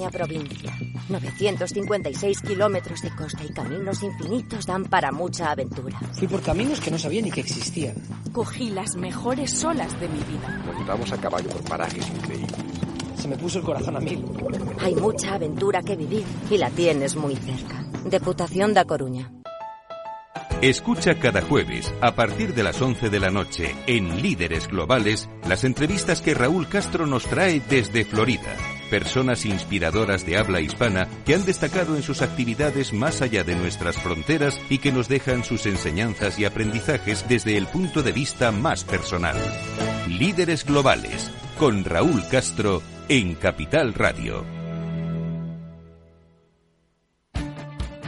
pequeña 0.00 0.10
provincia. 0.10 0.78
956 1.08 2.42
kilómetros 2.42 3.02
de 3.02 3.10
costa 3.10 3.44
y 3.44 3.52
caminos 3.52 4.02
infinitos 4.02 4.66
dan 4.66 4.84
para 4.84 5.12
mucha 5.12 5.50
aventura. 5.50 5.98
Fui 6.12 6.28
por 6.28 6.40
caminos 6.40 6.80
que 6.80 6.90
no 6.90 6.98
sabía 6.98 7.22
ni 7.22 7.30
que 7.30 7.40
existían. 7.40 7.96
Cogí 8.32 8.70
las 8.70 8.96
mejores 8.96 9.62
olas 9.64 9.98
de 10.00 10.08
mi 10.08 10.20
vida. 10.20 10.62
Nos 10.64 10.78
llevamos 10.78 11.12
a 11.12 11.18
caballo 11.18 11.48
por 11.50 11.62
parajes 11.64 12.08
increíbles. 12.08 12.52
Se 13.16 13.28
me 13.28 13.36
puso 13.36 13.58
el 13.58 13.64
corazón 13.64 13.96
a 13.96 14.00
mil. 14.00 14.24
Hay 14.80 14.94
mucha 14.94 15.34
aventura 15.34 15.82
que 15.82 15.96
vivir 15.96 16.24
y 16.50 16.56
la 16.56 16.70
tienes 16.70 17.16
muy 17.16 17.36
cerca. 17.36 17.84
Deputación 18.04 18.72
da 18.72 18.84
Coruña. 18.84 19.30
Escucha 20.62 21.18
cada 21.18 21.40
jueves, 21.40 21.92
a 22.00 22.14
partir 22.14 22.54
de 22.54 22.62
las 22.62 22.80
11 22.80 23.08
de 23.08 23.18
la 23.18 23.30
noche, 23.30 23.74
en 23.86 24.20
Líderes 24.20 24.68
Globales, 24.68 25.28
las 25.48 25.64
entrevistas 25.64 26.20
que 26.20 26.34
Raúl 26.34 26.68
Castro 26.68 27.06
nos 27.06 27.24
trae 27.24 27.60
desde 27.60 28.04
Florida. 28.04 28.54
Personas 28.90 29.46
inspiradoras 29.46 30.26
de 30.26 30.36
habla 30.36 30.60
hispana 30.60 31.08
que 31.24 31.34
han 31.34 31.44
destacado 31.44 31.94
en 31.96 32.02
sus 32.02 32.22
actividades 32.22 32.92
más 32.92 33.22
allá 33.22 33.44
de 33.44 33.54
nuestras 33.54 33.96
fronteras 33.96 34.60
y 34.68 34.78
que 34.78 34.90
nos 34.90 35.08
dejan 35.08 35.44
sus 35.44 35.66
enseñanzas 35.66 36.38
y 36.40 36.44
aprendizajes 36.44 37.24
desde 37.28 37.56
el 37.56 37.68
punto 37.68 38.02
de 38.02 38.10
vista 38.10 38.50
más 38.50 38.82
personal. 38.82 39.36
Líderes 40.08 40.64
Globales, 40.64 41.30
con 41.56 41.84
Raúl 41.84 42.26
Castro, 42.28 42.82
en 43.08 43.36
Capital 43.36 43.94
Radio. 43.94 44.44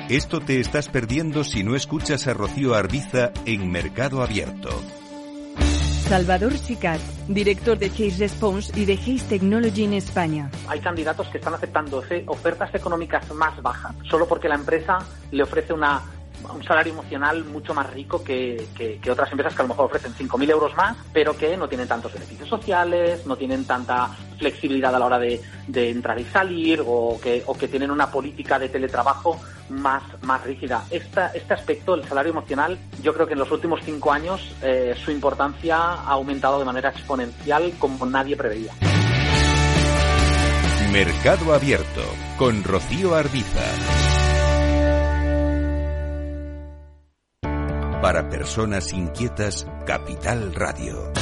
Esto 0.08 0.40
te 0.40 0.60
estás 0.60 0.88
perdiendo 0.88 1.44
si 1.44 1.62
no 1.62 1.76
escuchas 1.76 2.26
a 2.26 2.34
Rocío 2.34 2.74
Arbiza 2.74 3.32
en 3.46 3.70
Mercado 3.70 4.22
Abierto. 4.22 4.68
Salvador 6.12 6.52
Sicat, 6.58 7.00
director 7.26 7.78
de 7.78 7.88
Case 7.88 8.18
Response 8.18 8.78
y 8.78 8.84
de 8.84 8.98
Case 8.98 9.24
Technology 9.30 9.84
en 9.84 9.94
España. 9.94 10.50
Hay 10.68 10.78
candidatos 10.80 11.26
que 11.28 11.38
están 11.38 11.54
aceptando 11.54 12.02
ofertas 12.26 12.74
económicas 12.74 13.32
más 13.32 13.62
bajas 13.62 13.96
solo 14.10 14.28
porque 14.28 14.46
la 14.46 14.56
empresa 14.56 14.98
le 15.30 15.42
ofrece 15.42 15.72
una 15.72 16.02
un 16.52 16.62
salario 16.64 16.92
emocional 16.92 17.44
mucho 17.44 17.74
más 17.74 17.92
rico 17.92 18.22
que, 18.22 18.68
que, 18.74 19.10
otras 19.10 19.30
empresas 19.30 19.54
que 19.54 19.62
a 19.62 19.64
lo 19.64 19.68
mejor 19.70 19.86
ofrecen 19.86 20.14
5.000 20.14 20.50
euros 20.50 20.76
más, 20.76 20.96
pero 21.12 21.36
que 21.36 21.56
no 21.56 21.68
tienen 21.68 21.88
tantos 21.88 22.12
beneficios 22.12 22.48
sociales, 22.48 23.26
no 23.26 23.36
tienen 23.36 23.64
tanta 23.64 24.08
flexibilidad 24.38 24.94
a 24.94 24.98
la 24.98 25.06
hora 25.06 25.18
de, 25.18 25.40
de 25.68 25.90
entrar 25.90 26.18
y 26.18 26.24
salir 26.24 26.82
o 26.84 27.18
que, 27.22 27.42
o 27.46 27.54
que 27.54 27.68
tienen 27.68 27.90
una 27.90 28.10
política 28.10 28.58
de 28.58 28.68
teletrabajo 28.68 29.40
más, 29.68 30.02
más 30.22 30.42
rígida. 30.44 30.84
Esta, 30.90 31.28
este 31.28 31.54
aspecto, 31.54 31.94
el 31.94 32.04
salario 32.04 32.30
emocional, 32.30 32.78
yo 33.02 33.14
creo 33.14 33.26
que 33.26 33.34
en 33.34 33.38
los 33.38 33.50
últimos 33.50 33.80
cinco 33.84 34.12
años 34.12 34.54
eh, 34.62 34.94
su 35.02 35.10
importancia 35.10 35.76
ha 35.76 36.10
aumentado 36.10 36.58
de 36.58 36.64
manera 36.64 36.90
exponencial 36.90 37.72
como 37.78 38.06
nadie 38.06 38.36
preveía. 38.36 38.72
Mercado 40.92 41.54
Abierto 41.54 42.02
con 42.36 42.62
Rocío 42.64 43.14
Arbiza. 43.14 44.11
Para 48.02 48.28
personas 48.28 48.92
inquietas, 48.92 49.64
Capital 49.86 50.52
Radio. 50.56 51.12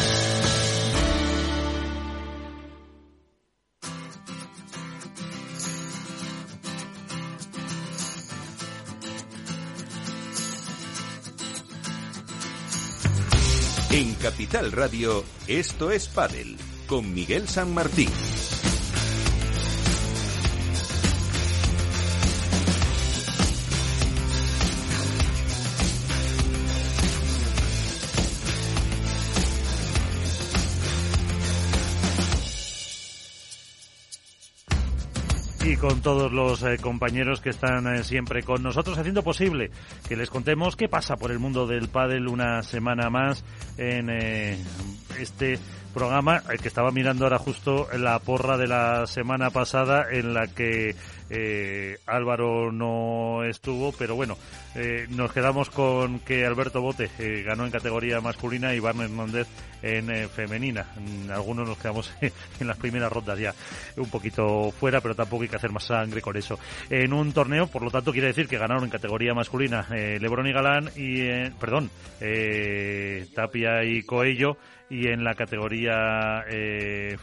En 13.90 14.14
Capital 14.14 14.72
Radio, 14.72 15.22
esto 15.48 15.90
es 15.90 16.08
Padel, 16.08 16.56
con 16.86 17.12
Miguel 17.12 17.46
San 17.46 17.74
Martín. 17.74 18.08
Y 35.70 35.76
con 35.76 36.00
todos 36.00 36.32
los 36.32 36.64
eh, 36.64 36.78
compañeros 36.78 37.40
que 37.40 37.50
están 37.50 37.86
eh, 37.86 38.02
siempre 38.02 38.42
con 38.42 38.60
nosotros 38.60 38.98
haciendo 38.98 39.22
posible 39.22 39.70
que 40.08 40.16
les 40.16 40.28
contemos 40.28 40.74
qué 40.74 40.88
pasa 40.88 41.16
por 41.16 41.30
el 41.30 41.38
mundo 41.38 41.68
del 41.68 41.88
pádel 41.88 42.26
una 42.26 42.64
semana 42.64 43.08
más 43.08 43.44
en 43.78 44.10
eh, 44.10 44.58
este 45.20 45.60
programa 45.94 46.42
el 46.50 46.58
que 46.58 46.66
estaba 46.66 46.90
mirando 46.90 47.24
ahora 47.24 47.38
justo 47.38 47.86
la 47.96 48.18
porra 48.18 48.56
de 48.56 48.66
la 48.66 49.06
semana 49.06 49.50
pasada 49.50 50.06
en 50.10 50.34
la 50.34 50.48
que 50.48 50.96
eh, 51.30 51.98
Álvaro 52.06 52.72
no 52.72 53.44
estuvo, 53.44 53.92
pero 53.92 54.16
bueno, 54.16 54.36
eh, 54.74 55.06
nos 55.10 55.32
quedamos 55.32 55.68
con 55.70 56.20
que 56.20 56.46
Alberto 56.46 56.80
Bote 56.80 57.10
eh, 57.18 57.42
ganó 57.44 57.64
en 57.64 57.72
categoría 57.72 58.20
masculina 58.20 58.72
y 58.72 58.78
Barnes 58.78 59.10
Hernández 59.10 59.48
en 59.82 60.10
eh, 60.10 60.28
femenina. 60.28 60.86
Mm, 60.96 61.30
algunos 61.30 61.66
nos 61.66 61.78
quedamos 61.78 62.12
en 62.60 62.66
las 62.66 62.76
primeras 62.76 63.10
rondas 63.10 63.38
ya 63.38 63.52
un 63.96 64.08
poquito 64.08 64.70
fuera, 64.70 65.00
pero 65.00 65.16
tampoco 65.16 65.42
hay 65.42 65.48
que 65.48 65.56
hacer 65.56 65.72
más 65.72 65.84
sangre 65.84 66.22
con 66.22 66.36
eso. 66.36 66.58
En 66.88 67.12
un 67.12 67.32
torneo, 67.32 67.66
por 67.66 67.82
lo 67.82 67.90
tanto, 67.90 68.12
quiere 68.12 68.28
decir 68.28 68.46
que 68.46 68.58
ganaron 68.58 68.84
en 68.84 68.90
categoría 68.90 69.34
masculina 69.34 69.86
Lebron 69.90 70.46
y 70.46 70.52
Galán 70.52 70.90
y, 70.96 71.50
perdón, 71.58 71.90
Tapia 73.34 73.82
y 73.84 74.02
Coello 74.02 74.56
y 74.88 75.06
en 75.06 75.24
la 75.24 75.34
categoría 75.34 76.44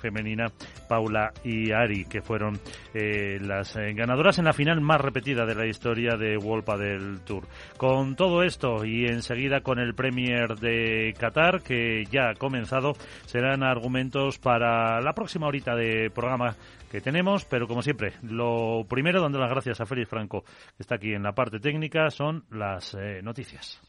femenina 0.01 0.47
Paula 0.87 1.31
y 1.43 1.71
Ari, 1.71 2.05
que 2.05 2.21
fueron 2.21 2.59
las 2.93 3.75
ganadoras 3.97 4.37
en 4.37 4.45
la 4.45 4.53
final 4.53 4.79
más 4.79 5.01
repetida 5.01 5.45
de 5.45 5.55
la 5.55 5.65
historia 5.65 6.15
de 6.15 6.37
Wolpa 6.37 6.77
del 6.77 7.19
Tour. 7.21 7.45
Con 7.77 8.15
todo 8.15 8.43
esto 8.43 8.85
y 8.85 9.07
enseguida 9.07 9.61
con 9.61 9.79
el 9.79 9.95
Premier 9.95 10.55
de 10.55 11.15
Qatar, 11.19 11.63
que 11.63 12.05
ya 12.05 12.29
ha 12.29 12.35
comenzado, 12.35 12.93
serán 13.25 13.63
argumentos 13.63 14.37
para 14.37 15.01
la 15.01 15.13
próxima 15.13 15.47
horita 15.47 15.75
de 15.75 16.11
programa 16.11 16.55
que 16.91 17.01
tenemos, 17.01 17.43
pero 17.45 17.67
como 17.67 17.81
siempre, 17.81 18.13
lo 18.21 18.85
primero, 18.87 19.19
dando 19.19 19.39
las 19.39 19.49
gracias 19.49 19.81
a 19.81 19.85
Félix 19.87 20.09
Franco, 20.09 20.43
que 20.43 20.83
está 20.83 20.95
aquí 20.95 21.13
en 21.13 21.23
la 21.23 21.33
parte 21.33 21.59
técnica, 21.59 22.11
son 22.11 22.45
las 22.51 22.95
noticias. 23.23 23.81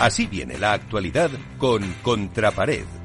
Así 0.00 0.26
viene 0.26 0.58
la 0.58 0.72
actualidad 0.72 1.30
con 1.58 1.82
Contrapared. 2.02 3.03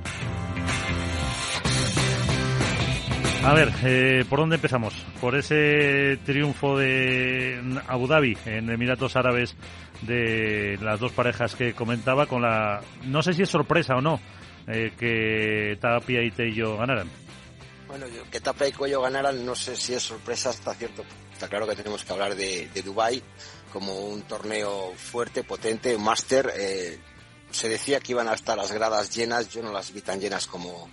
A 3.44 3.54
ver, 3.54 3.72
eh, 3.84 4.26
¿por 4.30 4.40
dónde 4.40 4.56
empezamos? 4.56 4.94
Por 5.22 5.36
ese 5.36 6.20
triunfo 6.26 6.78
de 6.78 7.80
Abu 7.88 8.08
Dhabi 8.08 8.38
en 8.46 8.70
Emiratos 8.70 9.16
Árabes 9.16 9.56
de 10.02 10.78
las 10.82 11.00
dos 11.00 11.14
parejas 11.14 11.56
que 11.56 11.74
comentaba 11.74 12.26
con 12.26 12.42
la... 12.42 12.82
No 13.06 13.22
sé 13.24 13.34
si 13.34 13.44
es 13.44 13.50
sorpresa 13.50 13.96
o 13.96 14.02
no 14.02 14.20
eh, 14.68 14.92
que 14.98 15.78
Tapia 15.80 16.22
y 16.22 16.32
Tello 16.32 16.78
ganaran. 16.78 17.10
Bueno, 17.88 18.06
que 18.30 18.40
Tapia 18.40 18.68
y 18.68 18.72
Cuello 18.72 19.02
ganaran 19.02 19.44
no 19.44 19.56
sé 19.56 19.76
si 19.76 19.94
es 19.94 20.04
sorpresa 20.04 20.50
hasta 20.52 20.76
cierto 20.76 21.04
Está 21.40 21.48
claro 21.48 21.66
que 21.66 21.76
tenemos 21.78 22.04
que 22.04 22.12
hablar 22.12 22.36
de, 22.36 22.68
de 22.74 22.82
Dubái 22.82 23.24
como 23.72 23.98
un 24.08 24.24
torneo 24.24 24.92
fuerte, 24.98 25.46
potente, 25.46 25.96
un 25.96 26.04
máster. 26.04 26.52
Eh, 26.54 27.00
se 27.50 27.70
decía 27.70 28.02
que 28.02 28.12
iban 28.12 28.28
a 28.28 28.36
las 28.56 28.72
gradas 28.74 29.16
llenas, 29.16 29.48
yo 29.48 29.64
no 29.64 29.72
las 29.72 29.94
vi 29.94 30.02
tan 30.02 30.20
llenas 30.20 30.48
como, 30.48 30.90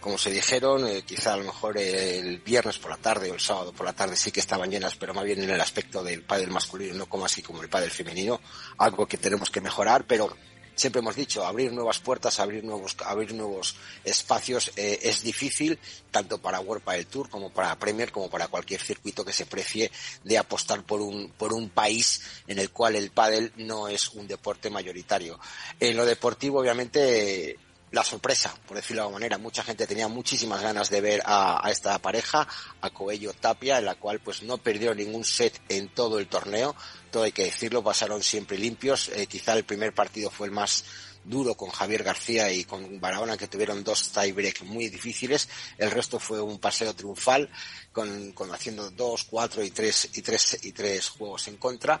como 0.00 0.18
se 0.18 0.30
dijeron, 0.30 0.86
eh, 0.86 1.02
quizá 1.02 1.34
a 1.34 1.36
lo 1.36 1.44
mejor 1.44 1.78
el 1.78 2.38
viernes 2.38 2.78
por 2.78 2.90
la 2.90 2.96
tarde 2.96 3.30
o 3.30 3.34
el 3.34 3.40
sábado 3.40 3.72
por 3.72 3.86
la 3.86 3.92
tarde 3.92 4.16
sí 4.16 4.30
que 4.30 4.40
estaban 4.40 4.70
llenas, 4.70 4.94
pero 4.96 5.14
más 5.14 5.24
bien 5.24 5.42
en 5.42 5.50
el 5.50 5.60
aspecto 5.60 6.02
del 6.02 6.22
pádel 6.22 6.50
masculino, 6.50 6.94
no 6.94 7.06
como 7.06 7.24
así 7.24 7.42
como 7.42 7.62
el 7.62 7.68
pádel 7.68 7.90
femenino, 7.90 8.40
algo 8.78 9.06
que 9.06 9.18
tenemos 9.18 9.50
que 9.50 9.60
mejorar, 9.60 10.04
pero 10.06 10.36
siempre 10.78 11.00
hemos 11.00 11.16
dicho, 11.16 11.44
abrir 11.44 11.72
nuevas 11.72 11.98
puertas, 11.98 12.38
abrir 12.38 12.62
nuevos, 12.62 12.96
abrir 13.04 13.34
nuevos 13.34 13.74
espacios 14.04 14.70
eh, 14.76 15.00
es 15.02 15.22
difícil, 15.22 15.78
tanto 16.10 16.38
para 16.38 16.60
World 16.60 16.84
Padel 16.84 17.06
Tour 17.06 17.28
como 17.28 17.50
para 17.50 17.76
Premier, 17.78 18.12
como 18.12 18.30
para 18.30 18.46
cualquier 18.46 18.80
circuito 18.80 19.24
que 19.24 19.32
se 19.32 19.46
precie 19.46 19.90
de 20.22 20.38
apostar 20.38 20.84
por 20.84 21.00
un, 21.00 21.30
por 21.30 21.52
un 21.52 21.70
país 21.70 22.22
en 22.46 22.58
el 22.58 22.70
cual 22.70 22.94
el 22.94 23.10
pádel 23.10 23.52
no 23.56 23.88
es 23.88 24.08
un 24.10 24.28
deporte 24.28 24.70
mayoritario. 24.70 25.40
En 25.80 25.96
lo 25.96 26.06
deportivo, 26.06 26.60
obviamente, 26.60 27.58
la 27.90 28.04
sorpresa, 28.04 28.54
por 28.66 28.76
decirlo 28.76 29.02
de 29.02 29.06
alguna 29.06 29.20
manera. 29.20 29.38
Mucha 29.38 29.62
gente 29.62 29.86
tenía 29.86 30.08
muchísimas 30.08 30.62
ganas 30.62 30.90
de 30.90 31.00
ver 31.00 31.22
a, 31.24 31.62
esta 31.70 31.98
pareja, 31.98 32.46
a 32.80 32.90
Coello 32.90 33.32
Tapia, 33.32 33.78
en 33.78 33.86
la 33.86 33.94
cual 33.94 34.20
pues 34.20 34.42
no 34.42 34.58
perdió 34.58 34.94
ningún 34.94 35.24
set 35.24 35.60
en 35.68 35.88
todo 35.88 36.18
el 36.18 36.28
torneo. 36.28 36.74
Todo 37.10 37.24
hay 37.24 37.32
que 37.32 37.44
decirlo, 37.44 37.82
pasaron 37.82 38.22
siempre 38.22 38.58
limpios. 38.58 39.08
Eh, 39.08 39.26
quizá 39.26 39.54
el 39.54 39.64
primer 39.64 39.94
partido 39.94 40.30
fue 40.30 40.46
el 40.46 40.52
más 40.52 40.84
duro 41.24 41.54
con 41.54 41.70
Javier 41.70 42.02
García 42.04 42.50
y 42.52 42.64
con 42.64 43.00
Barahona 43.00 43.36
que 43.36 43.48
tuvieron 43.48 43.84
dos 43.84 44.10
tiebreak 44.12 44.62
muy 44.62 44.88
difíciles. 44.88 45.48
El 45.76 45.90
resto 45.90 46.18
fue 46.18 46.40
un 46.40 46.58
paseo 46.58 46.94
triunfal 46.94 47.48
con, 47.92 48.32
con 48.32 48.52
haciendo 48.52 48.90
dos, 48.90 49.24
cuatro 49.24 49.62
y 49.62 49.70
tres 49.70 50.08
y 50.14 50.22
tres 50.22 50.58
y 50.62 50.72
tres 50.72 51.08
juegos 51.10 51.48
en 51.48 51.56
contra 51.56 52.00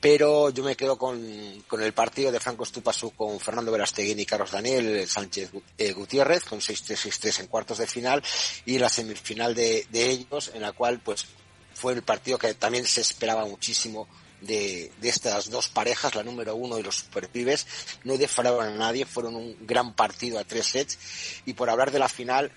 pero 0.00 0.50
yo 0.50 0.64
me 0.64 0.76
quedo 0.76 0.96
con, 0.96 1.62
con 1.68 1.82
el 1.82 1.92
partido 1.92 2.32
de 2.32 2.40
Franco 2.40 2.64
Estupasú 2.64 3.10
con 3.10 3.38
Fernando 3.38 3.70
Verasteguín 3.70 4.18
y 4.18 4.26
Carlos 4.26 4.50
Daniel 4.50 5.06
Sánchez 5.06 5.50
eh, 5.76 5.92
Gutiérrez 5.92 6.44
con 6.44 6.60
6-3, 6.60 7.10
6-3 7.10 7.40
en 7.40 7.46
cuartos 7.48 7.78
de 7.78 7.86
final 7.86 8.22
y 8.64 8.78
la 8.78 8.88
semifinal 8.88 9.54
de, 9.54 9.86
de 9.90 10.10
ellos 10.10 10.50
en 10.54 10.62
la 10.62 10.72
cual 10.72 11.00
pues 11.00 11.26
fue 11.74 11.92
el 11.92 12.02
partido 12.02 12.38
que 12.38 12.54
también 12.54 12.86
se 12.86 13.02
esperaba 13.02 13.44
muchísimo 13.44 14.08
de, 14.40 14.90
de, 15.00 15.08
estas 15.08 15.50
dos 15.50 15.68
parejas, 15.68 16.14
la 16.14 16.22
número 16.22 16.54
uno 16.54 16.78
y 16.78 16.82
los 16.82 16.96
superpibes, 16.96 17.66
no 18.04 18.16
defraudaron 18.16 18.74
a 18.74 18.78
nadie, 18.78 19.04
fueron 19.04 19.36
un 19.36 19.56
gran 19.66 19.94
partido 19.94 20.38
a 20.38 20.44
tres 20.44 20.66
sets. 20.66 20.98
Y 21.44 21.52
por 21.54 21.68
hablar 21.68 21.90
de 21.90 21.98
la 21.98 22.08
final, 22.08 22.50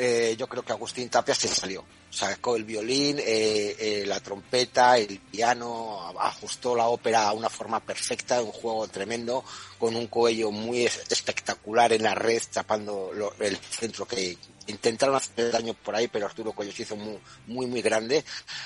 eh, 0.00 0.36
yo 0.38 0.46
creo 0.46 0.62
que 0.62 0.72
Agustín 0.72 1.08
Tapia 1.08 1.34
se 1.34 1.48
salió. 1.48 1.84
Sacó 2.08 2.54
el 2.54 2.62
violín, 2.62 3.18
eh, 3.18 3.76
eh, 3.78 4.04
la 4.06 4.20
trompeta, 4.20 4.96
el 4.96 5.18
piano, 5.18 6.14
ajustó 6.20 6.76
la 6.76 6.86
ópera 6.86 7.28
a 7.28 7.32
una 7.32 7.50
forma 7.50 7.80
perfecta, 7.80 8.40
un 8.40 8.52
juego 8.52 8.86
tremendo, 8.86 9.44
con 9.76 9.96
un 9.96 10.06
cuello 10.06 10.52
muy 10.52 10.86
espectacular 10.86 11.92
en 11.92 12.04
la 12.04 12.14
red, 12.14 12.40
tapando 12.52 13.10
lo, 13.12 13.34
el 13.40 13.56
centro 13.56 14.06
que, 14.06 14.38
intentaron 14.68 15.16
hacer 15.16 15.50
daño 15.50 15.74
por 15.74 15.96
ahí, 15.96 16.08
pero 16.08 16.26
Arturo 16.26 16.52
Cuello 16.52 16.72
se 16.72 16.82
hizo 16.82 16.96
muy, 16.96 17.18
muy, 17.46 17.66
muy 17.66 17.82
grande. 17.82 18.24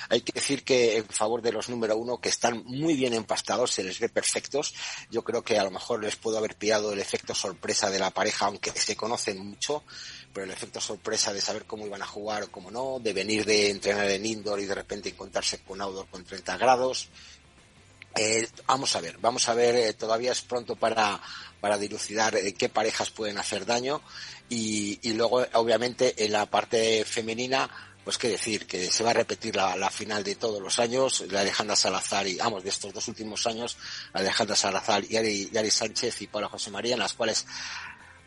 Hay 0.09 0.21
que 0.21 0.33
decir 0.33 0.63
que 0.63 0.97
en 0.97 1.05
favor 1.05 1.41
de 1.41 1.51
los 1.51 1.69
número 1.69 1.97
uno, 1.97 2.19
que 2.19 2.29
están 2.29 2.63
muy 2.65 2.93
bien 2.95 3.13
empastados, 3.13 3.71
se 3.71 3.83
les 3.83 3.99
ve 3.99 4.09
perfectos. 4.09 4.73
Yo 5.09 5.23
creo 5.23 5.43
que 5.43 5.57
a 5.57 5.63
lo 5.63 5.71
mejor 5.71 6.03
les 6.03 6.15
puedo 6.15 6.37
haber 6.37 6.55
pillado 6.55 6.93
el 6.93 6.99
efecto 6.99 7.33
sorpresa 7.33 7.89
de 7.89 7.99
la 7.99 8.11
pareja, 8.11 8.45
aunque 8.45 8.71
se 8.71 8.95
conocen 8.95 9.39
mucho, 9.39 9.83
pero 10.33 10.45
el 10.45 10.51
efecto 10.51 10.81
sorpresa 10.81 11.33
de 11.33 11.41
saber 11.41 11.65
cómo 11.65 11.85
iban 11.85 12.01
a 12.01 12.07
jugar 12.07 12.43
o 12.43 12.51
cómo 12.51 12.69
no, 12.69 12.99
de 12.99 13.13
venir 13.13 13.45
de 13.45 13.69
entrenar 13.69 14.09
en 14.09 14.25
indoor 14.25 14.59
y 14.59 14.65
de 14.65 14.75
repente 14.75 15.09
encontrarse 15.09 15.59
con 15.59 15.81
outdoor 15.81 16.07
con 16.07 16.23
30 16.23 16.57
grados. 16.57 17.09
Eh, 18.15 18.47
vamos 18.67 18.95
a 18.95 19.01
ver, 19.01 19.17
vamos 19.17 19.49
a 19.49 19.55
ver, 19.55 19.75
eh, 19.75 19.93
todavía 19.93 20.31
es 20.31 20.41
pronto 20.41 20.75
para, 20.75 21.19
para 21.59 21.79
dilucidar 21.79 22.35
eh, 22.35 22.53
qué 22.53 22.69
parejas 22.69 23.09
pueden 23.09 23.39
hacer 23.39 23.65
daño 23.65 24.03
y, 24.53 24.99
y, 25.01 25.13
luego 25.13 25.45
obviamente 25.53 26.25
en 26.25 26.31
la 26.31 26.45
parte 26.45 27.03
femenina 27.05 27.69
pues 28.03 28.17
qué 28.17 28.27
decir, 28.29 28.67
que 28.67 28.91
se 28.91 29.03
va 29.03 29.11
a 29.11 29.13
repetir 29.13 29.55
la, 29.55 29.89
final 29.89 30.23
de 30.23 30.35
todos 30.35 30.61
los 30.61 30.77
años, 30.79 31.23
la 31.29 31.41
Alejandra 31.41 31.75
Salazar 31.75 32.27
y, 32.27 32.35
vamos, 32.35 32.63
de 32.63 32.69
estos 32.69 32.93
dos 32.93 33.07
últimos 33.07 33.47
años, 33.47 33.77
Alejandra 34.11 34.55
Salazar 34.55 35.03
y 35.09 35.15
Ari, 35.15 35.49
y 35.51 35.57
Ari 35.57 35.71
Sánchez 35.71 36.21
y 36.21 36.27
Paula 36.27 36.49
José 36.49 36.69
María, 36.69 36.93
en 36.93 36.99
las 36.99 37.13
cuales 37.13 37.45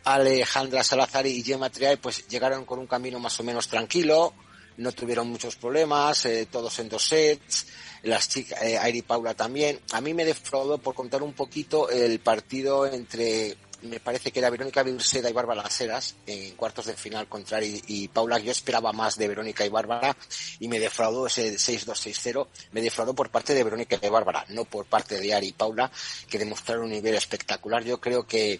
Alejandra 0.03 0.83
Salazar 0.83 1.27
y 1.27 1.43
Gemma 1.43 1.69
Triay 1.69 1.97
pues 1.97 2.27
llegaron 2.27 2.65
con 2.65 2.79
un 2.79 2.87
camino 2.87 3.19
más 3.19 3.39
o 3.39 3.43
menos 3.43 3.67
tranquilo, 3.67 4.33
no 4.77 4.91
tuvieron 4.91 5.29
muchos 5.29 5.55
problemas, 5.55 6.25
eh, 6.25 6.47
todos 6.49 6.79
en 6.79 6.89
dos 6.89 7.03
sets, 7.07 7.67
las 8.03 8.29
chicas, 8.29 8.61
eh, 8.61 8.77
Airi 8.77 9.01
Paula 9.01 9.33
también. 9.33 9.79
A 9.91 10.01
mí 10.01 10.13
me 10.13 10.25
defraudó 10.25 10.77
por 10.77 10.95
contar 10.95 11.23
un 11.23 11.33
poquito 11.33 11.89
el 11.89 12.19
partido 12.19 12.85
entre, 12.85 13.57
me 13.81 13.99
parece 13.99 14.31
que 14.31 14.39
era 14.39 14.49
Verónica 14.49 14.83
Virseda 14.83 15.29
y 15.29 15.33
Bárbara 15.33 15.63
Laceras 15.63 16.15
en 16.25 16.55
cuartos 16.55 16.85
de 16.85 16.93
final 16.93 17.27
contra 17.27 17.57
Ari 17.57 17.81
y 17.87 18.07
Paula. 18.07 18.39
Yo 18.39 18.51
esperaba 18.51 18.91
más 18.93 19.17
de 19.17 19.27
Verónica 19.27 19.65
y 19.65 19.69
Bárbara 19.69 20.15
y 20.59 20.67
me 20.67 20.79
defraudó 20.79 21.27
ese 21.27 21.55
6-2-6-0. 21.55 22.47
Me 22.71 22.81
defraudó 22.81 23.13
por 23.13 23.29
parte 23.29 23.53
de 23.53 23.63
Verónica 23.63 23.97
y 24.01 24.09
Bárbara, 24.09 24.45
no 24.49 24.65
por 24.65 24.85
parte 24.85 25.19
de 25.19 25.33
Ari 25.33 25.47
y 25.47 25.53
Paula, 25.53 25.91
que 26.29 26.39
demostraron 26.39 26.85
un 26.85 26.91
nivel 26.91 27.15
espectacular. 27.15 27.83
Yo 27.83 27.99
creo 27.99 28.25
que 28.25 28.59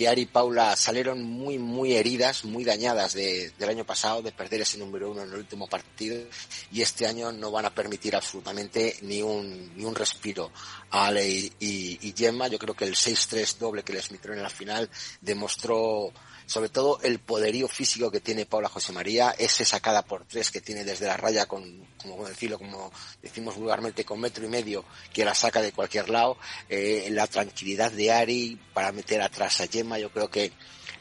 que 0.00 0.08
Ari 0.08 0.22
y 0.22 0.26
Paula 0.26 0.76
salieron 0.76 1.22
muy, 1.22 1.58
muy 1.58 1.92
heridas, 1.92 2.46
muy 2.46 2.64
dañadas 2.64 3.12
de, 3.12 3.52
del 3.58 3.68
año 3.68 3.84
pasado, 3.84 4.22
de 4.22 4.32
perder 4.32 4.62
ese 4.62 4.78
número 4.78 5.10
uno 5.10 5.24
en 5.24 5.28
el 5.28 5.34
último 5.34 5.66
partido, 5.66 6.24
y 6.72 6.80
este 6.80 7.06
año 7.06 7.30
no 7.32 7.50
van 7.50 7.66
a 7.66 7.74
permitir 7.74 8.16
absolutamente 8.16 8.96
ni 9.02 9.20
un, 9.20 9.76
ni 9.76 9.84
un 9.84 9.94
respiro 9.94 10.52
a 10.88 11.08
Ale 11.08 11.28
y, 11.28 11.52
y, 11.60 12.14
Gemma. 12.16 12.48
Yo 12.48 12.58
creo 12.58 12.74
que 12.74 12.86
el 12.86 12.94
6-3 12.94 13.58
doble 13.58 13.82
que 13.82 13.92
les 13.92 14.10
metieron 14.10 14.38
en 14.38 14.42
la 14.42 14.48
final 14.48 14.88
demostró 15.20 16.10
sobre 16.50 16.68
todo 16.68 16.98
el 17.02 17.20
poderío 17.20 17.68
físico 17.68 18.10
que 18.10 18.18
tiene 18.18 18.44
Paula 18.44 18.68
José 18.68 18.92
María, 18.92 19.32
ese 19.38 19.64
sacada 19.64 20.02
por 20.02 20.24
tres 20.24 20.50
que 20.50 20.60
tiene 20.60 20.82
desde 20.82 21.06
la 21.06 21.16
raya 21.16 21.46
con, 21.46 21.86
como 22.02 22.26
decirlo, 22.26 22.58
como 22.58 22.90
decimos 23.22 23.54
vulgarmente, 23.54 24.04
con 24.04 24.18
metro 24.18 24.44
y 24.44 24.48
medio, 24.48 24.84
que 25.12 25.24
la 25.24 25.32
saca 25.32 25.62
de 25.62 25.70
cualquier 25.70 26.10
lado, 26.10 26.38
eh, 26.68 27.06
la 27.12 27.28
tranquilidad 27.28 27.92
de 27.92 28.10
Ari 28.10 28.60
para 28.74 28.90
meter 28.90 29.22
atrás 29.22 29.60
a 29.60 29.68
Gemma, 29.68 30.00
yo 30.00 30.10
creo 30.10 30.28
que 30.28 30.50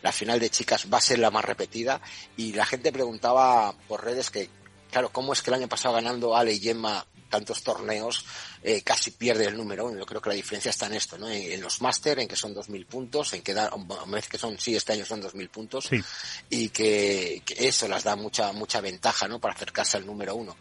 la 0.04 0.12
final 0.12 0.40
de 0.40 0.52
chicas 0.52 0.86
va 0.94 1.00
a 1.00 1.02
ser 1.02 1.18
la 1.18 1.32
más 1.32 1.44
repetida. 1.44 2.00
Y 2.38 2.54
la 2.54 2.68
gente 2.68 2.92
preguntaba 2.92 3.74
por 3.88 4.06
redes 4.06 4.30
que, 4.30 4.52
claro, 4.92 5.10
¿cómo 5.12 5.34
es 5.34 5.42
que 5.42 5.50
el 5.50 5.56
año 5.56 5.68
pasado 5.68 5.96
ganando 5.96 6.36
Ale 6.36 6.54
y 6.54 6.60
Gemma 6.60 7.08
tantos 7.30 7.64
torneos 7.64 8.26
eh, 8.64 8.82
casi 8.82 9.12
pierde 9.12 9.46
el 9.46 9.56
número 9.56 9.86
uno. 9.86 10.00
Yo 10.00 10.06
creo 10.06 10.22
que 10.22 10.30
la 10.30 10.36
diferencia 10.36 10.70
está 10.70 10.88
en 10.88 10.94
esto, 10.94 11.18
¿no? 11.18 11.30
En, 11.30 11.52
en 11.52 11.62
los 11.62 11.82
máster, 11.82 12.20
en 12.20 12.28
que 12.28 12.36
son 12.36 12.54
2.000 12.54 12.86
puntos, 12.86 13.34
en 13.34 13.42
que 13.42 13.54
da, 13.54 13.72
vez 14.08 14.28
que 14.28 14.38
son, 14.38 14.60
sí, 14.60 14.76
este 14.76 14.94
año 14.94 15.06
son 15.06 15.22
2.000 15.22 15.50
puntos, 15.50 15.86
sí. 15.86 16.02
y 16.50 16.70
que, 16.70 17.42
que, 17.46 17.68
eso 17.68 17.88
las 17.88 18.04
da 18.04 18.16
mucha, 18.16 18.52
mucha 18.52 18.82
ventaja, 18.82 19.28
¿no? 19.28 19.40
Para 19.40 19.54
acercarse 19.54 19.98
al 19.98 20.06
número 20.06 20.36
uno. 20.36 20.58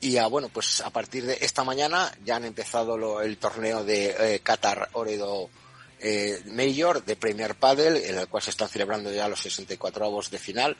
Y 0.00 0.16
a, 0.16 0.26
bueno, 0.28 0.48
pues 0.48 0.80
a 0.80 0.90
partir 0.90 1.26
de 1.26 1.38
esta 1.40 1.64
mañana 1.64 2.12
ya 2.24 2.36
han 2.36 2.44
empezado 2.44 2.96
lo, 2.96 3.20
el 3.20 3.36
torneo 3.36 3.84
de 3.84 4.34
eh, 4.34 4.40
Qatar 4.40 4.90
Oredo 4.92 5.50
eh, 6.00 6.42
Major 6.46 7.04
de 7.04 7.16
Premier 7.16 7.54
Padel, 7.54 7.96
en 7.96 8.18
el 8.18 8.28
cual 8.28 8.42
se 8.42 8.50
están 8.50 8.68
celebrando 8.68 9.12
ya 9.12 9.28
los 9.28 9.40
64 9.40 10.04
avos 10.04 10.30
de 10.30 10.38
final. 10.38 10.76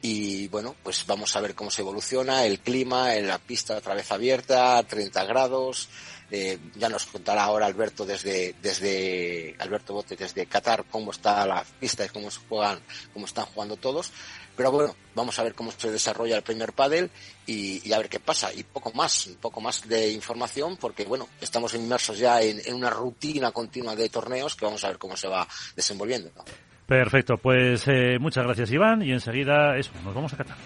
Y 0.00 0.48
bueno, 0.48 0.74
pues 0.82 1.04
vamos 1.06 1.34
a 1.36 1.40
ver 1.40 1.54
cómo 1.54 1.70
se 1.70 1.82
evoluciona 1.82 2.44
el 2.44 2.60
clima 2.60 3.14
en 3.16 3.26
la 3.26 3.38
pista 3.38 3.76
otra 3.76 3.94
vez 3.94 4.10
abierta, 4.10 4.82
30 4.82 5.24
grados. 5.24 5.88
Eh, 6.34 6.58
ya 6.76 6.88
nos 6.88 7.04
contará 7.04 7.44
ahora 7.44 7.66
Alberto 7.66 8.06
desde, 8.06 8.54
desde, 8.62 9.54
Alberto 9.58 9.92
Bote 9.92 10.16
desde 10.16 10.46
Qatar 10.46 10.86
cómo 10.90 11.10
está 11.10 11.46
la 11.46 11.62
pista 11.78 12.06
y 12.06 12.08
cómo 12.08 12.30
se 12.30 12.40
juegan, 12.48 12.80
cómo 13.12 13.26
están 13.26 13.44
jugando 13.44 13.76
todos. 13.76 14.12
Pero 14.56 14.70
bueno, 14.70 14.94
vamos 15.14 15.38
a 15.38 15.42
ver 15.42 15.54
cómo 15.54 15.70
se 15.72 15.90
desarrolla 15.90 16.36
el 16.36 16.42
primer 16.42 16.72
pádel 16.72 17.10
y, 17.46 17.92
a 17.92 17.98
ver 17.98 18.08
qué 18.08 18.20
pasa. 18.20 18.52
Y 18.52 18.62
poco 18.62 18.92
más, 18.92 19.26
un 19.26 19.36
poco 19.36 19.60
más 19.60 19.86
de 19.88 20.10
información 20.10 20.76
porque 20.76 21.04
bueno, 21.04 21.28
estamos 21.40 21.74
inmersos 21.74 22.18
ya 22.18 22.40
en, 22.42 22.60
una 22.74 22.90
rutina 22.90 23.50
continua 23.52 23.96
de 23.96 24.08
torneos 24.08 24.54
que 24.54 24.64
vamos 24.64 24.84
a 24.84 24.88
ver 24.88 24.98
cómo 24.98 25.16
se 25.16 25.28
va 25.28 25.46
desenvolviendo. 25.74 26.30
Perfecto, 26.86 27.38
pues 27.38 27.84
eh, 27.86 28.18
muchas 28.20 28.44
gracias 28.44 28.70
Iván 28.70 29.02
y 29.02 29.12
enseguida 29.12 29.76
eso, 29.78 29.92
nos 30.04 30.14
vamos 30.14 30.32
a 30.34 30.36
Qatar. 30.36 30.56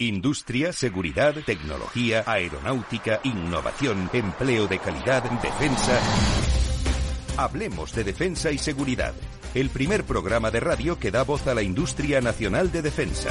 Industria, 0.00 0.72
seguridad, 0.72 1.34
tecnología, 1.44 2.22
aeronáutica, 2.24 3.20
innovación, 3.24 4.08
empleo 4.12 4.68
de 4.68 4.78
calidad, 4.78 5.24
defensa. 5.42 6.00
Hablemos 7.36 7.92
de 7.96 8.04
defensa 8.04 8.52
y 8.52 8.58
seguridad. 8.58 9.12
El 9.54 9.70
primer 9.70 10.04
programa 10.04 10.52
de 10.52 10.60
radio 10.60 11.00
que 11.00 11.10
da 11.10 11.24
voz 11.24 11.48
a 11.48 11.54
la 11.56 11.62
industria 11.62 12.20
nacional 12.20 12.70
de 12.70 12.82
defensa. 12.82 13.30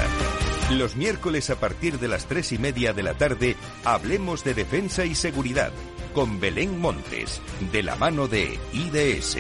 Los 0.74 0.98
miércoles 0.98 1.50
a 1.52 1.58
partir 1.58 2.00
de 2.00 2.10
las 2.10 2.26
tres 2.26 2.52
y 2.52 2.58
media 2.58 2.92
de 2.92 3.04
la 3.04 3.14
tarde, 3.14 3.56
hablemos 3.86 4.44
de 4.44 4.54
defensa 4.54 5.06
y 5.06 5.16
seguridad 5.16 5.72
con 6.14 6.42
Belén 6.42 6.82
Montes, 6.82 7.42
de 7.72 7.82
la 7.82 7.96
mano 7.96 8.28
de 8.28 8.60
IDS. 8.74 9.38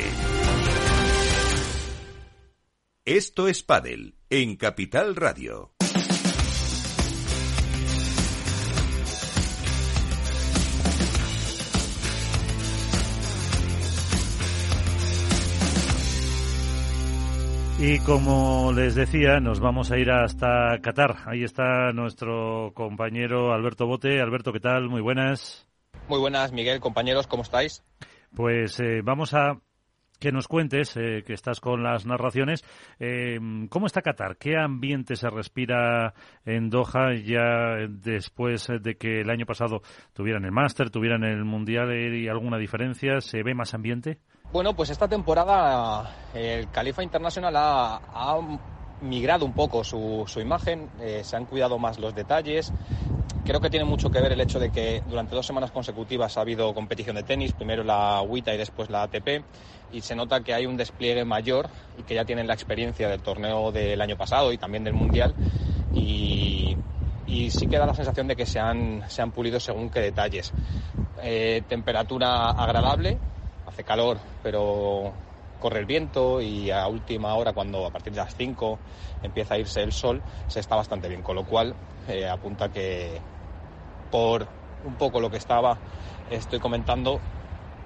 Esto 3.04 3.50
es 3.50 3.64
Padel, 3.64 4.16
en 4.30 4.56
Capital 4.56 5.18
Radio. 5.18 5.74
Y 17.80 18.00
como 18.00 18.74
les 18.74 18.96
decía, 18.96 19.40
nos 19.40 19.60
vamos 19.60 19.92
a 19.92 20.00
ir 20.00 20.10
hasta 20.10 20.80
Qatar. 20.82 21.18
Ahí 21.28 21.44
está 21.44 21.92
nuestro 21.94 22.72
compañero 22.74 23.54
Alberto 23.54 23.86
Bote. 23.86 24.20
Alberto, 24.20 24.52
¿qué 24.52 24.60
tal? 24.60 24.90
Muy 24.90 25.00
buenas. 25.00 25.68
Muy 26.10 26.20
buenas, 26.20 26.52
Miguel, 26.52 26.80
compañeros, 26.80 27.28
¿cómo 27.28 27.44
estáis? 27.44 27.84
Pues 28.36 28.80
eh, 28.80 29.02
vamos 29.04 29.36
a 29.36 29.60
que 30.20 30.32
nos 30.32 30.48
cuentes, 30.48 30.98
eh, 30.98 31.24
que 31.24 31.34
estás 31.34 31.60
con 31.60 31.84
las 31.84 32.08
narraciones, 32.08 32.64
eh, 33.00 33.38
¿cómo 33.70 33.86
está 33.86 34.02
Qatar? 34.02 34.38
¿Qué 34.38 34.58
ambiente 34.58 35.16
se 35.16 35.30
respira 35.30 36.16
en 36.46 36.72
Doha 36.72 37.14
ya 37.14 37.88
después 37.88 38.70
de 38.82 38.96
que 38.96 39.22
el 39.22 39.30
año 39.30 39.46
pasado 39.46 39.84
tuvieran 40.14 40.46
el 40.46 40.52
Máster, 40.52 40.90
tuvieran 40.90 41.24
el 41.24 41.46
Mundial 41.46 41.94
y 41.94 42.28
alguna 42.28 42.58
diferencia? 42.58 43.22
¿Se 43.22 43.44
ve 43.44 43.54
más 43.54 43.76
ambiente? 43.76 44.18
Bueno, 44.54 44.74
pues 44.74 44.90
esta 44.90 45.10
temporada 45.10 46.10
el 46.34 46.70
Califa 46.70 47.04
International 47.04 47.54
ha, 47.58 48.40
migrado 49.02 49.46
un 49.46 49.54
poco 49.54 49.84
su, 49.84 50.26
imagen, 50.42 50.90
eh, 51.02 51.22
se 51.24 51.36
han 51.36 51.46
cuidado 51.46 51.78
más 51.78 52.00
los 52.00 52.16
detalles. 52.16 52.72
Creo 53.46 53.60
que 53.60 53.70
tiene 53.70 53.86
mucho 53.86 54.10
que 54.10 54.22
ver 54.22 54.32
el 54.32 54.40
hecho 54.40 54.58
de 54.58 54.70
que 54.72 55.04
durante 55.08 55.36
dos 55.36 55.46
semanas 55.46 55.72
consecutivas 55.72 56.38
ha 56.38 56.42
habido 56.42 56.74
competición 56.74 57.18
de 57.18 57.24
tenis, 57.24 57.52
primero 57.52 57.84
la 57.84 58.22
WITA 58.22 58.56
y 58.56 58.58
después 58.58 58.90
la 58.90 59.04
ATP, 59.04 59.44
y 59.92 60.02
se 60.02 60.16
nota 60.16 60.40
que 60.40 60.54
hay 60.54 60.66
un 60.66 60.78
despliegue 60.78 61.26
mayor 61.26 61.70
y 61.98 62.04
que 62.04 62.16
ya 62.16 62.24
tienen 62.24 62.48
la 62.48 62.54
experiencia 62.54 63.10
del 63.10 63.22
torneo 63.22 63.74
del 63.74 64.00
año 64.00 64.16
pasado 64.16 64.54
y 64.54 64.58
también 64.58 64.86
del 64.86 64.94
Mundial. 64.94 65.36
Y, 65.94 66.78
y 67.28 67.52
sí 67.52 67.68
que 67.68 67.78
da 67.78 67.86
la 67.86 67.94
sensación 67.94 68.28
de 68.28 68.36
que 68.38 68.46
se 68.46 68.60
han, 68.60 69.04
se 69.10 69.22
han 69.22 69.32
pulido 69.32 69.60
según 69.60 69.90
qué 69.90 70.00
detalles. 70.00 70.54
Eh, 71.22 71.64
temperatura 71.68 72.52
agradable, 72.52 73.18
hace 73.68 73.84
calor, 73.84 74.18
pero 74.42 75.14
corre 75.60 75.80
el 75.80 75.86
viento 75.86 76.42
y 76.42 76.72
a 76.72 76.88
última 76.88 77.36
hora, 77.36 77.54
cuando 77.54 77.86
a 77.86 77.92
partir 77.92 78.14
de 78.14 78.20
las 78.20 78.36
5 78.36 78.80
empieza 79.24 79.56
a 79.56 79.60
irse 79.60 79.82
el 79.82 79.92
sol, 79.92 80.22
se 80.48 80.60
está 80.60 80.76
bastante 80.76 81.08
bien, 81.08 81.22
con 81.22 81.36
lo 81.36 81.46
cual 81.46 81.76
eh, 82.08 82.28
apunta 82.28 82.72
que 82.72 83.20
por 84.12 84.48
un 84.86 84.96
poco 84.96 85.20
lo 85.20 85.30
que 85.30 85.38
estaba 85.38 85.78
estoy 86.30 86.60
comentando, 86.60 87.20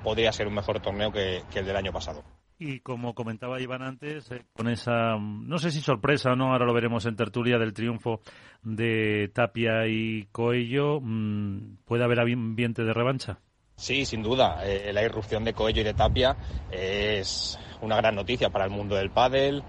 podría 0.04 0.32
ser 0.32 0.48
un 0.48 0.56
mejor 0.56 0.80
torneo 0.80 1.12
que, 1.12 1.44
que 1.52 1.60
el 1.60 1.66
del 1.66 1.76
año 1.76 1.92
pasado. 1.92 2.24
Y 2.64 2.82
como 2.82 3.16
comentaba 3.16 3.60
Iván 3.60 3.82
antes, 3.82 4.32
eh, 4.32 4.46
con 4.54 4.68
esa, 4.68 5.18
no 5.18 5.58
sé 5.58 5.72
si 5.72 5.82
sorpresa 5.82 6.34
o 6.34 6.36
no, 6.36 6.52
ahora 6.52 6.66
lo 6.66 6.76
veremos 6.76 7.08
en 7.08 7.16
tertulia 7.16 7.58
del 7.58 7.74
triunfo 7.74 8.22
de 8.62 9.32
Tapia 9.34 9.88
y 9.88 10.28
Coello, 10.32 11.00
mm, 11.02 11.78
¿puede 11.86 12.04
haber 12.04 12.20
ambiente 12.20 12.84
de 12.84 12.94
revancha? 12.94 13.40
Sí, 13.82 14.06
sin 14.06 14.22
duda. 14.22 14.60
Eh, 14.64 14.94
la 14.94 15.02
irrupción 15.02 15.44
de 15.44 15.56
Coello 15.56 15.82
y 15.82 15.84
de 15.84 15.96
Tapia 15.96 16.38
es 16.70 17.58
una 17.82 17.96
gran 17.96 18.14
noticia 18.14 18.52
para 18.52 18.66
el 18.66 18.70
mundo 18.70 18.96
del 18.96 19.10
pádel. 19.10 19.64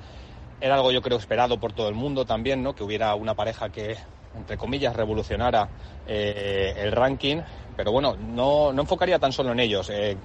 Era 0.60 0.74
algo 0.74 0.92
yo 0.92 1.00
creo 1.00 1.16
esperado 1.16 1.58
por 1.58 1.72
todo 1.72 1.88
el 1.88 1.94
mundo 1.94 2.26
también, 2.26 2.62
¿no? 2.62 2.74
Que 2.74 2.84
hubiera 2.84 3.14
una 3.14 3.34
pareja 3.34 3.70
que, 3.70 3.96
entre 4.34 4.58
comillas, 4.58 4.94
revolucionara 4.94 5.70
eh, 6.04 6.74
el 6.76 6.92
ranking. 6.92 7.38
Pero 7.74 7.90
bueno, 7.90 8.14
no, 8.18 8.70
no 8.74 8.82
enfocaría 8.82 9.18
tan 9.18 9.32
solo 9.32 9.52
en 9.52 9.60
ellos. 9.60 9.88
Eh, 9.88 10.18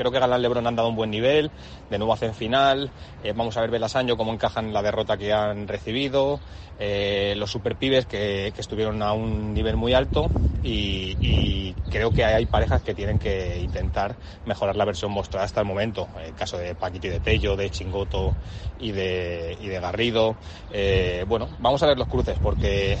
creo 0.00 0.10
que 0.10 0.18
Galán 0.18 0.40
Lebron 0.40 0.66
han 0.66 0.76
dado 0.76 0.88
un 0.88 0.96
buen 0.96 1.10
nivel, 1.10 1.50
de 1.90 1.98
nuevo 1.98 2.14
hacen 2.14 2.32
final, 2.32 2.90
eh, 3.22 3.34
vamos 3.36 3.58
a 3.58 3.60
ver 3.60 3.70
Belasaño 3.70 4.16
cómo 4.16 4.32
encajan 4.32 4.72
la 4.72 4.80
derrota 4.80 5.18
que 5.18 5.30
han 5.30 5.68
recibido, 5.68 6.40
eh, 6.78 7.34
los 7.36 7.50
superpibes 7.50 8.06
que, 8.06 8.50
que 8.54 8.62
estuvieron 8.62 9.02
a 9.02 9.12
un 9.12 9.52
nivel 9.52 9.76
muy 9.76 9.92
alto 9.92 10.30
y, 10.62 11.74
creo 11.90 12.12
que 12.12 12.24
hay 12.24 12.46
parejas 12.46 12.82
que 12.82 12.94
tienen 12.94 13.18
que 13.18 13.60
intentar 13.60 14.16
mejorar 14.46 14.76
la 14.76 14.86
versión 14.86 15.10
mostrada 15.10 15.44
hasta 15.44 15.60
el 15.60 15.66
momento, 15.66 16.08
el 16.24 16.34
caso 16.34 16.56
de 16.56 16.74
Paquito 16.74 17.08
y 17.08 17.10
de 17.10 17.20
Tello, 17.20 17.56
de 17.56 17.68
Chingoto 17.68 18.36
y 18.78 18.92
de, 18.92 19.56
y 19.60 19.68
de 19.68 19.80
Garrido, 19.80 20.36
eh, 20.70 21.24
bueno, 21.28 21.48
vamos 21.58 21.82
a 21.82 21.86
ver 21.86 21.98
los 21.98 22.08
cruces 22.08 22.38
porque 22.40 22.98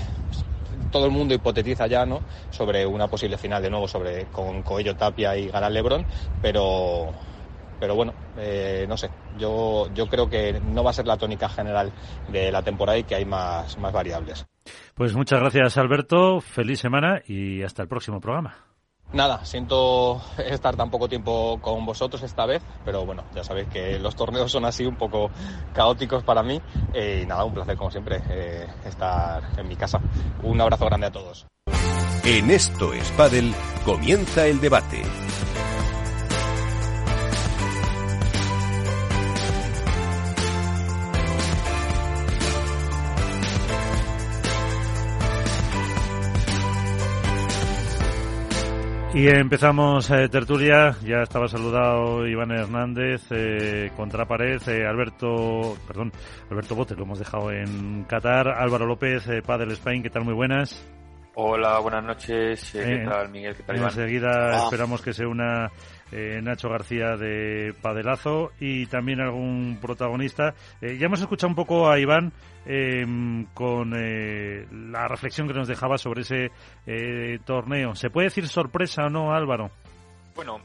todo 0.90 1.06
el 1.06 1.12
mundo 1.12 1.34
hipotetiza 1.34 1.86
ya 1.86 2.04
¿no? 2.06 2.20
sobre 2.50 2.86
una 2.86 3.08
posible 3.08 3.38
final 3.38 3.62
de 3.62 3.70
nuevo 3.70 3.88
sobre 3.88 4.26
con 4.26 4.62
Coello 4.62 4.96
Tapia 4.96 5.36
y 5.36 5.48
Galán 5.48 5.74
Lebron, 5.74 6.06
pero 6.42 7.12
pero 7.80 7.94
bueno, 7.94 8.12
eh, 8.36 8.84
no 8.86 8.96
sé, 8.98 9.08
yo, 9.38 9.88
yo 9.94 10.06
creo 10.06 10.28
que 10.28 10.60
no 10.60 10.84
va 10.84 10.90
a 10.90 10.92
ser 10.92 11.06
la 11.06 11.16
tónica 11.16 11.48
general 11.48 11.90
de 12.30 12.52
la 12.52 12.62
temporada 12.62 12.98
y 12.98 13.04
que 13.04 13.14
hay 13.14 13.24
más, 13.24 13.78
más 13.78 13.92
variables. 13.92 14.46
Pues 14.94 15.16
muchas 15.16 15.40
gracias 15.40 15.78
Alberto, 15.78 16.40
feliz 16.42 16.78
semana 16.78 17.22
y 17.26 17.62
hasta 17.62 17.82
el 17.82 17.88
próximo 17.88 18.20
programa. 18.20 18.69
Nada, 19.12 19.44
siento 19.44 20.22
estar 20.38 20.76
tan 20.76 20.90
poco 20.90 21.08
tiempo 21.08 21.58
con 21.60 21.84
vosotros 21.84 22.22
esta 22.22 22.46
vez, 22.46 22.62
pero 22.84 23.04
bueno, 23.04 23.24
ya 23.34 23.42
sabéis 23.42 23.68
que 23.68 23.98
los 23.98 24.14
torneos 24.14 24.52
son 24.52 24.64
así 24.64 24.86
un 24.86 24.96
poco 24.96 25.30
caóticos 25.74 26.22
para 26.22 26.42
mí 26.42 26.60
eh, 26.92 27.20
y 27.24 27.26
nada, 27.26 27.44
un 27.44 27.54
placer 27.54 27.76
como 27.76 27.90
siempre 27.90 28.22
eh, 28.28 28.66
estar 28.84 29.42
en 29.58 29.68
mi 29.68 29.76
casa. 29.76 30.00
Un 30.42 30.60
abrazo 30.60 30.86
grande 30.86 31.08
a 31.08 31.12
todos. 31.12 31.46
En 32.24 32.50
esto 32.50 32.92
es 32.92 33.10
Padel, 33.12 33.52
comienza 33.84 34.46
el 34.46 34.60
debate. 34.60 35.02
Y 49.12 49.26
empezamos 49.26 50.08
eh, 50.12 50.28
tertulia, 50.28 50.94
ya 51.02 51.22
estaba 51.22 51.48
saludado 51.48 52.28
Iván 52.28 52.52
Hernández, 52.52 53.22
eh, 53.30 53.90
contra 53.96 54.24
pared, 54.24 54.60
eh, 54.68 54.86
Alberto, 54.86 55.76
perdón, 55.84 56.12
Alberto 56.48 56.76
Bote, 56.76 56.94
lo 56.94 57.02
hemos 57.02 57.18
dejado 57.18 57.50
en 57.50 58.04
Qatar, 58.04 58.46
Álvaro 58.46 58.86
López, 58.86 59.26
eh, 59.26 59.42
Padel 59.44 59.72
Spain, 59.72 60.04
¿qué 60.04 60.10
tal? 60.10 60.24
Muy 60.24 60.34
buenas. 60.34 60.88
Hola, 61.34 61.80
buenas 61.80 62.04
noches, 62.04 62.70
¿qué 62.72 63.04
tal 63.04 63.30
Miguel? 63.30 63.56
¿Qué 63.56 63.64
tal 63.64 63.76
Iván? 63.78 63.88
Enseguida 63.88 64.62
esperamos 64.62 65.02
que 65.02 65.12
se 65.12 65.26
una 65.26 65.72
Nacho 66.12 66.68
García 66.68 67.16
de 67.16 67.74
Padelazo 67.80 68.52
y 68.58 68.86
también 68.86 69.20
algún 69.20 69.78
protagonista. 69.80 70.54
ya 70.80 71.06
hemos 71.06 71.20
escuchado 71.20 71.48
un 71.48 71.54
poco 71.54 71.88
a 71.88 71.98
Iván 71.98 72.32
eh, 72.66 73.06
con 73.54 73.94
eh, 73.96 74.66
la 74.70 75.08
reflexión 75.08 75.48
que 75.48 75.54
nos 75.54 75.66
dejaba 75.66 75.96
sobre 75.96 76.22
ese 76.22 76.50
eh, 76.86 77.38
torneo. 77.44 77.94
¿Se 77.94 78.10
puede 78.10 78.26
decir 78.26 78.46
sorpresa 78.48 79.06
o 79.06 79.10
no, 79.10 79.32
Álvaro? 79.32 79.70
Bueno, 80.34 80.60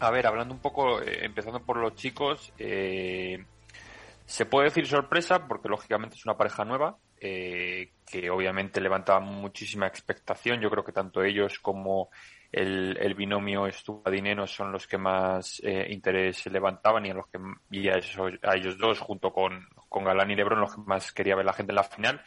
a 0.00 0.10
ver, 0.10 0.26
hablando 0.26 0.54
un 0.54 0.60
poco, 0.60 1.00
empezando 1.02 1.60
por 1.60 1.78
los 1.78 1.94
chicos, 1.94 2.52
se 2.56 4.46
puede 4.46 4.66
decir 4.66 4.86
sorpresa 4.86 5.46
porque 5.46 5.68
lógicamente 5.68 6.16
es 6.16 6.24
una 6.26 6.36
pareja 6.36 6.64
nueva. 6.64 6.98
que 7.18 8.30
obviamente 8.30 8.80
levanta 8.80 9.18
muchísima 9.18 9.86
expectación. 9.86 10.60
Yo 10.60 10.70
creo 10.70 10.84
que 10.84 10.92
tanto 10.92 11.22
ellos 11.22 11.58
como 11.58 12.10
el, 12.54 12.96
el 13.00 13.14
binomio 13.14 13.66
Estubadineno 13.66 14.46
son 14.46 14.72
los 14.72 14.86
que 14.86 14.98
más 14.98 15.60
interés 15.88 16.46
levantaban 16.46 17.04
y 17.06 17.10
a 17.10 17.14
los 17.14 17.26
que 17.26 17.38
y 17.70 17.88
a, 17.88 17.94
a 18.42 18.56
ellos 18.56 18.78
dos 18.78 18.98
junto 19.00 19.32
con, 19.32 19.66
con 19.88 20.04
Galán 20.04 20.30
y 20.30 20.36
Lebron 20.36 20.60
los 20.60 20.74
que 20.74 20.82
más 20.82 21.12
quería 21.12 21.36
ver 21.36 21.46
la 21.46 21.52
gente 21.52 21.72
en 21.72 21.76
la 21.76 21.84
final. 21.84 22.22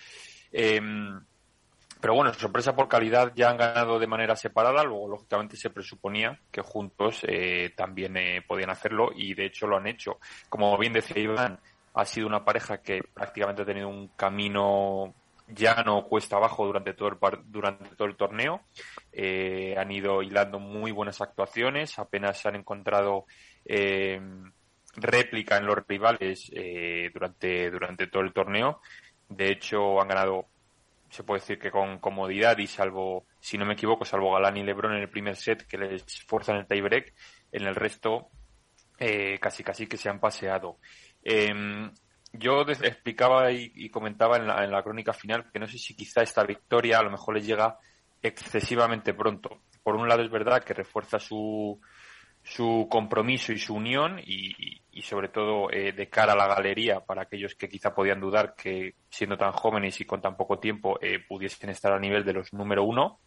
Eh, 0.51 0.81
pero 1.99 2.13
bueno, 2.13 2.33
sorpresa 2.33 2.75
por 2.75 2.87
calidad 2.87 3.33
ya 3.35 3.49
han 3.49 3.57
ganado 3.57 3.97
de 3.99 4.07
manera 4.07 4.35
separada, 4.35 4.83
luego 4.83 5.07
lógicamente 5.07 5.57
se 5.57 5.71
presuponía 5.71 6.39
que 6.51 6.61
juntos 6.61 7.25
eh, 7.27 7.73
también 7.75 8.15
eh, 8.17 8.43
podían 8.47 8.69
hacerlo 8.69 9.09
y 9.15 9.33
de 9.33 9.45
hecho 9.45 9.67
lo 9.67 9.77
han 9.77 9.87
hecho. 9.87 10.19
Como 10.49 10.77
bien 10.77 10.93
decía 10.93 11.21
Iván, 11.21 11.59
ha 11.93 12.05
sido 12.05 12.27
una 12.27 12.45
pareja 12.45 12.77
que 12.81 13.01
prácticamente 13.01 13.63
ha 13.63 13.65
tenido 13.65 13.89
un 13.89 14.09
camino 14.09 15.13
llano 15.47 16.05
cuesta 16.05 16.37
abajo 16.37 16.65
durante 16.65 16.93
todo 16.93 17.09
el, 17.09 17.17
durante 17.45 17.95
todo 17.95 18.07
el 18.07 18.15
torneo. 18.15 18.61
Eh, 19.11 19.75
han 19.77 19.91
ido 19.91 20.21
hilando 20.21 20.59
muy 20.59 20.91
buenas 20.91 21.21
actuaciones, 21.21 21.97
apenas 21.99 22.45
han 22.45 22.55
encontrado 22.55 23.25
eh, 23.65 24.19
réplica 24.95 25.57
en 25.57 25.65
los 25.65 25.77
rivales 25.87 26.51
eh, 26.53 27.09
durante, 27.13 27.69
durante 27.69 28.07
todo 28.07 28.23
el 28.23 28.33
torneo. 28.33 28.81
De 29.29 29.51
hecho, 29.51 30.01
han 30.01 30.07
ganado, 30.07 30.45
se 31.09 31.23
puede 31.23 31.41
decir 31.41 31.59
que 31.59 31.71
con 31.71 31.99
comodidad 31.99 32.57
y 32.57 32.67
salvo, 32.67 33.25
si 33.39 33.57
no 33.57 33.65
me 33.65 33.73
equivoco, 33.73 34.05
salvo 34.05 34.33
Galán 34.33 34.57
y 34.57 34.63
Lebron 34.63 34.93
en 34.93 35.01
el 35.01 35.09
primer 35.09 35.35
set 35.35 35.65
que 35.67 35.77
les 35.77 36.03
forzan 36.25 36.57
el 36.57 36.67
tiebreak, 36.67 37.13
en 37.51 37.63
el 37.65 37.75
resto 37.75 38.29
eh, 38.99 39.37
casi 39.39 39.63
casi 39.63 39.87
que 39.87 39.97
se 39.97 40.09
han 40.09 40.19
paseado. 40.19 40.77
Eh, 41.23 41.53
yo 42.37 42.61
explicaba 42.61 43.51
y, 43.51 43.89
comentaba 43.89 44.37
en 44.37 44.47
la, 44.47 44.63
en 44.63 44.71
la, 44.71 44.83
crónica 44.83 45.13
final 45.13 45.49
que 45.51 45.59
no 45.59 45.67
sé 45.67 45.77
si 45.77 45.95
quizá 45.95 46.21
esta 46.21 46.43
victoria 46.43 46.99
a 46.99 47.03
lo 47.03 47.11
mejor 47.11 47.35
les 47.35 47.45
llega 47.45 47.77
excesivamente 48.21 49.13
pronto. 49.13 49.61
Por 49.83 49.95
un 49.95 50.07
lado 50.07 50.23
es 50.23 50.31
verdad 50.31 50.63
que 50.63 50.73
refuerza 50.73 51.19
su, 51.19 51.79
su 52.43 52.87
compromiso 52.89 53.51
y 53.51 53.59
su 53.59 53.75
unión 53.75 54.19
y, 54.19 54.81
y 54.97 55.01
sobre 55.03 55.29
todo 55.29 55.69
eh, 55.69 55.91
de 55.91 56.09
cara 56.09 56.33
a 56.33 56.35
la 56.35 56.47
galería 56.47 57.01
para 57.01 57.21
aquellos 57.21 57.53
que 57.53 57.69
quizá 57.69 57.93
podían 57.93 58.19
dudar 58.19 58.55
que 58.55 58.95
siendo 59.09 59.37
tan 59.37 59.51
jóvenes 59.51 60.01
y 60.01 60.05
con 60.05 60.21
tan 60.21 60.35
poco 60.35 60.57
tiempo 60.57 60.97
eh, 61.01 61.19
pudiesen 61.19 61.69
estar 61.69 61.93
a 61.93 61.99
nivel 61.99 62.25
de 62.25 62.33
los 62.33 62.51
número 62.53 62.83
uno 62.83 63.19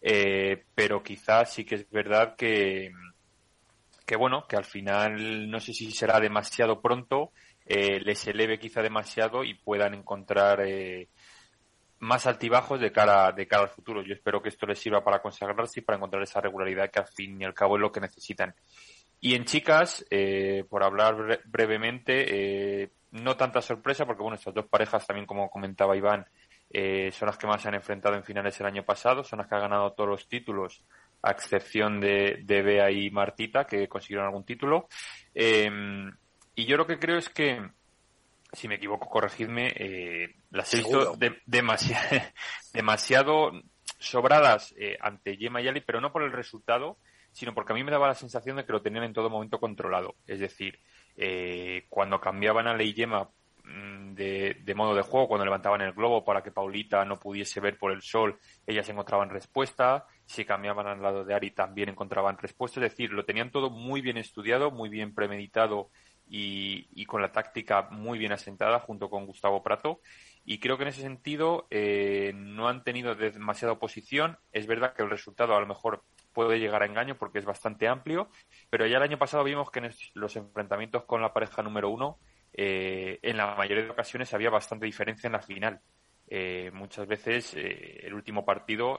eh, 0.00 0.64
pero 0.74 1.00
quizás 1.00 1.52
sí 1.52 1.64
que 1.64 1.76
es 1.76 1.90
verdad 1.90 2.34
que 2.34 2.90
que 4.04 4.16
bueno 4.16 4.46
que 4.48 4.56
al 4.56 4.64
final 4.64 5.48
no 5.48 5.60
sé 5.60 5.72
si 5.72 5.92
será 5.92 6.18
demasiado 6.18 6.80
pronto 6.80 7.30
eh, 7.66 8.00
les 8.00 8.26
eleve 8.26 8.58
quizá 8.58 8.82
demasiado 8.82 9.44
y 9.44 9.54
puedan 9.54 9.94
encontrar 9.94 10.62
más 12.02 12.26
altibajos 12.26 12.80
de 12.80 12.90
cara, 12.90 13.30
de 13.30 13.46
cara 13.46 13.62
al 13.62 13.68
futuro. 13.68 14.02
Yo 14.02 14.14
espero 14.14 14.42
que 14.42 14.48
esto 14.48 14.66
les 14.66 14.78
sirva 14.78 15.04
para 15.04 15.22
consagrarse 15.22 15.80
y 15.80 15.82
para 15.84 15.96
encontrar 15.96 16.22
esa 16.22 16.40
regularidad 16.40 16.90
que 16.90 16.98
al 16.98 17.06
fin 17.06 17.40
y 17.40 17.44
al 17.44 17.54
cabo 17.54 17.76
es 17.76 17.80
lo 17.80 17.92
que 17.92 18.00
necesitan. 18.00 18.54
Y 19.20 19.36
en 19.36 19.44
chicas, 19.44 20.04
eh, 20.10 20.64
por 20.68 20.82
hablar 20.82 21.14
bre 21.14 21.40
brevemente, 21.44 22.82
eh, 22.82 22.90
no 23.12 23.36
tanta 23.36 23.62
sorpresa, 23.62 24.04
porque 24.04 24.20
bueno, 24.20 24.34
estas 24.34 24.52
dos 24.52 24.66
parejas 24.66 25.06
también, 25.06 25.26
como 25.26 25.48
comentaba 25.48 25.96
Iván, 25.96 26.26
eh, 26.70 27.12
son 27.12 27.26
las 27.26 27.38
que 27.38 27.46
más 27.46 27.62
se 27.62 27.68
han 27.68 27.74
enfrentado 27.74 28.16
en 28.16 28.24
finales 28.24 28.58
el 28.58 28.66
año 28.66 28.84
pasado, 28.84 29.22
son 29.22 29.38
las 29.38 29.46
que 29.46 29.54
han 29.54 29.60
ganado 29.60 29.92
todos 29.92 30.10
los 30.10 30.28
títulos, 30.28 30.82
a 31.22 31.30
excepción 31.30 32.00
de, 32.00 32.40
de 32.42 32.62
Bea 32.62 32.90
y 32.90 33.10
Martita, 33.12 33.64
que 33.64 33.86
consiguieron 33.86 34.26
algún 34.26 34.44
título. 34.44 34.88
Y 36.54 36.66
yo 36.66 36.76
lo 36.76 36.86
que 36.86 36.98
creo 36.98 37.18
es 37.18 37.28
que 37.28 37.60
si 38.52 38.68
me 38.68 38.74
equivoco, 38.74 39.08
corregidme, 39.08 39.72
eh, 39.74 40.34
las 40.50 40.72
he 40.74 40.78
visto 40.78 41.16
demasiado 42.72 43.52
sobradas 43.98 44.74
eh, 44.78 44.98
ante 45.00 45.36
Yema 45.36 45.62
y 45.62 45.68
Ali, 45.68 45.80
pero 45.80 46.00
no 46.00 46.12
por 46.12 46.22
el 46.22 46.32
resultado, 46.32 46.98
sino 47.30 47.54
porque 47.54 47.72
a 47.72 47.76
mí 47.76 47.82
me 47.82 47.90
daba 47.90 48.08
la 48.08 48.14
sensación 48.14 48.56
de 48.56 48.66
que 48.66 48.72
lo 48.72 48.82
tenían 48.82 49.04
en 49.04 49.14
todo 49.14 49.30
momento 49.30 49.58
controlado. 49.58 50.16
Es 50.26 50.40
decir, 50.40 50.78
eh, 51.16 51.86
cuando 51.88 52.20
cambiaban 52.20 52.66
a 52.66 52.74
Ley 52.74 52.92
Yema 52.92 53.30
mm, 53.64 54.14
de, 54.14 54.60
de, 54.62 54.74
modo 54.74 54.94
de 54.94 55.02
juego, 55.02 55.28
cuando 55.28 55.46
levantaban 55.46 55.80
el 55.80 55.94
globo 55.94 56.22
para 56.22 56.42
que 56.42 56.50
Paulita 56.50 57.06
no 57.06 57.18
pudiese 57.18 57.60
ver 57.60 57.78
por 57.78 57.90
el 57.90 58.02
sol, 58.02 58.38
ellas 58.66 58.88
encontraban 58.90 59.30
respuesta. 59.30 60.06
Si 60.26 60.44
cambiaban 60.44 60.86
al 60.86 61.00
lado 61.00 61.24
de 61.24 61.32
Ari 61.32 61.52
también 61.52 61.88
encontraban 61.88 62.36
respuesta. 62.36 62.80
Es 62.80 62.90
decir, 62.90 63.12
lo 63.12 63.24
tenían 63.24 63.50
todo 63.50 63.70
muy 63.70 64.02
bien 64.02 64.18
estudiado, 64.18 64.70
muy 64.70 64.90
bien 64.90 65.14
premeditado 65.14 65.90
y, 66.34 67.04
con 67.04 67.20
la 67.20 67.30
táctica 67.30 67.88
muy 67.90 68.18
bien 68.18 68.32
asentada 68.32 68.80
junto 68.80 69.10
con 69.10 69.26
Gustavo 69.26 69.62
Prato. 69.62 70.00
Y 70.46 70.58
creo 70.58 70.78
que 70.78 70.84
en 70.84 70.88
ese 70.88 71.02
sentido 71.02 71.66
eh, 71.70 72.32
no 72.34 72.68
han 72.68 72.84
tenido 72.84 73.14
demasiada 73.14 73.74
oposición. 73.74 74.38
Es 74.50 74.66
verdad 74.66 74.94
que 74.94 75.02
el 75.02 75.10
resultado 75.10 75.54
a 75.54 75.60
lo 75.60 75.66
mejor 75.66 76.02
puede 76.32 76.58
llegar 76.58 76.82
a 76.82 76.86
engaño 76.86 77.18
porque 77.18 77.38
es 77.38 77.44
bastante 77.44 77.86
amplio, 77.86 78.30
pero 78.70 78.86
ya 78.86 78.96
el 78.96 79.02
año 79.02 79.18
pasado 79.18 79.44
vimos 79.44 79.70
que 79.70 79.80
en 79.80 79.90
los 80.14 80.36
enfrentamientos 80.36 81.04
con 81.04 81.20
la 81.20 81.34
pareja 81.34 81.62
número 81.62 81.90
uno, 81.90 82.18
eh, 82.54 83.18
en 83.20 83.36
la 83.36 83.54
mayoría 83.54 83.84
de 83.84 83.90
ocasiones 83.90 84.32
había 84.32 84.48
bastante 84.48 84.86
diferencia 84.86 85.26
en 85.26 85.34
la 85.34 85.42
final. 85.42 85.80
Eh, 86.28 86.70
muchas 86.72 87.06
veces 87.06 87.52
el 87.54 88.14
último 88.14 88.46
partido, 88.46 88.98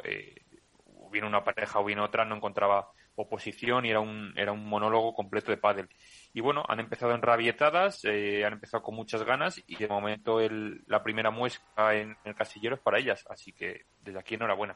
hubiera 0.85 1.25
una 1.25 1.43
pareja 1.43 1.79
o 1.79 1.83
bien 1.83 1.97
otra, 1.97 2.25
no 2.25 2.35
encontraba 2.35 2.91
oposición 3.15 3.85
y 3.85 3.89
era 3.89 3.99
un, 3.99 4.33
era 4.35 4.51
un 4.51 4.65
monólogo 4.67 5.15
completo 5.15 5.49
de 5.49 5.57
pádel 5.57 5.89
y 6.33 6.41
bueno, 6.41 6.63
han 6.67 6.79
empezado 6.79 7.13
enrabietadas, 7.13 8.03
eh, 8.05 8.43
han 8.43 8.53
empezado 8.53 8.81
con 8.81 8.95
muchas 8.95 9.23
ganas 9.23 9.61
y 9.67 9.75
de 9.75 9.87
momento 9.87 10.39
el, 10.39 10.83
la 10.87 11.03
primera 11.03 11.29
muesca 11.29 11.93
en 11.93 12.17
el 12.25 12.35
casillero 12.35 12.75
es 12.75 12.81
para 12.81 12.97
ellas, 12.97 13.23
así 13.29 13.53
que 13.53 13.85
desde 14.03 14.19
aquí 14.19 14.35
enhorabuena. 14.35 14.75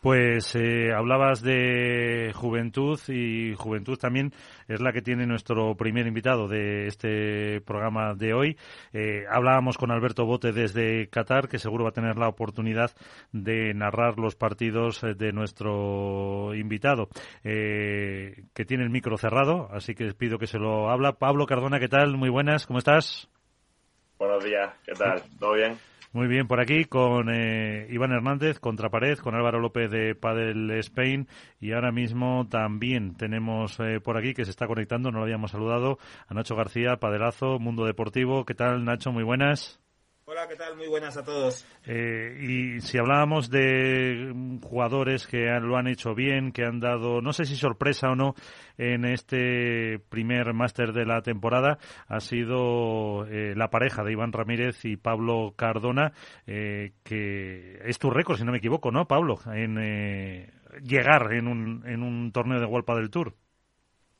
Pues 0.00 0.54
eh, 0.56 0.92
hablabas 0.92 1.42
de 1.42 2.32
juventud 2.34 2.98
y 3.08 3.54
juventud 3.54 3.98
también 3.98 4.32
es 4.68 4.80
la 4.80 4.92
que 4.92 5.02
tiene 5.02 5.26
nuestro 5.26 5.74
primer 5.76 6.06
invitado 6.06 6.48
de 6.48 6.86
este 6.86 7.60
programa 7.60 8.14
de 8.14 8.32
hoy. 8.34 8.56
Eh, 8.92 9.24
hablábamos 9.30 9.76
con 9.76 9.90
Alberto 9.90 10.24
Bote 10.24 10.52
desde 10.52 11.08
Qatar, 11.08 11.48
que 11.48 11.58
seguro 11.58 11.84
va 11.84 11.90
a 11.90 11.94
tener 11.94 12.16
la 12.16 12.28
oportunidad 12.28 12.90
de 13.32 13.74
narrar 13.74 14.18
los 14.18 14.36
partidos 14.36 15.00
de 15.00 15.32
nuestro 15.32 16.54
invitado, 16.54 17.08
que 17.42 18.64
tiene 18.66 18.84
el 18.84 18.90
micro 18.90 19.16
cerrado, 19.16 19.68
así 19.72 19.94
que 19.94 20.12
pido 20.14 20.38
que 20.38 20.46
se 20.46 20.58
lo 20.58 20.90
habla. 20.90 21.12
Pablo 21.12 21.46
Cardona, 21.46 21.78
¿qué 21.78 21.88
tal? 21.88 22.16
Muy 22.16 22.30
buenas, 22.30 22.66
¿cómo 22.66 22.78
estás? 22.78 23.28
Buenos 24.18 24.44
días, 24.44 24.74
¿qué 24.84 24.92
tal? 24.92 25.22
¿Todo 25.38 25.54
bien? 25.54 25.78
Muy 26.12 26.26
bien, 26.26 26.48
por 26.48 26.58
aquí 26.58 26.86
con 26.86 27.28
eh, 27.32 27.86
Iván 27.88 28.10
Hernández, 28.10 28.58
Contrapared, 28.58 29.18
con 29.18 29.36
Álvaro 29.36 29.60
López 29.60 29.92
de 29.92 30.16
Padel 30.16 30.68
Spain 30.72 31.28
y 31.60 31.70
ahora 31.70 31.92
mismo 31.92 32.48
también 32.48 33.14
tenemos 33.14 33.78
eh, 33.78 34.00
por 34.00 34.16
aquí 34.16 34.34
que 34.34 34.44
se 34.44 34.50
está 34.50 34.66
conectando, 34.66 35.12
no 35.12 35.18
lo 35.18 35.24
habíamos 35.24 35.52
saludado, 35.52 35.98
a 36.26 36.34
Nacho 36.34 36.56
García, 36.56 36.96
Padelazo, 36.96 37.60
Mundo 37.60 37.84
Deportivo. 37.84 38.44
¿Qué 38.44 38.54
tal, 38.54 38.84
Nacho? 38.84 39.12
Muy 39.12 39.22
buenas. 39.22 39.80
Hola, 40.30 40.46
¿qué 40.46 40.54
tal? 40.54 40.76
Muy 40.76 40.86
buenas 40.86 41.16
a 41.16 41.24
todos. 41.24 41.66
Eh, 41.84 42.38
y 42.40 42.80
si 42.82 42.98
hablábamos 42.98 43.50
de 43.50 44.32
jugadores 44.62 45.26
que 45.26 45.46
lo 45.60 45.76
han 45.76 45.88
hecho 45.88 46.14
bien, 46.14 46.52
que 46.52 46.62
han 46.62 46.78
dado, 46.78 47.20
no 47.20 47.32
sé 47.32 47.44
si 47.46 47.56
sorpresa 47.56 48.10
o 48.10 48.14
no, 48.14 48.34
en 48.78 49.06
este 49.06 49.98
primer 50.08 50.54
máster 50.54 50.92
de 50.92 51.04
la 51.04 51.20
temporada, 51.22 51.78
ha 52.06 52.20
sido 52.20 53.26
eh, 53.26 53.54
la 53.56 53.70
pareja 53.70 54.04
de 54.04 54.12
Iván 54.12 54.30
Ramírez 54.30 54.84
y 54.84 54.96
Pablo 54.96 55.54
Cardona, 55.56 56.12
eh, 56.46 56.92
que 57.02 57.80
es 57.84 57.98
tu 57.98 58.08
récord, 58.08 58.38
si 58.38 58.44
no 58.44 58.52
me 58.52 58.58
equivoco, 58.58 58.92
¿no, 58.92 59.08
Pablo? 59.08 59.40
En 59.52 59.74
llegar 60.84 61.32
en 61.32 61.48
un, 61.48 61.82
en 61.88 62.04
un 62.04 62.30
torneo 62.30 62.60
de 62.60 62.66
Huelpa 62.66 62.94
del 62.94 63.10
Tour. 63.10 63.34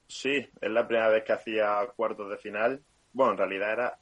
Sí, 0.08 0.44
es 0.60 0.70
la 0.72 0.88
primera 0.88 1.08
vez 1.08 1.22
que 1.22 1.34
hacía 1.34 1.86
cuartos 1.94 2.28
de 2.30 2.36
final. 2.36 2.82
Bueno, 3.12 3.34
en 3.34 3.38
realidad 3.38 3.72
era 3.72 3.98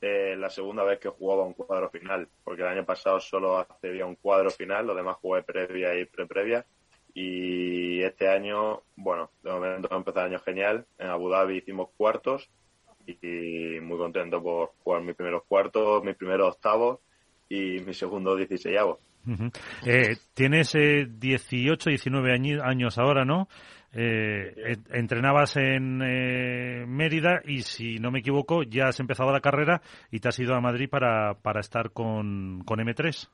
eh, 0.00 0.34
la 0.36 0.50
segunda 0.50 0.84
vez 0.84 0.98
que 0.98 1.08
jugaba 1.08 1.44
un 1.44 1.54
cuadro 1.54 1.90
final, 1.90 2.28
porque 2.42 2.62
el 2.62 2.68
año 2.68 2.84
pasado 2.84 3.20
solo 3.20 3.58
accedía 3.58 4.04
a 4.04 4.06
un 4.06 4.16
cuadro 4.16 4.50
final, 4.50 4.86
los 4.86 4.96
demás 4.96 5.16
jugué 5.16 5.42
previa 5.42 5.98
y 5.98 6.06
pre-previa. 6.06 6.64
Y 7.12 8.02
este 8.02 8.28
año, 8.28 8.82
bueno, 8.96 9.30
de 9.42 9.50
momento 9.50 9.88
ha 9.90 9.96
empezado 9.96 10.26
el 10.26 10.32
año 10.34 10.42
genial. 10.42 10.86
En 10.98 11.08
Abu 11.08 11.28
Dhabi 11.28 11.58
hicimos 11.58 11.90
cuartos 11.96 12.48
y 13.06 13.80
muy 13.80 13.98
contento 13.98 14.42
por 14.42 14.72
jugar 14.82 15.02
mis 15.02 15.16
primeros 15.16 15.42
cuartos, 15.44 16.04
mis 16.04 16.16
primeros 16.16 16.54
octavos 16.54 17.00
y 17.48 17.80
mi 17.80 17.92
segundo 17.92 18.36
dieciséisavo. 18.36 19.00
eh, 19.84 20.16
tienes 20.34 20.74
eh, 20.74 21.06
18, 21.10 21.90
19 21.90 22.60
años 22.62 22.98
ahora, 22.98 23.24
¿no? 23.24 23.48
Eh, 23.92 24.76
entrenabas 24.90 25.56
en 25.56 26.00
eh, 26.02 26.84
Mérida 26.86 27.40
y, 27.44 27.62
si 27.62 27.98
no 27.98 28.10
me 28.10 28.20
equivoco, 28.20 28.62
ya 28.62 28.86
has 28.88 29.00
empezado 29.00 29.32
la 29.32 29.40
carrera 29.40 29.82
y 30.10 30.20
te 30.20 30.28
has 30.28 30.38
ido 30.38 30.54
a 30.54 30.60
Madrid 30.60 30.88
para, 30.88 31.34
para 31.34 31.60
estar 31.60 31.90
con, 31.90 32.62
con 32.64 32.78
M3. 32.78 33.28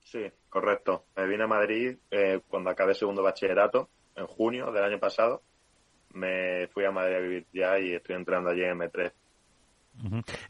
Sí, 0.00 0.24
correcto. 0.48 1.04
Me 1.16 1.26
vine 1.26 1.44
a 1.44 1.46
Madrid 1.46 1.96
eh, 2.10 2.40
cuando 2.48 2.70
acabé 2.70 2.94
segundo 2.94 3.22
bachillerato, 3.22 3.88
en 4.16 4.26
junio 4.26 4.72
del 4.72 4.84
año 4.84 4.98
pasado. 4.98 5.42
Me 6.12 6.66
fui 6.68 6.84
a 6.84 6.90
Madrid 6.90 7.14
a 7.14 7.20
vivir 7.20 7.46
ya 7.52 7.78
y 7.78 7.94
estoy 7.94 8.16
entrenando 8.16 8.50
allí 8.50 8.64
en 8.64 8.76
M3. 8.76 9.12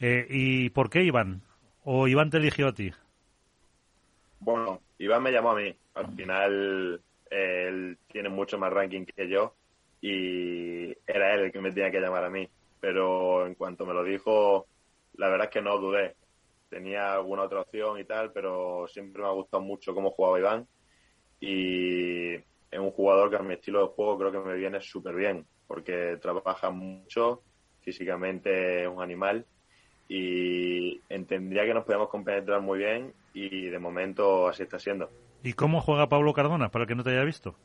Eh, 0.00 0.26
¿Y 0.30 0.70
por 0.70 0.88
qué 0.88 1.02
Iván? 1.02 1.42
¿O 1.84 2.08
Iván 2.08 2.30
te 2.30 2.38
eligió 2.38 2.68
a 2.68 2.72
ti? 2.72 2.90
Bueno, 4.38 4.80
Iván 4.98 5.22
me 5.22 5.32
llamó 5.32 5.50
a 5.50 5.56
mí. 5.56 5.74
Al 5.94 6.14
final 6.14 7.00
él 7.30 7.98
tiene 8.08 8.28
mucho 8.28 8.58
más 8.58 8.72
ranking 8.72 9.04
que 9.04 9.28
yo 9.28 9.54
y 10.00 10.90
era 11.06 11.34
él 11.34 11.40
el 11.44 11.52
que 11.52 11.60
me 11.60 11.72
tenía 11.72 11.90
que 11.90 12.00
llamar 12.00 12.24
a 12.24 12.30
mí. 12.30 12.48
Pero 12.80 13.46
en 13.46 13.54
cuanto 13.54 13.86
me 13.86 13.94
lo 13.94 14.02
dijo, 14.02 14.66
la 15.14 15.28
verdad 15.28 15.46
es 15.46 15.52
que 15.52 15.62
no 15.62 15.78
dudé. 15.78 16.16
Tenía 16.68 17.14
alguna 17.14 17.42
otra 17.42 17.60
opción 17.60 17.98
y 17.98 18.04
tal, 18.04 18.32
pero 18.32 18.86
siempre 18.88 19.22
me 19.22 19.28
ha 19.28 19.32
gustado 19.32 19.62
mucho 19.62 19.94
cómo 19.94 20.10
jugaba 20.10 20.38
Iván 20.38 20.66
y 21.40 22.34
es 22.34 22.78
un 22.78 22.90
jugador 22.90 23.30
que 23.30 23.36
a 23.36 23.42
mi 23.42 23.54
estilo 23.54 23.80
de 23.80 23.94
juego 23.94 24.18
creo 24.18 24.32
que 24.32 24.48
me 24.48 24.56
viene 24.56 24.80
súper 24.80 25.14
bien 25.14 25.44
porque 25.66 26.18
trabaja 26.20 26.70
mucho, 26.70 27.42
físicamente 27.82 28.82
es 28.82 28.88
un 28.88 29.00
animal 29.00 29.46
y 30.08 31.00
entendería 31.08 31.64
que 31.64 31.74
nos 31.74 31.84
podemos 31.84 32.08
compenetrar 32.08 32.60
muy 32.60 32.78
bien 32.78 33.12
y 33.32 33.68
de 33.68 33.78
momento 33.78 34.48
así 34.48 34.64
está 34.64 34.80
siendo. 34.80 35.08
¿Y 35.42 35.54
cómo 35.54 35.80
juega 35.80 36.08
Pablo 36.08 36.32
Cardona, 36.32 36.70
para 36.70 36.84
el 36.84 36.88
que 36.88 36.94
no 36.94 37.02
te 37.02 37.10
haya 37.10 37.24
visto? 37.24 37.56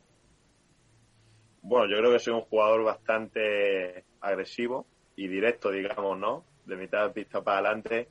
Bueno, 1.61 1.87
yo 1.87 1.97
creo 1.97 2.11
que 2.11 2.19
soy 2.19 2.33
un 2.33 2.41
jugador 2.41 2.83
bastante 2.83 4.05
agresivo 4.21 4.85
y 5.15 5.27
directo, 5.27 5.71
digamos, 5.71 6.17
¿no? 6.17 6.43
De 6.65 6.75
mitad 6.75 7.07
de 7.07 7.13
pista 7.13 7.41
para 7.41 7.59
adelante, 7.59 8.07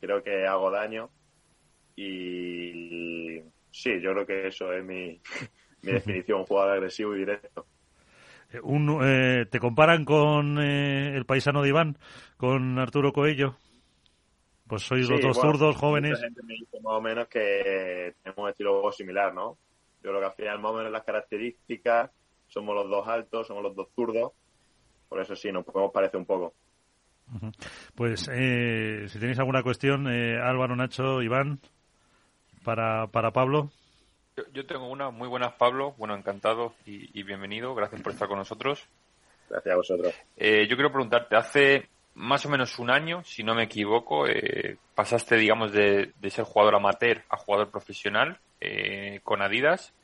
creo 0.00 0.22
que 0.22 0.46
hago 0.46 0.70
daño 0.70 1.10
y 1.96 3.42
sí, 3.70 4.00
yo 4.00 4.12
creo 4.12 4.26
que 4.26 4.46
eso 4.46 4.72
es 4.72 4.84
mi, 4.84 5.20
mi 5.82 5.92
definición, 5.92 6.40
un 6.40 6.46
jugador 6.46 6.74
agresivo 6.74 7.14
y 7.16 7.20
directo. 7.20 7.66
Eh, 8.52 8.60
un, 8.62 9.00
eh, 9.02 9.46
¿Te 9.50 9.58
comparan 9.58 10.04
con 10.04 10.58
eh, 10.62 11.16
el 11.16 11.26
paisano 11.26 11.62
de 11.62 11.68
Iván, 11.70 11.98
con 12.36 12.78
Arturo 12.78 13.12
Coello? 13.12 13.56
Pues 14.68 14.82
sois 14.82 15.08
los 15.08 15.20
dos 15.20 15.36
zurdos 15.36 15.76
jóvenes. 15.76 16.20
Gente 16.20 16.42
me 16.42 16.54
dice 16.54 16.78
más 16.82 16.94
o 16.94 17.00
menos 17.00 17.26
que 17.28 18.14
tenemos 18.22 18.44
un 18.44 18.50
estilo 18.50 18.92
similar, 18.92 19.32
¿no? 19.32 19.56
Yo 20.02 20.10
creo 20.10 20.20
que 20.20 20.26
al 20.26 20.34
final 20.34 20.58
más 20.60 20.72
o 20.72 20.76
menos 20.76 20.92
las 20.92 21.04
características, 21.04 22.10
somos 22.48 22.74
los 22.74 22.88
dos 22.88 23.08
altos, 23.08 23.46
somos 23.46 23.62
los 23.62 23.74
dos 23.74 23.88
zurdos, 23.94 24.32
por 25.08 25.20
eso 25.20 25.34
sí, 25.34 25.50
nos 25.50 25.64
podemos 25.64 25.92
parecer 25.92 26.18
un 26.18 26.26
poco. 26.26 26.54
Pues 27.94 28.28
eh, 28.32 29.06
si 29.08 29.18
tenéis 29.18 29.38
alguna 29.38 29.62
cuestión, 29.62 30.06
eh, 30.10 30.38
Álvaro, 30.40 30.76
Nacho, 30.76 31.22
Iván, 31.22 31.60
para, 32.64 33.06
para 33.08 33.32
Pablo. 33.32 33.70
Yo, 34.52 34.66
tengo 34.66 34.88
una, 34.88 35.10
muy 35.10 35.28
buenas 35.28 35.54
Pablo, 35.54 35.94
bueno, 35.98 36.14
encantado 36.14 36.74
y, 36.86 37.22
bienvenido, 37.24 37.74
gracias 37.74 38.00
por 38.02 38.12
estar 38.12 38.28
con 38.28 38.38
nosotros. 38.38 38.86
Gracias 39.50 39.72
a 39.72 39.76
vosotros. 39.76 40.14
Eh, 40.36 40.66
yo 40.68 40.76
quiero 40.76 40.92
preguntarte, 40.92 41.36
hace 41.36 41.88
más 42.18 42.44
o 42.44 42.48
menos 42.48 42.78
un 42.80 42.90
año, 42.90 43.22
si 43.24 43.44
no 43.44 43.54
me 43.54 43.62
equivoco, 43.62 44.26
eh, 44.26 44.76
pasaste, 44.94 45.36
digamos, 45.36 45.72
de, 45.72 46.12
ser 46.28 46.44
jugador 46.44 46.74
amateur 46.74 47.22
a 47.30 47.36
jugador 47.36 47.70
profesional 47.70 48.38
eh, 48.60 49.20
con 49.22 49.40
Adidas. 49.40 49.94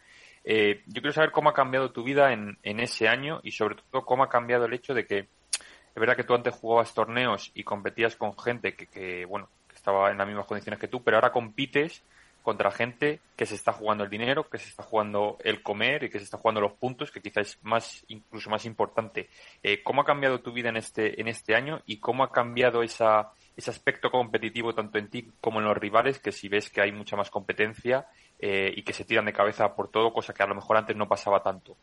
Eh, 0.44 0.82
yo 0.86 1.02
quiero 1.02 1.12
saber 1.12 1.32
cómo 1.32 1.50
ha 1.50 1.54
cambiado 1.54 1.90
tu 1.90 2.04
vida 2.04 2.32
en, 2.32 2.56
ese 2.62 3.08
año 3.08 3.40
y 3.42 3.50
sobre 3.50 3.76
todo 3.90 4.04
cómo 4.04 4.22
ha 4.22 4.28
cambiado 4.28 4.66
el 4.66 4.74
hecho 4.74 4.94
de 4.94 5.06
que 5.06 5.18
es 5.18 6.00
verdad 6.00 6.16
que 6.16 6.24
tú 6.24 6.34
antes 6.34 6.54
jugabas 6.54 6.94
torneos 6.94 7.50
y 7.54 7.64
competías 7.64 8.14
con 8.14 8.38
gente 8.38 8.74
que, 8.74 8.86
que 8.86 9.24
bueno, 9.24 9.48
que 9.68 9.74
estaba 9.74 10.10
en 10.10 10.18
las 10.18 10.26
mismas 10.26 10.46
condiciones 10.46 10.78
que 10.78 10.88
tú, 10.88 11.02
pero 11.02 11.16
ahora 11.16 11.32
compites 11.32 12.04
contra 12.44 12.70
gente 12.70 13.20
que 13.36 13.46
se 13.46 13.54
está 13.54 13.72
jugando 13.72 14.04
el 14.04 14.10
dinero, 14.10 14.50
que 14.50 14.58
se 14.58 14.68
está 14.68 14.82
jugando 14.82 15.38
el 15.42 15.62
comer 15.62 16.04
y 16.04 16.10
que 16.10 16.18
se 16.18 16.24
está 16.24 16.36
jugando 16.36 16.60
los 16.60 16.74
puntos, 16.74 17.10
que 17.10 17.22
quizás 17.22 17.48
es 17.48 17.64
más, 17.64 18.04
incluso 18.08 18.50
más 18.50 18.66
importante. 18.66 19.30
Eh, 19.62 19.82
¿Cómo 19.82 20.02
ha 20.02 20.04
cambiado 20.04 20.40
tu 20.40 20.52
vida 20.52 20.68
en 20.68 20.76
este, 20.76 21.18
en 21.18 21.26
este 21.26 21.54
año 21.54 21.80
y 21.86 22.00
cómo 22.00 22.22
ha 22.22 22.30
cambiado 22.30 22.82
esa, 22.82 23.32
ese 23.56 23.70
aspecto 23.70 24.10
competitivo 24.10 24.74
tanto 24.74 24.98
en 24.98 25.08
ti 25.08 25.32
como 25.40 25.60
en 25.60 25.64
los 25.64 25.76
rivales, 25.78 26.18
que 26.18 26.32
si 26.32 26.50
ves 26.50 26.68
que 26.68 26.82
hay 26.82 26.92
mucha 26.92 27.16
más 27.16 27.30
competencia 27.30 28.08
eh, 28.38 28.70
y 28.76 28.82
que 28.82 28.92
se 28.92 29.06
tiran 29.06 29.24
de 29.24 29.32
cabeza 29.32 29.74
por 29.74 29.90
todo, 29.90 30.12
cosa 30.12 30.34
que 30.34 30.42
a 30.42 30.46
lo 30.46 30.54
mejor 30.54 30.76
antes 30.76 30.94
no 30.94 31.08
pasaba 31.08 31.42
tanto? 31.42 31.74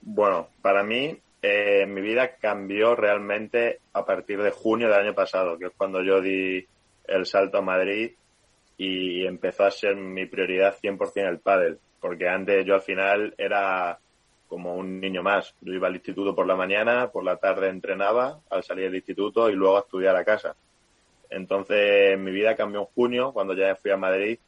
Bueno, 0.00 0.48
para 0.60 0.82
mí 0.82 1.16
eh, 1.42 1.86
mi 1.86 2.00
vida 2.00 2.34
cambió 2.40 2.96
realmente 2.96 3.78
a 3.92 4.04
partir 4.04 4.42
de 4.42 4.50
junio 4.50 4.88
del 4.88 4.98
año 4.98 5.14
pasado, 5.14 5.56
que 5.56 5.66
es 5.66 5.72
cuando 5.76 6.02
yo 6.02 6.20
di 6.20 6.66
el 7.06 7.24
salto 7.24 7.58
a 7.58 7.62
Madrid 7.62 8.10
y 8.78 9.26
empezó 9.26 9.64
a 9.64 9.70
ser 9.70 9.96
mi 9.96 10.26
prioridad 10.26 10.76
100% 10.80 11.28
el 11.28 11.40
pádel, 11.40 11.78
porque 12.00 12.28
antes 12.28 12.64
yo 12.64 12.74
al 12.74 12.80
final 12.80 13.34
era 13.36 13.98
como 14.48 14.76
un 14.76 15.00
niño 15.00 15.22
más. 15.22 15.54
Yo 15.60 15.74
iba 15.74 15.88
al 15.88 15.96
instituto 15.96 16.34
por 16.34 16.46
la 16.46 16.56
mañana, 16.56 17.10
por 17.10 17.24
la 17.24 17.36
tarde 17.36 17.68
entrenaba 17.68 18.40
al 18.48 18.62
salir 18.62 18.84
del 18.84 18.96
instituto 18.96 19.50
y 19.50 19.54
luego 19.54 19.76
a 19.76 19.80
estudiar 19.80 20.16
a 20.16 20.24
casa. 20.24 20.56
Entonces 21.28 22.18
mi 22.18 22.30
vida 22.30 22.56
cambió 22.56 22.80
en 22.80 22.86
junio 22.86 23.32
cuando 23.32 23.52
ya 23.52 23.74
fui 23.76 23.90
a 23.90 23.96
Madrid 23.96 24.38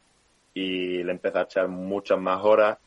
y 0.53 1.03
le 1.03 1.11
empecé 1.11 1.37
a 1.37 1.43
echar 1.43 1.67
muchas 1.67 2.19
más 2.19 2.43
horas 2.43 2.77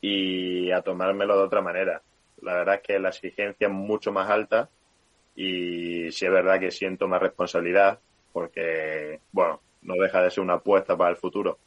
y 0.00 0.70
a 0.70 0.80
tomármelo 0.80 1.36
de 1.36 1.42
otra 1.42 1.60
manera. 1.60 2.00
La 2.40 2.54
verdad 2.54 2.76
es 2.76 2.82
que 2.82 2.98
la 2.98 3.08
exigencia 3.08 3.66
es 3.66 3.72
mucho 3.72 4.12
más 4.12 4.30
alta 4.30 4.70
y 5.34 6.10
sí 6.12 6.24
es 6.24 6.32
verdad 6.32 6.60
que 6.60 6.70
siento 6.70 7.08
más 7.08 7.20
responsabilidad 7.20 7.98
porque, 8.32 9.20
bueno, 9.32 9.60
no 9.88 9.94
deja 9.94 10.22
de 10.22 10.30
ser 10.30 10.44
una 10.44 10.54
apuesta 10.54 10.96
para 10.96 11.10
el 11.10 11.16
futuro. 11.16 11.58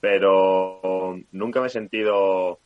Pero 0.00 1.16
nunca 1.30 1.60
me 1.60 1.66
he 1.66 1.70
sentido 1.70 2.58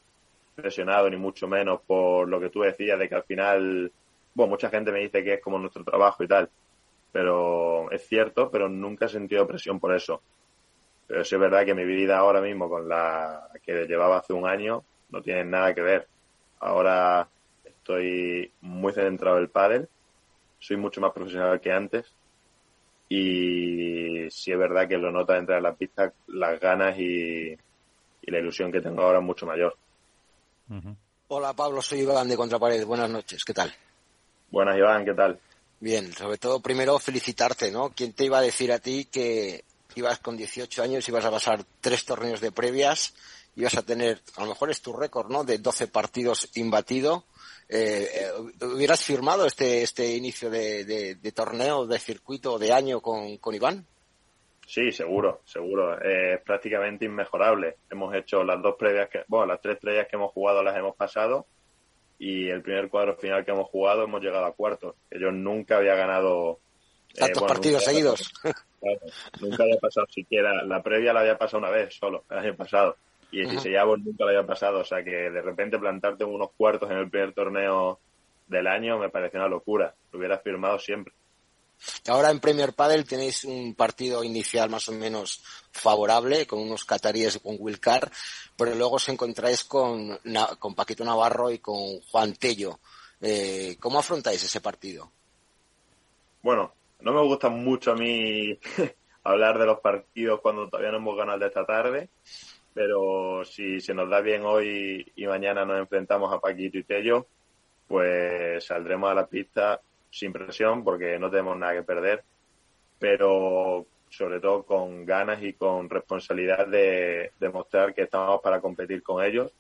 presionado, 0.55 1.11
ni 1.11 1.17
mucho 1.17 1.49
menos 1.49 1.81
por 1.83 2.29
lo 2.29 2.41
que 2.41 2.49
tú 2.49 2.61
decías, 2.61 2.99
de 2.99 3.09
que 3.09 3.15
al 3.15 3.25
final, 3.25 3.93
bueno, 4.33 4.51
mucha 4.51 4.71
gente 4.71 4.93
me 4.93 5.01
dice 5.01 5.23
que 5.23 5.35
es 5.35 5.41
como 5.43 5.59
nuestro 5.59 5.85
trabajo 5.85 6.23
y 6.25 6.29
tal, 6.29 6.49
pero 7.13 7.91
es 7.91 8.07
cierto, 8.07 8.51
pero 8.51 8.69
nunca 8.69 9.07
he 9.07 9.09
sentido 9.09 9.47
presión 9.47 9.81
por 9.81 9.95
eso. 9.95 10.23
Pero 11.07 11.25
sí 11.25 11.35
es 11.35 11.41
verdad 11.41 11.65
que 11.65 11.75
mi 11.75 11.85
vida 11.85 12.19
ahora 12.19 12.41
mismo 12.41 12.69
con 12.69 12.89
la 12.89 13.49
que 13.63 13.87
llevaba 13.87 14.19
hace 14.19 14.33
un 14.33 14.47
año 14.47 14.83
no 15.11 15.21
tiene 15.21 15.45
nada 15.45 15.75
que 15.75 15.83
ver. 15.83 16.09
Ahora 16.61 17.29
estoy 17.65 18.51
muy 18.63 18.93
centrado 18.93 19.37
en 19.37 19.43
el 19.43 19.51
pádel, 19.51 19.89
soy 20.59 20.77
mucho 20.77 21.01
más 21.01 21.13
profesional 21.13 21.61
que 21.61 21.73
antes 21.73 22.15
y 23.09 24.31
sí 24.31 24.53
es 24.53 24.59
verdad 24.59 24.89
que 24.89 24.97
lo 24.97 25.13
nota 25.13 25.35
de 25.35 25.41
entrar 25.41 25.59
a 25.59 25.63
la 25.63 25.75
pista, 25.75 26.13
las 26.29 26.59
ganas 26.61 26.99
y, 26.99 27.57
la 28.23 28.41
ilusión 28.41 28.73
que 28.73 28.81
tengo 28.81 29.03
ahora 29.03 29.19
es 29.19 29.25
mucho 29.25 29.47
mayor. 29.47 29.77
Hola 31.29 31.53
Pablo, 31.53 31.81
soy 31.81 32.01
Iván 32.01 32.29
de 32.29 32.37
Contrapared. 32.37 32.85
Buenas 32.85 33.09
noches, 33.09 33.45
¿qué 33.45 33.55
tal? 33.55 33.73
Buenas 34.51 34.77
Iván, 34.77 35.05
¿qué 35.05 35.15
tal? 35.15 35.39
Bien, 35.79 36.13
sobre 36.13 36.39
todo 36.39 36.61
primero 36.61 36.99
felicitarte, 36.99 37.71
¿no? 37.71 37.91
¿Quién 37.91 38.15
te 38.15 38.25
iba 38.25 38.39
a 38.39 38.43
decir 38.43 38.73
a 38.73 38.81
ti 38.81 39.05
que 39.05 39.63
ibas 39.95 40.19
con 40.19 40.37
18 40.37 40.83
años, 40.83 41.09
ibas 41.09 41.25
a 41.25 41.31
pasar 41.31 41.65
tres 41.81 42.05
torneos 42.05 42.41
de 42.41 42.51
previas, 42.51 43.15
ibas 43.55 43.77
a 43.77 43.83
tener, 43.83 44.21
a 44.37 44.43
lo 44.43 44.49
mejor 44.49 44.71
es 44.71 44.83
tu 44.83 44.93
récord, 44.93 45.31
¿no? 45.31 45.45
De 45.45 45.59
12 45.59 45.87
partidos 45.87 46.51
imbatido 46.55 47.25
eh, 47.69 48.09
eh, 48.13 48.65
¿hubieras 48.65 49.03
firmado 49.03 49.47
este, 49.47 49.83
este 49.83 50.17
inicio 50.17 50.51
de, 50.51 51.33
torneo, 51.35 51.87
de 51.87 51.99
circuito, 51.99 52.59
de 52.59 52.73
año 52.73 53.01
con, 53.01 53.37
con 53.39 53.55
Iván? 53.55 53.87
Sí, 54.67 54.91
seguro, 54.91 55.43
seguro. 55.45 56.01
es 56.01 56.41
prácticamente 56.43 57.05
inmejorable. 57.05 57.77
Hemos 57.91 58.15
hecho 58.15 58.43
las 58.43 58.61
dos 58.61 58.75
previas 58.77 59.09
que, 59.09 59.25
bueno, 59.29 59.47
las 59.47 59.61
tres 59.61 59.79
previas 59.79 60.09
que 60.09 60.17
hemos 60.17 60.33
jugado 60.33 60.63
las 60.63 60.77
hemos 60.77 60.97
pasado 60.97 61.47
y 62.19 62.49
el 62.49 62.63
primer 62.63 62.89
cuadro 62.89 63.17
final 63.17 63.45
que 63.45 63.51
hemos 63.51 63.69
jugado 63.69 64.05
hemos 64.05 64.23
llegado 64.23 64.47
a 64.47 64.53
cuartos. 64.53 64.95
Yo 65.11 65.31
nunca 65.31 65.77
había 65.77 65.95
ganado 65.95 66.61
eh, 67.15 67.21
tantos 67.21 67.43
partidos 67.45 67.85
seguidos. 67.85 68.33
nunca 69.41 69.63
había 69.63 69.79
pasado 69.79 70.07
siquiera, 70.09 70.65
la 70.65 70.83
previa 70.83 71.13
la 71.13 71.21
había 71.21 71.39
pasado 71.39 71.59
una 71.59 71.71
vez 71.71 71.95
solo, 71.95 72.25
el 72.31 72.39
año 72.39 72.57
pasado. 72.57 72.97
Y 73.37 73.43
el 73.43 73.51
Siseyabos 73.51 73.99
nunca 73.99 74.25
lo 74.25 74.31
había 74.31 74.47
pasado. 74.47 74.81
O 74.81 74.85
sea 74.85 75.05
que 75.05 75.11
de 75.11 75.43
repente 75.43 75.79
plantarte 75.79 76.25
unos 76.25 76.53
cuartos 76.57 76.91
en 76.91 76.97
el 76.97 77.11
primer 77.11 77.35
torneo 77.35 78.01
del 78.47 78.67
año 78.67 78.99
me 78.99 79.11
pareció 79.11 79.39
una 79.39 79.49
locura. 79.49 79.95
Lo 80.11 80.19
hubiera 80.19 80.39
firmado 80.39 80.79
siempre. 80.79 81.13
Ahora 82.09 82.31
en 82.31 82.41
Premier 82.41 82.73
Padel 82.73 83.05
tenéis 83.05 83.45
un 83.45 83.75
partido 83.75 84.25
inicial 84.25 84.71
más 84.71 84.89
o 84.89 84.93
menos 84.93 85.45
favorable 85.71 86.47
con 86.47 86.61
unos 86.61 86.87
cataríes 86.87 87.39
con 87.39 87.57
Wilcar, 87.59 88.11
pero 88.57 88.75
luego 88.75 88.97
os 88.97 89.09
encontráis 89.11 89.65
con, 89.65 90.19
con 90.59 90.75
Paquito 90.75 91.05
Navarro 91.05 91.51
y 91.51 91.59
con 91.59 92.01
Juan 92.11 92.33
Tello. 92.37 92.81
Eh, 93.21 93.77
¿Cómo 93.79 93.99
afrontáis 93.99 94.43
ese 94.43 94.63
partido? 94.63 95.13
Bueno, 96.41 96.73
no 97.01 97.13
me 97.13 97.21
gusta 97.21 97.51
mucho 97.51 97.93
a 97.93 97.97
mí 97.97 98.59
hablar 99.25 99.59
de 99.59 99.67
los 99.67 99.81
partidos 99.81 100.41
cuando 100.41 100.71
todavía 100.71 100.93
no 100.93 100.97
hemos 100.97 101.19
ganado 101.19 101.41
de 101.41 101.49
esta 101.49 101.67
tarde, 101.67 102.09
pero 102.77 103.43
si 103.47 103.81
se 103.81 103.95
nos 103.95 104.11
da 104.11 104.21
bien 104.21 104.43
hoy 104.45 105.11
y 105.17 105.27
mañana 105.27 105.65
nos 105.65 105.79
enfrentamos 105.79 106.31
a 106.31 106.41
Paquito 106.41 106.77
y 106.77 106.85
Tello, 106.85 107.27
pues 107.89 108.67
saldremos 108.67 109.11
a 109.11 109.15
la 109.15 109.27
pista 109.27 109.81
sin 110.11 110.31
presión 110.31 110.85
porque 110.85 111.19
no 111.19 111.31
tenemos 111.31 111.57
nada 111.57 111.73
que 111.73 111.85
perder, 111.85 112.23
pero 112.99 113.87
sobre 114.11 114.41
todo 114.41 114.65
con 114.65 115.07
ganas 115.07 115.43
y 115.43 115.55
con 115.55 115.89
responsabilidad 115.89 116.67
de 116.67 117.33
demostrar 117.41 117.95
que 117.95 118.03
estamos 118.03 118.43
para 118.43 118.61
competir 118.61 119.03
con 119.03 119.25
ellos 119.25 119.51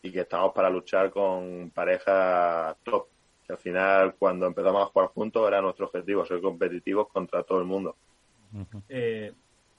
y 0.00 0.12
que 0.12 0.20
estamos 0.20 0.52
para 0.52 0.70
luchar 0.70 1.10
con 1.10 1.72
parejas 1.74 2.76
top. 2.84 3.08
Que 3.44 3.54
al 3.54 3.58
final, 3.58 4.14
cuando 4.14 4.46
empezamos 4.46 4.80
a 4.80 4.86
jugar 4.92 5.08
juntos, 5.08 5.48
era 5.48 5.60
nuestro 5.60 5.86
objetivo, 5.86 6.24
ser 6.24 6.40
competitivos 6.40 7.08
contra 7.08 7.42
todo 7.42 7.58
el 7.58 7.64
mundo. 7.64 7.96
eh, 8.88 9.32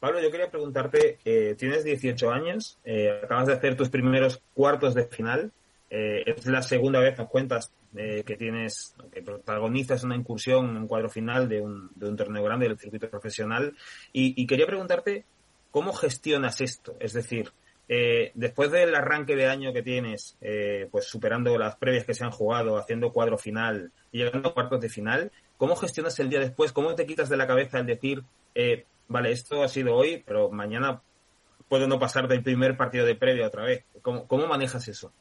Pablo, 0.05 0.21
yo 0.21 0.29
quería 0.29 0.51
preguntarte, 0.51 1.17
eh, 1.25 1.55
tienes 1.57 1.83
18 1.83 2.29
años, 2.29 2.77
eh, 2.85 3.21
acabas 3.23 3.47
de 3.47 3.53
hacer 3.53 3.75
tus 3.75 3.89
primeros 3.89 4.39
cuartos 4.53 4.93
de 4.93 5.07
final, 5.07 5.51
eh, 5.89 6.21
es 6.27 6.45
la 6.45 6.61
segunda 6.61 6.99
vez, 6.99 7.17
nos 7.17 7.27
cuentas, 7.27 7.71
que 7.95 8.35
tienes, 8.37 8.93
que 9.11 9.23
protagonizas 9.23 10.03
una 10.03 10.15
incursión 10.15 10.69
en 10.69 10.77
un 10.77 10.87
cuadro 10.87 11.09
final 11.09 11.49
de 11.49 11.59
un, 11.59 11.89
torneo 12.15 12.43
grande 12.43 12.67
del 12.67 12.77
circuito 12.77 13.09
profesional, 13.09 13.75
y, 14.13 14.45
quería 14.45 14.67
preguntarte, 14.67 15.25
¿cómo 15.71 15.91
gestionas 15.91 16.61
esto? 16.61 16.95
Es 16.99 17.13
decir, 17.13 17.51
después 17.87 18.69
del 18.69 18.93
arranque 18.93 19.35
de 19.35 19.47
año 19.47 19.73
que 19.73 19.81
tienes, 19.81 20.37
pues 20.91 21.05
superando 21.05 21.57
las 21.57 21.77
previas 21.77 22.05
que 22.05 22.13
se 22.13 22.23
han 22.23 22.31
jugado, 22.31 22.77
haciendo 22.77 23.11
cuadro 23.11 23.39
final 23.39 23.91
y 24.11 24.19
llegando 24.19 24.49
a 24.49 24.53
cuartos 24.53 24.81
de 24.81 24.89
final, 24.89 25.31
¿cómo 25.57 25.75
gestionas 25.75 26.19
el 26.19 26.29
día 26.29 26.41
después? 26.41 26.73
¿Cómo 26.73 26.93
te 26.93 27.07
quitas 27.07 27.29
de 27.29 27.37
la 27.37 27.47
cabeza 27.47 27.79
el 27.79 27.87
decir, 27.87 28.23
vale, 29.07 29.31
esto 29.31 29.63
ha 29.63 29.67
sido 29.67 29.95
hoy, 29.95 30.23
pero 30.25 30.49
mañana 30.49 31.01
puedo 31.67 31.87
no 31.87 31.99
pasar 31.99 32.27
del 32.27 32.43
primer 32.43 32.77
partido 32.77 33.05
de 33.05 33.15
previa 33.15 33.47
otra 33.47 33.63
vez. 33.63 33.85
¿Cómo, 34.01 34.27
cómo 34.27 34.47
manejas 34.47 34.87
eso? 34.87 35.11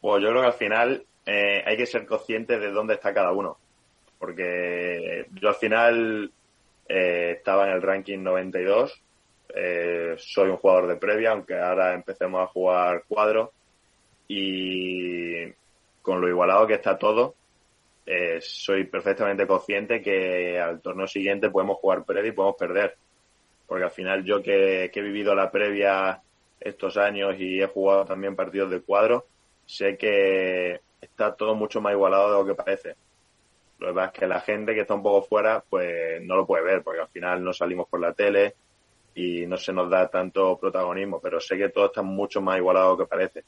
Pues 0.00 0.22
yo 0.22 0.30
creo 0.30 0.42
que 0.42 0.48
al 0.48 0.52
final 0.54 1.06
eh, 1.26 1.62
hay 1.64 1.76
que 1.76 1.86
ser 1.86 2.06
consciente 2.06 2.58
de 2.58 2.70
dónde 2.70 2.94
está 2.94 3.14
cada 3.14 3.32
uno. 3.32 3.56
Porque 4.18 5.26
yo 5.32 5.48
al 5.48 5.54
final 5.54 6.32
eh, 6.88 7.34
estaba 7.38 7.66
en 7.66 7.74
el 7.74 7.82
ranking 7.82 8.18
92, 8.18 9.02
eh, 9.54 10.14
soy 10.18 10.50
un 10.50 10.56
jugador 10.56 10.88
de 10.88 10.96
previa, 10.96 11.32
aunque 11.32 11.58
ahora 11.58 11.94
empecemos 11.94 12.42
a 12.42 12.46
jugar 12.46 13.04
cuadro. 13.08 13.52
Y 14.28 15.52
con 16.00 16.20
lo 16.20 16.28
igualado 16.28 16.66
que 16.66 16.74
está 16.74 16.98
todo, 16.98 17.34
eh, 18.04 18.38
soy 18.40 18.84
perfectamente 18.84 19.46
consciente 19.46 20.02
que 20.02 20.58
al 20.58 20.80
torneo 20.80 21.06
siguiente 21.06 21.50
podemos 21.50 21.78
jugar 21.78 22.04
previa 22.04 22.30
y 22.30 22.34
podemos 22.34 22.56
perder. 22.56 22.96
Porque 23.66 23.84
al 23.84 23.90
final 23.90 24.24
yo 24.24 24.42
que, 24.42 24.90
he 24.92 25.00
vivido 25.00 25.34
la 25.34 25.50
previa 25.50 26.20
estos 26.60 26.96
años 26.96 27.34
y 27.38 27.60
he 27.60 27.66
jugado 27.66 28.04
también 28.04 28.36
partidos 28.36 28.70
de 28.70 28.80
cuadro, 28.80 29.26
sé 29.66 29.96
que 29.96 30.80
está 31.00 31.34
todo 31.34 31.54
mucho 31.54 31.80
más 31.80 31.92
igualado 31.92 32.30
de 32.30 32.38
lo 32.38 32.46
que 32.46 32.62
parece. 32.62 32.94
Lo 33.78 33.88
que 33.88 33.94
pasa 33.94 34.12
es 34.12 34.20
que 34.20 34.26
la 34.26 34.40
gente 34.40 34.74
que 34.74 34.82
está 34.82 34.94
un 34.94 35.02
poco 35.02 35.22
fuera, 35.26 35.64
pues 35.68 36.22
no 36.22 36.36
lo 36.36 36.46
puede 36.46 36.64
ver, 36.64 36.82
porque 36.82 37.00
al 37.00 37.08
final 37.08 37.42
no 37.42 37.52
salimos 37.52 37.88
por 37.88 38.00
la 38.00 38.12
tele 38.12 38.54
y 39.14 39.46
no 39.46 39.56
se 39.56 39.72
nos 39.72 39.90
da 39.90 40.08
tanto 40.08 40.56
protagonismo, 40.58 41.20
pero 41.20 41.40
sé 41.40 41.56
que 41.56 41.68
todo 41.68 41.86
está 41.86 42.02
mucho 42.02 42.40
más 42.40 42.58
igualado 42.58 42.92
de 42.92 42.92
lo 42.92 43.04
que 43.04 43.10
parece. 43.10 43.44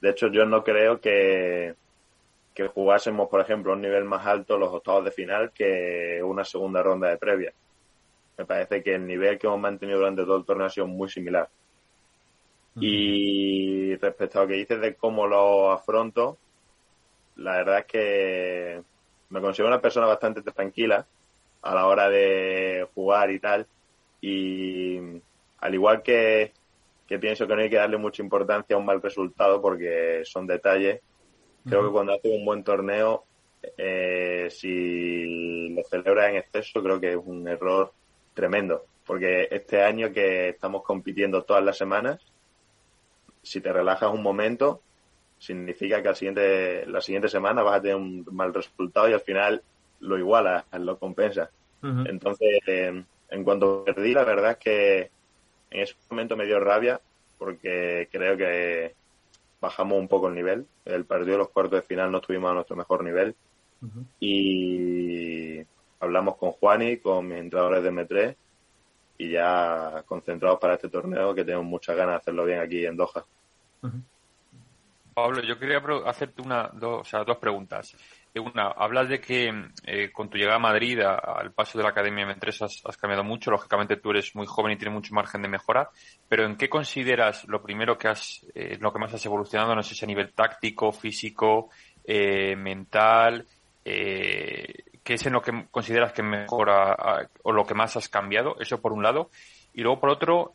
De 0.00 0.10
hecho, 0.10 0.28
yo 0.28 0.44
no 0.44 0.64
creo 0.64 1.00
que, 1.00 1.74
que 2.54 2.68
jugásemos, 2.68 3.28
por 3.28 3.40
ejemplo, 3.40 3.72
a 3.72 3.74
un 3.74 3.82
nivel 3.82 4.04
más 4.04 4.24
alto 4.26 4.56
los 4.56 4.72
octavos 4.72 5.04
de 5.04 5.10
final 5.10 5.50
que 5.52 6.20
una 6.22 6.44
segunda 6.44 6.82
ronda 6.82 7.08
de 7.08 7.18
previa. 7.18 7.52
Me 8.38 8.46
parece 8.46 8.82
que 8.82 8.94
el 8.94 9.06
nivel 9.06 9.38
que 9.38 9.46
hemos 9.46 9.60
mantenido 9.60 9.98
durante 9.98 10.22
todo 10.22 10.36
el 10.36 10.44
torneo 10.44 10.66
ha 10.66 10.70
sido 10.70 10.86
muy 10.86 11.08
similar. 11.08 11.48
Y 12.80 13.94
respecto 13.96 14.38
a 14.38 14.42
lo 14.42 14.48
que 14.48 14.54
dices 14.54 14.80
de 14.80 14.94
cómo 14.96 15.26
lo 15.26 15.70
afronto, 15.70 16.38
la 17.36 17.56
verdad 17.58 17.78
es 17.80 17.84
que 17.86 18.82
me 19.30 19.40
considero 19.40 19.68
una 19.68 19.80
persona 19.80 20.06
bastante 20.06 20.42
tranquila 20.42 21.06
a 21.62 21.74
la 21.74 21.86
hora 21.86 22.08
de 22.08 22.88
jugar 22.94 23.30
y 23.30 23.38
tal. 23.38 23.66
Y 24.20 24.98
al 25.58 25.74
igual 25.74 26.02
que, 26.02 26.52
que 27.06 27.18
pienso 27.18 27.46
que 27.46 27.54
no 27.54 27.62
hay 27.62 27.70
que 27.70 27.76
darle 27.76 27.96
mucha 27.96 28.22
importancia 28.22 28.74
a 28.74 28.78
un 28.78 28.86
mal 28.86 29.00
resultado 29.00 29.60
porque 29.60 30.22
son 30.24 30.46
detalles, 30.46 31.00
creo 31.64 31.84
que 31.84 31.92
cuando 31.92 32.12
haces 32.14 32.32
un 32.32 32.44
buen 32.44 32.64
torneo, 32.64 33.24
eh, 33.76 34.48
si 34.50 35.74
lo 35.74 35.82
celebras 35.84 36.30
en 36.30 36.36
exceso, 36.36 36.82
creo 36.82 37.00
que 37.00 37.12
es 37.12 37.18
un 37.22 37.46
error 37.48 37.92
tremendo. 38.34 38.84
Porque 39.06 39.48
este 39.50 39.82
año 39.82 40.12
que 40.12 40.50
estamos 40.50 40.82
compitiendo 40.82 41.42
todas 41.42 41.64
las 41.64 41.76
semanas, 41.76 42.20
si 43.42 43.60
te 43.60 43.72
relajas 43.72 44.12
un 44.12 44.22
momento, 44.22 44.80
significa 45.38 46.02
que 46.02 46.08
al 46.08 46.16
siguiente, 46.16 46.86
la 46.86 47.00
siguiente 47.00 47.28
semana 47.28 47.62
vas 47.62 47.78
a 47.78 47.82
tener 47.82 47.96
un 47.96 48.24
mal 48.32 48.54
resultado 48.54 49.08
y 49.08 49.12
al 49.12 49.20
final 49.20 49.62
lo 50.00 50.18
iguala, 50.18 50.64
lo 50.72 50.98
compensa. 50.98 51.50
Entonces, 51.82 52.60
eh, 52.66 53.04
en 53.28 53.44
cuanto 53.44 53.84
perdí, 53.84 54.14
la 54.14 54.24
verdad 54.24 54.52
es 54.52 54.56
que 54.56 55.10
en 55.70 55.82
ese 55.82 55.94
momento 56.08 56.34
me 56.34 56.46
dio 56.46 56.58
rabia 56.58 56.98
porque 57.36 58.08
creo 58.10 58.38
que 58.38 58.94
bajamos 59.64 59.98
un 59.98 60.08
poco 60.08 60.28
el 60.28 60.34
nivel. 60.34 60.66
El 60.84 61.04
partido 61.06 61.32
de 61.32 61.38
los 61.38 61.48
cuartos 61.48 61.80
de 61.80 61.86
final 61.86 62.12
no 62.12 62.18
estuvimos 62.18 62.50
a 62.50 62.54
nuestro 62.54 62.76
mejor 62.76 63.02
nivel. 63.02 63.34
Y 64.20 65.60
hablamos 66.00 66.36
con 66.36 66.52
Juani, 66.52 66.98
con 66.98 67.28
mis 67.28 67.38
entrenadores 67.38 67.82
de 67.82 67.92
M3 67.92 68.36
y 69.18 69.30
ya 69.30 70.02
concentrados 70.06 70.58
para 70.58 70.74
este 70.74 70.88
torneo 70.88 71.34
que 71.34 71.44
tenemos 71.44 71.66
muchas 71.66 71.96
ganas 71.96 72.14
de 72.14 72.16
hacerlo 72.16 72.44
bien 72.44 72.60
aquí 72.60 72.84
en 72.84 72.96
Doha. 72.96 73.24
Pablo, 75.14 75.42
yo 75.42 75.58
quería 75.58 75.82
hacerte 76.06 76.42
una, 76.42 76.68
dos, 76.72 77.02
o 77.02 77.04
sea, 77.04 77.24
dos 77.24 77.36
preguntas. 77.36 77.94
Eh, 78.34 78.40
una, 78.40 78.66
hablas 78.66 79.08
de 79.08 79.20
que 79.20 79.52
eh, 79.84 80.10
con 80.12 80.28
tu 80.28 80.36
llegada 80.36 80.56
a 80.56 80.60
Madrid, 80.60 81.00
al 81.00 81.52
paso 81.52 81.78
de 81.78 81.84
la 81.84 81.90
Academia 81.90 82.26
M3 82.26 82.82
has, 82.84 82.96
cambiado 82.96 83.22
mucho. 83.22 83.50
Lógicamente 83.50 83.96
tú 83.96 84.10
eres 84.10 84.34
muy 84.34 84.46
joven 84.46 84.72
y 84.72 84.76
tienes 84.76 84.94
mucho 84.94 85.14
margen 85.14 85.40
de 85.40 85.48
mejora. 85.48 85.88
Pero 86.28 86.44
¿en 86.44 86.56
qué 86.56 86.68
consideras 86.68 87.44
lo 87.46 87.62
primero 87.62 87.96
que 87.96 88.08
has, 88.08 88.44
eh, 88.54 88.76
lo 88.80 88.92
que 88.92 88.98
más 88.98 89.14
has 89.14 89.24
evolucionado? 89.24 89.74
No 89.74 89.82
sé 89.82 89.94
si 89.94 90.04
a 90.04 90.08
nivel 90.08 90.32
táctico, 90.32 90.90
físico, 90.92 91.70
mental, 92.06 93.46
¿qué 93.82 94.84
es 95.04 95.26
en 95.26 95.32
lo 95.32 95.40
que 95.40 95.66
consideras 95.70 96.12
que 96.12 96.22
mejora 96.22 97.28
o 97.42 97.52
lo 97.52 97.64
que 97.64 97.72
más 97.72 97.96
has 97.96 98.10
cambiado? 98.10 98.56
Eso 98.60 98.80
por 98.80 98.92
un 98.92 99.02
lado. 99.02 99.30
Y 99.72 99.80
luego 99.80 100.00
por 100.00 100.10
otro, 100.10 100.54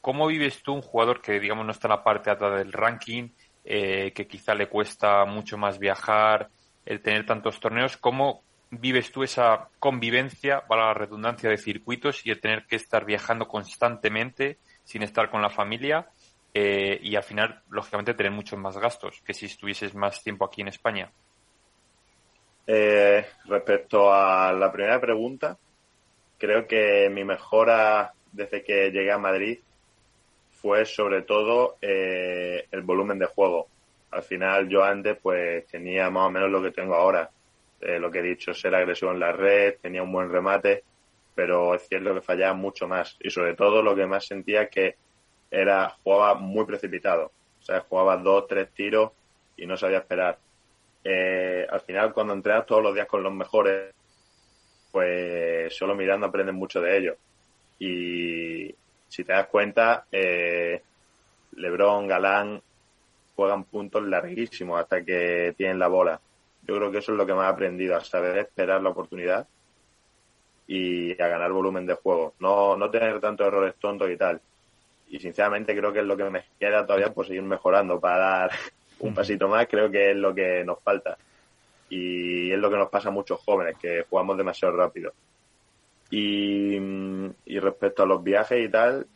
¿cómo 0.00 0.26
vives 0.26 0.62
tú 0.64 0.72
un 0.72 0.82
jugador 0.82 1.20
que 1.20 1.38
digamos 1.38 1.66
no 1.66 1.70
está 1.70 1.86
en 1.86 1.92
la 1.92 2.02
parte 2.02 2.30
alta 2.30 2.50
del 2.50 2.72
ranking? 2.72 3.28
eh, 3.66 4.12
que 4.14 4.28
quizá 4.28 4.54
le 4.54 4.68
cuesta 4.68 5.24
mucho 5.24 5.58
más 5.58 5.78
viajar, 5.78 6.48
el 6.86 7.02
tener 7.02 7.26
tantos 7.26 7.60
torneos. 7.60 7.96
¿Cómo 7.96 8.42
vives 8.70 9.12
tú 9.12 9.22
esa 9.22 9.68
convivencia, 9.78 10.62
para 10.66 10.86
la 10.86 10.94
redundancia 10.94 11.50
de 11.50 11.58
circuitos 11.58 12.24
y 12.26 12.30
el 12.30 12.40
tener 12.40 12.66
que 12.66 12.76
estar 12.76 13.04
viajando 13.04 13.46
constantemente 13.46 14.58
sin 14.84 15.02
estar 15.02 15.30
con 15.30 15.42
la 15.42 15.50
familia 15.50 16.08
eh, 16.54 16.98
y 17.02 17.16
al 17.16 17.22
final, 17.22 17.62
lógicamente, 17.70 18.14
tener 18.14 18.32
muchos 18.32 18.58
más 18.58 18.76
gastos 18.78 19.20
que 19.24 19.34
si 19.34 19.46
estuvieses 19.46 19.94
más 19.94 20.22
tiempo 20.22 20.44
aquí 20.44 20.62
en 20.62 20.68
España? 20.68 21.10
Eh, 22.66 23.24
respecto 23.44 24.12
a 24.12 24.52
la 24.52 24.72
primera 24.72 25.00
pregunta, 25.00 25.56
creo 26.38 26.66
que 26.66 27.08
mi 27.10 27.24
mejora 27.24 28.12
desde 28.32 28.64
que 28.64 28.90
llegué 28.90 29.12
a 29.12 29.18
Madrid 29.18 29.58
fue 30.50 30.84
sobre 30.84 31.22
todo 31.22 31.76
eh, 31.80 32.66
el 32.72 32.82
volumen 32.82 33.18
de 33.18 33.26
juego. 33.26 33.68
Al 34.16 34.22
final 34.22 34.66
yo 34.66 34.82
antes 34.82 35.18
pues 35.22 35.66
tenía 35.66 36.08
más 36.08 36.28
o 36.28 36.30
menos 36.30 36.50
lo 36.50 36.62
que 36.62 36.70
tengo 36.70 36.94
ahora. 36.94 37.28
Eh, 37.82 37.98
lo 37.98 38.10
que 38.10 38.20
he 38.20 38.22
dicho, 38.22 38.54
ser 38.54 38.74
agresivo 38.74 39.12
en 39.12 39.20
la 39.20 39.32
red, 39.32 39.74
tenía 39.82 40.02
un 40.02 40.10
buen 40.10 40.32
remate, 40.32 40.84
pero 41.34 41.74
es 41.74 41.86
cierto 41.86 42.14
que 42.14 42.22
fallaba 42.22 42.54
mucho 42.54 42.88
más. 42.88 43.18
Y 43.20 43.28
sobre 43.28 43.54
todo 43.54 43.82
lo 43.82 43.94
que 43.94 44.06
más 44.06 44.26
sentía 44.26 44.68
que 44.68 44.96
era, 45.50 45.90
jugaba 46.02 46.34
muy 46.34 46.64
precipitado. 46.64 47.30
O 47.60 47.62
sea, 47.62 47.80
jugaba 47.80 48.16
dos, 48.16 48.46
tres 48.46 48.70
tiros 48.72 49.12
y 49.54 49.66
no 49.66 49.76
sabía 49.76 49.98
esperar. 49.98 50.38
Eh, 51.04 51.66
al 51.68 51.80
final 51.82 52.14
cuando 52.14 52.32
entrenas 52.32 52.64
todos 52.64 52.82
los 52.82 52.94
días 52.94 53.06
con 53.06 53.22
los 53.22 53.34
mejores, 53.34 53.94
pues 54.90 55.76
solo 55.76 55.94
mirando 55.94 56.26
aprendes 56.26 56.54
mucho 56.54 56.80
de 56.80 56.96
ellos. 56.96 57.16
Y, 57.78 58.74
si 59.08 59.24
te 59.24 59.34
das 59.34 59.48
cuenta, 59.48 60.06
eh, 60.10 60.80
Lebron, 61.52 62.06
Galán 62.08 62.62
juegan 63.36 63.64
puntos 63.64 64.02
larguísimos 64.02 64.80
hasta 64.80 65.04
que 65.04 65.54
tienen 65.56 65.78
la 65.78 65.88
bola. 65.88 66.20
Yo 66.66 66.76
creo 66.76 66.90
que 66.90 66.98
eso 66.98 67.12
es 67.12 67.18
lo 67.18 67.26
que 67.26 67.34
más 67.34 67.46
he 67.46 67.52
aprendido, 67.52 67.94
a 67.94 68.00
saber 68.02 68.38
esperar 68.38 68.82
la 68.82 68.90
oportunidad 68.90 69.46
y 70.66 71.12
a 71.20 71.28
ganar 71.28 71.52
volumen 71.52 71.86
de 71.86 71.94
juego. 71.94 72.34
No, 72.40 72.76
no 72.76 72.90
tener 72.90 73.20
tantos 73.20 73.46
errores 73.46 73.74
tontos 73.78 74.10
y 74.10 74.16
tal. 74.16 74.40
Y 75.08 75.20
sinceramente 75.20 75.76
creo 75.76 75.92
que 75.92 76.00
es 76.00 76.06
lo 76.06 76.16
que 76.16 76.28
me 76.28 76.44
queda 76.58 76.84
todavía 76.84 77.12
por 77.12 77.26
seguir 77.26 77.42
mejorando 77.42 78.00
para 78.00 78.18
dar 78.18 78.50
un 78.98 79.14
pasito 79.14 79.46
más. 79.48 79.66
Creo 79.68 79.90
que 79.90 80.10
es 80.10 80.16
lo 80.16 80.34
que 80.34 80.64
nos 80.64 80.80
falta. 80.80 81.16
Y 81.88 82.50
es 82.50 82.58
lo 82.58 82.68
que 82.68 82.76
nos 82.76 82.88
pasa 82.88 83.10
a 83.10 83.12
muchos 83.12 83.38
jóvenes, 83.40 83.76
que 83.78 84.04
jugamos 84.08 84.36
demasiado 84.36 84.74
rápido. 84.76 85.12
Y, 86.10 86.76
y 86.76 87.58
respecto 87.60 88.02
a 88.02 88.06
los 88.06 88.24
viajes 88.24 88.64
y 88.64 88.68
tal, 88.68 89.06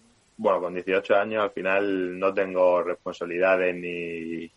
bueno, 0.40 0.60
con 0.60 0.74
18 0.74 1.14
años 1.16 1.42
al 1.42 1.50
final 1.50 2.18
no 2.18 2.32
tengo 2.32 2.82
responsabilidades 2.82 3.76
ni 3.76 4.50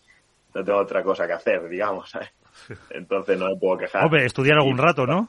no 0.54 0.64
tengo 0.64 0.80
otra 0.80 1.04
cosa 1.04 1.28
que 1.28 1.34
hacer, 1.34 1.68
digamos, 1.68 2.10
¿sabes? 2.10 2.30
Entonces 2.90 3.38
no 3.38 3.50
me 3.50 3.58
puedo 3.58 3.78
quejar. 3.78 4.06
Hombre, 4.06 4.26
estudiar 4.26 4.58
algún 4.58 4.78
rato, 4.78 5.06
¿no? 5.06 5.28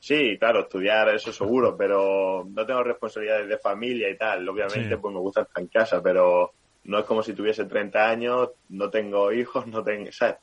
Sí, 0.00 0.38
claro, 0.38 0.60
estudiar, 0.60 1.08
eso 1.10 1.32
seguro, 1.32 1.76
pero 1.76 2.46
no 2.48 2.64
tengo 2.64 2.82
responsabilidades 2.82 3.48
de 3.48 3.58
familia 3.58 4.08
y 4.08 4.16
tal. 4.16 4.48
Obviamente, 4.48 4.96
pues 4.96 5.12
me 5.12 5.20
gusta 5.20 5.42
estar 5.42 5.62
en 5.62 5.68
casa, 5.68 6.00
pero 6.02 6.52
no 6.84 7.00
es 7.00 7.04
como 7.04 7.22
si 7.22 7.34
tuviese 7.34 7.66
30 7.66 8.08
años, 8.08 8.50
no 8.70 8.88
tengo 8.88 9.32
hijos, 9.32 9.66
no 9.66 9.82
tengo, 9.82 10.10
¿sabes? 10.12 10.36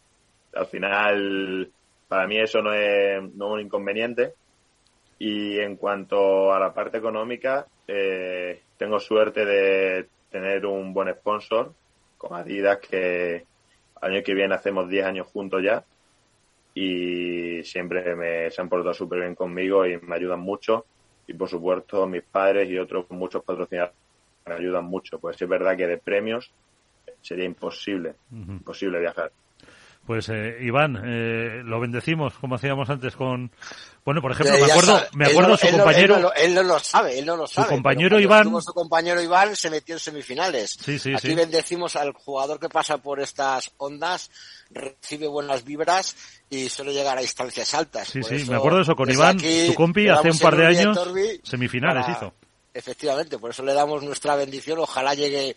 Al 0.53 0.67
final, 0.67 1.71
para 2.07 2.27
mí 2.27 2.37
eso 2.37 2.61
no 2.61 2.73
es, 2.73 3.23
no 3.33 3.47
es 3.47 3.53
un 3.53 3.61
inconveniente 3.61 4.33
y 5.17 5.57
en 5.57 5.77
cuanto 5.77 6.53
a 6.53 6.59
la 6.59 6.73
parte 6.73 6.97
económica, 6.97 7.65
eh, 7.87 8.61
tengo 8.77 8.99
suerte 8.99 9.45
de 9.45 10.07
tener 10.29 10.65
un 10.65 10.93
buen 10.93 11.13
sponsor 11.13 11.73
con 12.17 12.33
Adidas 12.33 12.79
que 12.79 13.45
año 14.01 14.23
que 14.23 14.33
viene 14.33 14.55
hacemos 14.55 14.89
10 14.89 15.05
años 15.05 15.27
juntos 15.27 15.63
ya 15.63 15.83
y 16.73 17.63
siempre 17.63 18.15
me, 18.15 18.51
se 18.51 18.61
han 18.61 18.69
portado 18.69 18.93
súper 18.93 19.21
bien 19.21 19.35
conmigo 19.35 19.85
y 19.85 19.97
me 19.97 20.15
ayudan 20.15 20.41
mucho. 20.41 20.85
Y 21.27 21.33
por 21.33 21.49
supuesto 21.49 22.05
mis 22.05 22.21
padres 22.23 22.69
y 22.69 22.77
otros 22.77 23.09
muchos 23.09 23.43
patrocinadores 23.43 23.95
me 24.45 24.53
ayudan 24.53 24.85
mucho. 24.85 25.17
Pues 25.19 25.41
es 25.41 25.47
verdad 25.47 25.77
que 25.77 25.87
de 25.87 25.97
premios 25.97 26.51
sería 27.21 27.45
imposible 27.45 28.15
imposible 28.31 28.99
viajar 28.99 29.31
pues 30.05 30.29
eh, 30.29 30.57
Iván, 30.61 31.01
eh, 31.03 31.61
lo 31.63 31.79
bendecimos 31.79 32.33
como 32.35 32.55
hacíamos 32.55 32.89
antes 32.89 33.15
con, 33.15 33.51
bueno, 34.03 34.21
por 34.21 34.31
ejemplo, 34.31 34.55
me 34.57 34.71
acuerdo, 34.71 35.01
me 35.13 35.25
acuerdo 35.25 35.57
su 35.57 35.67
compañero. 35.71 36.31
Él 36.35 36.53
no, 36.53 36.63
lo 36.63 36.79
sabe, 36.79 37.17
él 37.17 37.25
no 37.25 37.35
lo 37.35 37.47
sabe. 37.47 37.69
Su 37.69 37.73
compañero 37.73 38.19
Iván. 38.19 38.61
Su 38.61 38.73
compañero 38.73 39.21
Iván 39.21 39.55
se 39.55 39.71
metió 39.71 39.95
en 39.95 39.99
semifinales. 39.99 40.77
Sí, 40.79 40.99
sí, 40.99 41.13
Aquí 41.15 41.33
bendecimos 41.33 41.95
al 41.95 42.13
jugador 42.13 42.59
que 42.59 42.69
pasa 42.69 42.99
por 42.99 43.19
estas 43.19 43.71
ondas, 43.77 44.29
recibe 44.69 45.27
buenas 45.27 45.63
vibras 45.63 46.15
y 46.51 46.69
suele 46.69 46.93
llegar 46.93 47.17
a 47.17 47.23
instancias 47.23 47.73
altas. 47.73 48.07
Sí, 48.09 48.21
sí, 48.21 48.45
me 48.47 48.57
acuerdo 48.57 48.77
de 48.77 48.83
eso 48.83 48.95
con 48.95 49.09
Iván, 49.09 49.39
su 49.39 49.73
compi, 49.73 50.07
hace 50.07 50.29
un 50.29 50.39
par 50.39 50.55
de 50.55 50.67
años, 50.67 50.99
semifinales 51.43 52.05
hizo. 52.09 52.31
Efectivamente, 52.75 53.39
por 53.39 53.51
eso 53.51 53.63
le 53.63 53.73
damos 53.73 54.03
nuestra 54.03 54.35
bendición, 54.35 54.77
ojalá 54.79 55.15
llegue, 55.15 55.55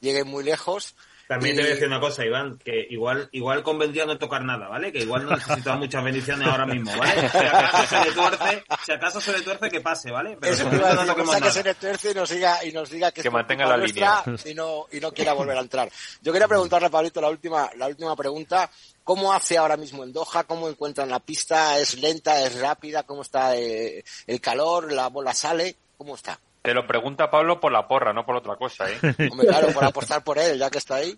llegue 0.00 0.24
muy 0.24 0.44
lejos 0.44 0.94
también 1.28 1.56
te 1.56 1.62
voy 1.62 1.70
a 1.70 1.74
decir 1.74 1.88
una 1.88 2.00
cosa, 2.00 2.24
Iván, 2.24 2.58
que 2.58 2.86
igual, 2.90 3.28
igual 3.32 3.62
convendría 3.62 4.04
no 4.04 4.18
tocar 4.18 4.44
nada, 4.44 4.68
¿vale? 4.68 4.92
Que 4.92 5.00
igual 5.00 5.24
no 5.24 5.36
necesitas 5.36 5.78
muchas 5.78 6.04
bendiciones 6.04 6.46
ahora 6.46 6.66
mismo, 6.66 6.92
¿vale? 6.96 7.28
Si 7.30 7.38
acaso 7.38 7.86
se 7.86 8.04
le 8.04 8.12
tuerce, 8.12 8.64
si 8.84 8.92
acaso 8.92 9.20
se 9.20 9.32
le 9.32 9.40
tuerce 9.42 9.70
que 9.70 9.80
pase, 9.80 10.10
¿vale? 10.10 10.36
Pero 10.40 10.52
Eso 10.52 10.68
que 10.68 10.76
no 10.76 11.40
que 11.40 11.50
se 11.50 11.62
le 11.62 11.74
tuerce 11.74 12.10
y 12.10 12.14
nos 12.14 12.30
diga, 12.30 12.64
y 12.64 12.72
nos 12.72 12.90
diga 12.90 13.12
que, 13.12 13.22
que 13.22 13.30
mantenga 13.30 13.66
la 13.66 13.76
línea 13.76 14.22
y 14.44 14.54
no, 14.54 14.86
y 14.92 15.00
no 15.00 15.12
quiera 15.12 15.32
volver 15.32 15.56
a 15.56 15.60
entrar. 15.60 15.90
Yo 16.20 16.32
quería 16.32 16.48
preguntarle 16.48 16.88
a 16.88 16.90
Pablito 16.90 17.20
la 17.20 17.30
última, 17.30 17.70
la 17.76 17.86
última 17.86 18.14
pregunta. 18.16 18.70
¿Cómo 19.02 19.32
hace 19.32 19.58
ahora 19.58 19.76
mismo 19.76 20.02
en 20.02 20.12
Doha? 20.12 20.44
¿Cómo 20.44 20.68
encuentran 20.68 21.10
la 21.10 21.20
pista? 21.20 21.78
¿Es 21.78 21.98
lenta? 21.98 22.40
¿Es 22.40 22.58
rápida? 22.58 23.02
¿Cómo 23.02 23.22
está 23.22 23.54
eh, 23.56 24.02
el 24.26 24.40
calor? 24.40 24.92
¿La 24.92 25.08
bola 25.08 25.34
sale? 25.34 25.76
¿Cómo 25.98 26.14
está? 26.14 26.38
Te 26.64 26.72
lo 26.72 26.86
pregunta 26.86 27.30
Pablo 27.30 27.60
por 27.60 27.72
la 27.72 27.86
porra, 27.86 28.14
no 28.14 28.24
por 28.24 28.36
otra 28.36 28.56
cosa, 28.56 28.90
¿eh? 28.90 28.96
Hombre, 29.30 29.48
claro, 29.48 29.68
por 29.74 29.84
apostar 29.84 30.24
por 30.24 30.38
él, 30.38 30.58
ya 30.58 30.70
que 30.70 30.78
está 30.78 30.94
ahí. 30.94 31.14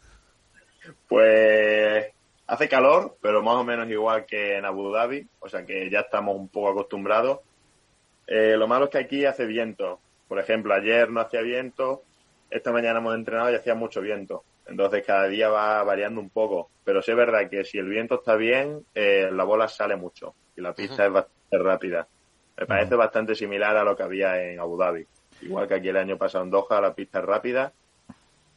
Pues 1.06 2.04
hace 2.48 2.68
calor, 2.68 3.16
pero 3.22 3.44
más 3.44 3.54
o 3.54 3.62
menos 3.62 3.88
igual 3.88 4.26
que 4.26 4.56
en 4.56 4.64
Abu 4.64 4.90
Dhabi, 4.90 5.24
o 5.38 5.48
sea 5.48 5.64
que 5.64 5.88
ya 5.88 6.00
estamos 6.00 6.34
un 6.34 6.48
poco 6.48 6.70
acostumbrados. 6.70 7.38
Eh, 8.26 8.56
lo 8.56 8.66
malo 8.66 8.86
es 8.86 8.90
que 8.90 8.98
aquí 8.98 9.24
hace 9.24 9.46
viento. 9.46 10.00
Por 10.26 10.40
ejemplo, 10.40 10.74
ayer 10.74 11.10
no 11.10 11.20
hacía 11.20 11.42
viento, 11.42 12.02
esta 12.50 12.72
mañana 12.72 12.98
hemos 12.98 13.14
entrenado 13.14 13.52
y 13.52 13.54
hacía 13.54 13.76
mucho 13.76 14.00
viento. 14.00 14.42
Entonces 14.66 15.06
cada 15.06 15.28
día 15.28 15.48
va 15.48 15.80
variando 15.84 16.20
un 16.20 16.30
poco. 16.30 16.70
Pero 16.82 17.02
sí 17.02 17.12
es 17.12 17.16
verdad 17.16 17.48
que 17.48 17.62
si 17.62 17.78
el 17.78 17.88
viento 17.88 18.16
está 18.16 18.34
bien, 18.34 18.84
eh, 18.96 19.28
la 19.30 19.44
bola 19.44 19.68
sale 19.68 19.94
mucho 19.94 20.34
y 20.56 20.60
la 20.60 20.74
pista 20.74 21.06
es 21.06 21.12
bastante 21.12 21.58
rápida. 21.58 22.08
Me 22.58 22.66
parece 22.66 22.96
bastante 22.96 23.36
similar 23.36 23.76
a 23.76 23.84
lo 23.84 23.94
que 23.94 24.02
había 24.02 24.42
en 24.42 24.58
Abu 24.58 24.76
Dhabi. 24.76 25.06
Igual 25.42 25.68
que 25.68 25.74
aquí 25.74 25.88
el 25.88 25.96
año 25.96 26.16
pasado 26.16 26.44
en 26.44 26.50
Doha, 26.50 26.80
la 26.80 26.94
pista 26.94 27.20
rápida. 27.20 27.72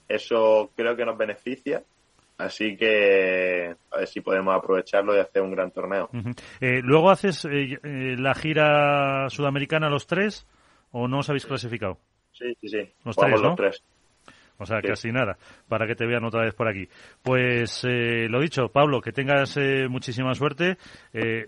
Eso 0.08 0.72
creo 0.76 0.96
que 0.96 1.06
nos 1.06 1.18
beneficia 1.18 1.84
Así 2.40 2.78
que 2.78 3.76
a 3.92 3.98
ver 3.98 4.08
si 4.08 4.22
podemos 4.22 4.56
aprovecharlo 4.56 5.14
y 5.14 5.20
hacer 5.20 5.42
un 5.42 5.52
gran 5.52 5.72
torneo. 5.72 6.10
Eh, 6.62 6.80
¿Luego 6.82 7.12
haces 7.12 7.44
eh, 7.44 7.78
eh, 7.84 8.16
la 8.18 8.34
gira 8.34 9.30
sudamericana 9.30 9.90
los 9.90 10.08
tres 10.08 10.48
o 10.92 11.10
no 11.10 11.20
os 11.20 11.30
habéis 11.30 11.46
clasificado? 11.46 11.98
Sí, 12.32 12.46
sí, 12.62 12.70
sí. 12.70 12.90
Los 13.04 13.18
tres, 13.18 13.42
los 13.42 13.56
tres. 13.58 13.84
O 14.60 14.66
sea, 14.66 14.82
casi 14.82 15.12
nada, 15.12 15.38
para 15.68 15.88
que 15.88 15.96
te 15.96 16.06
vean 16.06 16.24
otra 16.26 16.44
vez 16.44 16.54
por 16.54 16.68
aquí. 16.68 16.88
Pues 17.24 17.84
lo 17.84 18.40
dicho, 18.40 18.70
Pablo, 18.70 19.02
que 19.02 19.12
tengas 19.12 19.58
muchísima 19.90 20.36
suerte. 20.36 20.78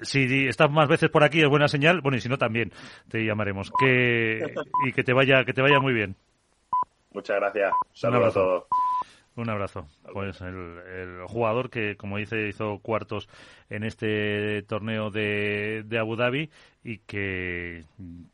si 0.02 0.48
estás 0.48 0.72
más 0.72 0.88
veces 0.88 1.10
por 1.10 1.24
aquí 1.24 1.42
es 1.42 1.50
buena 1.50 1.68
señal, 1.68 2.02
bueno, 2.02 2.18
y 2.18 2.22
si 2.22 2.30
no 2.30 2.38
también 2.38 2.72
te 3.10 3.24
llamaremos. 3.24 3.72
Que, 3.80 4.54
y 4.88 4.94
que 4.94 5.04
te 5.04 5.14
vaya, 5.14 5.44
que 5.44 5.54
te 5.54 5.62
vaya 5.62 5.80
muy 5.80 5.94
bien. 5.94 6.16
Muchas 7.14 7.38
gracias. 7.38 7.72
Saludos 7.94 8.30
a 8.30 8.40
todos. 8.40 8.64
Un 9.36 9.50
abrazo. 9.50 9.88
Pues 10.12 10.42
el, 10.42 11.24
jugador 11.28 11.70
que, 11.70 11.96
como 11.96 12.18
dice, 12.18 12.50
hizo 12.50 12.80
cuartos 12.80 13.30
en 13.70 13.84
este 13.84 14.62
torneo 14.64 15.10
de, 15.10 15.84
de 15.86 16.00
Abu 16.00 16.18
Dhabi 16.18 16.50
y 16.84 16.98
que, 17.00 17.86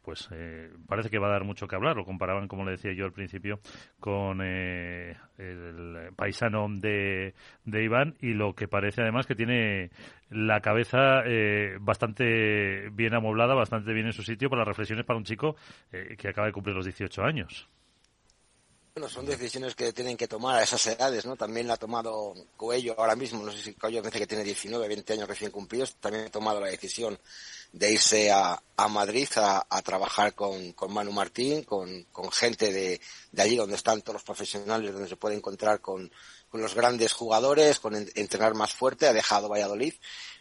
pues, 0.01 0.27
eh, 0.31 0.71
parece 0.87 1.11
que 1.11 1.19
va 1.19 1.27
a 1.27 1.31
dar 1.31 1.43
mucho 1.43 1.67
que 1.67 1.75
hablar. 1.75 1.97
Lo 1.97 2.03
comparaban, 2.03 2.47
como 2.47 2.65
le 2.65 2.71
decía 2.71 2.93
yo 2.93 3.05
al 3.05 3.11
principio, 3.11 3.59
con 3.99 4.39
eh, 4.41 5.15
el 5.37 6.13
paisano 6.15 6.67
de, 6.67 7.35
de 7.63 7.83
Iván 7.83 8.15
y 8.19 8.33
lo 8.33 8.55
que 8.55 8.67
parece 8.67 9.03
además 9.03 9.27
que 9.27 9.35
tiene 9.35 9.91
la 10.31 10.61
cabeza 10.61 11.21
eh, 11.25 11.77
bastante 11.79 12.89
bien 12.89 13.13
amoblada, 13.13 13.53
bastante 13.53 13.93
bien 13.93 14.07
en 14.07 14.13
su 14.13 14.23
sitio 14.23 14.49
para 14.49 14.61
las 14.61 14.69
reflexiones 14.69 15.05
para 15.05 15.17
un 15.17 15.25
chico 15.25 15.55
que 15.91 16.27
acaba 16.27 16.47
de 16.47 16.53
cumplir 16.53 16.75
los 16.75 16.85
18 16.85 17.23
años. 17.23 17.69
Bueno, 18.97 19.09
son 19.09 19.27
decisiones 19.27 19.75
que 19.75 19.93
tienen 19.93 20.17
que 20.17 20.27
tomar 20.27 20.55
a 20.55 20.63
esas 20.63 20.87
edades, 20.87 21.23
¿no? 21.23 21.35
También 21.35 21.67
la 21.67 21.75
ha 21.75 21.77
tomado 21.77 22.33
Coello 22.55 22.95
ahora 22.97 23.15
mismo, 23.15 23.43
no 23.43 23.51
sé 23.51 23.61
si 23.61 23.73
Coello 23.73 24.01
dice 24.01 24.17
que 24.17 24.25
tiene 24.25 24.43
19, 24.43 24.87
20 24.87 25.13
años 25.13 25.27
recién 25.27 25.51
cumplidos, 25.51 25.97
también 25.99 26.25
ha 26.25 26.31
tomado 26.31 26.59
la 26.59 26.65
decisión 26.65 27.19
de 27.73 27.91
irse 27.91 28.31
a, 28.31 28.59
Madrid 28.89 29.27
a, 29.35 29.81
trabajar 29.83 30.33
con, 30.33 30.73
Manu 30.89 31.11
Martín, 31.11 31.61
con, 31.61 32.07
gente 32.31 32.73
de, 32.73 32.99
allí 33.37 33.55
donde 33.55 33.75
están 33.75 34.01
todos 34.01 34.15
los 34.15 34.23
profesionales, 34.23 34.91
donde 34.91 35.07
se 35.07 35.15
puede 35.15 35.35
encontrar 35.35 35.79
con, 35.79 36.11
los 36.53 36.73
grandes 36.73 37.13
jugadores, 37.13 37.79
con 37.79 37.93
entrenar 37.93 38.55
más 38.55 38.73
fuerte, 38.73 39.05
ha 39.05 39.13
dejado 39.13 39.47
Valladolid. 39.47 39.93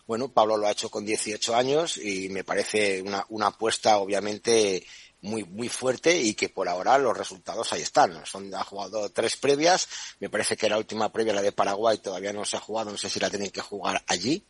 Bueno, 0.07 0.33
Pablo 0.33 0.57
lo 0.57 0.67
ha 0.67 0.71
hecho 0.71 0.89
con 0.89 1.05
18 1.05 1.55
años 1.55 1.99
y 1.99 2.31
me 2.31 2.43
parece 2.43 3.03
una, 3.03 3.27
una 3.29 3.49
apuesta 3.49 3.99
obviamente 3.99 4.87
muy, 5.23 5.45
muy 5.45 5.69
fuerte 5.69 6.21
y 6.21 6.35
que 6.35 6.49
por 6.49 6.69
ahora 6.69 6.99
los 6.99 7.17
resultados 7.17 7.73
ahí 7.73 7.83
están. 7.83 8.25
Son, 8.27 8.55
ha 8.55 8.65
jugado 8.65 9.09
tres 9.11 9.37
previas, 9.37 9.89
me 10.21 10.29
parece 10.29 10.57
que 10.57 10.69
la 10.69 10.79
última 10.79 11.13
previa, 11.13 11.33
la 11.33 11.43
de 11.43 11.53
Paraguay, 11.53 11.99
todavía 11.99 12.33
no 12.33 12.45
se 12.45 12.57
ha 12.57 12.61
jugado, 12.61 12.91
no 12.91 12.99
sé 12.99 13.11
si 13.11 13.21
la 13.21 13.31
tienen 13.31 13.51
que 13.51 13.61
jugar 13.61 14.03
allí. 14.07 14.45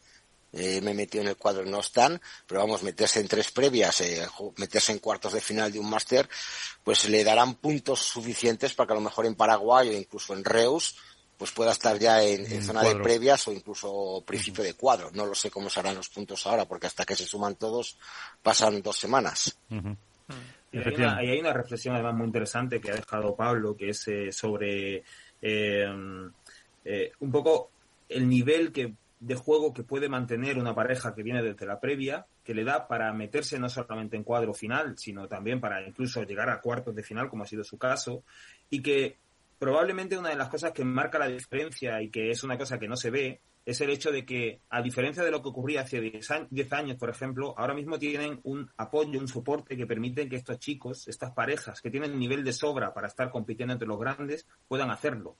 Eh, 0.53 0.81
me 0.81 0.93
he 0.93 0.95
metido 0.95 1.23
en 1.23 1.29
el 1.29 1.37
cuadro, 1.37 1.67
no 1.67 1.81
están, 1.81 2.21
pero 2.47 2.61
vamos, 2.61 2.83
meterse 2.83 3.21
en 3.21 3.29
tres 3.29 3.51
previas, 3.51 4.01
eh, 4.01 4.27
meterse 4.57 4.93
en 4.93 5.01
cuartos 5.01 5.35
de 5.35 5.41
final 5.41 5.71
de 5.71 5.79
un 5.79 5.91
máster, 5.91 6.29
pues 6.83 7.09
le 7.11 7.25
darán 7.25 7.57
puntos 7.57 8.01
suficientes 8.01 8.73
para 8.73 8.87
que 8.87 8.93
a 8.95 8.97
lo 8.97 9.03
mejor 9.03 9.27
en 9.27 9.35
Paraguay 9.35 9.89
o 9.91 9.93
incluso 9.93 10.33
en 10.33 10.45
Reus, 10.45 10.97
pues 11.37 11.51
pueda 11.51 11.73
estar 11.73 11.99
ya 11.99 12.23
en, 12.23 12.63
zona 12.63 12.83
de 12.83 12.97
previas 12.97 13.47
o 13.49 13.53
incluso 13.53 14.23
principio 14.27 14.65
de 14.65 14.75
cuadro. 14.75 15.11
No 15.13 15.27
lo 15.27 15.35
sé 15.35 15.51
cómo 15.51 15.69
serán 15.69 15.97
los 15.97 16.09
puntos 16.09 16.47
ahora, 16.47 16.65
porque 16.65 16.87
hasta 16.87 17.05
que 17.05 17.17
se 17.17 17.27
suman 17.27 17.57
todos 17.57 17.99
pasan 18.43 18.81
dos 18.81 18.97
semanas. 18.97 19.59
Y 20.73 20.79
hay, 20.79 20.95
una, 20.95 21.17
hay 21.17 21.41
una 21.41 21.53
reflexión 21.53 21.95
además 21.95 22.15
muy 22.15 22.27
interesante 22.27 22.81
que 22.81 22.91
ha 22.91 22.97
dejado 22.97 23.35
Pablo, 23.35 23.77
que 23.77 23.91
es 23.91 24.09
eh, 24.09 24.33
sobre 24.33 25.05
eh, 25.41 25.87
eh, 26.85 27.13
un 27.21 27.31
poco 27.31 27.71
el 28.09 28.29
nivel 28.29 28.73
que 28.73 28.95
de 29.19 29.35
juego 29.35 29.73
que 29.73 29.83
puede 29.83 30.09
mantener 30.09 30.59
una 30.59 30.75
pareja 30.75 31.15
que 31.15 31.23
viene 31.23 31.43
desde 31.43 31.67
la 31.67 31.81
previa, 31.81 32.27
que 32.45 32.55
le 32.55 32.65
da 32.65 32.87
para 32.87 33.13
meterse 33.13 33.59
no 33.59 33.69
solamente 33.69 34.17
en 34.17 34.25
cuadro 34.25 34.53
final, 34.53 34.99
sino 34.99 35.27
también 35.27 35.61
para 35.61 35.87
incluso 35.87 36.23
llegar 36.25 36.51
a 36.51 36.61
cuartos 36.61 36.95
de 36.95 37.03
final, 37.03 37.29
como 37.29 37.45
ha 37.45 37.47
sido 37.47 37.65
su 37.65 37.79
caso, 37.79 38.25
y 38.69 38.83
que 38.83 39.17
probablemente 39.59 40.19
una 40.19 40.29
de 40.29 40.37
las 40.37 40.49
cosas 40.49 40.73
que 40.73 40.85
marca 40.85 41.19
la 41.19 41.29
diferencia 41.29 42.03
y 42.03 42.11
que 42.11 42.31
es 42.31 42.45
una 42.45 42.59
cosa 42.59 42.79
que 42.79 42.89
no 42.89 42.97
se 42.97 43.11
ve 43.11 43.41
es 43.67 43.81
el 43.81 43.91
hecho 43.91 44.13
de 44.13 44.25
que, 44.25 44.61
a 44.71 44.81
diferencia 44.81 45.25
de 45.25 45.33
lo 45.33 45.43
que 45.43 45.49
ocurría 45.49 45.81
hace 45.81 46.01
10 46.01 46.73
años, 46.73 46.97
por 46.97 47.11
ejemplo, 47.11 47.53
ahora 47.59 47.75
mismo 47.75 47.99
tienen 47.99 48.39
un 48.45 48.71
apoyo, 48.77 49.19
un 49.19 49.27
soporte 49.27 49.77
que 49.77 49.89
permiten 49.89 50.29
que 50.29 50.37
estos 50.37 50.61
chicos, 50.61 51.09
estas 51.09 51.33
parejas 51.33 51.83
que 51.83 51.91
tienen 51.91 52.17
nivel 52.17 52.45
de 52.45 52.53
sobra 52.53 52.95
para 52.95 53.09
estar 53.09 53.29
compitiendo 53.29 53.73
entre 53.73 53.89
los 53.89 53.99
grandes, 53.99 54.47
puedan 54.69 54.91
hacerlo. 54.91 55.37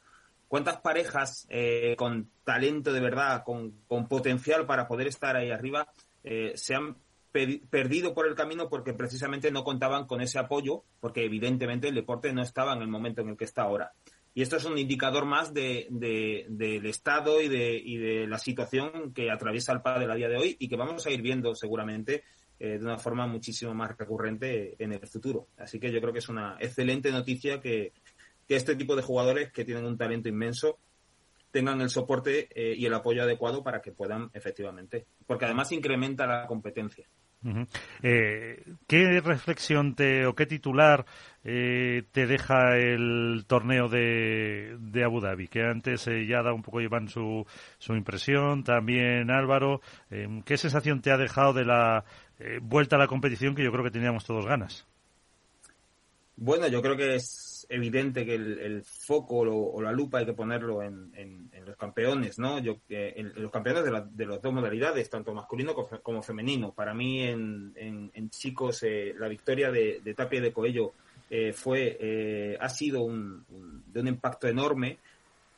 ¿Cuántas 0.49 0.79
parejas 0.79 1.47
eh, 1.51 1.95
con 1.97 2.29
talento 2.43 2.93
de 2.93 3.01
verdad, 3.01 3.45
con, 3.45 3.73
potencial 4.09 4.67
para 4.67 4.89
poder 4.89 5.07
estar 5.07 5.37
ahí 5.37 5.53
arriba, 5.53 5.89
eh, 6.25 6.53
se 6.57 6.75
han 6.75 6.97
perdido 7.31 8.13
por 8.13 8.27
el 8.27 8.35
camino 8.35 8.69
porque 8.69 8.93
precisamente 8.93 9.53
no 9.53 9.63
contaban 9.63 10.07
con 10.07 10.21
ese 10.21 10.41
apoyo, 10.41 10.83
porque 11.01 11.25
evidentemente 11.25 11.89
el 11.89 11.95
deporte 11.95 12.33
no 12.33 12.43
estaba 12.43 12.73
en 12.73 12.83
el 12.83 12.89
momento 12.89 13.21
en 13.21 13.29
el 13.29 13.37
que 13.37 13.45
está 13.45 13.63
ahora. 13.63 13.93
Y 14.37 14.43
esto 14.43 14.59
es 14.59 14.67
un 14.67 14.77
indicador 14.77 15.25
más 15.25 15.55
de, 15.55 15.87
del 15.89 16.85
estado 16.85 17.41
y 17.41 17.49
de, 17.49 17.75
y 17.75 17.97
de 17.97 18.27
la 18.27 18.39
situación 18.39 19.15
que 19.15 19.31
atraviesa 19.31 19.73
el 19.73 19.81
pádel 19.81 20.11
a 20.11 20.15
día 20.15 20.29
de 20.29 20.37
hoy 20.37 20.57
y 20.59 20.69
que 20.69 20.77
vamos 20.77 21.07
a 21.07 21.11
ir 21.11 21.23
viendo 21.23 21.55
seguramente 21.55 22.23
eh, 22.61 22.77
de 22.77 22.85
una 22.85 22.99
forma 22.99 23.27
muchísimo 23.27 23.73
más 23.73 23.97
recurrente 23.97 24.77
en 24.79 24.93
el 24.93 25.07
futuro. 25.07 25.49
Así 25.57 25.81
que 25.81 25.91
yo 25.91 26.03
creo 26.03 26.13
que 26.13 26.19
es 26.19 26.29
una 26.29 26.59
excelente 26.61 27.11
noticia 27.11 27.63
que, 27.63 27.95
este 28.47 28.77
tipo 28.77 28.95
de 28.95 29.01
jugadores 29.01 29.51
que 29.53 29.65
tienen 29.65 29.87
un 29.87 29.97
talento 29.97 30.29
inmenso 30.29 30.81
tengan 31.51 31.81
el 31.81 31.89
soporte 31.89 32.51
eh, 32.55 32.75
y 32.77 32.85
el 32.85 32.93
apoyo 32.93 33.23
adecuado 33.23 33.65
para 33.65 33.81
que 33.81 33.93
puedan 33.93 34.29
efectivamente, 34.35 35.07
porque 35.27 35.47
además 35.47 35.73
incrementa 35.73 36.27
la 36.27 36.47
competencia. 36.47 37.09
Eh, 38.03 38.65
¿Qué 38.87 39.21
reflexión 39.21 39.95
te 39.95 40.27
o 40.27 40.35
qué 40.35 40.47
titular 40.47 41.07
eh, 41.45 42.05
te 42.13 42.27
deja 42.27 42.77
el 42.77 43.45
torneo 43.47 43.89
de, 43.89 44.77
Abu 45.05 45.21
Dhabi? 45.21 45.49
Que 45.49 45.63
antes 45.63 46.07
eh, 46.09 46.27
ya 46.27 46.43
da 46.43 46.53
un 46.53 46.63
poco 46.63 46.81
llevan 46.81 47.09
su, 47.09 47.47
su 47.79 47.95
impresión, 47.95 48.65
también 48.65 49.31
Álvaro. 49.31 49.81
¿Qué 50.45 50.57
sensación 50.57 51.01
te 51.03 51.11
ha 51.11 51.17
dejado 51.17 51.53
de 51.53 51.65
la 51.65 52.05
vuelta 52.63 52.97
a 52.97 52.99
la 52.99 53.07
competición 53.07 53.55
que 53.55 53.65
yo 53.65 53.73
creo 53.73 53.85
que 53.85 53.91
teníamos 53.91 54.25
todos 54.25 54.47
ganas? 54.47 54.87
Bueno, 56.37 56.69
yo 56.69 56.83
creo 56.83 56.97
que 56.97 57.15
es 57.15 57.46
evidente 57.69 58.25
que 58.25 58.35
el, 58.35 58.83
foco 58.85 59.39
o, 59.39 59.83
la 59.83 59.93
lupa 59.93 60.19
hay 60.19 60.27
que 60.27 60.33
ponerlo 60.33 60.83
en, 60.83 61.51
los 61.65 61.77
campeones, 61.77 62.39
¿no? 62.39 62.59
Yo, 62.59 62.77
en, 62.89 63.33
los 63.37 63.51
campeones 63.51 63.85
de, 63.85 64.05
de 64.13 64.27
las 64.27 64.41
dos 64.41 64.53
modalidades, 64.53 65.11
tanto 65.11 65.35
masculino 65.35 65.75
como, 65.75 66.23
femenino. 66.23 66.73
Para 66.73 66.95
mí, 66.95 67.23
en, 67.23 68.31
chicos, 68.31 68.83
eh, 68.83 69.15
la 69.19 69.29
victoria 69.29 69.71
de, 69.71 70.15
Tapia 70.17 70.41
de 70.41 70.53
Coello 70.53 70.93
eh, 71.31 71.53
fue, 71.53 71.97
eh, 72.01 72.59
ha 72.61 72.69
sido 72.69 73.03
un, 73.03 73.45
de 73.87 74.01
un 74.01 74.09
impacto 74.09 74.49
enorme 74.49 74.99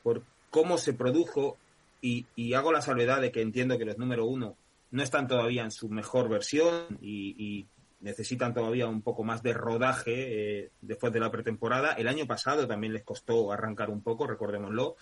por 0.03 0.23
cómo 0.49 0.77
se 0.77 0.93
produjo 0.93 1.57
y, 2.01 2.25
y, 2.35 2.53
hago 2.53 2.71
la 2.71 2.81
salvedad 2.81 3.21
de 3.21 3.31
que 3.31 3.41
entiendo 3.41 3.77
que 3.77 3.85
los 3.85 3.97
número 3.97 4.25
uno 4.25 4.55
no 4.91 5.03
están 5.03 5.27
todavía 5.27 5.63
en 5.63 5.71
su 5.71 5.89
mejor 5.89 6.29
versión 6.29 6.97
y, 7.01 7.35
y 7.37 7.67
necesitan 7.99 8.53
todavía 8.53 8.87
un 8.87 9.01
poco 9.01 9.23
más 9.23 9.43
de 9.43 9.53
rodaje 9.53 10.13
eh, 10.61 10.71
después 10.81 11.11
de 11.13 11.19
la 11.19 11.31
pretemporada. 11.31 11.93
El 11.93 12.07
año 12.07 12.25
pasado 12.25 12.67
también 12.67 12.93
les 12.93 13.03
costó 13.03 13.51
arrancar 13.51 13.89
un 13.89 14.01
poco, 14.01 14.27
recordémoslo, 14.27 14.95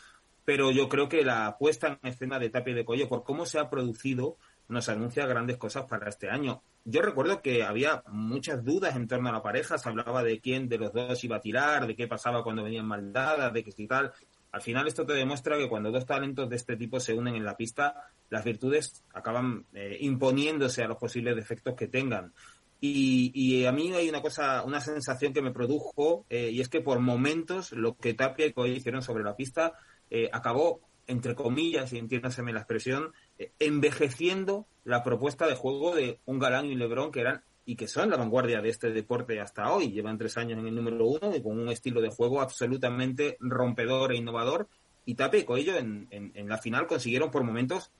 pero 0.45 0.71
yo 0.71 0.87
creo 0.87 1.09
que 1.09 1.23
la 1.23 1.57
puesta 1.59 1.99
en 2.01 2.09
escena 2.09 2.39
de 2.39 2.49
Tapia 2.49 2.73
de 2.73 2.85
Coello, 2.85 3.09
por 3.09 3.23
cómo 3.23 3.45
se 3.45 3.59
ha 3.59 3.69
producido, 3.69 4.37
nos 4.69 4.89
anuncia 4.89 5.25
grandes 5.25 5.57
cosas 5.57 5.85
para 5.85 6.09
este 6.09 6.29
año. 6.29 6.61
Yo 6.85 7.01
recuerdo 7.01 7.41
que 7.41 7.63
había 7.63 8.03
muchas 8.07 8.63
dudas 8.63 8.95
en 8.95 9.07
torno 9.07 9.29
a 9.29 9.33
la 9.33 9.41
pareja, 9.41 9.77
se 9.77 9.89
hablaba 9.89 10.23
de 10.23 10.39
quién 10.39 10.69
de 10.69 10.77
los 10.77 10.93
dos 10.93 11.21
iba 11.23 11.37
a 11.37 11.41
tirar, 11.41 11.85
de 11.85 11.95
qué 11.95 12.07
pasaba 12.07 12.43
cuando 12.43 12.63
venían 12.63 12.85
maldadas, 12.85 13.51
de 13.53 13.63
qué 13.63 13.73
y 13.75 13.87
tal. 13.87 14.13
Al 14.51 14.61
final 14.61 14.87
esto 14.87 15.05
te 15.05 15.13
demuestra 15.13 15.57
que 15.57 15.67
cuando 15.67 15.91
dos 15.91 16.05
talentos 16.05 16.49
de 16.49 16.55
este 16.55 16.77
tipo 16.77 16.99
se 16.99 17.13
unen 17.13 17.35
en 17.35 17.43
la 17.43 17.57
pista, 17.57 18.09
las 18.29 18.45
virtudes 18.45 19.03
acaban 19.13 19.65
eh, 19.73 19.97
imponiéndose 19.99 20.83
a 20.83 20.87
los 20.87 20.97
posibles 20.97 21.35
defectos 21.35 21.75
que 21.75 21.87
tengan. 21.87 22.33
Y, 22.79 23.65
a 23.65 23.71
mí 23.71 23.91
hay 23.93 24.07
una 24.07 24.21
cosa, 24.21 24.63
una 24.63 24.81
sensación 24.81 25.33
que 25.33 25.41
me 25.41 25.51
produjo, 25.51 26.25
eh, 26.29 26.51
y 26.51 26.61
es 26.61 26.69
que 26.69 26.81
por 26.81 26.99
momentos 26.99 27.71
lo 27.71 27.97
que 27.97 28.13
Tapia 28.13 28.45
y 28.45 28.53
Coy 28.53 28.71
hicieron 28.71 29.01
sobre 29.01 29.23
la 29.23 29.35
pista 29.35 29.73
eh, 30.11 30.29
acabó, 30.31 30.81
entre 31.07 31.33
comillas, 31.33 31.91
y 31.93 31.97
entiéndaseme 31.97 32.53
la 32.53 32.59
expresión, 32.59 33.13
eh, 33.39 33.51
envejeciendo 33.59 34.67
la 34.83 35.03
propuesta 35.03 35.47
de 35.47 35.55
juego 35.55 35.95
de 35.95 36.19
un 36.25 36.37
Galán 36.39 36.67
y 36.67 36.73
un 36.73 36.79
Lebrón 36.79 37.11
que 37.11 37.21
eran 37.21 37.43
y 37.65 37.75
que 37.75 37.87
son 37.87 38.09
la 38.09 38.17
vanguardia 38.17 38.61
de 38.61 38.69
este 38.69 38.91
deporte 38.91 39.41
hasta 39.41 39.71
hoy. 39.73 39.91
Llevan 39.91 40.17
tres 40.17 40.37
años 40.37 40.59
en 40.59 40.67
el 40.67 40.75
número 40.75 41.05
uno 41.05 41.35
y 41.35 41.41
con 41.41 41.59
un 41.59 41.69
estilo 41.69 41.99
de 41.99 42.09
juego 42.09 42.41
absolutamente 42.41 43.37
rompedor 43.41 44.13
e 44.13 44.17
innovador. 44.17 44.69
Y 45.03 45.15
Tapia 45.15 45.41
y 45.41 45.43
Coello 45.43 45.77
en, 45.77 46.07
en 46.11 46.47
la 46.47 46.57
final 46.57 46.87
consiguieron 46.87 47.31
por 47.31 47.43
momentos 47.43 47.91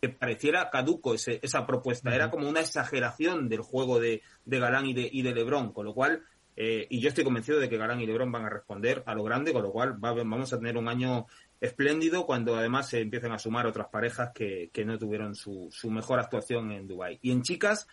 que 0.00 0.08
pareciera 0.08 0.70
caduco 0.70 1.14
esa 1.14 1.66
propuesta. 1.66 2.14
Era 2.14 2.30
como 2.30 2.48
una 2.48 2.60
exageración 2.60 3.48
del 3.48 3.60
juego 3.60 4.00
de, 4.00 4.22
Galán 4.46 4.86
y 4.86 4.94
de, 4.94 5.08
y 5.12 5.22
de 5.22 5.34
Lebron, 5.34 5.72
con 5.72 5.84
lo 5.86 5.94
cual 5.94 6.22
Eh, 6.62 6.86
y 6.90 7.00
yo 7.00 7.08
estoy 7.08 7.24
convencido 7.24 7.58
de 7.58 7.70
que 7.70 7.78
Galán 7.78 8.00
y 8.00 8.06
Lebron 8.06 8.30
van 8.30 8.44
a 8.44 8.50
responder 8.50 9.02
a 9.06 9.14
lo 9.14 9.22
grande, 9.22 9.50
con 9.52 9.62
lo 9.62 9.72
cual 9.72 9.94
vamos 9.98 10.52
a 10.52 10.58
tener 10.58 10.76
un 10.76 10.88
año 10.88 11.26
espléndido 11.58 12.26
cuando 12.26 12.54
además 12.54 12.88
se 12.88 13.00
empiezan 13.00 13.32
a 13.32 13.38
sumar 13.38 13.66
otras 13.66 13.86
parejas 13.88 14.30
que, 14.34 14.70
no 14.84 14.98
tuvieron 14.98 15.34
su, 15.34 15.68
su 15.70 15.90
mejor 15.90 16.18
actuación 16.18 16.70
en 16.72 16.86
Dubai. 16.86 17.18
Y 17.22 17.30
en 17.30 17.42
chicas, 17.42 17.88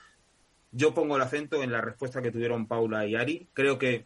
yo 0.72 0.94
pongo 0.94 1.16
el 1.16 1.22
acento 1.22 1.64
en 1.64 1.72
la 1.72 1.80
respuesta 1.80 2.22
que 2.22 2.32
tuvieron 2.32 2.68
Paula 2.68 3.06
y 3.06 3.16
Ari. 3.16 3.48
Creo 3.54 3.78
que 3.78 4.06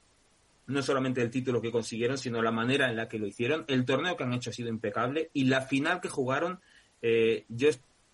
no 0.67 0.83
solamente 0.83 1.23
el 1.23 1.31
título 1.31 1.59
que 1.59 1.71
consiguieron, 1.71 2.19
sino 2.19 2.41
la 2.43 2.51
manera 2.51 2.87
en 2.87 2.97
la 2.97 3.07
que 3.07 3.17
lo 3.17 3.25
hicieron. 3.25 3.65
El 3.67 3.83
torneo 3.83 4.15
que 4.15 4.25
han 4.25 4.33
hecho 4.33 4.51
ha 4.51 4.53
sido 4.53 4.69
impecable 4.69 5.31
y 5.33 5.45
la 5.45 5.61
final 5.61 6.01
que 6.01 6.09
jugaron, 6.09 6.59
eh, 7.01 7.45
yo 7.49 7.69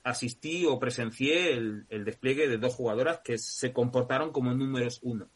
asistí 0.07 0.65
o 0.65 0.79
presencié 0.79 1.53
el, 1.53 1.85
despliegue 2.05 2.47
de 2.47 2.57
dos 2.57 2.73
jugadoras 2.73 3.19
que 3.23 3.37
se 3.37 3.73
comportaron 3.73 4.31
como 4.31 4.53
números 4.53 4.99
uno. 5.03 5.27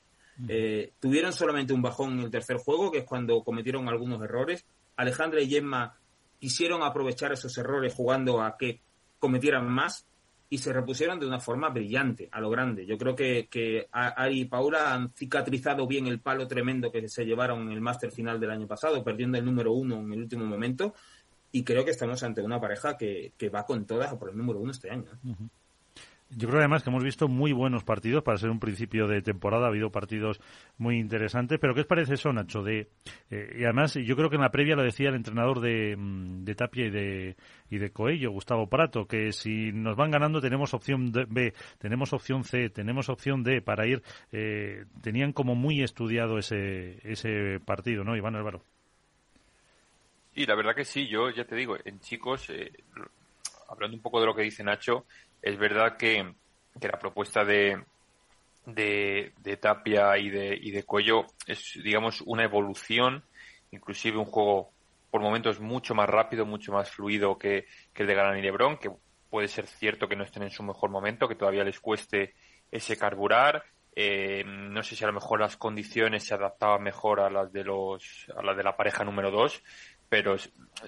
Eh, 0.47 0.93
tuvieron 0.99 1.33
solamente 1.33 1.73
un 1.73 1.81
bajón 1.81 2.13
en 2.13 2.19
el 2.21 2.31
tercer 2.31 2.57
juego, 2.57 2.91
que 2.91 2.99
es 2.99 3.03
cuando 3.03 3.43
cometieron 3.43 3.87
algunos 3.89 4.21
errores. 4.23 4.65
Alejandra 4.95 5.41
y 5.41 5.49
Gemma 5.49 5.99
quisieron 6.39 6.83
aprovechar 6.83 7.31
esos 7.31 7.55
errores 7.57 7.93
jugando 7.93 8.41
a 8.41 8.57
que 8.57 8.81
cometieran 9.19 9.69
más 9.69 10.07
y 10.49 10.57
se 10.57 10.73
repusieron 10.73 11.19
de 11.19 11.27
una 11.27 11.39
forma 11.39 11.69
brillante, 11.69 12.27
a 12.31 12.41
lo 12.41 12.49
grande. 12.49 12.85
Yo 12.85 12.97
creo 12.97 13.15
que, 13.15 13.47
que 13.49 13.87
Ari 13.91 14.41
y 14.41 14.45
Paula 14.45 14.93
han 14.93 15.09
cicatrizado 15.09 15.85
bien 15.87 16.07
el 16.07 16.19
palo 16.19 16.47
tremendo 16.47 16.91
que 16.91 17.07
se 17.07 17.25
llevaron 17.25 17.61
en 17.61 17.71
el 17.71 17.79
máster 17.79 18.11
final 18.11 18.39
del 18.39 18.51
año 18.51 18.67
pasado, 18.67 19.03
perdiendo 19.03 19.37
el 19.37 19.45
número 19.45 19.71
uno 19.73 19.99
en 19.99 20.11
el 20.11 20.19
último 20.23 20.45
momento. 20.45 20.93
Y 21.51 21.63
creo 21.63 21.83
que 21.83 21.91
estamos 21.91 22.23
ante 22.23 22.41
una 22.41 22.59
pareja 22.59 22.97
que, 22.97 23.33
que 23.37 23.49
va 23.49 23.65
con 23.65 23.85
todas 23.85 24.11
a 24.11 24.19
por 24.19 24.29
el 24.29 24.37
número 24.37 24.59
uno 24.59 24.71
este 24.71 24.89
año. 24.89 25.11
Yo 26.33 26.47
creo 26.47 26.59
además 26.59 26.81
que 26.81 26.89
hemos 26.89 27.03
visto 27.03 27.27
muy 27.27 27.51
buenos 27.51 27.83
partidos 27.83 28.23
para 28.23 28.37
ser 28.37 28.49
un 28.51 28.59
principio 28.59 29.05
de 29.05 29.21
temporada. 29.21 29.65
Ha 29.65 29.67
habido 29.67 29.91
partidos 29.91 30.39
muy 30.77 30.97
interesantes. 30.97 31.59
Pero 31.59 31.73
¿qué 31.73 31.81
os 31.81 31.87
parece 31.87 32.13
eso, 32.13 32.31
Nacho? 32.31 32.63
De, 32.63 32.87
eh, 33.29 33.57
y 33.59 33.63
además, 33.65 33.95
yo 33.95 34.15
creo 34.15 34.29
que 34.29 34.37
en 34.37 34.41
la 34.41 34.51
previa 34.51 34.77
lo 34.77 34.83
decía 34.83 35.09
el 35.09 35.15
entrenador 35.15 35.59
de, 35.59 35.97
mm, 35.97 36.45
de 36.45 36.55
Tapia 36.55 36.85
y 36.85 36.89
de, 36.89 37.35
y 37.69 37.77
de 37.79 37.91
Coello, 37.91 38.31
Gustavo 38.31 38.67
Prato, 38.67 39.07
que 39.07 39.33
si 39.33 39.73
nos 39.73 39.97
van 39.97 40.11
ganando 40.11 40.39
tenemos 40.39 40.73
opción 40.73 41.11
B, 41.11 41.53
tenemos 41.79 42.13
opción 42.13 42.45
C, 42.45 42.69
tenemos 42.69 43.09
opción 43.09 43.43
D 43.43 43.61
para 43.61 43.85
ir. 43.85 44.01
Eh, 44.31 44.85
tenían 45.01 45.33
como 45.33 45.55
muy 45.55 45.83
estudiado 45.83 46.37
ese, 46.37 46.99
ese 47.03 47.59
partido, 47.59 48.05
¿no, 48.05 48.15
Iván 48.15 48.37
Álvaro? 48.37 48.63
Y 50.33 50.45
la 50.45 50.55
verdad 50.55 50.75
que 50.75 50.85
sí, 50.85 51.07
yo 51.07 51.29
ya 51.29 51.45
te 51.45 51.55
digo, 51.55 51.77
en 51.83 51.99
chicos, 51.99 52.49
eh, 52.49 52.71
hablando 53.67 53.97
un 53.97 54.03
poco 54.03 54.19
de 54.19 54.25
lo 54.25 54.35
que 54.35 54.43
dice 54.43 54.63
Nacho, 54.63 55.05
es 55.41 55.57
verdad 55.57 55.97
que, 55.97 56.33
la 56.81 56.99
propuesta 56.99 57.43
de, 57.43 57.83
de, 58.65 59.57
Tapia 59.59 60.17
y 60.17 60.29
de, 60.29 60.57
y 60.59 60.71
de 60.71 60.83
Cuello 60.83 61.25
es, 61.45 61.79
digamos, 61.83 62.21
una 62.21 62.43
evolución, 62.43 63.23
inclusive 63.71 64.17
un 64.17 64.25
juego 64.25 64.71
por 65.11 65.21
momentos 65.21 65.59
mucho 65.59 65.93
más 65.93 66.09
rápido, 66.09 66.45
mucho 66.45 66.71
más 66.71 66.89
fluido 66.89 67.37
que, 67.37 67.65
el 67.93 68.07
de 68.07 68.15
Galán 68.15 68.39
y 68.39 68.41
Lebron, 68.41 68.77
que 68.77 68.91
puede 69.29 69.49
ser 69.49 69.67
cierto 69.67 70.07
que 70.07 70.15
no 70.15 70.23
estén 70.23 70.43
en 70.43 70.49
su 70.49 70.63
mejor 70.63 70.89
momento, 70.89 71.27
que 71.27 71.35
todavía 71.35 71.65
les 71.65 71.79
cueste 71.79 72.33
ese 72.71 72.97
carburar. 72.97 73.63
Eh, 73.93 74.43
no 74.45 74.81
sé 74.83 74.95
si 74.95 75.03
a 75.03 75.07
lo 75.07 75.13
mejor 75.13 75.41
las 75.41 75.57
condiciones 75.57 76.23
se 76.23 76.33
adaptaban 76.33 76.81
mejor 76.81 77.19
a 77.19 77.29
las 77.29 77.51
de 77.51 77.65
los 77.65 78.27
a 78.35 78.41
las 78.41 78.55
de 78.55 78.63
la 78.63 78.77
pareja 78.77 79.03
número 79.03 79.31
dos, 79.31 79.61
pero 80.11 80.35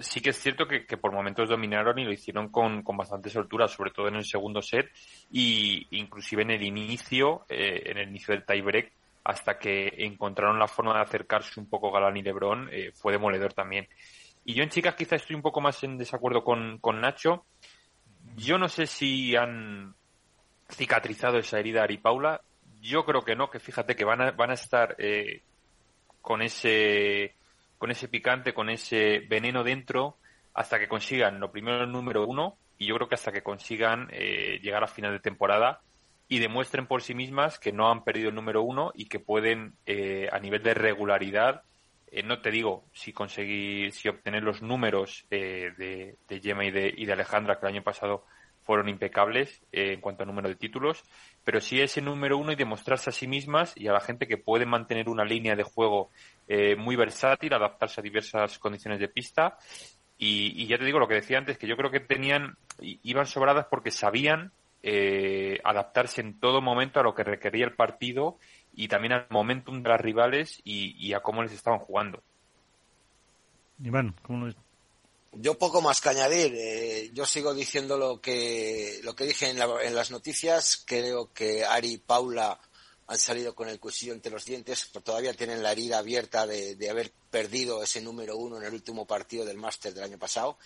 sí 0.01 0.19
que 0.19 0.31
es 0.31 0.37
cierto 0.37 0.67
que, 0.67 0.97
por 0.97 1.13
momentos 1.13 1.47
dominaron 1.47 1.97
y 1.97 2.03
lo 2.03 2.11
hicieron 2.11 2.49
con, 2.49 2.83
con 2.83 2.97
bastante 2.97 3.29
soltura, 3.29 3.69
sobre 3.69 3.91
todo 3.91 4.09
en 4.09 4.15
el 4.15 4.25
segundo 4.25 4.61
set 4.61 4.91
y 5.31 5.87
inclusive 5.91 6.41
en 6.41 6.51
el 6.51 6.61
inicio, 6.61 7.45
eh, 7.47 7.83
en 7.85 7.99
el 7.99 8.09
inicio 8.09 8.33
del 8.33 8.45
tiebreak, 8.45 8.91
hasta 9.23 9.57
que 9.57 9.93
encontraron 9.99 10.59
la 10.59 10.67
forma 10.67 10.95
de 10.95 11.03
acercarse 11.03 11.57
un 11.57 11.69
poco 11.69 11.89
Galán 11.89 12.17
y 12.17 12.21
Lebron, 12.21 12.67
eh, 12.69 12.91
fue 12.93 13.13
demoledor 13.13 13.53
también. 13.53 13.87
Y 14.43 14.55
yo 14.55 14.63
en 14.63 14.69
chicas 14.69 14.95
quizá 14.95 15.15
estoy 15.15 15.37
un 15.37 15.41
poco 15.41 15.61
más 15.61 15.81
en 15.85 15.97
desacuerdo 15.97 16.43
con, 16.43 16.79
con 16.79 16.99
Nacho. 16.99 17.45
Yo 18.35 18.57
no 18.57 18.67
sé 18.67 18.87
si 18.87 19.37
han 19.37 19.95
cicatrizado 20.69 21.37
esa 21.37 21.59
herida 21.59 21.83
Ari 21.83 21.97
Paula. 21.97 22.41
Yo 22.81 23.05
creo 23.05 23.21
que 23.21 23.37
no, 23.37 23.49
que 23.49 23.61
fíjate 23.61 23.95
que 23.95 24.03
van 24.03 24.21
a, 24.21 24.31
van 24.31 24.51
a 24.51 24.55
estar 24.55 24.97
eh, 24.99 25.43
con 26.21 26.41
ese 26.41 27.35
con 27.83 27.91
ese 27.91 28.07
picante, 28.07 28.53
con 28.53 28.69
ese 28.69 29.25
veneno 29.27 29.61
dentro, 29.61 30.15
hasta 30.53 30.79
que 30.79 30.87
consigan 30.87 31.41
lo 31.41 31.51
primero 31.51 31.83
el 31.83 31.91
número 31.91 32.25
uno 32.25 32.55
y 32.77 32.85
yo 32.85 32.95
creo 32.95 33.09
que 33.09 33.15
hasta 33.15 33.33
que 33.33 33.43
consigan 33.43 34.07
eh, 34.13 34.57
llegar 34.63 34.85
a 34.85 34.87
final 34.87 35.11
de 35.11 35.19
temporada 35.19 35.81
y 36.29 36.39
demuestren 36.39 36.87
por 36.87 37.01
sí 37.01 37.13
mismas 37.13 37.59
que 37.59 37.73
no 37.73 37.91
han 37.91 38.05
perdido 38.05 38.29
el 38.29 38.35
número 38.35 38.61
uno 38.63 38.93
y 38.95 39.07
que 39.07 39.19
pueden 39.19 39.73
eh, 39.85 40.29
a 40.31 40.39
nivel 40.39 40.63
de 40.63 40.75
regularidad 40.75 41.63
eh, 42.09 42.23
no 42.23 42.39
te 42.39 42.51
digo 42.51 42.85
si 42.93 43.11
conseguir 43.11 43.91
si 43.91 44.07
obtener 44.07 44.43
los 44.43 44.61
números 44.61 45.25
de, 45.29 46.15
de 46.25 46.39
Gemma 46.39 46.63
y 46.63 46.71
de, 46.71 46.93
y 46.95 47.05
de 47.05 47.11
Alejandra 47.11 47.59
que 47.59 47.65
el 47.65 47.73
año 47.73 47.83
pasado 47.83 48.23
fueron 48.63 48.89
impecables 48.89 49.61
en 49.71 50.01
cuanto 50.01 50.23
a 50.23 50.25
número 50.25 50.49
de 50.49 50.55
títulos, 50.55 51.03
pero 51.43 51.59
sí 51.59 51.81
ese 51.81 52.01
número 52.01 52.37
uno 52.37 52.51
y 52.51 52.55
demostrarse 52.55 53.09
a 53.09 53.13
sí 53.13 53.27
mismas 53.27 53.73
y 53.75 53.87
a 53.87 53.93
la 53.93 53.99
gente 53.99 54.27
que 54.27 54.37
puede 54.37 54.65
mantener 54.65 55.09
una 55.09 55.25
línea 55.25 55.55
de 55.55 55.63
juego 55.63 56.09
eh, 56.47 56.75
muy 56.75 56.95
versátil, 56.95 57.53
adaptarse 57.53 58.01
a 58.01 58.03
diversas 58.03 58.59
condiciones 58.59 58.99
de 58.99 59.07
pista. 59.07 59.57
Y, 60.17 60.67
ya 60.67 60.77
te 60.77 60.85
digo 60.85 60.99
lo 60.99 61.07
que 61.07 61.15
decía 61.15 61.37
antes, 61.37 61.57
que 61.57 61.67
yo 61.67 61.75
creo 61.75 61.91
que 61.91 61.99
tenían, 61.99 62.55
iban 62.79 63.25
sobradas 63.25 63.65
porque 63.69 63.91
sabían 63.91 64.51
eh, 64.81 65.59
adaptarse 65.63 66.21
en 66.21 66.39
todo 66.39 66.61
momento 66.61 66.99
a 66.99 67.03
lo 67.03 67.13
que 67.13 67.23
requería 67.23 67.65
el 67.65 67.75
partido 67.75 68.37
y 68.73 68.87
también 68.87 69.13
al 69.13 69.27
momentum 69.29 69.83
de 69.83 69.89
las 69.89 69.99
rivales 69.99 70.61
y, 70.63 71.13
a 71.13 71.19
cómo 71.19 71.43
les 71.43 71.51
estaban 71.51 71.79
jugando. 71.79 72.23
Iván, 73.83 74.15
¿cómo 74.21 74.45
lo 74.45 74.53
Yo 75.35 75.57
poco 75.57 75.81
más 75.81 75.99
que 75.99 76.09
añadir. 76.09 76.53
Eh, 76.55 77.09
yo 77.13 77.25
sigo 77.25 77.53
diciendo 77.53 77.97
lo 77.97 78.21
que 78.21 78.99
lo 79.03 79.15
que 79.15 79.25
dije 79.25 79.49
en, 79.49 79.59
en, 79.59 79.95
las 79.95 80.11
noticias. 80.11 80.83
Creo 80.85 81.33
que 81.33 81.65
Ari 81.65 81.93
y 81.93 81.97
Paula 81.97 82.59
han 83.07 83.17
salido 83.17 83.53
con 83.53 83.67
el 83.67 83.79
cuchillo 83.79 84.13
entre 84.13 84.31
los 84.31 84.45
dientes, 84.45 84.89
pero 84.91 85.03
todavía 85.03 85.33
tienen 85.33 85.61
la 85.61 85.71
herida 85.71 85.97
abierta 85.97 86.47
de, 86.47 86.89
haber 86.89 87.11
perdido 87.29 87.83
ese 87.83 88.01
número 88.01 88.37
uno 88.37 88.57
en 88.57 88.63
el 88.63 88.73
último 88.73 89.05
partido 89.05 89.43
del 89.45 89.57
máster 89.57 89.93
del 89.93 90.05
año 90.05 90.17
pasado 90.17 90.57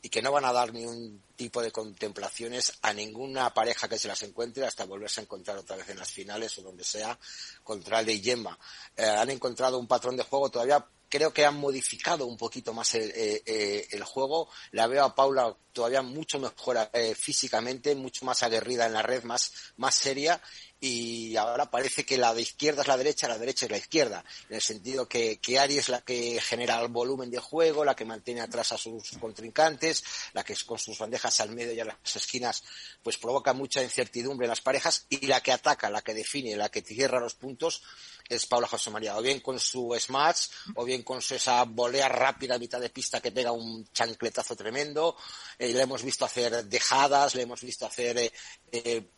y 0.00 0.08
que 0.08 0.22
no 0.22 0.32
van 0.32 0.44
a 0.44 0.52
dar 0.52 0.72
ningún 0.72 1.22
tipo 1.36 1.60
de 1.60 1.70
contemplaciones 1.70 2.72
a 2.82 2.92
ninguna 2.92 3.52
pareja 3.52 3.88
que 3.88 3.98
se 3.98 4.08
las 4.08 4.22
encuentre 4.22 4.66
hasta 4.66 4.84
volverse 4.84 5.20
a 5.20 5.24
encontrar 5.24 5.58
otra 5.58 5.76
vez 5.76 5.88
en 5.90 5.98
las 5.98 6.10
finales 6.10 6.56
o 6.58 6.62
donde 6.62 6.84
sea 6.84 7.18
contra 7.62 8.00
el 8.00 8.06
de 8.06 8.20
Yemma. 8.20 8.58
Eh, 8.96 9.04
han 9.04 9.30
encontrado 9.30 9.78
un 9.78 9.86
patrón 9.86 10.16
de 10.16 10.24
juego 10.24 10.50
todavía 10.50 10.84
creo 11.12 11.30
que 11.30 11.44
han 11.44 11.60
modificado 11.60 12.24
un 12.24 12.38
poquito 12.38 12.72
más 12.72 12.94
el, 12.94 13.10
eh, 13.10 13.42
eh, 13.44 14.00
juego. 14.00 14.48
La 14.70 14.86
veo 14.86 15.04
a 15.04 15.14
Paula 15.14 15.54
todavía 15.70 16.00
mucho 16.00 16.38
mejor 16.38 16.78
físicamente, 17.14 17.94
mucho 17.94 18.24
más 18.24 18.42
aguerrida 18.42 18.86
en 18.86 18.94
la 18.94 19.02
red, 19.02 19.22
más, 19.24 19.52
más 19.76 19.94
seria 19.94 20.40
y 20.84 21.36
ahora 21.36 21.70
parece 21.70 22.04
que 22.04 22.18
la 22.18 22.34
de 22.34 22.42
izquierda 22.42 22.82
es 22.82 22.88
la 22.88 22.96
derecha, 22.96 23.28
la 23.28 23.38
derecha 23.38 23.66
es 23.66 23.70
la 23.70 23.78
izquierda, 23.78 24.24
en 24.48 24.56
el 24.56 24.60
sentido 24.60 25.08
que, 25.08 25.38
que 25.38 25.56
Ari 25.60 25.78
es 25.78 25.88
la 25.88 26.00
que 26.00 26.40
genera 26.40 26.80
el 26.80 26.88
volumen 26.88 27.30
de 27.30 27.38
juego, 27.38 27.84
la 27.84 27.94
que 27.94 28.04
mantiene 28.04 28.40
atrás 28.40 28.72
a 28.72 28.78
sus 28.78 29.12
contrincantes, 29.20 30.02
la 30.32 30.42
que 30.42 30.56
con 30.66 30.80
sus 30.80 30.98
bandejas 30.98 31.38
al 31.38 31.52
medio 31.52 31.72
y 31.72 31.78
a 31.78 31.84
las 31.84 32.16
esquinas 32.16 32.64
pues 33.00 33.16
provoca 33.16 33.52
mucha 33.52 33.80
incertidumbre 33.80 34.46
en 34.46 34.50
las 34.50 34.60
parejas 34.60 35.06
y 35.08 35.24
la 35.28 35.40
que 35.40 35.52
ataca, 35.52 35.88
la 35.88 36.02
que 36.02 36.14
define, 36.14 36.56
la 36.56 36.68
que 36.68 36.82
cierra 36.82 37.20
los 37.20 37.34
puntos 37.34 37.84
es 38.28 38.46
Paula 38.46 38.66
José 38.66 38.90
María, 38.90 39.16
o 39.16 39.22
bien 39.22 39.38
con 39.38 39.60
su 39.60 39.94
smash, 39.98 40.48
o 40.74 40.84
bien 40.84 41.02
con 41.02 41.22
su, 41.22 41.36
esa 41.36 41.62
volea 41.64 42.08
rápida 42.08 42.56
a 42.56 42.58
mitad 42.58 42.80
de 42.80 42.90
pista 42.90 43.20
que 43.20 43.30
pega 43.30 43.52
un 43.52 43.86
chancletazo 43.92 44.56
tremendo, 44.56 45.16
eh, 45.58 45.72
le 45.72 45.82
hemos 45.82 46.02
visto 46.02 46.24
hacer 46.24 46.64
dejadas, 46.64 47.34
le 47.36 47.42
hemos 47.42 47.60
visto 47.60 47.86
hacer 47.86 48.18
eh, 48.18 48.32
eh, 48.72 49.10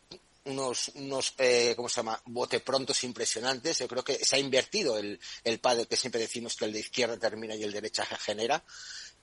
unos, 0.44 0.90
unos 0.94 1.34
eh, 1.38 1.74
¿cómo 1.76 1.88
se 1.88 1.96
llama?, 1.96 2.20
bote 2.26 2.60
prontos 2.60 3.04
impresionantes. 3.04 3.78
Yo 3.78 3.88
creo 3.88 4.04
que 4.04 4.24
se 4.24 4.36
ha 4.36 4.38
invertido 4.38 4.98
el, 4.98 5.18
el 5.42 5.58
padre 5.60 5.86
que 5.86 5.96
siempre 5.96 6.20
decimos 6.20 6.56
que 6.56 6.64
el 6.66 6.72
de 6.72 6.80
izquierda 6.80 7.16
termina 7.16 7.54
y 7.54 7.62
el 7.62 7.72
de 7.72 7.80
derecha 7.80 8.04
genera. 8.04 8.64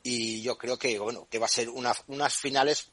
Y 0.03 0.41
yo 0.41 0.57
creo 0.57 0.78
que, 0.78 0.97
bueno, 0.99 1.28
que 1.30 1.39
va 1.39 1.45
a 1.45 1.49
ser 1.49 1.69
una, 1.69 1.95
unas 2.07 2.36
finales, 2.36 2.88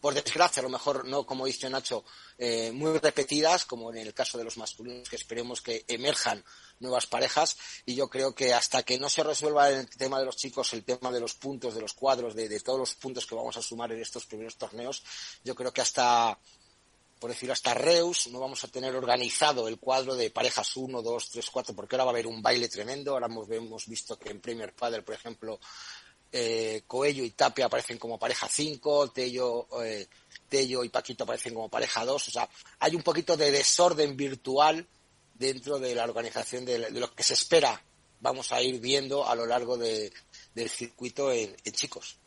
por 0.00 0.14
desgracia, 0.14 0.60
a 0.60 0.62
lo 0.62 0.68
mejor 0.68 1.06
no, 1.06 1.26
como 1.26 1.46
dice 1.46 1.68
Nacho, 1.68 2.04
eh, 2.38 2.70
muy 2.72 2.98
repetidas, 2.98 3.64
como 3.64 3.90
en 3.90 3.98
el 3.98 4.14
caso 4.14 4.38
de 4.38 4.44
los 4.44 4.56
masculinos, 4.56 5.08
que 5.08 5.16
esperemos 5.16 5.62
que 5.62 5.84
emerjan 5.88 6.44
nuevas 6.80 7.06
parejas. 7.06 7.56
Y 7.86 7.94
yo 7.94 8.08
creo 8.08 8.34
que 8.34 8.54
hasta 8.54 8.82
que 8.82 8.98
no 8.98 9.08
se 9.08 9.22
resuelva 9.22 9.70
el 9.70 9.88
tema 9.88 10.18
de 10.18 10.26
los 10.26 10.36
chicos, 10.36 10.72
el 10.74 10.84
tema 10.84 11.10
de 11.10 11.20
los 11.20 11.34
puntos, 11.34 11.74
de 11.74 11.80
los 11.80 11.94
cuadros, 11.94 12.34
de, 12.34 12.48
de 12.48 12.60
todos 12.60 12.78
los 12.78 12.94
puntos 12.94 13.26
que 13.26 13.34
vamos 13.34 13.56
a 13.56 13.62
sumar 13.62 13.90
en 13.92 14.00
estos 14.00 14.26
primeros 14.26 14.56
torneos, 14.56 15.02
yo 15.44 15.54
creo 15.54 15.72
que 15.72 15.80
hasta 15.80 16.38
por 17.18 17.30
decirlo 17.30 17.52
hasta 17.52 17.74
Reus, 17.74 18.28
no 18.28 18.40
vamos 18.40 18.62
a 18.64 18.68
tener 18.68 18.94
organizado 18.94 19.68
el 19.68 19.78
cuadro 19.78 20.14
de 20.14 20.30
parejas 20.30 20.76
1, 20.76 21.02
2, 21.02 21.30
3, 21.30 21.50
4, 21.50 21.74
porque 21.74 21.94
ahora 21.94 22.04
va 22.04 22.10
a 22.10 22.14
haber 22.14 22.26
un 22.26 22.42
baile 22.42 22.68
tremendo. 22.68 23.12
Ahora 23.12 23.26
hemos, 23.26 23.86
visto 23.86 24.18
que 24.18 24.30
en 24.30 24.40
Premier 24.40 24.74
Padel, 24.74 25.02
por 25.02 25.14
ejemplo, 25.14 25.58
eh, 26.30 26.82
Coello 26.86 27.24
y 27.24 27.30
Tapia 27.30 27.66
aparecen 27.66 27.98
como 27.98 28.18
pareja 28.18 28.48
5, 28.48 29.12
Tello, 29.12 29.68
eh, 29.82 30.06
Tello 30.48 30.84
y 30.84 30.90
Paquito 30.90 31.24
aparecen 31.24 31.54
como 31.54 31.70
pareja 31.70 32.04
2. 32.04 32.28
O 32.28 32.30
sea, 32.30 32.48
hay 32.80 32.94
un 32.94 33.02
poquito 33.02 33.36
de 33.36 33.50
desorden 33.50 34.16
virtual 34.16 34.86
dentro 35.34 35.78
de 35.78 35.94
la 35.94 36.04
organización 36.04 36.64
de, 36.64 36.90
lo 36.90 37.14
que 37.14 37.22
se 37.22 37.34
espera 37.34 37.82
vamos 38.20 38.52
a 38.52 38.60
ir 38.62 38.80
viendo 38.80 39.26
a 39.26 39.34
lo 39.34 39.46
largo 39.46 39.76
del 39.76 40.10
circuito 40.68 41.30
en, 41.32 41.54
chicos. 41.72 42.18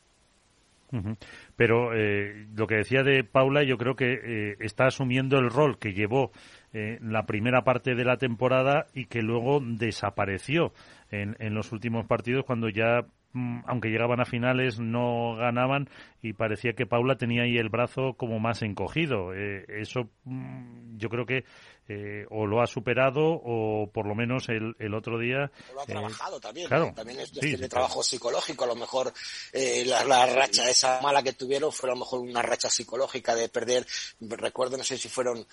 Pero 1.56 1.94
eh, 1.94 2.48
lo 2.56 2.68
que 2.68 2.76
decía 2.76 3.04
de 3.04 3.24
Paula, 3.24 3.64
yo 3.64 3.78
creo 3.78 3.96
que 3.96 4.14
eh, 4.14 4.56
está 4.60 4.88
asumiendo 4.88 5.38
el 5.38 5.50
rol 5.50 5.78
que 5.78 5.94
llevó 5.94 6.32
eh, 6.74 7.00
la 7.02 7.26
primera 7.26 7.64
parte 7.64 7.96
de 7.96 8.06
la 8.06 8.18
temporada 8.18 8.88
y 8.94 9.06
que 9.06 9.22
luego 9.22 9.60
desapareció 9.62 10.74
en, 11.12 11.36
en 11.40 11.54
los 11.54 11.72
últimos 11.72 12.06
partidos 12.06 12.46
cuando 12.46 12.70
ya 12.70 13.06
Mm, 13.32 13.60
aunque 13.68 13.90
llegaban 13.90 14.20
a 14.20 14.26
finales, 14.26 14.80
no 14.80 15.36
ganaban 15.36 15.88
y 16.22 16.34
parecía 16.34 16.74
que 16.74 16.86
Paula 16.86 17.18
tenía 17.18 17.44
ahí 17.44 17.58
el 17.58 17.70
brazo 17.70 18.14
como 18.18 18.40
más 18.40 18.62
encogido. 18.62 19.34
Eh, 19.34 19.66
eso 19.82 20.10
mm, 20.26 20.98
yo 20.98 21.10
creo 21.10 21.26
que 21.26 21.46
eh, 21.88 22.26
o 22.30 22.46
lo 22.46 22.62
ha 22.62 22.68
superado 22.68 23.22
o 23.22 23.90
por 23.92 24.06
lo 24.06 24.16
menos 24.16 24.50
el, 24.50 24.76
el 24.80 24.94
otro 24.94 25.18
día. 25.18 25.50
lo 25.74 25.80
ha 25.80 25.84
eh, 25.84 25.88
trabajado 25.88 26.40
también. 26.40 26.68
También 26.70 27.22
es 27.22 27.32
de 27.34 27.70
trabajo 27.70 28.04
psicológico. 28.04 28.66
A 28.66 28.68
lo 28.68 28.76
mejor 28.76 29.14
la, 29.54 30.04
la, 30.04 30.26
racha 30.26 30.70
esa 30.70 31.00
mala 31.02 31.24
que 31.24 31.34
tuvieron 31.34 31.72
fue 31.72 31.90
a 31.90 31.94
lo 31.94 32.00
mejor 32.00 32.20
una 32.20 32.42
racha 32.42 32.70
psicológica 32.70 33.34
de 33.34 33.48
perder. 33.48 33.88
Recuerdo, 34.20 34.78
no 34.78 34.84
sé 34.84 34.98
si 34.98 35.08
fueron, 35.08 35.48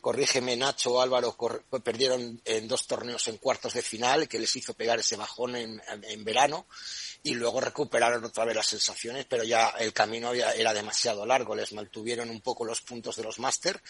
corrígeme 0.00 0.56
Nacho 0.56 0.94
o 0.94 1.02
Álvaro, 1.02 1.36
perdieron 1.82 2.40
en 2.44 2.68
dos 2.68 2.86
torneos 2.86 3.26
en 3.26 3.38
cuartos 3.38 3.74
de 3.74 3.82
final 3.82 4.28
que 4.28 4.38
les 4.38 4.54
hizo 4.54 4.74
pegar 4.74 5.00
ese 5.00 5.16
bajón 5.16 5.56
en, 5.56 5.82
en 6.04 6.24
verano 6.24 6.66
y 7.24 7.34
luego 7.34 7.60
recuperaron 7.60 8.24
otra 8.24 8.44
vez 8.44 8.56
las 8.56 8.66
sensaciones, 8.66 9.26
pero 9.28 9.44
ya 9.44 9.70
el 9.78 9.92
camino 9.92 10.11
era 10.14 10.74
demasiado 10.74 11.24
largo, 11.26 11.54
les 11.54 11.72
mantuvieron 11.72 12.30
un 12.30 12.40
poco 12.40 12.64
los 12.64 12.80
puntos 12.82 13.16
de 13.16 13.22
los 13.22 13.38
máster, 13.38 13.80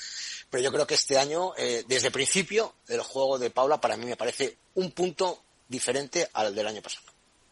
pero 0.51 0.63
yo 0.63 0.73
creo 0.73 0.87
que 0.87 0.95
este 0.95 1.19
año, 1.19 1.53
eh, 1.57 1.85
desde 1.87 2.09
el 2.09 2.13
principio, 2.13 2.75
el 2.89 3.01
juego 3.01 3.39
de 3.39 3.51
Paula 3.51 3.81
para 3.81 3.97
mí 3.97 4.07
me 4.07 4.17
parece 4.17 4.57
un 4.75 4.93
punto 4.93 5.43
diferente 5.69 6.29
al 6.33 6.55
del 6.55 6.67
año 6.67 6.83
pasado. 6.83 7.07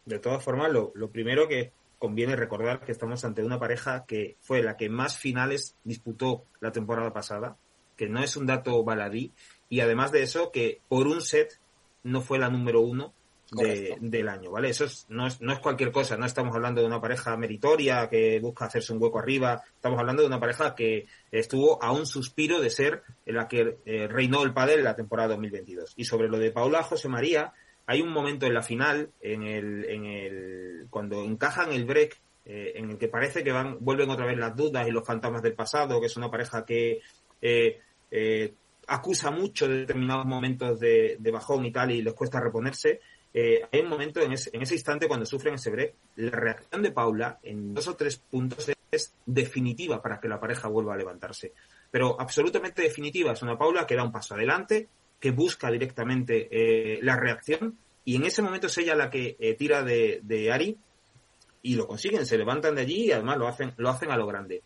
De 0.05 0.19
todas 0.19 0.43
formas, 0.43 0.71
lo, 0.71 0.93
lo 0.95 1.11
primero 1.11 1.49
que 1.49 1.73
conviene 1.99 2.35
recordar 2.35 2.85
que 2.85 2.93
estamos 2.93 3.25
ante 3.25 3.45
una 3.45 3.59
pareja 3.59 4.07
que 4.07 4.37
fue 4.41 4.63
la 4.63 4.77
que 4.77 4.89
más 4.89 5.19
finales 5.19 5.77
disputó 5.85 6.45
la 6.61 6.73
temporada 6.73 7.13
pasada, 7.13 7.59
que 7.97 8.09
no 8.09 8.23
es 8.23 8.37
un 8.37 8.47
dato 8.47 8.83
baladí, 8.83 9.33
y 9.69 9.81
además 9.81 10.11
de 10.11 10.23
eso, 10.23 10.51
que 10.51 10.81
por 10.89 11.07
un 11.07 11.21
set 11.21 11.61
no 12.03 12.23
fue 12.23 12.39
la 12.39 12.49
número 12.49 12.81
uno, 12.81 13.13
del 13.53 14.29
año, 14.29 14.51
¿vale? 14.51 14.71
Eso 14.71 14.87
no, 15.09 15.27
es, 15.27 15.41
no 15.41 15.53
es 15.53 15.59
cualquier 15.59 15.91
cosa, 15.91 16.17
no 16.17 16.27
estamos 16.27 16.55
hablando 16.55 16.81
de 16.81 16.87
una 16.87 17.01
pareja 17.01 17.37
meritoria 17.37 18.09
que 18.09 18.39
busca 18.41 18.67
hacerse 18.67 18.93
un 18.93 19.03
hueco 19.03 19.19
arriba, 19.19 19.63
estamos 19.75 19.99
hablando 19.99 20.23
de 20.23 20.29
una 20.29 20.39
pareja 20.39 20.75
que 20.75 21.07
estuvo 21.33 21.83
a 21.83 21.91
un 21.93 22.07
suspiro 22.07 22.61
de 22.61 22.71
ser 22.71 23.03
la 23.27 23.49
que 23.49 23.79
eh, 23.85 24.07
reinó 24.09 24.43
el 24.45 24.53
padre 24.53 24.75
en 24.75 24.85
la 24.85 24.95
temporada 24.95 25.31
2022. 25.31 25.95
Y 25.97 26.05
sobre 26.05 26.29
lo 26.29 26.39
de 26.39 26.53
Paula 26.53 26.83
José 26.83 27.09
María, 27.09 27.53
hay 27.87 28.03
un 28.03 28.13
momento 28.13 28.47
en 28.47 28.55
la 28.55 28.63
final, 28.63 29.11
en 29.21 29.43
el, 29.43 29.85
en 29.87 30.05
el, 30.05 30.87
cuando 30.91 31.25
encajan 31.25 31.73
el 31.73 31.85
break, 31.85 32.21
eh, 32.45 32.73
en 32.77 32.91
el 32.91 32.99
que 32.99 33.09
parece 33.09 33.43
que 33.43 33.53
van, 33.53 33.79
vuelven 33.81 34.11
otra 34.11 34.27
vez 34.27 34.39
las 34.39 34.55
dudas 34.55 34.87
y 34.87 34.93
los 34.93 35.05
fantasmas 35.05 35.43
del 35.43 35.55
pasado, 35.55 36.01
que 36.01 36.07
es 36.07 36.17
una 36.17 36.31
pareja 36.31 36.65
que 36.65 37.01
eh, 37.43 37.81
acusa 38.87 39.31
mucho 39.31 39.69
de 39.69 39.79
determinados 39.79 40.27
momentos 40.27 40.79
de, 40.79 41.17
de 41.19 41.31
bajón 41.31 41.65
y 41.65 41.73
tal 41.73 41.91
y 41.91 42.03
les 42.03 42.15
cuesta 42.15 42.41
reponerse 42.41 43.01
eh, 43.33 43.63
hay 43.71 43.81
un 43.81 43.89
momento 43.89 44.21
en 44.21 44.33
ese, 44.33 44.51
instante 44.53 45.07
cuando 45.07 45.25
sufren 45.25 45.55
ese 45.55 45.71
break, 45.71 45.95
la 46.17 46.33
reacción 46.33 46.83
de 46.83 46.91
Paula 46.91 47.39
en 47.43 47.73
dos 47.75 47.87
o 47.89 47.95
tres 47.95 48.17
puntos 48.17 48.71
es 48.91 49.15
definitiva 49.25 50.03
para 50.03 50.19
que 50.19 50.29
la 50.29 50.41
pareja 50.41 50.69
vuelva 50.69 50.95
a 50.95 50.97
levantarse. 50.97 51.53
Pero 51.91 52.21
absolutamente 52.21 52.83
definitiva. 52.83 53.33
Es 53.33 53.43
una 53.43 53.57
Paula 53.57 53.87
que 53.87 53.95
da 53.95 54.03
un 54.03 54.13
paso 54.13 54.35
adelante, 54.35 54.89
que 55.21 55.31
busca 55.31 55.71
directamente 55.71 56.49
eh, 56.51 56.99
la 57.03 57.17
reacción 57.17 57.79
y 58.05 58.17
en 58.17 58.25
ese 58.25 58.43
momento 58.43 58.67
es 58.67 58.79
ella 58.79 58.95
la 58.95 59.11
que 59.11 59.37
eh, 59.39 59.55
tira 59.55 59.83
de, 59.83 60.21
de, 60.23 60.51
Ari 60.51 60.77
y 61.63 61.75
lo 61.75 61.87
consiguen, 61.87 62.25
se 62.27 62.39
levantan 62.39 62.75
de 62.75 62.81
allí 62.81 63.05
y 63.05 63.13
además 63.13 63.37
lo 63.37 63.47
hacen, 63.47 63.75
lo 63.77 63.91
hacen 63.91 64.11
a 64.11 64.17
lo 64.17 64.27
grande. 64.27 64.63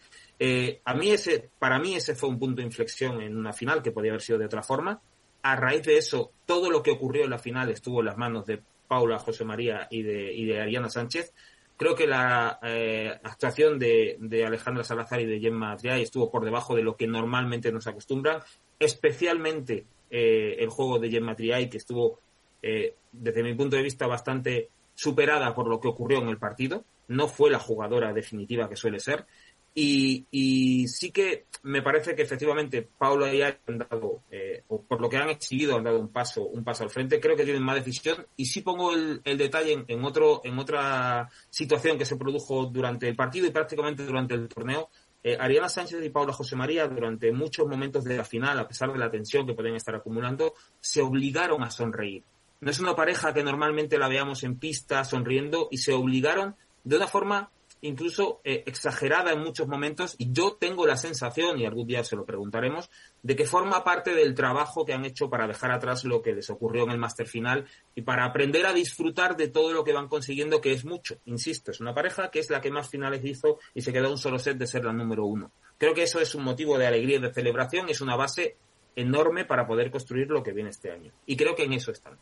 a 0.85 0.95
mí 0.95 1.11
ese, 1.11 1.51
para 1.59 1.79
mí 1.81 1.97
ese 1.97 2.15
fue 2.15 2.29
un 2.29 2.39
punto 2.39 2.61
de 2.61 2.67
inflexión 2.67 3.21
en 3.21 3.37
una 3.37 3.53
final 3.53 3.83
que 3.83 3.91
podía 3.91 4.13
haber 4.13 4.23
sido 4.23 4.39
de 4.39 4.47
otra 4.47 4.63
forma 4.63 5.01
a 5.45 5.57
raíz 5.57 5.83
de 5.83 5.99
eso, 5.99 6.33
todo 6.47 6.71
lo 6.71 6.83
que 6.83 6.91
ocurrió 6.91 7.25
en 7.25 7.31
la 7.31 7.39
final 7.39 7.69
estuvo 7.69 8.01
en 8.01 8.07
las 8.07 8.17
manos 8.17 8.47
de 8.47 8.63
Paula 8.89 9.19
José 9.19 9.45
María 9.45 9.87
y 9.91 10.03
de, 10.03 10.59
Ariana 10.59 10.89
Sánchez. 10.89 11.35
Creo 11.77 11.95
que 11.95 12.07
la 12.07 12.59
eh, 12.63 13.13
actuación 13.23 13.79
de, 13.79 14.43
Alejandra 14.47 14.85
Salazar 14.85 15.21
y 15.21 15.27
de 15.27 15.41
Gemma 15.41 15.77
Triay 15.77 16.01
estuvo 16.01 16.31
por 16.31 16.47
debajo 16.47 16.75
de 16.75 16.83
lo 16.83 16.97
que 16.97 17.07
normalmente 17.07 17.71
nos 17.71 17.87
acostumbran, 17.87 18.41
especialmente 18.79 19.85
eh, 20.11 20.57
el 20.61 20.71
juego 20.71 20.99
de 20.99 21.11
Gemma 21.11 21.37
Triay, 21.37 21.69
que 21.69 21.77
estuvo, 21.77 22.21
eh, 22.63 22.95
desde 23.13 23.43
mi 23.43 23.53
punto 23.53 23.77
de 23.77 23.83
vista, 23.83 24.07
bastante 24.07 24.71
superada 24.95 25.55
por 25.55 25.69
lo 25.69 25.79
que 25.79 25.89
ocurrió 25.89 26.23
en 26.23 26.29
el 26.29 26.39
partido. 26.39 26.85
No 27.09 27.29
fue 27.29 27.51
la 27.51 27.59
jugadora 27.59 28.15
definitiva 28.15 28.67
que 28.67 28.77
suele 28.77 28.99
ser. 28.99 29.27
Y, 29.75 30.27
y, 30.31 30.87
sí 30.87 31.11
que 31.11 31.47
me 31.65 31.83
parece 31.83 32.15
que 32.15 32.23
efectivamente 32.23 32.89
Paula 32.97 33.35
y 33.35 33.43
Ari 33.43 33.57
han 33.67 33.79
dado, 33.79 34.23
eh, 34.31 34.63
por 34.69 35.01
lo 35.01 35.09
que 35.09 35.17
han 35.17 35.31
exhibido, 35.31 35.77
han 35.77 35.83
dado 35.83 35.99
un 35.99 36.09
paso, 36.09 36.45
un 36.45 36.63
paso 36.63 36.85
al 36.85 36.91
frente. 36.91 37.19
Creo 37.19 37.35
que 37.37 37.45
tienen 37.45 37.63
más 37.63 37.77
decisión. 37.77 38.25
Y 38.37 38.47
sí 38.47 38.61
pongo 38.61 38.93
el, 38.93 39.21
el 39.25 39.37
detalle 39.37 39.85
en, 39.89 40.05
otro, 40.05 40.43
en 40.45 40.59
otra 40.59 41.29
situación 41.51 41.99
que 41.99 42.05
se 42.05 42.17
produjo 42.17 42.67
durante 42.67 43.09
el 43.09 43.17
partido 43.17 43.47
y 43.47 43.51
prácticamente 43.51 44.05
durante 44.05 44.35
el 44.35 44.49
torneo. 44.49 44.91
Eh, 45.27 45.39
Ariana 45.41 45.71
Sánchez 45.71 46.05
y 46.05 46.11
Paula 46.11 46.35
José 46.35 46.55
María, 46.55 46.87
durante 46.87 47.33
muchos 47.33 47.67
momentos 47.67 48.05
de 48.05 48.19
la 48.19 48.25
final, 48.25 48.59
a 48.59 48.69
pesar 48.69 48.93
de 48.93 48.99
la 48.99 49.11
tensión 49.11 49.47
que 49.47 49.55
pueden 49.55 49.75
estar 49.75 49.95
acumulando, 49.95 50.53
se 50.81 51.01
obligaron 51.01 51.63
a 51.63 51.71
sonreír. 51.71 52.23
No 52.61 52.71
es 52.71 52.79
una 52.79 52.95
pareja 52.95 53.33
que 53.33 53.43
normalmente 53.43 53.99
la 53.99 54.09
veamos 54.09 54.45
en 54.45 54.59
pista 54.59 55.03
sonriendo 55.03 55.69
y 55.71 55.79
se 55.79 55.95
obligaron 55.95 56.57
de 56.85 56.97
una 56.97 57.07
forma 57.07 57.51
incluso 57.85 58.41
eh, 58.45 58.65
exagerada 58.67 59.33
en 59.33 59.41
muchos 59.41 59.69
momentos 59.69 60.15
y 60.19 60.33
yo 60.33 60.57
tengo 60.59 60.87
la 60.87 60.97
sensación, 60.97 61.59
y 61.59 61.67
algún 61.67 61.87
día 61.87 62.03
se 62.03 62.17
lo 62.17 62.25
preguntaremos, 62.25 62.91
de 63.23 63.37
que 63.37 63.45
forma 63.45 63.85
parte 63.85 64.15
del 64.15 64.35
trabajo 64.35 64.85
que 64.85 64.95
han 64.95 65.05
hecho 65.05 65.29
para 65.29 65.47
dejar 65.47 65.71
atrás 65.71 66.05
lo 66.05 66.23
que 66.23 66.33
les 66.33 66.49
ocurrió 66.49 66.85
en 66.85 66.91
el 66.91 66.99
máster 66.99 67.27
final 67.27 67.67
y 67.95 68.03
para 68.03 68.25
aprender 68.25 68.65
a 68.65 68.73
disfrutar 68.73 69.37
de 69.37 69.49
todo 69.49 69.73
lo 69.73 69.85
que 69.85 69.93
van 69.93 70.09
consiguiendo, 70.09 70.63
que 70.63 70.73
es 70.73 70.85
mucho. 70.85 71.19
Insisto, 71.27 71.71
es 71.71 71.81
una 71.81 71.95
pareja 71.95 72.31
que 72.31 72.39
es 72.39 72.49
la 72.49 72.63
que 72.63 72.71
más 72.71 72.89
finales 72.89 73.23
hizo 73.25 73.59
y 73.75 73.83
se 73.83 73.93
quedó 73.93 74.11
un 74.11 74.19
solo 74.19 74.39
set 74.39 74.57
de 74.57 74.67
ser 74.67 74.85
la 74.85 74.93
número 74.93 75.27
uno. 75.27 75.53
Creo 75.77 75.93
que 75.93 76.05
eso 76.05 76.21
es 76.21 76.35
un 76.35 76.45
motivo 76.45 76.79
de 76.79 76.87
alegría 76.87 77.19
y 77.19 77.21
de 77.21 77.35
celebración, 77.35 77.91
es 77.91 78.01
una 78.01 78.17
base 78.17 78.57
enorme 78.97 79.45
para 79.45 79.67
poder 79.67 79.91
construir 79.91 80.29
lo 80.31 80.43
que 80.43 80.53
viene 80.53 80.71
este 80.71 80.91
año. 80.91 81.13
Y 81.27 81.37
creo 81.37 81.55
que 81.55 81.65
en 81.65 81.75
eso 81.75 81.93
están. 81.93 82.19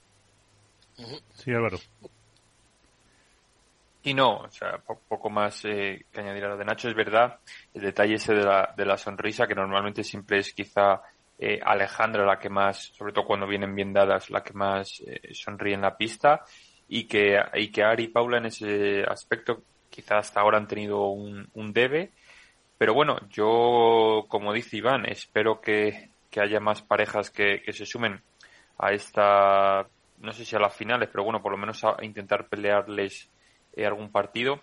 Sí, 1.34 1.52
Álvaro. 1.52 1.78
Y 4.04 4.14
no, 4.14 4.38
o 4.38 4.50
sea, 4.50 4.78
poco 4.78 5.30
más 5.30 5.64
eh, 5.64 6.06
que 6.10 6.20
añadir 6.20 6.44
a 6.44 6.48
lo 6.48 6.56
de 6.56 6.64
Nacho. 6.64 6.88
Es 6.88 6.94
verdad, 6.94 7.38
el 7.72 7.82
detalle 7.82 8.14
ese 8.14 8.34
de 8.34 8.44
la, 8.44 8.74
de 8.76 8.84
la 8.84 8.96
sonrisa, 8.96 9.46
que 9.46 9.54
normalmente 9.54 10.02
siempre 10.02 10.38
es 10.38 10.52
quizá 10.52 11.02
eh, 11.38 11.60
Alejandra 11.64 12.26
la 12.26 12.38
que 12.38 12.48
más, 12.48 12.92
sobre 12.96 13.12
todo 13.12 13.24
cuando 13.24 13.46
vienen 13.46 13.74
bien 13.74 13.92
dadas, 13.92 14.30
la 14.30 14.42
que 14.42 14.52
más 14.54 15.00
eh, 15.06 15.32
sonríe 15.34 15.74
en 15.74 15.82
la 15.82 15.96
pista. 15.96 16.42
Y 16.88 17.04
que, 17.04 17.40
y 17.54 17.70
que 17.70 17.84
Ari 17.84 18.04
y 18.04 18.08
Paula 18.08 18.38
en 18.38 18.46
ese 18.46 19.02
aspecto 19.04 19.62
quizá 19.88 20.18
hasta 20.18 20.40
ahora 20.40 20.58
han 20.58 20.68
tenido 20.68 21.06
un, 21.06 21.48
un 21.54 21.72
debe. 21.72 22.10
Pero 22.76 22.94
bueno, 22.94 23.18
yo, 23.30 24.26
como 24.28 24.52
dice 24.52 24.78
Iván, 24.78 25.06
espero 25.06 25.60
que, 25.60 26.10
que 26.30 26.40
haya 26.40 26.58
más 26.58 26.82
parejas 26.82 27.30
que, 27.30 27.62
que 27.62 27.72
se 27.72 27.86
sumen 27.86 28.20
a 28.78 28.92
esta, 28.92 29.86
no 30.18 30.32
sé 30.32 30.44
si 30.44 30.56
a 30.56 30.58
las 30.58 30.74
finales, 30.74 31.08
pero 31.10 31.24
bueno, 31.24 31.40
por 31.40 31.52
lo 31.52 31.58
menos 31.58 31.84
a 31.84 31.96
intentar 32.02 32.48
pelearles 32.48 33.30
eh, 33.74 33.86
algún 33.86 34.10
partido. 34.10 34.60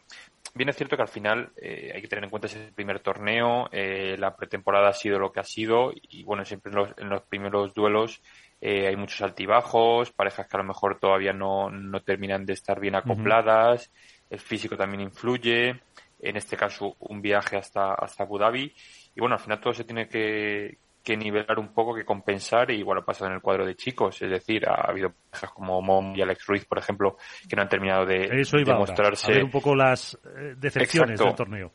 Bien 0.55 0.69
es 0.69 0.75
cierto 0.75 0.95
que 0.95 1.03
al 1.03 1.07
final 1.07 1.51
eh, 1.57 1.91
hay 1.93 2.01
que 2.01 2.07
tener 2.07 2.23
en 2.23 2.29
cuenta 2.29 2.47
ese 2.47 2.71
primer 2.73 2.99
torneo, 3.01 3.69
eh, 3.71 4.15
la 4.17 4.35
pretemporada 4.35 4.89
ha 4.89 4.93
sido 4.93 5.19
lo 5.19 5.31
que 5.31 5.39
ha 5.39 5.43
sido 5.43 5.91
y 5.93 6.23
bueno, 6.23 6.43
siempre 6.43 6.71
en 6.97 7.09
los, 7.09 7.21
primeros 7.23 7.73
duelos 7.73 8.21
hay 8.61 8.95
muchos 8.97 9.21
altibajos, 9.21 10.11
parejas 10.11 10.47
que 10.47 10.57
a 10.57 10.59
lo 10.59 10.65
mejor 10.65 10.99
todavía 10.99 11.31
no, 11.31 11.69
no 11.69 12.01
terminan 12.01 12.45
de 12.45 12.53
estar 12.53 12.79
bien 12.79 12.95
acopladas, 12.95 13.89
el 14.29 14.39
físico 14.39 14.75
también 14.75 15.01
influye, 15.01 15.79
en 16.19 16.35
este 16.35 16.57
caso 16.57 16.95
un 16.99 17.21
viaje 17.21 17.55
hasta, 17.55 17.93
hasta 17.93 18.23
Abu 18.23 18.37
Dhabi 18.37 18.73
y 19.15 19.19
bueno, 19.19 19.35
al 19.35 19.41
final 19.41 19.61
todo 19.61 19.73
se 19.73 19.85
tiene 19.85 20.09
que, 20.09 20.77
que 21.03 21.15
nivelar 21.17 21.57
un 21.59 21.73
poco, 21.73 21.95
que 21.95 22.05
compensar, 22.05 22.71
y 22.71 22.75
igual 22.75 22.99
ha 22.99 23.05
pasado 23.05 23.27
en 23.27 23.35
el 23.35 23.41
cuadro 23.41 23.65
de 23.65 23.75
chicos, 23.75 24.21
es 24.21 24.29
decir, 24.29 24.67
ha 24.67 24.89
habido 24.89 25.13
parejas 25.29 25.51
como 25.51 25.81
Mom 25.81 26.15
y 26.15 26.21
Alex 26.21 26.45
Ruiz, 26.45 26.65
por 26.65 26.77
ejemplo, 26.77 27.17
que 27.47 27.55
no 27.55 27.61
han 27.61 27.69
terminado 27.69 28.05
de, 28.05 28.29
Eso 28.39 28.57
mostrarse. 28.77 29.43
un 29.43 29.51
poco 29.51 29.75
las 29.75 30.15
eh, 30.15 30.55
decepciones 30.57 31.19
del 31.19 31.35
torneo. 31.35 31.71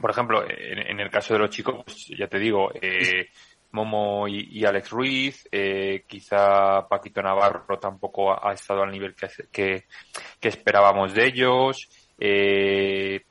Por 0.00 0.10
ejemplo, 0.10 0.42
en, 0.48 0.98
el 0.98 1.10
caso 1.10 1.34
de 1.34 1.40
los 1.40 1.50
chicos, 1.50 1.82
pues, 1.84 2.06
ya 2.18 2.26
te 2.26 2.38
digo, 2.38 2.70
eh, 2.80 3.28
Momo 3.72 4.26
y, 4.26 4.64
Alex 4.64 4.90
Ruiz, 4.90 5.48
eh, 5.52 6.04
quizá 6.06 6.88
Paquito 6.88 7.22
Navarro 7.22 7.78
tampoco 7.78 8.32
ha, 8.32 8.52
estado 8.52 8.82
al 8.82 8.90
nivel 8.90 9.14
que, 9.14 9.28
que, 9.52 9.84
que 10.40 10.48
esperábamos 10.48 11.14
de 11.14 11.26
ellos. 11.26 11.88
Eh, 12.18 13.22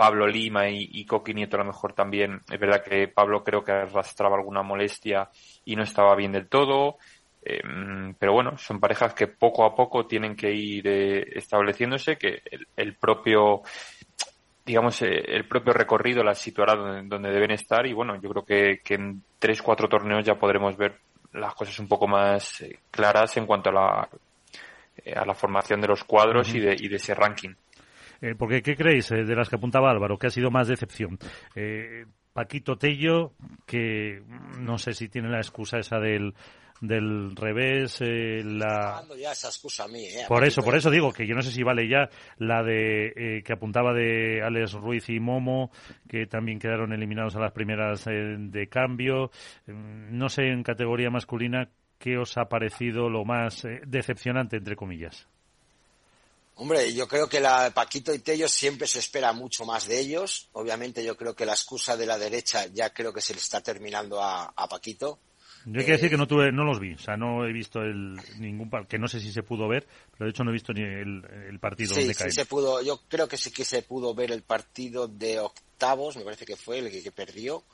Pablo 0.00 0.26
Lima 0.26 0.66
y, 0.66 1.04
Coqui 1.04 1.34
Nieto 1.34 1.56
a 1.56 1.58
lo 1.58 1.66
mejor 1.66 1.92
también. 1.92 2.40
Es 2.50 2.58
verdad 2.58 2.82
que 2.82 3.06
Pablo 3.08 3.44
creo 3.44 3.62
que 3.62 3.72
arrastraba 3.72 4.34
alguna 4.34 4.62
molestia 4.62 5.28
y 5.66 5.76
no 5.76 5.82
estaba 5.82 6.16
bien 6.16 6.32
del 6.32 6.48
todo. 6.48 6.96
Em, 7.44 8.14
pero 8.14 8.32
bueno, 8.32 8.56
son 8.56 8.80
parejas 8.80 9.12
que 9.12 9.26
poco 9.26 9.62
a 9.62 9.74
poco 9.74 10.06
tienen 10.06 10.34
que 10.34 10.50
ir 10.50 10.88
eh, 10.88 11.32
estableciéndose, 11.34 12.16
que 12.16 12.40
el, 12.78 12.94
propio 12.94 13.60
digamos, 14.64 15.02
eh, 15.02 15.22
el 15.26 15.46
propio 15.46 15.74
recorrido 15.74 16.24
las 16.24 16.38
situará 16.38 16.76
donde, 16.76 17.30
deben 17.30 17.50
estar 17.50 17.86
y 17.86 17.92
bueno, 17.92 18.18
yo 18.22 18.30
creo 18.30 18.80
que, 18.82 18.94
en 18.94 19.22
tres, 19.38 19.60
cuatro 19.60 19.86
torneos 19.86 20.24
ya 20.24 20.36
podremos 20.36 20.78
ver 20.78 20.96
las 21.34 21.54
cosas 21.54 21.78
un 21.78 21.88
poco 21.88 22.08
más 22.08 22.62
eh, 22.62 22.78
claras 22.90 23.36
en 23.36 23.44
cuanto 23.44 23.68
a 23.68 23.72
la, 23.74 24.08
a 25.14 25.26
la 25.26 25.34
formación 25.34 25.78
de 25.82 25.88
los 25.88 26.04
cuadros 26.04 26.54
y, 26.54 26.60
de, 26.60 26.74
y 26.78 26.88
de 26.88 26.96
ese 26.96 27.14
ranking. 27.14 27.52
Porque, 28.38 28.62
¿qué 28.62 28.76
creéis 28.76 29.08
de 29.08 29.34
las 29.34 29.48
que 29.48 29.56
apuntaba 29.56 29.90
Álvaro? 29.90 30.18
¿Qué 30.18 30.26
ha 30.26 30.30
sido 30.30 30.50
más 30.50 30.68
decepción? 30.68 31.18
Paquito 32.32 32.76
Tello, 32.76 33.32
que 33.66 34.22
no 34.58 34.78
sé 34.78 34.92
si 34.92 35.08
tiene 35.08 35.28
la 35.28 35.38
excusa 35.38 35.78
esa 35.78 35.98
del 35.98 36.34
del 36.80 37.36
revés, 37.36 38.00
eh, 38.00 38.42
la... 38.42 39.02
Eh, 40.22 40.24
por 40.26 40.44
eso, 40.44 40.62
por 40.62 40.74
eso 40.74 40.90
digo 40.90 41.12
que 41.12 41.26
yo 41.26 41.34
no 41.34 41.42
sé 41.42 41.50
si 41.50 41.62
vale 41.62 41.88
ya 41.88 42.08
la 42.38 42.62
de 42.62 43.12
eh, 43.14 43.42
que 43.44 43.52
apuntaba 43.52 43.92
de 43.92 44.42
Alex 44.42 44.72
Ruiz 44.74 45.08
y 45.10 45.20
Momo, 45.20 45.70
que 46.08 46.26
también 46.26 46.58
quedaron 46.58 46.92
eliminados 46.92 47.36
a 47.36 47.40
las 47.40 47.52
primeras 47.52 48.04
de 48.06 48.68
cambio. 48.68 49.30
Mm, 49.66 50.16
no 50.16 50.28
sé 50.28 50.48
en 50.48 50.62
categoría 50.62 51.10
masculina 51.10 51.68
qué 51.98 52.16
os 52.16 52.38
ha 52.38 52.46
parecido 52.46 53.10
lo 53.10 53.24
más 53.24 53.66
decepcionante, 53.86 54.56
entre 54.56 54.76
comillas. 54.76 55.28
Hombre, 56.60 56.92
yo 56.92 57.08
creo 57.08 57.28
que 57.28 57.40
la 57.40 57.70
Paquito 57.70 58.12
y 58.12 58.18
Tello 58.18 58.46
siempre 58.46 58.86
se 58.86 58.98
espera 58.98 59.32
mucho 59.32 59.64
más 59.64 59.88
de 59.88 59.98
ellos. 59.98 60.48
Obviamente 60.52 61.02
yo 61.02 61.16
creo 61.16 61.34
que 61.34 61.46
la 61.46 61.52
excusa 61.52 61.96
de 61.96 62.06
la 62.06 62.18
derecha 62.18 62.66
ya 62.66 62.92
creo 62.92 63.12
que 63.12 63.22
se 63.22 63.32
le 63.32 63.40
está 63.40 63.62
terminando 63.62 64.22
a 64.22 64.68
Paquito. 64.68 65.18
Yo 65.66 65.80
hay 65.80 65.86
que 65.86 65.92
decir 65.92 66.08
que 66.08 66.16
no 66.16 66.26
tuve, 66.26 66.52
no 66.52 66.64
los 66.64 66.80
vi, 66.80 66.94
o 66.94 66.98
sea, 66.98 67.16
no 67.16 67.44
he 67.44 67.52
visto 67.52 67.82
el 67.82 68.18
ningún 68.38 68.70
que 68.88 68.98
no 68.98 69.08
sé 69.08 69.20
si 69.20 69.30
se 69.30 69.42
pudo 69.42 69.68
ver, 69.68 69.86
pero 70.12 70.24
de 70.24 70.30
hecho 70.30 70.42
no 70.42 70.50
he 70.50 70.54
visto 70.54 70.72
ni 70.72 70.82
el, 70.82 71.58
partido 71.60 71.94
sí, 71.94 72.14
Sí, 72.14 72.30
se 72.30 72.46
pudo, 72.46 72.80
yo 72.82 73.02
creo 73.08 73.28
que 73.28 73.36
sí 73.36 73.50
que 73.50 73.64
se 73.64 73.82
pudo 73.82 74.14
ver 74.14 74.32
el 74.32 74.42
partido 74.42 75.06
de 75.06 75.38
octavos, 75.38 76.16
me 76.16 76.24
parece 76.24 76.46
que 76.46 76.56
fue 76.56 76.78
el 76.78 76.90
que, 76.90 77.12
perdió. 77.12 77.64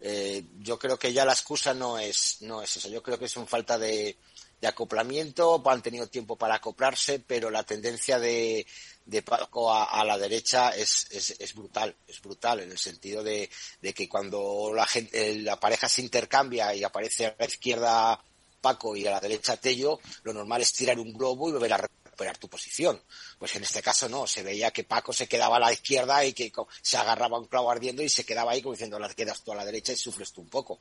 Eh, 0.00 0.44
yo 0.58 0.78
creo 0.78 0.98
que 0.98 1.12
ya 1.12 1.24
la 1.24 1.32
excusa 1.32 1.72
no 1.72 1.98
es, 1.98 2.38
no 2.42 2.60
es 2.60 2.76
eso, 2.76 2.90
yo 2.90 3.02
creo 3.02 3.18
que 3.18 3.26
es 3.26 3.36
un 3.36 3.46
falta 3.46 3.78
de, 3.78 4.16
de 4.62 4.68
acoplamiento, 4.68 5.60
han 5.68 5.82
tenido 5.82 6.06
tiempo 6.06 6.36
para 6.36 6.54
acoplarse, 6.54 7.18
pero 7.18 7.50
la 7.50 7.64
tendencia 7.64 8.20
de, 8.20 8.64
de 9.04 9.22
Paco 9.22 9.74
a, 9.74 10.04
la 10.04 10.16
derecha 10.16 10.70
es, 10.70 11.08
es, 11.10 11.52
brutal, 11.52 11.96
es 12.06 12.22
brutal 12.22 12.60
en 12.60 12.70
el 12.70 12.78
sentido 12.78 13.24
de, 13.24 13.50
que 13.92 14.08
cuando 14.08 14.72
la, 14.72 14.86
gente, 14.86 15.34
la 15.40 15.58
pareja 15.58 15.88
se 15.88 16.02
intercambia 16.02 16.72
y 16.76 16.84
aparece 16.84 17.26
a 17.26 17.34
la 17.36 17.44
izquierda 17.44 18.24
Paco 18.60 18.94
y 18.94 19.04
a 19.04 19.10
la 19.10 19.20
derecha 19.20 19.56
Tello, 19.56 19.98
lo 20.22 20.32
normal 20.32 20.62
es 20.62 20.72
tirar 20.72 20.96
un 21.00 21.12
globo 21.12 21.48
y 21.48 21.52
volver 21.52 21.72
a 21.72 21.78
recuperar 21.78 22.38
tu 22.38 22.48
posición. 22.48 23.02
Pues 23.40 23.56
en 23.56 23.64
este 23.64 23.82
caso 23.82 24.08
no, 24.08 24.28
se 24.28 24.44
veía 24.44 24.70
que 24.70 24.84
Paco 24.84 25.12
se 25.12 25.26
quedaba 25.26 25.56
a 25.56 25.60
la 25.60 25.72
izquierda 25.72 26.24
y 26.24 26.32
que 26.32 26.52
se 26.80 26.96
agarraba 26.96 27.40
un 27.40 27.46
clavo 27.46 27.68
ardiendo 27.68 28.04
y 28.04 28.08
se 28.08 28.24
quedaba 28.24 28.52
ahí 28.52 28.62
como 28.62 28.74
diciendo, 28.74 29.00
la 29.00 29.12
quedas 29.12 29.42
tú 29.42 29.50
a 29.50 29.56
la 29.56 29.64
derecha 29.64 29.92
y 29.92 29.96
sufres 29.96 30.30
tú 30.30 30.42
un 30.42 30.48
poco. 30.48 30.78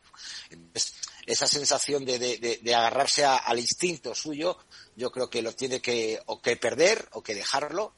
Entonces, 0.52 0.94
esa 1.26 1.48
sensación 1.48 2.06
de, 2.06 2.20
de, 2.20 2.76
agarrarse 2.76 3.26
al 3.26 3.60
instinto 3.60 4.16
suyo, 4.16 4.58
yo 4.96 5.12
creo 5.12 5.30
que 5.30 5.42
lo 5.42 5.54
tiene 5.54 5.82
que 5.82 6.20
o 6.26 6.42
que 6.42 6.58
perder 6.58 7.08
o 7.14 7.22
que 7.22 7.36
dejarlo 7.36 7.94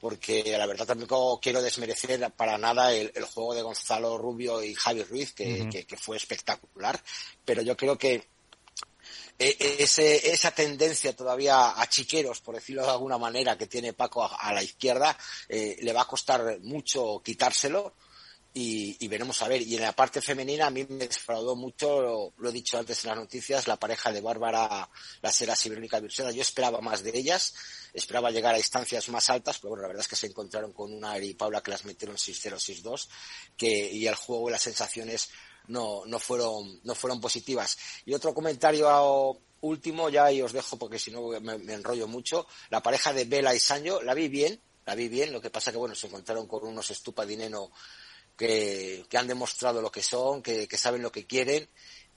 porque 0.00 0.56
la 0.56 0.66
verdad 0.66 0.86
tampoco 0.86 1.40
quiero 1.40 1.62
desmerecer 1.62 2.30
para 2.32 2.58
nada 2.58 2.92
el, 2.92 3.10
juego 3.24 3.54
de 3.54 3.62
Gonzalo 3.62 4.18
Rubio 4.18 4.62
y 4.62 4.74
Javi 4.74 5.02
Ruiz, 5.02 5.32
que, 5.32 5.86
fue 5.98 6.16
espectacular, 6.16 7.02
pero 7.44 7.62
yo 7.62 7.76
creo 7.76 7.96
que 7.96 8.28
e, 9.38 9.56
e, 9.58 9.82
ese, 9.82 10.30
esa 10.30 10.50
tendencia 10.50 11.16
todavía 11.16 11.80
a 11.80 11.88
chiqueros, 11.88 12.40
por 12.40 12.54
decirlo 12.54 12.82
de 12.82 12.90
alguna 12.90 13.18
manera, 13.18 13.56
que 13.56 13.66
tiene 13.66 13.94
Paco 13.94 14.24
a, 14.24 14.52
la 14.52 14.62
izquierda, 14.62 15.16
eh, 15.48 15.76
le 15.80 15.92
va 15.92 16.02
a 16.02 16.06
costar 16.06 16.60
mucho 16.60 17.20
quitárselo 17.24 17.94
y, 18.58 19.08
veremos 19.08 19.42
a 19.42 19.48
ver. 19.48 19.60
Y 19.60 19.76
en 19.76 19.82
la 19.82 19.92
parte 19.92 20.22
femenina 20.22 20.66
a 20.66 20.70
mí 20.70 20.86
me 20.88 21.06
defraudó 21.06 21.54
mucho, 21.54 22.32
lo, 22.38 22.48
he 22.48 22.52
dicho 22.52 22.78
antes 22.78 23.04
en 23.04 23.10
las 23.10 23.18
noticias, 23.18 23.68
la 23.68 23.76
pareja 23.76 24.10
de 24.10 24.22
Bárbara, 24.22 24.88
la 25.20 25.32
Sera 25.32 25.54
Sibrónica 25.54 26.00
Virsena. 26.00 26.30
Yo 26.30 26.40
esperaba 26.40 26.80
más 26.80 27.02
de 27.02 27.10
ellas, 27.14 27.54
esperaba 27.92 28.30
llegar 28.30 28.54
a 28.54 28.56
distancias 28.56 29.10
más 29.10 29.28
altas, 29.28 29.58
pero 29.58 29.70
bueno, 29.70 29.82
la 29.82 29.88
verdad 29.88 30.00
es 30.00 30.08
que 30.08 30.16
se 30.16 30.28
encontraron 30.28 30.72
con 30.72 30.90
una 30.90 31.18
y 31.18 31.34
Paula 31.34 31.62
que 31.62 31.70
las 31.70 31.84
metieron 31.84 32.16
6-0, 32.16 32.82
6-2, 32.82 33.08
que, 33.58 33.92
y 33.92 34.06
el 34.06 34.14
juego 34.14 34.48
y 34.48 34.52
las 34.52 34.62
sensaciones 34.62 35.28
no, 35.66 36.06
no 36.06 36.18
fueron, 36.18 36.80
no 36.82 36.94
fueron 36.94 37.20
positivas. 37.20 37.76
Y 38.06 38.14
otro 38.14 38.32
comentario 38.32 39.38
último, 39.60 40.08
ya 40.08 40.32
y 40.32 40.40
os 40.40 40.52
dejo 40.52 40.78
porque 40.78 40.98
si 40.98 41.10
no 41.10 41.28
me, 41.40 41.58
me 41.58 41.74
enrollo 41.74 42.08
mucho, 42.08 42.46
la 42.70 42.82
pareja 42.82 43.12
de 43.12 43.26
Vela 43.26 43.54
y 43.54 43.58
Sancho, 43.58 44.00
la 44.00 44.14
vi 44.14 44.28
bien, 44.28 44.58
la 44.86 44.94
vi 44.94 45.08
bien, 45.08 45.30
lo 45.30 45.42
que 45.42 45.50
pasa 45.50 45.72
que 45.72 45.78
bueno, 45.78 45.94
se 45.94 46.06
encontraron 46.06 46.46
con 46.46 46.64
unos 46.64 46.90
estupadineno 46.90 47.70
que, 48.36 49.04
que 49.08 49.18
han 49.18 49.26
demostrado 49.26 49.80
lo 49.80 49.90
que 49.90 50.02
son, 50.02 50.42
que, 50.42 50.68
saben 50.76 51.02
lo 51.02 51.12
que 51.12 51.26
quieren 51.26 51.68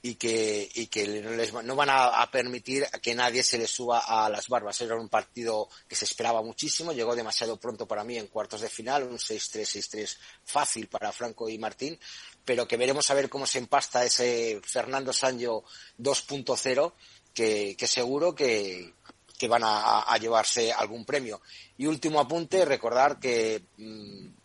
y 0.02 0.14
que, 0.14 0.68
y 0.74 0.86
que 0.86 1.22
no 1.64 1.76
van 1.76 1.90
a, 1.90 2.30
permitir 2.30 2.86
que 3.02 3.14
nadie 3.14 3.42
se 3.42 3.58
les 3.58 3.70
suba 3.70 4.00
a 4.00 4.28
las 4.28 4.48
barbas. 4.48 4.80
Era 4.80 4.96
un 4.96 5.08
partido 5.08 5.68
que 5.88 5.96
se 5.96 6.04
esperaba 6.04 6.42
muchísimo, 6.42 6.92
llegó 6.92 7.14
demasiado 7.14 7.58
pronto 7.58 7.86
para 7.86 8.04
mí 8.04 8.16
en 8.16 8.28
cuartos 8.28 8.60
de 8.60 8.68
final, 8.68 9.04
un 9.04 9.18
6-3, 9.18 9.62
6-3 9.62 10.16
fácil 10.44 10.88
para 10.88 11.12
Franco 11.12 11.48
y 11.48 11.58
Martín, 11.58 11.98
pero 12.44 12.66
que 12.66 12.76
veremos 12.76 13.10
a 13.10 13.14
ver 13.14 13.28
cómo 13.28 13.46
se 13.46 13.58
empasta 13.58 14.04
ese 14.04 14.60
Fernando 14.64 15.12
Sancho 15.12 15.64
2.0, 15.98 16.92
que, 17.32 17.76
que 17.78 17.86
seguro 17.86 18.34
que, 18.34 18.94
que 19.40 19.48
van 19.48 19.62
a, 19.64 20.14
llevarse 20.18 20.70
algún 20.70 21.06
premio. 21.06 21.40
Y 21.78 21.86
último 21.86 22.20
apunte, 22.20 22.66
recordar 22.66 23.18
que 23.18 23.62
mm, 23.78 24.39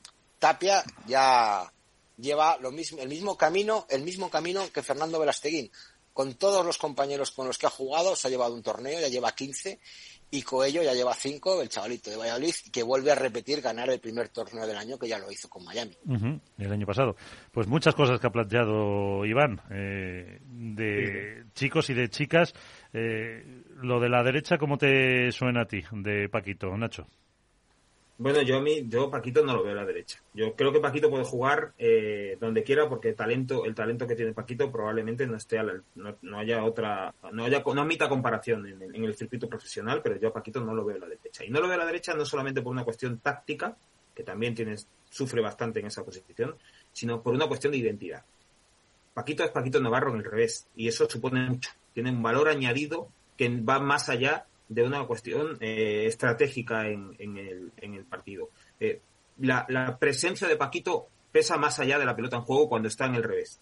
Tapia 0.45 0.83
ya 1.07 1.63
lleva 2.17 2.59
lo 2.59 2.71
mismo, 2.71 3.01
el 3.01 3.09
mismo 3.09 3.35
camino, 3.35 3.87
el 3.89 4.03
mismo 4.03 4.29
camino 4.29 4.61
que 4.71 4.83
Fernando 4.83 5.19
Velasteguín. 5.19 5.71
Con 6.13 6.35
todos 6.35 6.63
los 6.63 6.77
compañeros 6.77 7.31
con 7.31 7.47
los 7.47 7.57
que 7.57 7.65
ha 7.65 7.71
jugado, 7.71 8.15
se 8.15 8.27
ha 8.27 8.29
llevado 8.29 8.53
un 8.53 8.61
torneo, 8.61 9.01
ya 9.01 9.07
lleva 9.07 9.31
15, 9.31 9.79
y 10.29 10.43
Coello 10.43 10.83
ya 10.83 10.93
lleva 10.93 11.15
5, 11.15 11.63
el 11.63 11.69
chavalito 11.69 12.11
de 12.11 12.17
Valladolid, 12.17 12.53
que 12.71 12.83
vuelve 12.83 13.11
a 13.11 13.15
repetir 13.15 13.59
ganar 13.59 13.89
el 13.89 13.99
primer 13.99 14.29
torneo 14.29 14.67
del 14.67 14.77
año, 14.77 14.99
que 14.99 15.07
ya 15.07 15.17
lo 15.17 15.31
hizo 15.31 15.49
con 15.49 15.65
Miami. 15.65 15.97
el 16.59 16.71
año 16.71 16.85
pasado. 16.85 17.15
Pues 17.51 17.65
muchas 17.65 17.95
cosas 17.95 18.19
que 18.19 18.27
ha 18.27 18.31
planteado 18.31 19.25
Iván, 19.25 19.63
eh, 19.71 20.41
de 20.43 21.45
chicos 21.55 21.89
y 21.89 21.95
de 21.95 22.07
chicas. 22.09 22.53
Eh, 22.93 23.63
lo 23.81 23.99
de 23.99 24.09
la 24.09 24.21
derecha, 24.21 24.59
¿cómo 24.59 24.77
te 24.77 25.31
suena 25.31 25.63
a 25.63 25.65
ti, 25.65 25.83
de 25.91 26.29
Paquito, 26.29 26.77
Nacho? 26.77 27.07
Bueno, 28.17 28.41
yo 28.43 28.57
a 28.57 28.61
mí, 28.61 28.85
yo 28.87 29.09
Paquito 29.09 29.43
no 29.43 29.53
lo 29.53 29.63
veo 29.63 29.73
a 29.73 29.75
la 29.75 29.85
derecha. 29.85 30.21
Yo 30.33 30.55
creo 30.55 30.71
que 30.71 30.79
Paquito 30.79 31.09
puede 31.09 31.25
jugar 31.25 31.73
eh, 31.77 32.37
donde 32.39 32.63
quiera 32.63 32.87
porque 32.87 33.09
el 33.09 33.15
talento, 33.15 33.65
el 33.65 33.75
talento 33.75 34.07
que 34.07 34.15
tiene 34.15 34.31
Paquito 34.31 34.71
probablemente 34.71 35.27
no 35.27 35.35
esté 35.35 35.59
a 35.59 35.63
la, 35.63 35.81
no, 35.95 36.37
haya 36.37 36.63
otra, 36.63 37.13
no 37.33 37.43
haya, 37.43 37.61
no 37.61 37.81
admita 37.81 38.07
comparación 38.07 38.65
en 38.67 39.03
el, 39.03 39.15
circuito 39.15 39.49
profesional, 39.49 40.01
pero 40.01 40.17
yo 40.17 40.29
a 40.29 40.33
Paquito 40.33 40.61
no 40.61 40.73
lo 40.73 40.85
veo 40.85 40.95
a 40.95 40.99
la 40.99 41.07
derecha. 41.07 41.43
Y 41.43 41.49
no 41.49 41.59
lo 41.59 41.67
veo 41.67 41.75
a 41.75 41.79
la 41.79 41.85
derecha 41.85 42.13
no 42.13 42.23
solamente 42.23 42.61
por 42.61 42.71
una 42.71 42.85
cuestión 42.85 43.19
táctica, 43.19 43.75
que 44.13 44.23
también 44.23 44.55
tiene, 44.55 44.75
sufre 45.09 45.41
bastante 45.41 45.81
en 45.81 45.87
esa 45.87 46.05
posición, 46.05 46.55
sino 46.93 47.21
por 47.21 47.33
una 47.33 47.47
cuestión 47.47 47.71
de 47.73 47.79
identidad. 47.79 48.23
Paquito 49.13 49.43
es 49.43 49.51
Paquito 49.51 49.81
Navarro 49.81 50.11
en 50.11 50.19
el 50.19 50.23
revés, 50.23 50.67
y 50.73 50.87
eso 50.87 51.09
supone 51.09 51.49
mucho. 51.49 51.71
Tiene 51.93 52.11
un 52.11 52.23
valor 52.23 52.47
añadido 52.47 53.09
que 53.35 53.49
va 53.49 53.79
más 53.79 54.07
allá 54.07 54.45
de 54.67 54.83
una 54.83 55.05
cuestión 55.05 55.57
eh, 55.59 56.05
estratégica 56.05 56.87
en, 56.87 57.15
en, 57.19 57.37
el, 57.37 57.71
en, 57.77 57.93
el, 57.93 58.05
partido. 58.05 58.49
Eh, 58.79 59.01
la, 59.39 59.65
la, 59.69 59.97
presencia 59.97 60.47
de 60.47 60.55
Paquito 60.55 61.07
pesa 61.31 61.57
más 61.57 61.79
allá 61.79 61.99
de 61.99 62.05
la 62.05 62.15
pelota 62.15 62.37
en 62.37 62.43
juego 62.43 62.69
cuando 62.69 62.87
está 62.87 63.05
en 63.05 63.15
el 63.15 63.23
revés. 63.23 63.59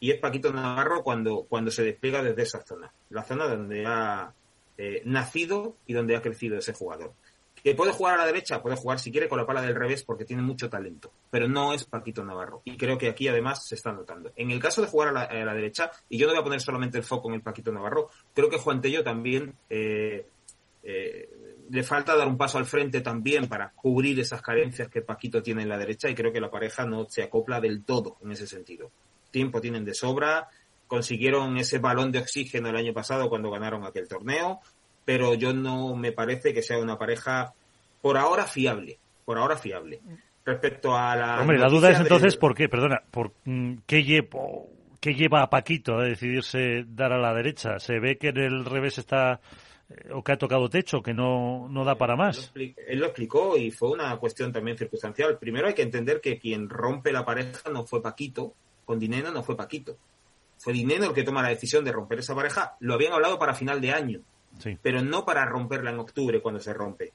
Y 0.00 0.10
es 0.10 0.18
Paquito 0.18 0.52
Navarro 0.52 1.02
cuando, 1.02 1.46
cuando 1.48 1.70
se 1.70 1.82
despliega 1.82 2.22
desde 2.22 2.42
esa 2.42 2.60
zona, 2.62 2.92
la 3.10 3.22
zona 3.22 3.46
donde 3.46 3.86
ha 3.86 4.34
eh, 4.76 5.02
nacido 5.04 5.76
y 5.86 5.92
donde 5.92 6.16
ha 6.16 6.22
crecido 6.22 6.58
ese 6.58 6.72
jugador. 6.72 7.14
¿Que 7.62 7.74
puede 7.74 7.92
jugar 7.92 8.14
a 8.14 8.18
la 8.18 8.26
derecha? 8.26 8.60
Puede 8.60 8.76
jugar 8.76 8.98
si 8.98 9.10
quiere 9.10 9.26
con 9.26 9.38
la 9.38 9.46
pala 9.46 9.62
del 9.62 9.74
revés 9.74 10.04
porque 10.04 10.26
tiene 10.26 10.42
mucho 10.42 10.68
talento, 10.68 11.10
pero 11.30 11.48
no 11.48 11.72
es 11.72 11.84
Paquito 11.84 12.22
Navarro. 12.22 12.60
Y 12.64 12.76
creo 12.76 12.98
que 12.98 13.08
aquí 13.08 13.26
además 13.26 13.66
se 13.66 13.76
está 13.76 13.90
notando. 13.90 14.32
En 14.36 14.50
el 14.50 14.60
caso 14.60 14.82
de 14.82 14.88
jugar 14.88 15.16
a 15.16 15.32
la, 15.44 15.54
derecha, 15.54 15.90
y 16.10 16.18
yo 16.18 16.26
no 16.26 16.34
voy 16.34 16.40
a 16.40 16.44
poner 16.44 16.60
solamente 16.60 16.98
el 16.98 17.04
foco 17.04 17.28
en 17.28 17.36
el 17.36 17.40
Paquito 17.40 17.72
Navarro, 17.72 18.10
creo 18.34 18.50
que 18.50 18.58
Juan 18.58 18.82
Tello 18.82 19.02
también 19.02 19.54
eh, 19.70 20.26
eh, 20.84 21.28
le 21.70 21.82
falta 21.82 22.14
dar 22.14 22.28
un 22.28 22.36
paso 22.36 22.58
al 22.58 22.66
frente 22.66 23.00
también 23.00 23.48
para 23.48 23.70
cubrir 23.70 24.20
esas 24.20 24.42
carencias 24.42 24.88
que 24.88 25.00
Paquito 25.00 25.42
tiene 25.42 25.62
en 25.62 25.68
la 25.68 25.78
derecha 25.78 26.10
y 26.10 26.14
creo 26.14 26.32
que 26.32 26.40
la 26.40 26.50
pareja 26.50 26.84
no 26.84 27.06
se 27.08 27.22
acopla 27.22 27.60
del 27.60 27.84
todo 27.84 28.18
en 28.22 28.32
ese 28.32 28.46
sentido. 28.46 28.90
Tiempo 29.30 29.60
tienen 29.60 29.84
de 29.84 29.94
sobra, 29.94 30.48
consiguieron 30.86 31.56
ese 31.56 31.78
balón 31.78 32.12
de 32.12 32.18
oxígeno 32.18 32.68
el 32.68 32.76
año 32.76 32.92
pasado 32.92 33.28
cuando 33.28 33.50
ganaron 33.50 33.84
aquel 33.84 34.08
torneo, 34.08 34.60
pero 35.04 35.34
yo 35.34 35.54
no 35.54 35.96
me 35.96 36.12
parece 36.12 36.52
que 36.52 36.62
sea 36.62 36.78
una 36.78 36.98
pareja 36.98 37.54
por 38.02 38.18
ahora 38.18 38.44
fiable, 38.44 38.98
por 39.24 39.38
ahora 39.38 39.56
fiable. 39.56 40.00
Respecto 40.44 40.94
a 40.94 41.16
la... 41.16 41.40
Hombre, 41.40 41.58
la 41.58 41.68
duda 41.68 41.90
es 41.90 41.98
entonces 41.98 42.36
por 42.36 42.54
qué, 42.54 42.68
perdona, 42.68 43.02
por 43.10 43.32
mm, 43.44 43.76
qué, 43.86 44.28
¿Qué 45.00 45.14
lleva 45.14 45.42
a 45.42 45.50
Paquito 45.50 45.98
a 45.98 46.04
decidirse 46.04 46.84
dar 46.86 47.12
a 47.12 47.18
la 47.18 47.34
derecha? 47.34 47.78
¿Se 47.78 47.98
ve 47.98 48.16
que 48.16 48.28
en 48.28 48.38
el 48.38 48.64
revés 48.64 48.98
está 48.98 49.40
o 50.12 50.22
que 50.22 50.32
ha 50.32 50.38
tocado 50.38 50.68
techo, 50.68 51.02
que 51.02 51.14
no, 51.14 51.68
no 51.68 51.84
da 51.84 51.96
para 51.96 52.16
más? 52.16 52.52
Él 52.54 52.98
lo 52.98 53.06
explicó 53.06 53.56
y 53.56 53.70
fue 53.70 53.90
una 53.90 54.16
cuestión 54.16 54.52
también 54.52 54.76
circunstancial. 54.76 55.38
Primero 55.38 55.66
hay 55.66 55.74
que 55.74 55.82
entender 55.82 56.20
que 56.20 56.38
quien 56.38 56.68
rompe 56.68 57.12
la 57.12 57.24
pareja 57.24 57.70
no 57.70 57.84
fue 57.84 58.02
Paquito, 58.02 58.54
con 58.84 58.98
Dineno 58.98 59.30
no 59.30 59.42
fue 59.42 59.56
Paquito. 59.56 59.96
Fue 60.58 60.72
Dineno 60.72 61.06
el 61.06 61.12
que 61.14 61.24
toma 61.24 61.42
la 61.42 61.48
decisión 61.48 61.84
de 61.84 61.92
romper 61.92 62.20
esa 62.20 62.34
pareja. 62.34 62.76
Lo 62.80 62.94
habían 62.94 63.12
hablado 63.12 63.38
para 63.38 63.54
final 63.54 63.80
de 63.80 63.92
año, 63.92 64.20
pero 64.82 65.02
no 65.02 65.24
para 65.24 65.44
romperla 65.44 65.90
en 65.90 65.98
octubre 65.98 66.40
cuando 66.40 66.60
se 66.60 66.72
rompe. 66.72 67.12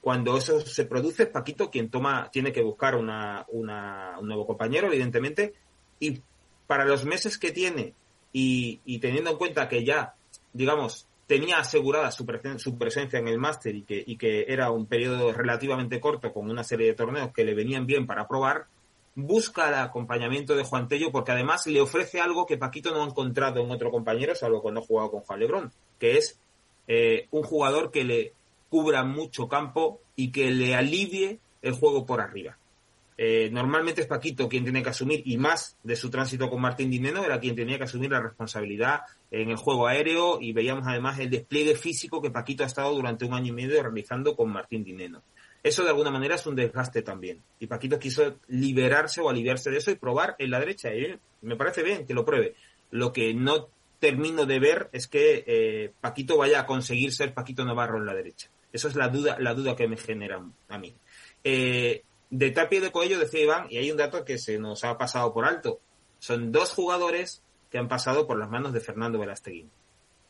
Cuando 0.00 0.36
eso 0.36 0.60
se 0.60 0.86
produce, 0.86 1.24
es 1.24 1.28
Paquito 1.28 1.70
quien 1.70 1.90
toma, 1.90 2.30
tiene 2.32 2.52
que 2.52 2.62
buscar 2.62 2.94
una, 2.94 3.44
una, 3.48 4.18
un 4.18 4.26
nuevo 4.26 4.46
compañero, 4.46 4.86
evidentemente, 4.86 5.54
y 5.98 6.22
para 6.66 6.84
los 6.84 7.04
meses 7.04 7.36
que 7.36 7.52
tiene 7.52 7.94
y, 8.32 8.98
teniendo 9.00 9.30
en 9.30 9.36
cuenta 9.36 9.68
que 9.68 9.84
ya, 9.84 10.14
digamos, 10.52 11.08
tenía 11.30 11.60
asegurada 11.60 12.10
su, 12.10 12.26
su 12.56 12.76
presencia 12.76 13.20
en 13.20 13.28
el 13.28 13.38
máster 13.38 13.72
y 13.76 14.16
que, 14.16 14.46
era 14.48 14.72
un 14.72 14.86
periodo 14.86 15.32
relativamente 15.32 16.00
corto 16.00 16.32
con 16.32 16.50
una 16.50 16.64
serie 16.64 16.88
de 16.88 16.94
torneos 16.94 17.32
que 17.32 17.44
le 17.44 17.54
venían 17.54 17.86
bien 17.86 18.04
para 18.04 18.26
probar, 18.26 18.66
busca 19.14 19.68
el 19.68 19.74
acompañamiento 19.74 20.56
de 20.56 20.64
Juan 20.64 20.88
Tello 20.88 21.12
porque 21.12 21.30
además 21.30 21.68
le 21.68 21.80
ofrece 21.80 22.20
algo 22.20 22.46
que 22.46 22.58
Paquito 22.58 22.90
no 22.90 23.04
ha 23.04 23.06
encontrado 23.06 23.62
en 23.62 23.70
otro 23.70 23.92
compañero, 23.92 24.34
salvo 24.34 24.60
cuando 24.60 24.80
ha 24.80 24.84
jugado 24.84 25.12
con 25.12 25.20
Juan 25.20 25.38
Lebrón, 25.38 25.72
que 26.00 26.18
es 26.18 26.36
eh, 26.88 27.28
un 27.30 27.44
jugador 27.44 27.92
que 27.92 28.02
le 28.02 28.32
cubra 28.68 29.04
mucho 29.04 29.46
campo 29.46 30.00
y 30.16 30.32
que 30.32 30.50
le 30.50 30.74
alivie 30.74 31.38
el 31.62 31.74
juego 31.74 32.04
por 32.04 32.20
arriba. 32.20 32.58
Eh, 33.16 33.50
normalmente 33.52 34.00
es 34.00 34.08
Paquito 34.08 34.48
quien 34.48 34.64
tiene 34.64 34.82
que 34.82 34.90
asumir, 34.90 35.22
y 35.24 35.36
más 35.36 35.76
de 35.84 35.94
su 35.94 36.10
tránsito 36.10 36.50
con 36.50 36.60
Martín 36.60 36.90
Dineno, 36.90 37.24
era 37.24 37.38
quien 37.38 37.54
tenía 37.54 37.78
que 37.78 37.84
asumir 37.84 38.10
la 38.10 38.20
responsabilidad 38.20 39.02
en 39.30 39.50
el 39.50 39.56
juego 39.56 39.86
aéreo 39.86 40.40
y 40.40 40.52
veíamos 40.52 40.86
además 40.86 41.18
el 41.18 41.30
despliegue 41.30 41.76
físico 41.76 42.20
que 42.20 42.30
Paquito 42.30 42.64
ha 42.64 42.66
estado 42.66 42.94
durante 42.94 43.24
un 43.24 43.34
año 43.34 43.48
y 43.48 43.52
medio 43.52 43.82
realizando 43.82 44.34
con 44.34 44.50
Martín 44.50 44.82
Dineno. 44.82 45.22
Eso 45.62 45.82
de 45.82 45.90
alguna 45.90 46.10
manera 46.10 46.36
es 46.36 46.46
un 46.46 46.56
desgaste 46.56 47.02
también. 47.02 47.42
Y 47.58 47.66
Paquito 47.66 47.98
quiso 47.98 48.38
liberarse 48.48 49.20
o 49.20 49.28
aliviarse 49.28 49.70
de 49.70 49.78
eso 49.78 49.90
y 49.90 49.96
probar 49.96 50.34
en 50.38 50.50
la 50.50 50.58
derecha. 50.58 50.94
Y 50.94 51.18
me 51.42 51.56
parece 51.56 51.82
bien 51.82 52.06
que 52.06 52.14
lo 52.14 52.24
pruebe. 52.24 52.54
Lo 52.90 53.12
que 53.12 53.34
no 53.34 53.68
termino 53.98 54.46
de 54.46 54.58
ver 54.58 54.88
es 54.92 55.06
que 55.06 55.44
eh, 55.46 55.92
Paquito 56.00 56.38
vaya 56.38 56.60
a 56.60 56.66
conseguir 56.66 57.12
ser 57.12 57.34
Paquito 57.34 57.64
Navarro 57.64 57.98
en 57.98 58.06
la 58.06 58.14
derecha. 58.14 58.48
Eso 58.72 58.88
es 58.88 58.96
la 58.96 59.08
duda, 59.08 59.36
la 59.38 59.54
duda 59.54 59.76
que 59.76 59.86
me 59.86 59.96
genera 59.96 60.42
a 60.68 60.78
mí. 60.78 60.94
Eh, 61.44 62.02
de 62.30 62.50
Tapia 62.52 62.78
y 62.78 62.82
de 62.82 62.92
Coello 62.92 63.18
decía 63.18 63.42
Iván, 63.42 63.66
y 63.68 63.76
hay 63.76 63.90
un 63.90 63.96
dato 63.96 64.24
que 64.24 64.38
se 64.38 64.58
nos 64.58 64.84
ha 64.84 64.96
pasado 64.96 65.34
por 65.34 65.44
alto. 65.44 65.80
Son 66.20 66.52
dos 66.52 66.72
jugadores 66.72 67.42
que 67.70 67.78
han 67.78 67.88
pasado 67.88 68.26
por 68.26 68.38
las 68.38 68.50
manos 68.50 68.72
de 68.72 68.80
Fernando 68.80 69.18
Velasteguín. 69.18 69.70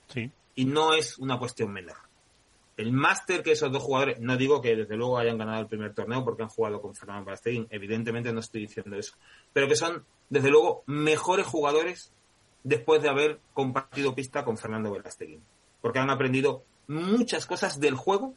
Sí. 0.08 0.30
Y 0.54 0.64
no 0.64 0.94
es 0.94 1.18
una 1.18 1.38
cuestión 1.38 1.72
menor. 1.72 1.96
El 2.76 2.92
máster 2.92 3.42
que 3.42 3.52
esos 3.52 3.70
dos 3.72 3.82
jugadores, 3.82 4.20
no 4.20 4.36
digo 4.36 4.60
que 4.60 4.74
desde 4.74 4.96
luego 4.96 5.18
hayan 5.18 5.38
ganado 5.38 5.60
el 5.60 5.66
primer 5.66 5.94
torneo 5.94 6.24
porque 6.24 6.42
han 6.42 6.48
jugado 6.48 6.80
con 6.80 6.94
Fernando 6.94 7.26
Velasteguín, 7.26 7.66
evidentemente 7.70 8.32
no 8.32 8.40
estoy 8.40 8.62
diciendo 8.62 8.96
eso, 8.96 9.14
pero 9.52 9.68
que 9.68 9.76
son 9.76 10.04
desde 10.28 10.50
luego 10.50 10.82
mejores 10.86 11.46
jugadores 11.46 12.12
después 12.62 13.02
de 13.02 13.08
haber 13.08 13.40
compartido 13.54 14.14
pista 14.14 14.44
con 14.44 14.56
Fernando 14.56 14.92
Velasteguín. 14.92 15.42
Porque 15.80 15.98
han 15.98 16.10
aprendido 16.10 16.64
muchas 16.88 17.46
cosas 17.46 17.80
del 17.80 17.94
juego 17.94 18.34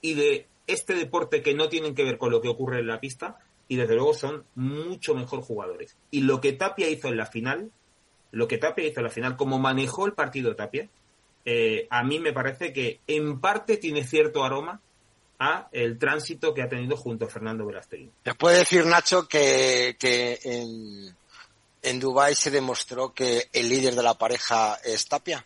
y 0.00 0.14
de 0.14 0.46
este 0.66 0.94
deporte 0.94 1.42
que 1.42 1.54
no 1.54 1.68
tienen 1.68 1.94
que 1.94 2.04
ver 2.04 2.18
con 2.18 2.30
lo 2.30 2.40
que 2.40 2.48
ocurre 2.48 2.80
en 2.80 2.86
la 2.86 3.00
pista 3.00 3.38
y 3.68 3.76
desde 3.76 3.94
luego 3.94 4.14
son 4.14 4.44
mucho 4.54 5.14
mejor 5.14 5.42
jugadores. 5.42 5.96
Y 6.10 6.22
lo 6.22 6.40
que 6.40 6.52
Tapia 6.52 6.88
hizo 6.88 7.08
en 7.08 7.16
la 7.16 7.26
final, 7.26 7.70
lo 8.32 8.48
que 8.48 8.58
Tapia 8.58 8.86
hizo 8.86 9.00
en 9.00 9.04
la 9.04 9.10
final, 9.10 9.36
como 9.36 9.58
manejó 9.58 10.06
el 10.06 10.12
partido 10.12 10.54
Tapia, 10.54 10.88
eh, 11.44 11.86
a 11.90 12.02
mí 12.04 12.18
me 12.18 12.32
parece 12.32 12.72
que 12.72 13.00
en 13.06 13.40
parte 13.40 13.76
tiene 13.76 14.04
cierto 14.04 14.44
aroma 14.44 14.80
a 15.38 15.68
el 15.72 15.98
tránsito 15.98 16.52
que 16.52 16.62
ha 16.62 16.68
tenido 16.68 16.96
junto 16.96 17.24
a 17.24 17.28
Fernando 17.28 17.64
Velasteguín. 17.64 18.12
¿Te 18.22 18.34
puede 18.34 18.58
decir, 18.58 18.84
Nacho, 18.84 19.26
que, 19.26 19.96
que 19.98 20.38
en, 20.44 21.16
en 21.82 22.00
Dubái 22.00 22.34
se 22.34 22.50
demostró 22.50 23.14
que 23.14 23.48
el 23.52 23.68
líder 23.68 23.94
de 23.94 24.02
la 24.02 24.14
pareja 24.14 24.74
es 24.84 25.08
Tapia? 25.08 25.44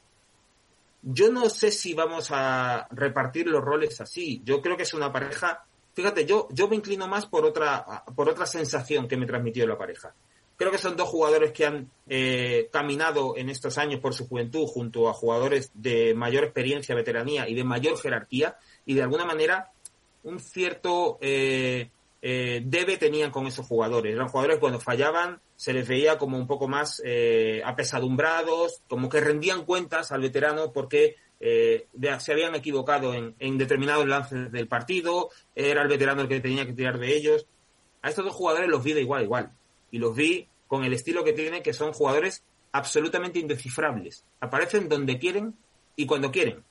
Yo 1.01 1.31
no 1.31 1.49
sé 1.49 1.71
si 1.71 1.95
vamos 1.95 2.31
a 2.31 2.89
repartir 2.91 3.47
los 3.47 3.63
roles 3.63 4.01
así. 4.01 4.43
Yo 4.45 4.61
creo 4.61 4.77
que 4.77 4.83
es 4.83 4.95
una 4.95 5.13
pareja. 5.13 5.65
Fíjate, 5.93 6.25
yo, 6.25 6.49
yo 6.51 6.67
me 6.67 6.77
inclino 6.77 7.07
más 7.07 7.27
por 7.27 7.45
otra, 7.45 8.05
por 8.17 8.29
otra 8.29 8.47
sensación 8.47 9.07
que 9.07 9.17
me 9.17 9.27
transmitió 9.27 9.67
la 9.67 9.79
pareja. 9.79 10.13
Creo 10.57 10.71
que 10.71 10.79
son 10.79 10.97
dos 10.97 11.09
jugadores 11.09 11.53
que 11.53 11.67
han 11.67 11.91
eh, 12.09 12.69
caminado 12.73 13.37
en 13.37 13.51
estos 13.51 13.77
años 13.79 14.01
por 14.01 14.15
su 14.15 14.29
juventud 14.29 14.67
junto 14.67 15.09
a 15.09 15.13
jugadores 15.13 15.71
de 15.75 16.15
mayor 16.15 16.45
experiencia, 16.45 16.95
veteranía 16.95 17.49
y 17.49 17.55
de 17.55 17.65
mayor 17.65 17.99
jerarquía 17.99 18.57
y 18.87 18.95
de 18.95 19.03
alguna 19.03 19.25
manera 19.25 19.73
un 20.23 20.39
cierto 20.39 21.19
eh, 21.21 21.91
eh, 22.27 22.63
debe 22.65 22.97
tenían 22.97 23.31
con 23.31 23.47
esos 23.47 23.67
jugadores. 23.67 24.15
Eran 24.15 24.29
jugadores 24.29 24.57
que 24.57 24.61
cuando 24.61 24.81
fallaban 24.81 25.41
se 25.57 25.75
les 25.75 25.87
veía 25.87 26.17
como 26.17 26.39
un 26.39 26.47
poco 26.47 26.67
más 26.67 27.03
eh, 27.05 27.61
apesadumbrados, 27.63 28.81
como 28.89 29.11
que 29.11 29.21
rendían 29.21 29.67
cuentas 29.67 30.11
al 30.11 30.23
veterano 30.23 30.73
porque 30.73 31.17
eh, 31.39 31.87
se 32.21 32.33
habían 32.33 32.55
equivocado 32.55 33.13
en, 33.13 33.35
en, 33.41 33.59
determinados 33.59 34.09
lances 34.09 34.51
del 34.51 34.69
partido, 34.69 35.29
era 35.55 35.83
el 35.83 35.89
veterano 35.89 36.23
el 36.23 36.29
que 36.29 36.41
tenía 36.41 36.65
que 36.65 36.73
tirar 36.73 36.99
de 36.99 37.15
ellos. 37.15 37.47
A 38.01 38.09
estos 38.09 38.25
dos 38.25 38.35
jugadores 38.35 38.71
los 38.71 38.83
vi 38.83 38.95
de 38.95 39.03
igual 39.03 39.25
igual. 39.25 39.53
Y 39.95 39.99
los 39.99 40.17
vi 40.17 40.49
con 40.67 40.83
el 40.83 40.93
estilo 40.93 41.23
que 41.23 41.33
tienen, 41.33 41.63
que 41.63 41.73
son 41.73 41.93
jugadores 41.93 42.43
absolutamente 42.73 43.39
indescifrables. 43.39 44.25
Aparecen 44.41 44.89
donde 44.89 45.21
quieren 45.21 45.55
y 45.95 46.05
cuando 46.05 46.33
quieren. 46.33 46.65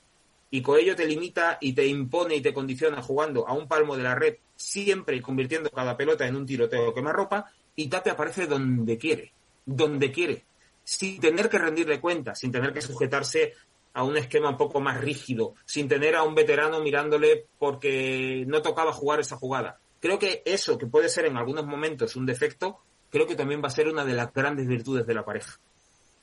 Y 0.50 0.60
Coello 0.60 0.94
te 0.94 1.06
limita 1.06 1.56
y 1.58 1.72
te 1.72 1.86
impone 1.86 2.36
y 2.36 2.42
te 2.42 2.52
condiciona 2.52 3.00
jugando 3.00 3.48
a 3.48 3.54
un 3.54 3.66
palmo 3.66 3.96
de 3.96 4.02
la 4.02 4.14
red 4.14 4.36
siempre 4.56 5.22
convirtiendo 5.22 5.70
cada 5.70 5.96
pelota 5.96 6.26
en 6.26 6.36
un 6.36 6.44
tiroteo 6.44 6.92
que 6.92 7.00
ropa 7.00 7.50
y 7.74 7.88
Tapia 7.88 8.12
aparece 8.12 8.46
donde 8.46 8.98
quiere, 8.98 9.32
donde 9.64 10.12
quiere, 10.12 10.44
sin 10.84 11.18
tener 11.18 11.48
que 11.48 11.56
rendirle 11.56 12.02
cuenta, 12.02 12.34
sin 12.34 12.52
tener 12.52 12.74
que 12.74 12.82
sujetarse 12.82 13.54
a 13.94 14.04
un 14.04 14.18
esquema 14.18 14.50
un 14.50 14.58
poco 14.58 14.82
más 14.82 15.00
rígido, 15.00 15.54
sin 15.64 15.88
tener 15.88 16.14
a 16.14 16.24
un 16.24 16.34
veterano 16.34 16.80
mirándole 16.80 17.46
porque 17.58 18.44
no 18.46 18.60
tocaba 18.60 18.92
jugar 18.92 19.20
esa 19.20 19.36
jugada. 19.36 19.80
Creo 19.98 20.18
que 20.18 20.42
eso, 20.44 20.76
que 20.76 20.86
puede 20.86 21.08
ser 21.08 21.24
en 21.24 21.38
algunos 21.38 21.64
momentos 21.64 22.16
un 22.16 22.26
defecto, 22.26 22.82
creo 23.14 23.28
que 23.28 23.36
también 23.36 23.62
va 23.62 23.68
a 23.68 23.70
ser 23.70 23.86
una 23.86 24.04
de 24.04 24.12
las 24.12 24.34
grandes 24.34 24.66
virtudes 24.66 25.06
de 25.06 25.14
la 25.14 25.24
pareja. 25.24 25.56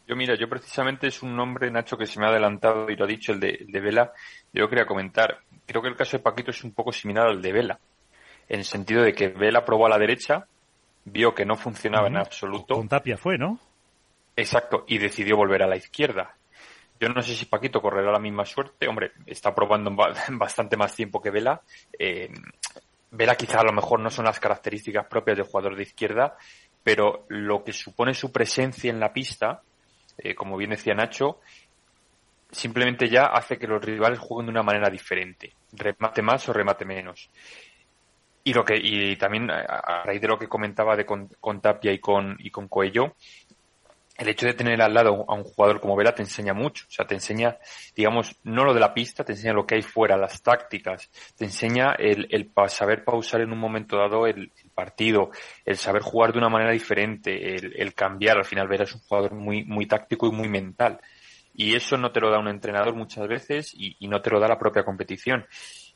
Yo 0.06 0.18
mira, 0.18 0.36
yo 0.36 0.50
precisamente 0.50 1.08
es 1.08 1.24
un 1.24 1.34
nombre, 1.34 1.72
Nacho, 1.72 1.98
que 1.98 2.06
se 2.06 2.20
me 2.20 2.26
ha 2.26 2.30
adelantado 2.30 2.89
y 2.89 2.98
lo 2.98 3.06
ha 3.06 3.08
dicho, 3.08 3.32
el 3.32 3.39
de, 3.39 3.52
el 3.52 3.68
de 3.68 3.80
Vela. 3.80 4.12
Yo 4.52 4.68
quería 4.68 4.86
comentar, 4.86 5.39
creo 5.66 5.82
que 5.82 5.88
el 5.88 5.96
caso 5.96 6.18
de 6.18 6.24
Paquito 6.24 6.52
es 6.52 6.62
un 6.66 6.74
poco 6.74 6.92
similar 6.92 7.28
al 7.28 7.42
de 7.42 7.54
Vela 7.54 7.80
en 8.50 8.60
el 8.60 8.66
sentido 8.66 9.04
de 9.04 9.14
que 9.14 9.30
Vela 9.30 9.64
probó 9.64 9.86
a 9.86 9.89
la 9.89 9.98
derecha, 9.98 10.46
vio 11.06 11.34
que 11.34 11.46
no 11.46 11.56
funcionaba 11.56 12.08
en 12.08 12.18
absoluto. 12.18 12.76
Con 12.76 12.89
Tapia 12.89 13.18
fue, 13.18 13.38
¿no? 13.38 13.58
Exacto, 14.36 14.84
y 14.86 14.98
decidió 14.98 15.38
volver 15.38 15.64
a 15.64 15.68
la 15.68 15.78
izquierda. 15.78 16.36
Yo 17.00 17.08
no 17.08 17.22
sé 17.22 17.34
si 17.34 17.46
Paquito 17.46 17.82
correrá 17.82 18.12
la 18.12 18.20
misma 18.20 18.44
suerte. 18.44 18.89
Hombre, 18.89 19.14
está 19.26 19.56
probando 19.56 19.96
bastante 20.32 20.76
más 20.76 20.94
tiempo 20.94 21.22
que 21.22 21.32
Vela. 21.32 21.62
Eh, 21.98 22.30
Vela 23.12 23.36
quizá 23.36 23.62
a 23.62 23.66
lo 23.66 23.74
mejor 23.74 24.02
no 24.02 24.10
son 24.10 24.26
las 24.26 24.39
características 24.39 25.06
propias 25.06 25.38
del 25.38 25.46
jugador 25.46 25.76
de 25.76 25.84
izquierda, 25.84 26.38
pero 26.84 27.26
lo 27.30 27.64
que 27.64 27.74
supone 27.74 28.14
su 28.14 28.32
presencia 28.32 28.90
en 28.90 29.00
la 29.00 29.14
pista, 29.14 29.62
eh, 30.18 30.36
como 30.36 30.58
bien 30.58 30.72
decía 30.72 30.94
Nacho, 30.94 31.40
simplemente 32.52 33.10
ya 33.10 33.26
hace 33.28 33.58
que 33.58 33.68
los 33.68 33.84
rivales 33.84 34.20
jueguen 34.20 34.48
de 34.48 34.52
una 34.52 34.64
manera 34.64 34.90
diferente. 34.90 35.54
Remate 35.74 36.22
más 36.22 36.48
o 36.50 36.54
remate 36.54 36.86
menos. 36.86 37.30
Y 38.44 38.54
lo 38.54 38.66
que 38.66 38.76
y 38.76 39.16
también 39.18 39.52
a, 39.52 40.04
raíz 40.04 40.20
de 40.20 40.28
lo 40.28 40.40
que 40.40 40.48
comentaba 40.48 40.96
de 40.96 41.06
con, 41.06 41.30
Tapia 41.62 41.92
y 41.92 42.00
con 42.00 42.36
y 42.40 42.50
con 42.50 42.68
Coello, 42.68 43.16
el 44.22 44.30
hecho 44.30 44.45
de 44.45 44.53
tener 44.53 44.82
al 44.82 44.93
lado 44.93 45.26
a 45.28 45.34
un 45.34 45.43
jugador 45.43 45.82
como 45.82 45.95
Vela 45.95 46.13
te 46.13 46.22
enseña 46.22 46.53
mucho, 46.53 46.86
o 46.88 46.91
sea, 46.91 47.05
te 47.07 47.15
enseña, 47.15 47.57
digamos, 47.95 48.38
no 48.43 48.63
lo 48.63 48.74
de 48.74 48.80
la 48.80 48.93
pista, 48.93 49.24
te 49.24 49.34
enseña 49.34 49.53
lo 49.53 49.65
que 49.65 49.76
hay 49.76 49.82
fuera, 49.82 50.15
las 50.15 50.41
tácticas, 50.43 51.09
te 51.36 51.45
enseña 51.45 51.93
el, 51.93 52.28
el 52.30 52.51
saber 52.67 53.03
pausar 53.03 53.41
en 53.41 53.51
un 53.51 53.57
momento 53.57 53.97
dado 53.97 54.28
el, 54.28 54.51
partido, 54.76 55.32
el 55.65 55.78
saber 55.78 56.01
jugar 56.01 56.32
de 56.32 56.38
una 56.38 56.49
manera 56.49 56.72
diferente, 56.72 57.55
el, 57.55 57.93
cambiar, 57.93 58.38
al 58.38 58.45
final 58.45 58.67
Vela 58.67 58.84
es 58.84 58.93
un 58.93 59.01
jugador 59.01 59.34
muy, 59.34 59.63
muy 59.63 59.88
táctico 59.88 60.28
y 60.28 60.32
muy 60.32 60.49
mental. 60.49 60.99
Y 61.53 61.76
eso 61.76 61.97
no 61.97 62.11
te 62.11 62.22
lo 62.22 62.32
da 62.32 62.39
un 62.39 62.47
entrenador 62.47 62.95
muchas 62.95 63.28
veces 63.28 63.74
y, 63.74 63.97
y 63.99 64.07
no 64.07 64.22
te 64.22 64.30
lo 64.30 64.39
da 64.39 64.47
la 64.47 64.57
propia 64.57 64.84
competición. 64.84 65.45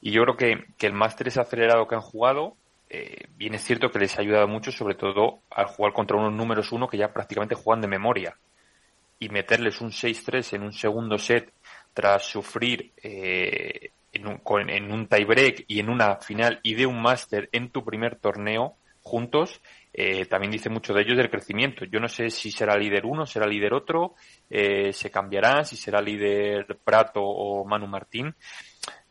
Y 0.01 0.11
yo 0.11 0.23
creo 0.23 0.35
que, 0.35 0.65
que 0.77 0.87
el 0.87 0.93
máster 0.93 1.29
es 1.29 1.37
acelerado 1.37 1.87
que 1.87 1.95
han 1.95 2.01
jugado, 2.01 2.57
eh, 2.97 3.27
bien 3.35 3.53
es 3.55 3.63
cierto 3.63 3.91
que 3.91 3.99
les 3.99 4.17
ha 4.17 4.21
ayudado 4.21 4.47
mucho, 4.47 4.71
sobre 4.71 4.95
todo 4.95 5.39
al 5.49 5.65
jugar 5.65 5.91
contra 5.91 6.17
unos 6.17 6.33
números 6.33 6.71
uno 6.71 6.87
que 6.87 6.97
ya 6.97 7.11
prácticamente 7.11 7.55
juegan 7.55 7.81
de 7.81 7.87
memoria. 7.87 8.37
Y 9.19 9.29
meterles 9.29 9.81
un 9.81 9.91
6-3 9.91 10.53
en 10.53 10.63
un 10.63 10.71
segundo 10.71 11.17
set 11.17 11.51
tras 11.93 12.23
sufrir 12.23 12.91
eh, 13.03 13.89
en, 14.13 14.27
un, 14.27 14.69
en 14.69 14.91
un 14.91 15.07
tiebreak 15.07 15.65
y 15.67 15.79
en 15.79 15.89
una 15.89 16.15
final 16.17 16.59
y 16.63 16.75
de 16.75 16.85
un 16.85 17.01
máster 17.01 17.49
en 17.51 17.69
tu 17.69 17.83
primer 17.83 18.15
torneo, 18.15 18.75
juntos, 19.01 19.61
eh, 19.93 20.25
también 20.25 20.51
dice 20.51 20.69
mucho 20.69 20.93
de 20.93 21.01
ellos 21.01 21.17
del 21.17 21.29
crecimiento. 21.29 21.85
Yo 21.85 21.99
no 21.99 22.07
sé 22.07 22.29
si 22.29 22.51
será 22.51 22.75
líder 22.75 23.05
uno, 23.05 23.25
será 23.25 23.45
líder 23.45 23.73
otro, 23.73 24.15
eh, 24.49 24.91
se 24.91 25.11
cambiará, 25.11 25.63
si 25.63 25.75
será 25.75 26.01
líder 26.01 26.65
Prato 26.83 27.21
o 27.21 27.63
Manu 27.65 27.87
Martín. 27.87 28.33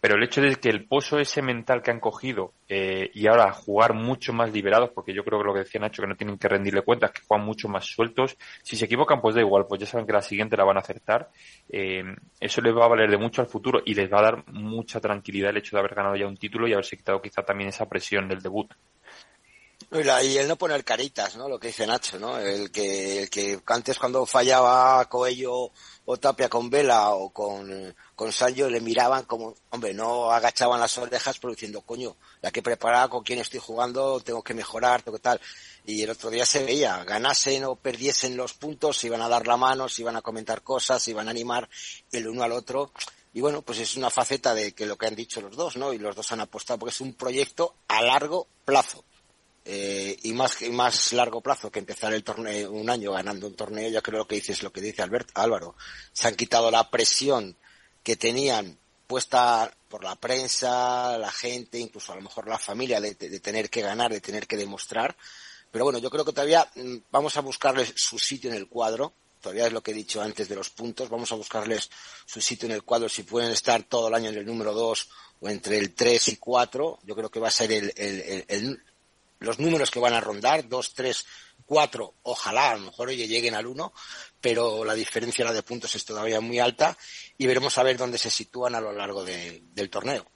Pero 0.04 0.16
el 0.16 0.22
hecho 0.22 0.42
de 0.42 0.54
que 0.56 0.68
el 0.68 0.84
pozo 0.84 1.18
ese 1.18 1.40
mental 1.40 1.80
que 1.80 1.90
han 1.90 1.98
cogido 1.98 2.52
eh, 2.68 3.10
y 3.14 3.26
ahora 3.26 3.50
jugar 3.54 3.94
mucho 3.94 4.34
más 4.34 4.52
liberados, 4.52 4.90
porque 4.90 5.14
yo 5.14 5.24
creo 5.24 5.38
que 5.38 5.46
lo 5.46 5.54
que 5.54 5.60
decía 5.60 5.80
Nacho, 5.80 6.02
que 6.02 6.08
no 6.08 6.14
tienen 6.14 6.36
que 6.36 6.46
rendirle 6.46 6.82
cuentas, 6.82 7.10
que 7.10 7.22
juegan 7.26 7.46
mucho 7.46 7.70
más 7.70 7.86
sueltos, 7.86 8.36
si 8.62 8.76
se 8.76 8.84
equivocan 8.84 9.22
pues 9.22 9.34
da 9.34 9.40
igual, 9.40 9.64
pues 9.66 9.80
ya 9.80 9.86
saben 9.86 10.06
que 10.06 10.12
la 10.12 10.20
siguiente 10.20 10.58
la 10.58 10.64
van 10.64 10.76
a 10.76 10.80
acertar, 10.80 11.30
eh, 11.70 12.04
eso 12.38 12.60
les 12.60 12.76
va 12.76 12.84
a 12.84 12.88
valer 12.88 13.10
de 13.10 13.16
mucho 13.16 13.40
al 13.40 13.48
futuro 13.48 13.80
y 13.82 13.94
les 13.94 14.12
va 14.12 14.18
a 14.18 14.22
dar 14.24 14.52
mucha 14.52 15.00
tranquilidad 15.00 15.48
el 15.52 15.56
hecho 15.56 15.74
de 15.74 15.80
haber 15.80 15.94
ganado 15.94 16.16
ya 16.16 16.26
un 16.26 16.36
título 16.36 16.68
y 16.68 16.74
haberse 16.74 16.98
quitado 16.98 17.22
quizá 17.22 17.42
también 17.42 17.70
esa 17.70 17.88
presión 17.88 18.28
del 18.28 18.42
debut. 18.42 18.74
Y 19.90 20.36
el 20.38 20.48
no 20.48 20.56
poner 20.56 20.84
caritas, 20.84 21.36
¿no? 21.36 21.48
Lo 21.48 21.58
que 21.58 21.68
dice 21.68 21.86
Nacho, 21.86 22.18
¿no? 22.18 22.38
El 22.38 22.70
que, 22.70 23.22
el 23.22 23.30
que 23.30 23.60
antes 23.66 23.98
cuando 23.98 24.26
fallaba 24.26 25.08
Coello 25.08 25.70
o 26.04 26.16
Tapia 26.16 26.48
con 26.48 26.68
Vela 26.68 27.10
o 27.10 27.30
con, 27.30 27.94
con 28.14 28.32
Sancho 28.32 28.68
le 28.68 28.80
miraban 28.80 29.24
como, 29.24 29.54
hombre, 29.70 29.94
no 29.94 30.30
agachaban 30.30 30.80
las 30.80 30.96
orejas 30.98 31.38
pero 31.38 31.54
diciendo, 31.54 31.80
coño, 31.82 32.16
la 32.42 32.50
que 32.50 32.62
preparada 32.62 33.08
con 33.08 33.22
quién 33.22 33.38
estoy 33.38 33.60
jugando, 33.60 34.20
tengo 34.20 34.42
que 34.42 34.54
mejorar, 34.54 35.02
tengo 35.02 35.18
que 35.18 35.22
tal. 35.22 35.40
Y 35.84 36.02
el 36.02 36.10
otro 36.10 36.30
día 36.30 36.46
se 36.46 36.64
veía, 36.64 37.04
ganasen 37.04 37.64
o 37.64 37.76
perdiesen 37.76 38.36
los 38.36 38.54
puntos, 38.54 38.98
se 38.98 39.06
iban 39.08 39.22
a 39.22 39.28
dar 39.28 39.46
la 39.46 39.56
mano, 39.56 39.88
se 39.88 40.02
iban 40.02 40.16
a 40.16 40.22
comentar 40.22 40.62
cosas, 40.62 41.02
se 41.02 41.10
iban 41.10 41.28
a 41.28 41.30
animar 41.30 41.68
el 42.12 42.28
uno 42.28 42.42
al 42.42 42.52
otro. 42.52 42.92
Y 43.32 43.40
bueno, 43.40 43.62
pues 43.62 43.78
es 43.80 43.96
una 43.96 44.10
faceta 44.10 44.54
de 44.54 44.72
que 44.72 44.86
lo 44.86 44.96
que 44.96 45.06
han 45.06 45.16
dicho 45.16 45.40
los 45.40 45.56
dos, 45.56 45.76
¿no? 45.76 45.92
Y 45.92 45.98
los 45.98 46.14
dos 46.14 46.30
han 46.32 46.40
apostado 46.40 46.78
porque 46.78 46.94
es 46.94 47.00
un 47.00 47.14
proyecto 47.14 47.74
a 47.88 48.02
largo 48.02 48.46
plazo 48.64 49.04
eh, 49.66 50.18
y 50.22 50.34
más 50.34 50.60
y 50.60 50.68
más 50.68 51.14
largo 51.14 51.40
plazo 51.40 51.70
que 51.70 51.78
empezar 51.78 52.12
el 52.12 52.22
torneo 52.22 52.70
un 52.70 52.90
año 52.90 53.12
ganando 53.12 53.46
un 53.46 53.54
torneo 53.54 53.88
yo 53.88 54.02
creo 54.02 54.26
que 54.26 54.34
dices 54.34 54.62
lo 54.62 54.70
que 54.70 54.82
dice 54.82 55.00
Albert 55.00 55.30
Álvaro. 55.34 55.74
Se 56.12 56.28
han 56.28 56.34
quitado 56.34 56.70
la 56.70 56.90
presión 56.90 57.56
que 58.02 58.16
tenían 58.16 58.78
puesta 59.06 59.74
por 59.88 60.04
la 60.04 60.16
prensa 60.16 61.16
la 61.16 61.30
gente 61.30 61.78
incluso 61.78 62.12
a 62.12 62.16
lo 62.16 62.22
mejor 62.22 62.46
la 62.46 62.58
familia 62.58 63.00
de, 63.00 63.14
tener 63.14 63.70
que 63.70 63.80
ganar 63.80 64.12
de 64.12 64.20
tener 64.20 64.46
que 64.46 64.58
demostrar. 64.58 65.16
Pero 65.70 65.84
bueno 65.86 65.98
yo 65.98 66.10
creo 66.10 66.26
que 66.26 66.32
todavía 66.32 66.68
mm, 66.74 66.96
vamos 67.10 67.36
a 67.38 67.40
buscarles 67.40 67.94
su 67.96 68.18
sitio 68.18 68.50
en 68.50 68.56
el 68.56 68.68
cuadro. 68.68 69.14
Todavía 69.40 69.66
es 69.66 69.72
lo 69.72 69.82
que 69.82 69.92
he 69.92 69.94
dicho 69.94 70.20
antes 70.20 70.46
de 70.48 70.56
los 70.56 70.70
puntos. 70.70 71.08
Vamos 71.08 71.32
a 71.32 71.36
buscarles 71.36 71.90
su 72.26 72.40
sitio 72.42 72.66
en 72.66 72.72
el 72.72 72.82
cuadro. 72.82 73.08
Si 73.08 73.22
pueden 73.22 73.50
estar 73.50 73.82
todo 73.82 74.08
el 74.08 74.14
año 74.14 74.28
en 74.28 74.36
el 74.36 74.46
número 74.46 74.74
2 74.74 75.08
o 75.40 75.48
entre 75.48 75.78
el 75.78 75.94
3 75.94 76.28
y 76.28 76.36
4 76.36 76.98
yo 77.02 77.14
creo 77.14 77.30
que 77.30 77.40
va 77.40 77.48
a 77.48 77.50
ser 77.50 77.72
el 77.72 78.82
los 79.44 79.58
números 79.58 79.90
que 79.90 80.00
van 80.00 80.14
a 80.14 80.20
rondar, 80.20 80.68
dos, 80.68 80.94
tres, 80.94 81.26
cuatro, 81.66 82.14
ojalá 82.22 82.70
a 82.70 82.76
lo 82.76 82.86
mejor 82.86 83.08
oye, 83.08 83.26
lleguen 83.26 83.54
al 83.54 83.66
uno, 83.66 83.92
pero 84.40 84.84
la 84.84 84.94
diferencia 84.94 85.50
de 85.52 85.62
puntos 85.62 85.94
es 85.94 86.04
todavía 86.04 86.40
muy 86.40 86.58
alta 86.58 86.96
y 87.38 87.46
veremos 87.46 87.76
a 87.78 87.82
ver 87.82 87.96
dónde 87.96 88.18
se 88.18 88.30
sitúan 88.30 88.74
a 88.74 88.80
lo 88.80 88.92
largo 88.92 89.24
del 89.24 89.90
torneo. 89.90 90.26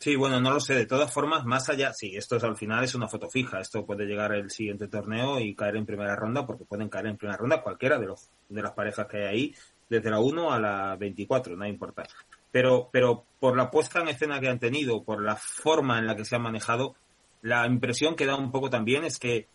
Sí, 0.00 0.16
bueno, 0.16 0.40
no 0.40 0.50
lo 0.50 0.60
sé. 0.60 0.74
De 0.74 0.86
todas 0.86 1.12
formas, 1.12 1.44
más 1.44 1.68
allá, 1.68 1.92
sí, 1.92 2.16
esto 2.16 2.36
es, 2.36 2.42
al 2.42 2.56
final 2.56 2.82
es 2.82 2.94
una 2.94 3.06
foto 3.06 3.28
fija. 3.28 3.60
Esto 3.60 3.84
puede 3.84 4.06
llegar 4.06 4.32
el 4.32 4.50
siguiente 4.50 4.88
torneo 4.88 5.38
y 5.38 5.54
caer 5.54 5.76
en 5.76 5.84
primera 5.84 6.16
ronda, 6.16 6.46
porque 6.46 6.64
pueden 6.64 6.88
caer 6.88 7.08
en 7.08 7.18
primera 7.18 7.36
ronda 7.36 7.62
cualquiera 7.62 7.98
de 7.98 8.06
los 8.06 8.30
de 8.48 8.62
las 8.62 8.72
parejas 8.72 9.06
que 9.06 9.18
hay 9.18 9.24
ahí, 9.24 9.54
desde 9.90 10.08
la 10.08 10.18
1 10.18 10.52
a 10.52 10.58
la 10.58 10.96
24, 10.96 11.54
no 11.54 11.66
importa. 11.66 12.04
Pero, 12.50 12.88
pero 12.90 13.26
por 13.38 13.54
la 13.58 13.70
puesta 13.70 14.00
en 14.00 14.08
escena 14.08 14.40
que 14.40 14.48
han 14.48 14.58
tenido, 14.58 15.04
por 15.04 15.22
la 15.22 15.36
forma 15.36 15.98
en 15.98 16.06
la 16.06 16.16
que 16.16 16.24
se 16.24 16.34
han 16.34 16.42
manejado, 16.42 16.96
la 17.42 17.66
impresión 17.66 18.16
que 18.16 18.26
da 18.26 18.36
un 18.36 18.50
poco 18.50 18.70
también 18.70 19.04
es 19.04 19.18
que 19.18 19.48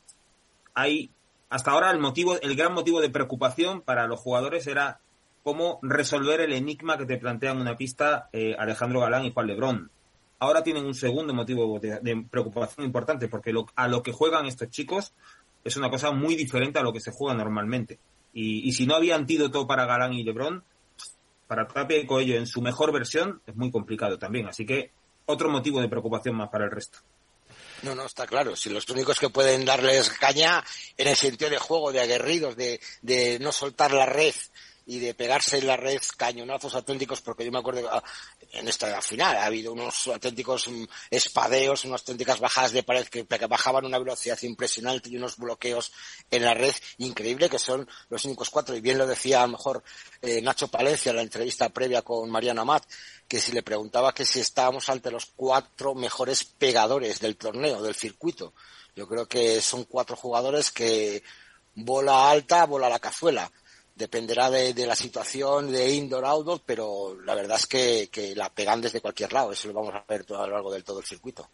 hay 0.73 1.11
hasta 1.49 1.71
ahora 1.71 1.91
el 1.91 1.99
motivo, 1.99 2.39
el 2.41 2.55
gran 2.55 2.73
motivo 2.73 3.01
de 3.01 3.09
preocupación 3.09 3.81
para 3.81 4.07
los 4.07 4.19
jugadores 4.19 4.67
era 4.67 4.99
cómo 5.43 5.79
resolver 5.83 6.41
el 6.41 6.53
enigma 6.53 6.97
que 6.97 7.05
te 7.05 7.17
plantean 7.17 7.59
una 7.59 7.77
pista 7.77 8.29
eh, 8.33 8.55
Alejandro 8.57 9.01
Galán 9.01 9.25
y 9.25 9.31
Juan 9.31 9.47
Lebrón. 9.47 9.91
Ahora 10.39 10.63
tienen 10.63 10.85
un 10.85 10.95
segundo 10.95 11.33
motivo 11.33 11.79
de, 11.79 12.25
preocupación 12.29 12.85
importante 12.85 13.27
porque 13.27 13.53
a 13.75 13.87
lo 13.87 14.03
que 14.03 14.11
juegan 14.11 14.47
estos 14.47 14.69
chicos 14.69 15.13
es 15.63 15.77
una 15.77 15.89
cosa 15.89 16.11
muy 16.11 16.35
diferente 16.35 16.79
a 16.79 16.83
lo 16.83 16.91
que 16.91 16.99
se 16.99 17.11
juega 17.11 17.35
normalmente. 17.35 17.99
Y, 18.33 18.67
y 18.67 18.73
si 18.73 18.85
no 18.85 18.95
había 18.95 19.15
antídoto 19.15 19.65
para 19.65 19.85
Galán 19.85 20.13
y 20.13 20.23
Lebrón, 20.23 20.63
para 21.47 21.67
Tapia 21.67 21.99
y 21.99 22.05
Coello 22.05 22.35
en 22.35 22.47
su 22.47 22.61
mejor 22.61 22.91
versión 22.91 23.41
es 23.45 23.55
muy 23.55 23.71
complicado 23.71 24.17
también. 24.17 24.47
Así 24.47 24.65
que 24.65 24.91
otro 25.25 25.49
motivo 25.49 25.79
de 25.79 25.89
preocupación 25.89 26.35
más 26.35 26.49
para 26.49 26.65
el 26.65 26.71
resto. 26.71 26.99
No, 27.85 27.93
no, 27.93 28.07
está 28.07 28.25
claro. 28.25 28.55
Si 28.55 28.71
los 28.71 28.89
únicos 28.89 29.19
que 29.19 29.29
pueden 29.29 29.63
darles 29.63 30.09
caña 30.09 30.63
en 30.97 31.07
el 31.07 31.15
sentido 31.15 31.51
de 31.51 31.59
juego, 31.59 31.91
de 31.91 32.01
aguerridos, 32.01 32.55
de, 32.55 32.81
de 33.03 33.37
no 33.37 33.51
soltar 33.51 33.93
la 33.93 34.07
red 34.07 34.33
y 34.85 34.99
de 34.99 35.13
pegarse 35.15 35.57
en 35.57 35.67
la 35.67 35.77
red 35.77 36.01
cañonazos 36.15 36.75
auténticos, 36.75 37.21
porque 37.21 37.43
yo 37.43 37.51
me 37.51 37.57
acuerdo 37.57 37.89
ah, 37.91 38.03
en 38.51 38.67
esta 38.67 39.01
final 39.01 39.35
ha 39.35 39.45
habido 39.45 39.73
unos 39.73 40.07
auténticos 40.07 40.67
mm, 40.67 40.83
espadeos, 41.09 41.85
unas 41.85 42.01
auténticas 42.01 42.39
bajadas 42.39 42.71
de 42.71 42.83
pared 42.83 43.07
que, 43.07 43.23
bajaban 43.23 43.85
una 43.85 43.97
velocidad 43.97 44.37
impresionante 44.43 45.09
y 45.09 45.17
unos 45.17 45.37
bloqueos 45.37 45.91
en 46.29 46.43
la 46.43 46.53
red 46.53 46.73
increíble, 46.99 47.49
que 47.49 47.57
son 47.57 47.87
los 48.09 48.25
únicos 48.25 48.49
cuatro. 48.49 48.75
Y 48.75 48.81
bien 48.81 48.97
lo 48.97 49.07
decía 49.07 49.41
a 49.41 49.47
lo 49.47 49.53
mejor 49.53 49.83
eh, 50.21 50.41
Nacho 50.41 50.67
Palencia 50.67 51.09
en 51.09 51.15
la 51.15 51.23
entrevista 51.23 51.69
previa 51.69 52.03
con 52.03 52.29
Mariana 52.29 52.63
Matt, 52.63 52.85
que 53.27 53.39
si 53.39 53.51
le 53.51 53.63
preguntaba 53.63 54.13
que 54.13 54.25
si 54.25 54.39
estábamos 54.39 54.87
ante 54.89 55.09
los 55.09 55.25
cuatro 55.35 55.95
mejores 55.95 56.43
pegadores 56.43 57.19
del 57.19 57.37
torneo, 57.37 57.81
del 57.81 57.95
circuito. 57.95 58.53
Yo 58.95 59.07
creo 59.07 59.27
que 59.27 59.61
son 59.61 59.85
cuatro 59.85 60.15
jugadores 60.15 60.71
que 60.71 61.23
bola 61.73 62.29
alta, 62.29 62.65
bola 62.65 62.87
la 62.87 62.99
cazuela 62.99 63.51
dependerá 63.95 64.49
de, 64.49 64.85
la 64.85 64.95
situación 64.95 65.71
de 65.71 65.95
indoor 65.95 66.25
outdoor 66.25 66.61
pero 66.65 67.17
la 67.23 67.33
verdad 67.33 67.57
es 67.57 67.65
que, 67.65 68.09
que 68.11 68.35
la 68.35 68.53
pegan 68.53 68.81
desde 68.81 69.01
cualquier 69.01 69.31
lado. 69.33 69.51
Eso 69.51 69.67
lo 69.69 69.73
vamos 69.73 69.95
a 69.95 70.05
ver 70.07 70.25
todo, 70.25 70.41
a 70.41 70.47
lo 70.47 70.53
largo 70.53 70.71
del 70.71 70.83
todo 70.83 70.99
el 70.99 71.05
circuito 71.05 71.49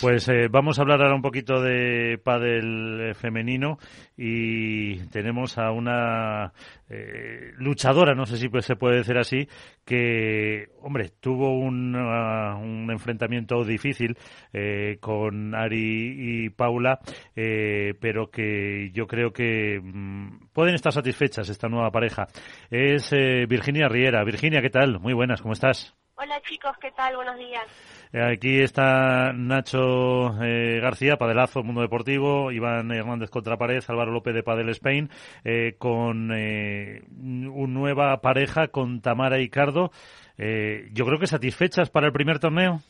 pues 0.00 0.28
eh, 0.28 0.48
vamos 0.50 0.78
a 0.78 0.82
hablar 0.82 1.00
ahora 1.00 1.14
un 1.14 1.22
poquito 1.22 1.60
de 1.60 2.18
pádel 2.22 3.14
femenino 3.14 3.78
y 4.16 4.98
tenemos 5.08 5.56
a 5.58 5.70
una 5.70 6.52
eh, 6.88 7.52
luchadora, 7.56 8.14
no 8.14 8.26
sé 8.26 8.36
si 8.38 8.48
se 8.60 8.76
puede 8.76 8.96
decir 8.96 9.16
así, 9.18 9.48
que, 9.84 10.70
hombre, 10.80 11.10
tuvo 11.20 11.56
un, 11.58 11.94
un 11.94 12.90
enfrentamiento 12.90 13.64
difícil 13.64 14.16
eh, 14.52 14.98
con 15.00 15.54
Ari 15.54 16.46
y 16.46 16.50
Paula, 16.50 16.98
pero 17.34 18.30
que 18.30 18.90
yo 18.92 19.06
creo 19.06 19.32
que 19.32 19.80
mm, 19.80 20.48
pueden 20.52 20.74
estar 20.74 20.92
satisfechas 20.92 21.48
esta 21.48 21.68
nueva 21.68 21.90
pareja. 21.90 22.26
Es 22.70 23.10
Virginia 23.48 23.88
Riera. 23.88 24.24
Virginia, 24.24 24.60
¿qué 24.60 24.70
tal? 24.70 24.98
Muy 24.98 25.12
buenas, 25.12 25.40
¿cómo 25.40 25.52
estás? 25.52 25.94
Hola 26.16 26.40
chicos, 26.42 26.76
¿qué 26.80 26.90
tal? 26.92 27.14
Buenos 27.14 27.36
días. 27.36 27.66
Eh, 28.12 28.22
aquí 28.22 28.60
está 28.60 29.32
Nacho 29.32 30.42
eh, 30.42 30.80
García, 30.80 31.16
Padelazo, 31.16 31.62
Mundo 31.62 31.80
Deportivo, 31.80 32.52
Iván 32.52 32.90
Hernández 32.92 33.30
contra 33.30 33.56
Pared, 33.56 33.82
Álvaro 33.88 34.12
López 34.12 34.34
de 34.34 34.42
Padel 34.42 34.68
Spain, 34.70 35.10
eh, 35.44 35.74
con 35.78 36.30
una 36.30 37.72
nueva 37.72 38.20
pareja 38.20 38.68
con 38.68 39.00
Tamara 39.00 39.38
y 39.38 39.48
Cardo. 39.48 39.90
yo 40.38 41.06
creo 41.06 41.18
que 41.18 41.26
satisfechas 41.26 41.90
para 41.90 42.06
el 42.06 42.12
primer 42.12 42.38
torneo. 42.38 42.80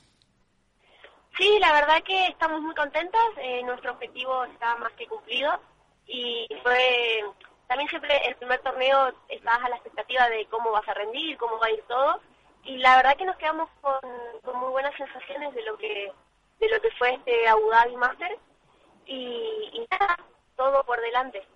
Sí, 1.37 1.59
la 1.61 1.73
verdad 1.73 2.03
que 2.05 2.29
estamos 2.29 2.61
muy 2.63 2.75
contentos. 2.75 3.21
nuestro 3.65 3.93
objetivo 3.93 4.45
está 4.45 4.77
más 4.77 4.93
que 4.93 5.07
cumplido 5.07 5.61
y 6.07 6.47
fue 6.63 7.21
también 7.69 7.89
siempre 7.91 8.17
el 8.27 8.37
primer 8.37 8.61
torneo 8.61 9.13
estás 9.29 9.59
a 9.63 9.69
la 9.69 9.77
expectativa 9.77 10.29
de 10.29 10.47
cómo 10.47 10.71
vas 10.71 10.89
a 10.89 10.95
rendir, 10.95 11.37
cómo 11.37 11.59
va 11.59 11.67
a 11.67 11.73
ir 11.73 11.83
todo 11.89 12.21
y 12.67 12.79
la 12.79 12.97
verdad 12.97 13.17
que 13.17 13.25
nos 13.25 13.37
quedamos 13.37 13.69
con, 13.81 14.01
muy 14.61 14.71
buenas 14.71 14.95
sensaciones 14.97 15.55
de 15.55 15.63
lo 15.65 15.77
que 15.77 16.13
de 16.59 16.69
lo 16.69 16.81
que 16.81 16.91
fue 16.93 17.15
este 17.15 17.49
Abu 17.49 17.69
Dhabi 17.71 17.97
Master 17.97 18.39
y, 19.07 19.87
nada, 19.91 20.17
todo 20.57 20.83
por 20.85 21.01
delante. 21.01 21.47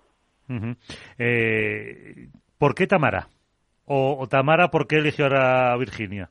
eh, 1.18 2.28
¿Por 2.58 2.74
qué 2.74 2.86
Tamara? 2.86 3.28
O, 3.86 4.26
Tamara, 4.28 4.68
¿por 4.68 4.86
qué 4.86 4.96
eligió 4.96 5.26
a 5.26 5.76
Virginia? 5.76 6.30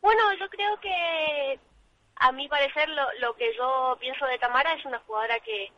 Bueno, 0.00 0.32
yo 0.38 0.48
creo 0.48 0.78
que 0.80 1.58
a 2.16 2.32
mi 2.32 2.48
parecer 2.48 2.88
lo, 2.88 3.02
lo 3.20 3.34
que 3.34 3.52
yo 3.56 3.96
pienso 4.00 4.24
de 4.26 4.38
Tamara 4.38 4.72
es 4.72 4.84
una 4.86 5.00
jugadora 5.00 5.38
que, 5.40 5.70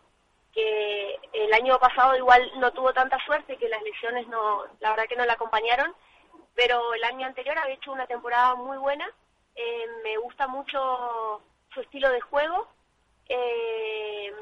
que 0.52 1.16
el 1.32 1.52
año 1.52 1.78
pasado 1.78 2.16
igual 2.16 2.48
no 2.58 2.70
tuvo 2.72 2.92
tanta 2.92 3.18
suerte 3.24 3.56
que 3.56 3.68
las 3.68 3.82
lesiones 3.82 4.28
no, 4.28 4.64
la 4.80 4.90
verdad 4.90 5.06
que 5.08 5.16
no 5.16 5.24
la 5.24 5.32
acompañaron 5.32 5.92
pero 6.58 6.92
el 6.92 7.04
año 7.04 7.24
anterior 7.24 7.56
había 7.56 7.76
hecho 7.76 7.92
una 7.92 8.08
temporada 8.08 8.56
muy 8.56 8.76
buena. 8.78 9.08
Eh, 9.54 9.84
me 10.02 10.16
gusta 10.16 10.48
mucho 10.48 11.40
su 11.72 11.80
estilo 11.80 12.10
de 12.10 12.20
juego 12.20 12.66
eh, 13.28 14.32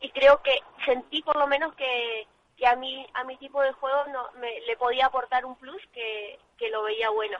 y 0.00 0.10
creo 0.10 0.42
que 0.42 0.60
sentí 0.84 1.22
por 1.22 1.34
lo 1.36 1.46
menos 1.46 1.74
que, 1.74 2.26
que 2.58 2.66
a 2.66 2.76
mí 2.76 3.06
a 3.14 3.24
mi 3.24 3.38
tipo 3.38 3.62
de 3.62 3.72
juego 3.72 4.04
no 4.12 4.32
me, 4.32 4.60
le 4.60 4.76
podía 4.76 5.06
aportar 5.06 5.46
un 5.46 5.56
plus 5.56 5.80
que, 5.94 6.38
que 6.58 6.68
lo 6.68 6.82
veía 6.82 7.08
bueno. 7.08 7.38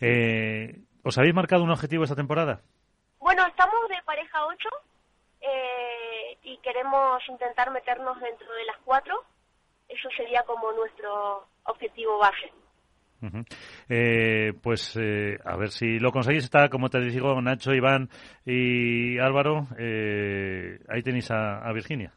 Eh, 0.00 0.80
¿Os 1.04 1.16
habéis 1.16 1.34
marcado 1.34 1.62
un 1.62 1.70
objetivo 1.70 2.02
esta 2.02 2.16
temporada? 2.16 2.60
estamos 3.46 3.88
de 3.88 4.02
pareja 4.04 4.46
8 4.46 4.68
eh, 5.42 6.38
y 6.42 6.58
queremos 6.58 7.22
intentar 7.28 7.70
meternos 7.70 8.18
dentro 8.20 8.52
de 8.52 8.64
las 8.64 8.78
cuatro. 8.84 9.24
Eso 9.88 10.08
sería 10.16 10.42
como 10.42 10.70
nuestro 10.72 11.46
objetivo 11.64 12.18
base. 12.18 12.52
eh, 13.88 14.52
pues 14.62 14.96
eh, 14.96 15.38
a 15.44 15.56
ver 15.56 15.70
si 15.70 15.98
lo 15.98 16.12
conseguís. 16.12 16.44
Está, 16.44 16.68
como 16.68 16.88
te 16.88 17.00
digo, 17.00 17.40
Nacho, 17.40 17.72
Iván 17.72 18.08
y 18.44 19.18
Álvaro. 19.18 19.66
Eh, 19.78 20.78
ahí 20.88 21.02
tenéis 21.02 21.30
a, 21.30 21.58
a, 21.58 21.72
Virginia. 21.72 22.12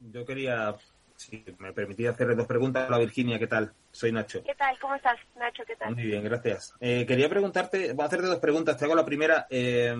Yo 0.00 0.26
quería, 0.26 0.74
si 1.16 1.44
me 1.58 1.72
permitía 1.72 2.10
hacerle 2.10 2.34
dos 2.34 2.46
preguntas. 2.46 2.86
Hola 2.88 2.98
Virginia, 2.98 3.38
¿qué 3.38 3.46
tal? 3.46 3.72
Soy 3.92 4.12
Nacho. 4.12 4.42
¿Qué 4.44 4.54
tal? 4.54 4.76
¿Cómo 4.80 4.94
estás, 4.96 5.18
Nacho? 5.36 5.62
¿Qué 5.66 5.76
tal? 5.76 5.94
Muy 5.94 6.04
bien, 6.04 6.24
gracias. 6.24 6.74
Eh, 6.80 7.06
quería 7.06 7.28
preguntarte, 7.28 7.92
voy 7.92 8.02
a 8.02 8.06
hacerte 8.06 8.26
dos 8.26 8.40
preguntas. 8.40 8.76
Te 8.76 8.84
hago 8.84 8.94
la 8.94 9.04
primera. 9.04 9.46
Eh, 9.48 9.94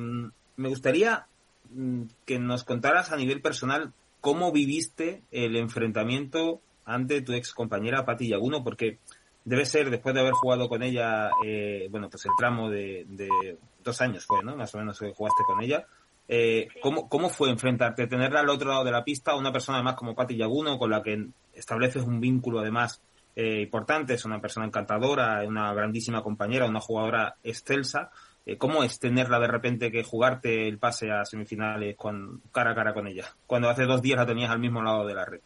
me 0.57 0.68
gustaría 0.68 1.27
mm, 1.70 2.03
que 2.27 2.39
nos 2.39 2.64
contaras 2.64 3.12
a 3.12 3.16
nivel 3.16 3.41
personal 3.41 3.93
cómo 4.20 4.53
viviste 4.53 5.23
el 5.31 5.57
enfrentamiento 5.57 6.61
ante 6.85 7.22
tu 7.22 7.33
ex 7.33 7.53
compañera 7.53 8.05
Pati 8.05 8.28
Yaguno, 8.28 8.62
porque 8.62 8.99
debe 9.45 9.66
ser 9.66 9.91
después 9.91 10.14
de 10.14 10.20
haber 10.20 10.33
jugado 10.33 10.68
con 10.68 10.83
ella, 10.83 11.30
eh, 11.45 11.89
bueno, 11.91 12.09
pues 12.09 12.24
el 12.26 12.33
tramo 12.37 12.70
de, 12.70 13.05
de, 13.09 13.59
dos 13.83 14.01
años 14.01 14.24
fue, 14.24 14.43
¿no? 14.43 14.57
Más 14.57 14.74
o 14.74 14.78
menos 14.78 14.99
que 14.99 15.12
jugaste 15.12 15.43
con 15.47 15.62
ella. 15.62 15.87
Eh, 16.28 16.68
sí. 16.72 16.80
¿cómo, 16.80 17.09
¿Cómo 17.09 17.28
fue 17.28 17.51
enfrentarte, 17.51 18.07
tenerla 18.07 18.41
al 18.41 18.49
otro 18.49 18.70
lado 18.70 18.85
de 18.85 18.93
la 18.93 19.05
pista, 19.05 19.35
una 19.35 19.53
persona 19.53 19.78
además 19.78 19.97
como 19.97 20.14
Pati 20.14 20.37
Yaguno, 20.37 20.78
con 20.78 20.91
la 20.91 21.03
que 21.03 21.26
estableces 21.53 22.03
un 22.05 22.20
vínculo 22.20 22.61
además 22.61 23.03
eh, 23.35 23.62
importante, 23.62 24.14
es 24.14 24.24
una 24.24 24.41
persona 24.41 24.66
encantadora, 24.66 25.43
una 25.47 25.72
grandísima 25.72 26.22
compañera, 26.22 26.66
una 26.66 26.80
jugadora 26.80 27.37
excelsa? 27.43 28.11
Eh, 28.45 28.57
¿Cómo 28.57 28.83
es 28.83 28.99
tenerla 28.99 29.39
de 29.39 29.47
repente 29.47 29.91
que 29.91 30.05
jugarte 30.05 30.68
el 30.68 30.78
pase 30.78 31.11
a 31.11 31.24
semifinales 31.24 31.97
con 31.97 32.43
cara 32.53 32.72
a 32.72 32.74
cara 32.74 32.93
con 32.93 33.07
ella, 33.07 33.26
cuando 33.47 33.68
hace 33.68 33.85
dos 33.85 34.03
días 34.03 34.18
la 34.18 34.26
tenías 34.26 34.51
al 34.51 34.59
mismo 34.59 34.83
lado 34.83 35.07
de 35.07 35.14
la 35.14 35.24
red? 35.24 35.41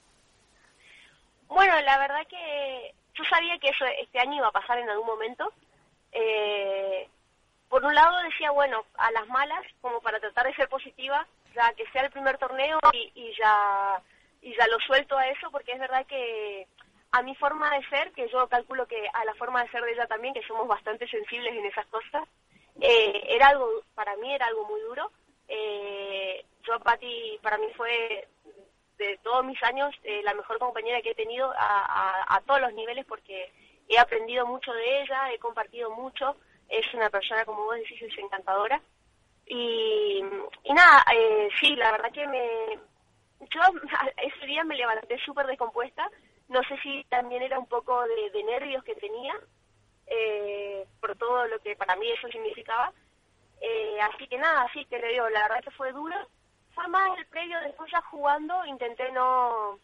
Bueno, 1.49 1.81
la 1.81 1.99
verdad 1.99 2.27
que 2.29 2.95
yo 3.15 3.25
sabía 3.25 3.59
que 3.59 3.69
eso 3.69 3.85
este 3.87 4.19
año 4.19 4.37
iba 4.37 4.49
a 4.49 4.53
pasar 4.53 4.79
en 4.79 4.91
algún 4.91 5.07
momento. 5.07 5.53
Eh, 6.13 7.09
por 7.69 7.85
un 7.85 7.95
lado 7.95 8.23
decía, 8.23 8.51
bueno, 8.51 8.85
a 8.95 9.11
las 9.11 9.27
malas, 9.29 9.65
como 9.81 10.01
para 10.01 10.21
tratar 10.21 10.47
de 10.47 10.55
ser 10.55 10.69
positiva, 10.69 11.27
ya 11.55 11.73
que 11.75 11.87
sea 11.91 12.03
el 12.03 12.11
primer 12.11 12.39
torneo 12.39 12.79
y, 12.93 13.11
y 13.15 13.35
ya 13.37 14.01
y 14.47 14.55
ya 14.57 14.67
lo 14.69 14.79
suelto 14.81 15.19
a 15.19 15.27
eso, 15.29 15.51
porque 15.51 15.73
es 15.73 15.79
verdad 15.81 16.07
que 16.07 16.69
a 17.11 17.23
mi 17.23 17.35
forma 17.35 17.69
de 17.71 17.85
ser, 17.89 18.13
que 18.13 18.29
yo 18.29 18.47
calculo 18.49 18.87
que 18.87 19.09
a 19.13 19.25
la 19.25 19.35
forma 19.35 19.63
de 19.63 19.71
ser 19.71 19.83
de 19.83 19.93
ella 19.93 20.07
también, 20.07 20.35
que 20.35 20.47
somos 20.47 20.69
bastante 20.69 21.09
sensibles 21.09 21.53
en 21.53 21.65
esas 21.67 21.87
cosas, 21.87 22.29
eh, 22.81 23.25
era 23.29 23.49
algo, 23.49 23.69
para 23.95 24.17
mí 24.17 24.33
era 24.33 24.47
algo 24.47 24.65
muy 24.67 24.81
duro. 24.83 25.11
Eh, 25.49 26.45
yo, 26.63 26.79
Patti, 26.79 27.39
para 27.43 27.59
mí 27.59 27.67
fue 27.77 28.29
de 28.99 29.19
todos 29.23 29.45
mis 29.45 29.63
años 29.63 29.95
eh, 30.05 30.23
la 30.25 30.35
mejor 30.35 30.59
compañera 30.59 31.03
que 31.03 31.11
he 31.11 31.15
tenido 31.15 31.53
a, 31.57 32.35
a, 32.35 32.41
todos 32.43 32.61
los 32.61 32.73
niveles 32.73 33.05
porque 33.07 33.53
he 33.89 33.99
aprendido 33.99 34.47
mucho 34.47 34.73
de 34.73 35.03
ella, 35.03 35.33
he 35.33 35.39
compartido 35.39 35.91
mucho, 35.91 36.37
es 36.69 36.93
una 36.95 37.11
persona, 37.11 37.45
como 37.45 37.65
vos 37.65 37.77
decís, 37.77 38.03
es 38.03 38.19
encantadora. 38.19 38.81
Y, 39.47 40.23
y 40.65 40.73
nada, 40.75 41.05
eh, 41.15 41.49
sí, 41.61 41.77
la 41.77 41.93
verdad 41.93 42.13
que 42.13 42.27
me... 42.27 42.79
Yo 43.51 43.61
ese 44.17 44.47
día 44.47 44.65
me 44.65 44.77
levanté 44.77 45.19
súper 45.19 45.47
descompuesta, 45.47 46.11
no 46.49 46.63
sé 46.65 46.77
si 46.83 47.05
también 47.05 47.43
era 47.43 47.59
un 47.59 47.67
poco 47.67 48.03
de, 48.33 48.43
nervios 48.45 48.83
que 48.85 48.95
tenía, 48.97 49.35
eh, 50.07 50.87
por 51.01 51.17
todo 51.17 51.47
lo 51.47 51.59
que 51.61 51.77
para 51.77 51.97
mí 51.97 52.11
eso 52.11 52.29
significaba. 52.29 52.93
Eh, 53.61 53.99
así 54.01 54.27
que 54.27 54.39
nada, 54.39 54.69
sí, 54.73 54.85
te 54.87 55.01
lo 55.01 55.09
digo, 55.09 55.29
la 55.31 55.43
verdad 55.43 55.65
que 55.65 55.71
fue 55.71 55.93
duro, 55.93 56.17
fue 56.77 56.87
más 56.89 57.19
el 57.19 57.27
previo, 57.27 57.59
después 57.63 57.91
ya 57.91 58.03
jugando 58.03 58.65
intenté 58.67 59.11
no, 59.11 59.79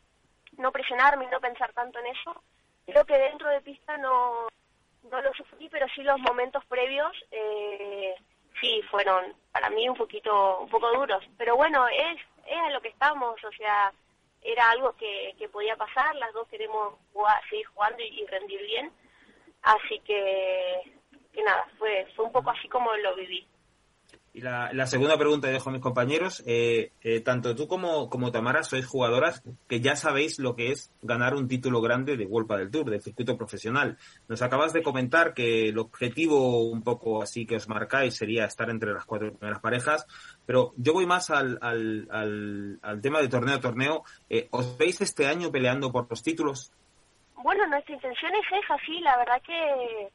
no 0.58 0.70
presionarme 0.70 1.24
y 1.24 1.28
no 1.28 1.40
pensar 1.40 1.72
tanto 1.72 1.98
en 1.98 2.06
eso. 2.06 2.42
Creo 2.84 3.04
que 3.06 3.18
dentro 3.18 3.48
de 3.48 3.62
pista 3.62 3.96
no, 3.96 4.46
no 5.10 5.22
lo 5.22 5.32
sufrí, 5.32 5.70
pero 5.70 5.86
sí 5.94 6.02
los 6.02 6.20
momentos 6.20 6.62
previos 6.66 7.10
eh, 7.30 8.14
sí 8.60 8.82
fueron 8.90 9.34
para 9.52 9.70
mí 9.70 9.88
un 9.88 9.96
poquito, 9.96 10.60
un 10.60 10.68
poco 10.68 10.92
duros. 10.92 11.24
Pero 11.38 11.56
bueno, 11.56 11.88
es, 11.88 12.20
es 12.46 12.58
a 12.58 12.70
lo 12.70 12.82
que 12.82 12.88
estamos, 12.88 13.42
o 13.42 13.52
sea, 13.52 13.90
era 14.42 14.70
algo 14.70 14.94
que, 14.96 15.34
que 15.38 15.48
podía 15.48 15.76
pasar, 15.76 16.14
las 16.16 16.32
dos 16.34 16.46
queremos 16.48 16.94
jugar, 17.14 17.40
seguir 17.48 17.66
jugando 17.68 18.02
y, 18.02 18.20
y 18.20 18.26
rendir 18.26 18.60
bien. 18.66 18.92
Así 19.62 19.98
que, 20.00 20.92
que 21.32 21.42
nada, 21.42 21.66
fue, 21.78 22.06
fue 22.14 22.26
un 22.26 22.32
poco 22.32 22.50
así 22.50 22.68
como 22.68 22.92
lo 22.96 23.14
viví. 23.14 23.48
Y 24.34 24.40
la, 24.40 24.86
segunda 24.86 25.18
pregunta 25.18 25.48
dejo 25.48 25.68
a 25.68 25.72
mis 25.72 25.82
compañeros. 25.82 26.42
Eh, 26.46 26.92
eh, 27.02 27.20
tanto 27.20 27.54
tú 27.54 27.68
como, 27.68 28.08
como 28.08 28.32
Tamara 28.32 28.62
sois 28.62 28.86
jugadoras 28.86 29.42
que 29.68 29.80
ya 29.80 29.94
sabéis 29.94 30.38
lo 30.38 30.56
que 30.56 30.72
es 30.72 30.90
ganar 31.02 31.34
un 31.34 31.48
título 31.48 31.82
grande 31.82 32.16
de 32.16 32.24
World 32.24 32.50
del 32.50 32.70
Tour, 32.70 32.90
del 32.90 33.02
circuito 33.02 33.36
profesional. 33.36 33.98
Nos 34.28 34.40
acabas 34.40 34.72
de 34.72 34.82
comentar 34.82 35.34
que 35.34 35.68
el 35.68 35.78
objetivo 35.78 36.62
un 36.62 36.82
poco 36.82 37.22
así 37.22 37.44
que 37.44 37.56
os 37.56 37.68
marcáis 37.68 38.16
sería 38.16 38.46
estar 38.46 38.70
entre 38.70 38.94
las 38.94 39.04
cuatro 39.04 39.34
primeras 39.34 39.60
parejas, 39.60 40.06
pero 40.46 40.72
yo 40.76 40.94
voy 40.94 41.04
más 41.04 41.28
al, 41.28 41.58
al, 41.60 42.08
al, 42.10 42.78
al 42.80 43.00
tema 43.02 43.20
de 43.20 43.28
torneo 43.28 43.56
a 43.56 43.60
torneo. 43.60 44.02
Eh, 44.30 44.48
¿Os 44.50 44.78
veis 44.78 44.98
este 45.02 45.26
año 45.26 45.52
peleando 45.52 45.92
por 45.92 46.08
los 46.08 46.22
títulos? 46.22 46.72
Bueno, 47.36 47.66
nuestra 47.66 47.94
intención 47.94 48.32
es 48.34 48.64
esa, 48.64 48.78
sí, 48.86 48.98
la 49.00 49.18
verdad 49.18 49.42
que, 49.42 50.08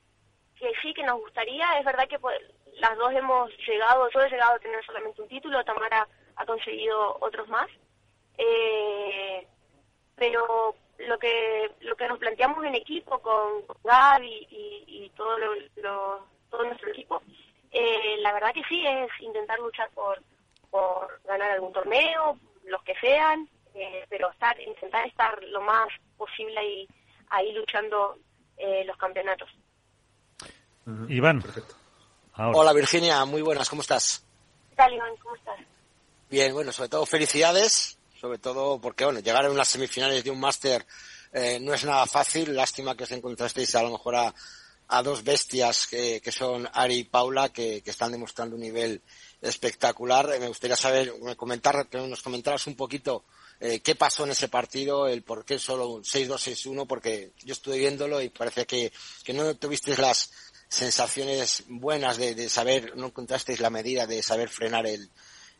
que 0.55 0.71
sí, 0.81 0.91
que 0.95 1.03
nos 1.03 1.19
gustaría. 1.19 1.77
Es 1.77 1.85
verdad 1.85 2.07
que 2.09 2.17
pues, 2.17 2.39
las 2.79 2.97
dos 2.97 3.11
hemos 3.13 3.51
llegado, 3.67 4.09
yo 4.09 4.21
he 4.21 4.29
llegado 4.29 4.55
a 4.55 4.59
tener 4.59 4.83
solamente 4.85 5.21
un 5.21 5.27
título, 5.27 5.63
Tamara 5.63 6.07
ha 6.35 6.45
conseguido 6.45 7.17
otros 7.21 7.47
más. 7.47 7.67
Eh, 8.37 9.47
pero 10.15 10.75
lo 10.99 11.19
que 11.19 11.71
lo 11.81 11.95
que 11.95 12.07
nos 12.07 12.19
planteamos 12.19 12.63
en 12.65 12.75
equipo 12.75 13.19
con, 13.19 13.61
con 13.63 13.77
Gaby 13.83 14.47
y, 14.49 14.83
y 14.87 15.09
todo 15.15 15.37
lo, 15.37 15.55
lo, 15.77 16.27
todo 16.49 16.63
nuestro 16.63 16.89
equipo, 16.89 17.21
eh, 17.71 18.17
la 18.19 18.33
verdad 18.33 18.53
que 18.53 18.63
sí 18.63 18.85
es 18.85 19.09
intentar 19.21 19.59
luchar 19.59 19.89
por 19.91 20.21
por 20.69 21.21
ganar 21.23 21.51
algún 21.51 21.71
torneo, 21.71 22.37
los 22.65 22.83
que 22.83 22.95
sean, 22.99 23.47
eh, 23.73 24.05
pero 24.09 24.29
estar 24.31 24.59
intentar 24.59 25.07
estar 25.07 25.41
lo 25.43 25.61
más 25.61 25.87
posible 26.17 26.57
ahí 26.59 26.87
ahí 27.29 27.51
luchando 27.53 28.17
eh, 28.57 28.83
los 28.85 28.97
campeonatos. 28.97 29.49
Uh 30.85 30.91
-huh. 30.91 31.11
Iván. 31.11 31.41
Perfecto. 31.41 31.75
Ahora. 32.37 32.59
Hola 32.59 32.73
Virginia, 32.73 33.25
muy 33.25 33.41
buenas, 33.41 33.67
¿cómo 33.67 33.81
estás? 33.81 34.23
¿Qué 34.69 34.75
tal 34.75 34.93
Iván? 34.93 35.15
¿Cómo 35.23 35.35
estás? 35.35 35.55
Bien, 36.29 36.53
bueno, 36.53 36.71
sobre 36.71 36.89
todo 36.89 37.03
felicidades, 37.07 37.97
sobre 38.21 38.37
todo 38.37 38.79
porque 38.79 39.05
bueno, 39.05 39.21
llegar 39.21 39.43
a 39.43 39.49
unas 39.49 39.67
semifinales 39.67 40.23
de 40.23 40.29
un 40.29 40.39
máster 40.39 40.85
eh, 41.33 41.59
no 41.59 41.73
es 41.73 41.83
nada 41.83 42.05
fácil, 42.05 42.55
lástima 42.55 42.95
que 42.95 43.05
os 43.05 43.11
encontrasteis 43.11 43.73
a 43.73 43.81
lo 43.81 43.89
mejor 43.89 44.17
a, 44.17 44.35
a 44.89 45.03
dos 45.03 45.23
bestias 45.23 45.87
que, 45.87 46.21
que, 46.21 46.31
son 46.31 46.69
Ari 46.71 46.95
y 46.95 47.03
Paula 47.05 47.49
que, 47.49 47.81
que 47.81 47.89
están 47.89 48.11
demostrando 48.11 48.55
un 48.55 48.61
nivel 48.61 49.01
espectacular. 49.41 50.31
Eh, 50.33 50.39
me 50.39 50.47
gustaría 50.47 50.75
saber, 50.75 51.13
comentar, 51.35 51.87
que 51.87 51.97
nos 51.97 52.21
comentaras 52.21 52.67
un 52.67 52.75
poquito 52.75 53.23
eh, 53.59 53.79
qué 53.79 53.95
pasó 53.95 54.23
en 54.23 54.31
ese 54.31 54.47
partido, 54.47 55.07
el 55.07 55.23
por 55.23 55.43
qué 55.43 55.59
solo 55.59 55.89
un 55.89 56.03
6-2-6-1, 56.03 56.87
porque 56.87 57.31
yo 57.43 57.53
estuve 57.53 57.79
viéndolo 57.79 58.21
y 58.21 58.29
parece 58.29 58.65
que, 58.65 58.91
que 59.23 59.33
no 59.33 59.55
tuvisteis 59.55 59.97
las 59.99 60.31
sensaciones 60.67 61.63
buenas 61.67 62.17
de, 62.17 62.35
de, 62.35 62.49
saber, 62.49 62.95
no 62.95 63.07
encontrasteis 63.07 63.59
la 63.59 63.69
medida 63.69 64.05
de 64.05 64.21
saber 64.21 64.49
frenar 64.49 64.85
el, 64.85 65.09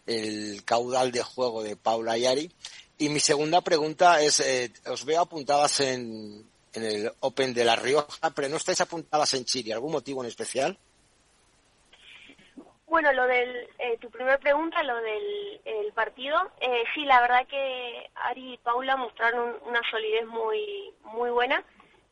el 0.06 0.64
caudal 0.66 1.12
de 1.12 1.24
juego 1.24 1.64
de 1.64 1.76
Paula 1.76 2.18
y 2.18 2.26
Ari. 2.26 2.52
Y 2.98 3.10
mi 3.10 3.20
segunda 3.20 3.62
pregunta 3.62 4.22
es, 4.22 4.40
eh, 4.40 4.72
os 4.88 5.06
veo 5.06 5.22
apuntadas 5.22 5.80
en, 5.82 6.50
en 6.74 6.84
el 6.84 7.12
Open 7.20 7.54
de 7.54 7.64
La 7.64 7.76
Rioja, 7.76 8.32
pero 8.36 8.50
no 8.50 8.58
estáis 8.58 8.82
apuntadas 8.82 9.34
en 9.36 9.46
Chile. 9.46 9.74
¿Algún 9.74 9.92
motivo 9.92 10.24
en 10.24 10.30
especial? 10.30 10.78
Bueno, 12.88 13.12
lo 13.12 13.28
del, 13.28 13.68
eh, 13.80 13.98
tu 14.00 14.10
primera 14.10 14.38
pregunta, 14.38 14.82
lo 14.82 14.96
del 14.96 15.62
el 15.66 15.92
partido, 15.92 16.38
eh, 16.62 16.84
sí, 16.96 17.04
la 17.04 17.20
verdad 17.20 17.46
que 17.46 18.10
Ari 18.16 18.54
y 18.54 18.58
Paula 18.58 18.96
mostraron 18.96 19.58
una 19.66 19.82
solidez 19.92 20.26
muy 20.26 20.94
muy 21.04 21.30
buena. 21.30 21.64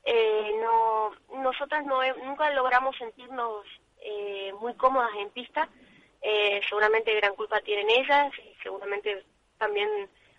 Eh, 0.06 0.52
no, 0.62 1.12
nosotras 1.42 1.86
no, 1.86 2.00
nunca 2.24 2.50
logramos 2.52 2.96
sentirnos 2.98 3.66
eh, 4.00 4.54
muy 4.60 4.76
cómodas 4.76 5.12
en 5.18 5.30
pista. 5.32 5.68
Eh, 6.22 6.62
seguramente 6.70 7.14
gran 7.16 7.36
culpa 7.36 7.60
tienen 7.62 7.90
ellas 7.90 8.32
y 8.40 8.56
seguramente 8.64 9.26
también 9.58 9.90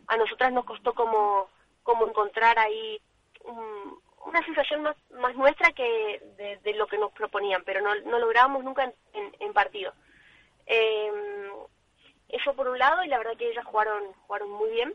a 0.07 0.17
nosotras 0.17 0.53
nos 0.53 0.65
costó 0.65 0.95
como, 0.95 1.49
como 1.83 2.07
encontrar 2.07 2.59
ahí 2.59 3.01
un, 3.45 4.01
una 4.25 4.45
sensación 4.45 4.83
más, 4.83 4.97
más 5.11 5.35
nuestra 5.35 5.73
que 5.73 6.21
de, 6.63 6.75
lo 6.75 6.87
que 6.87 6.99
nos 6.99 7.13
proponían, 7.13 7.63
pero 7.65 7.81
no, 7.81 7.95
no 8.07 8.19
logramos 8.19 8.65
nunca 8.65 8.85
en, 8.85 8.95
en, 9.15 9.37
en 9.41 9.53
partido. 9.53 9.93
Eh, 10.67 11.13
eso 12.29 12.55
por 12.55 12.69
un 12.69 12.79
lado, 12.79 13.05
y 13.05 13.09
la 13.09 13.19
verdad 13.19 13.37
que 13.37 13.51
ellas 13.51 13.65
jugaron, 13.65 14.13
jugaron 14.27 14.51
muy 14.51 14.71
bien. 14.71 14.95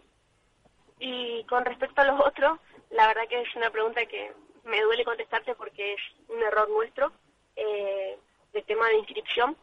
Y 0.99 1.43
con 1.45 1.65
respecto 1.65 2.01
a 2.01 2.05
los 2.05 2.19
otros, 2.19 2.59
la 2.91 3.07
verdad 3.07 3.27
que 3.27 3.41
es 3.41 3.55
una 3.55 3.69
pregunta 3.69 4.05
que 4.05 4.33
me 4.63 4.81
duele 4.81 5.03
contestarte 5.05 5.55
porque 5.55 5.93
es 5.93 6.01
un 6.29 6.41
error 6.41 6.69
nuestro 6.69 7.11
eh, 7.55 8.17
de 8.53 8.61
tema 8.63 8.87
de 8.89 8.97
inscripción. 8.97 9.57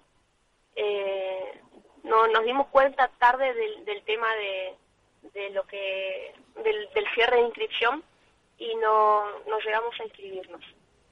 Eh, 0.77 1.61
no 2.05 2.27
nos 2.29 2.45
dimos 2.45 2.69
cuenta 2.69 3.09
tarde 3.19 3.53
del, 3.55 3.85
del 3.85 4.03
tema 4.05 4.29
de, 4.37 4.75
de 5.35 5.51
lo 5.51 5.65
que 5.67 6.33
del, 6.63 6.89
del 6.95 7.05
cierre 7.15 7.37
de 7.37 7.43
inscripción 7.43 8.03
y 8.59 8.75
no, 8.77 9.25
no 9.47 9.59
llegamos 9.61 9.95
a 10.01 10.05
inscribirnos. 10.05 10.63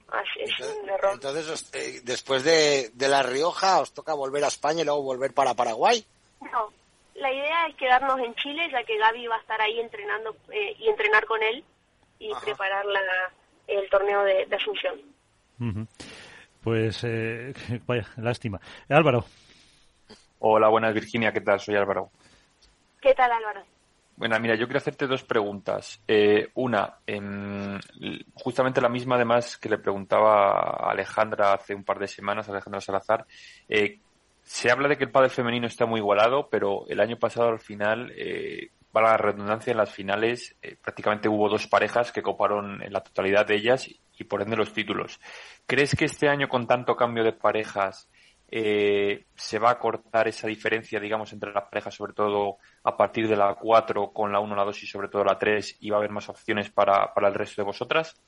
Así 0.09 0.39
es 0.41 0.51
Entonces, 0.51 0.77
un 0.83 0.89
error. 0.89 1.11
entonces, 1.13 1.69
eh, 1.73 1.99
después 2.03 2.43
de, 2.43 2.89
de 2.93 3.07
La 3.09 3.23
Rioja, 3.23 3.81
¿os 3.81 3.93
toca 3.93 4.13
volver 4.13 4.43
a 4.45 4.47
España 4.47 4.81
y 4.81 4.85
luego 4.85 5.01
volver 5.03 5.33
para 5.33 5.53
Paraguay? 5.53 6.05
No, 6.39 6.71
la 7.15 7.31
idea 7.33 7.67
es 7.67 7.75
quedarnos 7.75 8.17
en 8.19 8.33
Chile, 8.35 8.69
ya 8.71 8.83
que 8.83 8.97
Gaby 8.97 9.27
va 9.27 9.35
a 9.35 9.39
estar 9.41 9.59
ahí 9.61 9.79
entrenando 9.81 10.35
eh, 10.51 10.75
y 10.79 10.87
entrenar 10.87 11.25
con 11.25 11.43
él 11.43 11.63
y 12.19 12.33
preparar 12.35 12.85
la, 12.85 13.01
el 13.67 13.89
torneo 13.89 14.23
de, 14.23 14.45
de 14.45 14.55
Asunción. 14.55 14.95
Pues, 16.63 17.03
eh, 17.03 17.53
vaya, 17.87 18.07
lástima. 18.17 18.59
Álvaro. 18.89 19.25
Hola, 20.39 20.69
buenas 20.69 20.93
Virginia, 20.93 21.31
¿qué 21.31 21.41
tal? 21.41 21.59
Soy 21.59 21.75
Álvaro. 21.75 22.11
¿Qué 23.01 23.13
tal, 23.13 23.31
Álvaro? 23.31 23.63
Bueno, 24.17 24.39
mira, 24.39 24.55
yo 24.55 24.65
quiero 24.65 24.79
hacerte 24.79 25.05
dos 25.05 25.23
preguntas. 25.23 26.01
Eh, 26.07 26.49
una, 26.55 26.97
em, 27.05 27.79
justamente 28.33 28.81
la 28.81 28.89
misma 28.89 29.15
además 29.15 29.57
que 29.57 29.69
le 29.69 29.77
preguntaba 29.77 30.51
a 30.51 30.91
Alejandra 30.91 31.53
hace 31.53 31.75
un 31.75 31.83
par 31.83 31.99
de 31.99 32.07
semanas, 32.07 32.49
Alejandra 32.49 32.81
Salazar. 32.81 33.27
Eh, 33.69 33.99
se 34.41 34.71
habla 34.71 34.87
de 34.87 34.97
que 34.97 35.03
el 35.03 35.11
pádel 35.11 35.29
femenino 35.29 35.67
está 35.67 35.85
muy 35.85 35.99
igualado, 35.99 36.49
pero 36.49 36.87
el 36.87 36.99
año 36.99 37.17
pasado 37.17 37.49
al 37.49 37.59
final, 37.59 38.11
eh, 38.15 38.71
para 38.97 39.11
la 39.11 39.17
redundancia, 39.17 39.69
en 39.69 39.77
las 39.77 39.91
finales 39.91 40.55
eh, 40.59 40.75
prácticamente 40.75 41.29
hubo 41.29 41.47
dos 41.49 41.67
parejas 41.67 42.11
que 42.11 42.23
coparon 42.23 42.81
en 42.81 42.91
la 42.91 43.01
totalidad 43.01 43.45
de 43.45 43.53
ellas 43.53 43.87
y, 43.87 44.23
por 44.23 44.41
ende 44.41 44.57
los 44.57 44.73
títulos. 44.73 45.19
¿Crees 45.67 45.95
que 45.95 46.05
este 46.05 46.27
año 46.27 46.49
con 46.49 46.65
tanto 46.65 46.95
cambio 46.95 47.23
de 47.23 47.33
parejas 47.33 48.09
eh, 48.49 49.25
se 49.35 49.59
va 49.59 49.69
a 49.69 49.77
cortar 49.77 50.27
esa 50.27 50.47
diferencia, 50.47 50.99
digamos, 50.99 51.31
entre 51.31 51.53
las 51.53 51.65
parejas, 51.65 51.93
sobre 51.93 52.13
todo 52.13 52.57
a 52.85 52.97
partir 52.97 53.27
de 53.27 53.35
la 53.35 53.53
4 53.53 54.11
con 54.11 54.31
la 54.31 54.39
1, 54.39 54.55
la 54.55 54.63
2 54.63 54.81
y 54.81 54.87
sobre 54.87 55.09
todo 55.09 55.23
la 55.23 55.37
3, 55.37 55.77
y 55.81 55.91
va 55.91 55.97
a 55.97 55.99
haber 55.99 56.09
más 56.09 56.27
opciones 56.27 56.71
para, 56.71 57.13
para 57.13 57.27
el 57.27 57.35
resto 57.35 57.61
de 57.61 57.67
vosotras? 57.67 58.19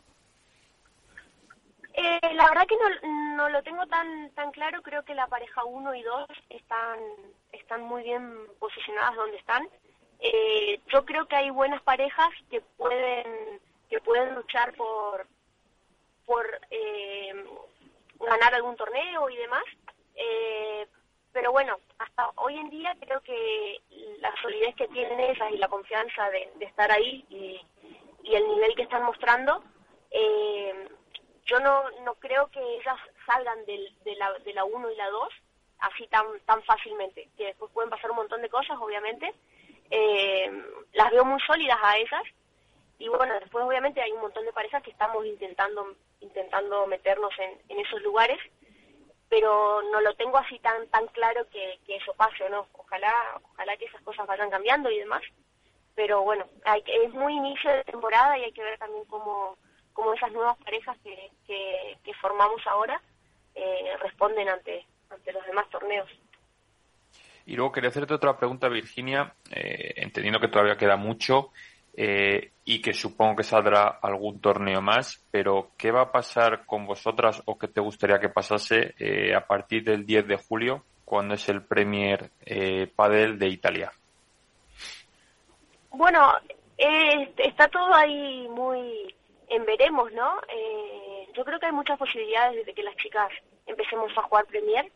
Eh, 1.96 2.20
la 2.36 2.48
verdad 2.48 2.68
que 2.68 2.78
no, 2.78 3.38
no 3.38 3.50
lo 3.50 3.64
tengo 3.64 3.88
tan 3.88 4.30
tan 4.36 4.52
claro. 4.52 4.84
Creo 4.84 5.04
que 5.04 5.16
la 5.16 5.26
pareja 5.26 5.66
1 5.66 5.96
y 5.96 6.04
2 6.04 6.28
están, 6.50 7.00
están 7.52 7.82
muy 7.82 8.04
bien 8.04 8.32
posicionadas 8.60 9.16
donde 9.16 9.38
están. 9.38 9.68
Eh, 10.20 10.82
yo 10.88 11.06
creo 11.06 11.28
que 11.28 11.36
hay 11.36 11.50
buenas 11.50 11.82
parejas 11.82 12.30
que 12.50 12.62
pueden 12.78 13.60
que 13.90 14.00
pueden 14.02 14.36
luchar 14.36 14.74
por 14.76 15.28
por 16.26 16.46
eh, 16.70 17.34
ganar 18.20 18.54
algún 18.54 18.76
torneo 18.76 19.30
y 19.30 19.38
demás. 19.38 19.64
Eh, 20.16 20.88
pero 21.32 21.52
bueno, 21.52 21.78
hasta 22.00 22.32
hoy 22.36 22.58
en 22.58 22.70
día 22.70 22.96
creo 23.00 23.22
que 23.22 23.82
la 24.20 24.34
solidez 24.42 24.76
que 24.76 24.88
tienen 24.90 25.20
ellas 25.20 25.52
y 25.52 25.58
la 25.58 25.68
confianza 25.68 26.30
de, 26.30 26.50
estar 26.60 26.92
ahí 26.92 27.26
y, 27.30 27.62
y 28.24 28.36
el 28.36 28.48
nivel 28.48 28.76
que 28.76 28.84
están 28.84 29.04
mostrando, 29.04 29.64
eh, 30.12 30.88
yo 31.46 31.60
no, 31.60 31.90
no 32.04 32.16
creo 32.16 32.48
que 32.48 32.60
ellas 32.60 32.98
salgan 33.26 33.66
del, 33.66 33.96
de, 34.04 34.16
la, 34.16 34.34
de 34.40 34.54
la 34.54 34.66
1 34.66 34.92
y 34.92 34.96
la 34.96 35.10
2 35.10 35.30
así 35.80 36.08
tan, 36.08 36.26
tan 36.46 36.62
fácilmente, 36.64 37.30
que 37.38 37.46
después 37.46 37.72
pueden 37.72 37.90
pasar 37.90 38.12
un 38.12 38.18
montón 38.18 38.42
de 38.42 38.50
cosas, 38.50 38.78
obviamente. 38.80 39.34
Eh, 39.92 40.52
las 40.94 41.12
veo 41.12 41.26
muy 41.26 41.40
sólidas 41.42 41.78
a 41.82 41.98
ellas 41.98 42.24
y 43.00 43.08
bueno, 43.08 43.34
después 43.40 43.64
obviamente 43.64 44.02
hay 44.02 44.12
un 44.12 44.22
montón 44.22 44.46
de 44.46 44.54
parejas 44.54 44.84
que 44.84 44.92
estamos 44.92 45.26
intentando 45.26 45.96
intentando 46.22 46.86
meternos 46.86 47.32
en, 47.40 47.58
en 47.70 47.80
esos 47.86 48.02
lugares, 48.02 48.38
pero 49.30 49.82
no 49.84 50.02
lo 50.02 50.14
tengo 50.16 50.38
así 50.38 50.60
tan 50.60 50.88
tan 50.88 51.08
claro 51.08 51.48
que, 51.50 51.80
eso 51.88 52.14
pase 52.14 52.44
o 52.44 52.50
no. 52.50 52.68
Ojalá 52.74 53.14
ojalá 53.54 53.78
que 53.78 53.86
esas 53.86 54.02
cosas 54.02 54.28
vayan 54.28 54.50
cambiando 54.50 54.92
y 54.92 55.00
demás, 55.00 55.24
pero 55.96 56.24
bueno, 56.24 56.46
hay 56.66 56.84
es 56.86 57.14
muy 57.14 57.34
inicio 57.34 57.72
de 57.72 57.84
temporada 57.86 58.38
y 58.38 58.44
hay 58.44 58.52
que 58.52 58.64
ver 58.64 58.78
también 58.78 59.06
cómo, 59.06 59.58
cómo 59.94 60.14
esas 60.14 60.32
nuevas 60.32 60.58
parejas 60.58 60.98
que, 61.04 61.32
que, 61.48 61.98
que 62.04 62.14
formamos 62.16 62.62
ahora 62.68 63.02
eh, 63.56 63.98
responden 64.02 64.50
ante, 64.50 64.86
ante 65.10 65.32
los 65.32 65.46
demás 65.46 65.70
torneos. 65.70 66.10
Y 67.50 67.56
luego 67.56 67.72
quería 67.72 67.89
hacerte 67.89 68.14
otra 68.14 68.38
pregunta, 68.38 68.70
Virginia, 68.70 69.34
eh, 69.50 69.95
entendiendo 69.95 70.39
que 70.39 70.50
todavía 70.50 70.78
queda 70.78 70.97
mucho 70.97 71.50
eh, 71.97 72.52
y 72.64 72.80
que 72.80 72.93
supongo 72.93 73.38
que 73.38 73.43
saldrá 73.43 73.88
algún 74.04 74.39
torneo 74.39 74.84
más, 74.84 75.26
pero 75.32 75.72
¿qué 75.76 75.89
va 75.89 76.04
a 76.04 76.12
pasar 76.12 76.68
con 76.68 76.86
vosotras 76.86 77.41
o 77.45 77.58
qué 77.58 77.68
te 77.68 77.82
gustaría 77.82 78.20
que 78.20 78.30
pasase 78.30 78.93
eh, 79.00 79.34
a 79.34 79.47
partir 79.47 79.84
del 79.84 80.06
10 80.06 80.28
de 80.28 80.38
julio, 80.38 80.84
cuando 81.04 81.34
es 81.34 81.50
el 81.50 81.64
Premier 81.64 82.30
eh, 82.45 82.86
Padel 82.95 83.39
de 83.39 83.47
Italia? 83.47 83.91
Bueno, 85.89 86.32
eh, 86.78 87.34
está 87.36 87.68
todo 87.68 87.91
ahí 87.95 88.47
muy 88.47 89.12
en 89.47 89.66
veremos, 89.66 90.14
¿no? 90.14 90.39
Eh, 90.56 91.28
yo 91.34 91.43
creo 91.43 91.60
que 91.60 91.66
hay 91.66 91.72
muchas 91.72 91.97
posibilidades 91.97 92.64
de 92.64 92.74
que 92.76 92.84
las 92.84 92.95
chicas 92.97 93.32
empecemos 93.66 94.16
a 94.16 94.22
jugar 94.22 94.45
Premier. 94.45 94.91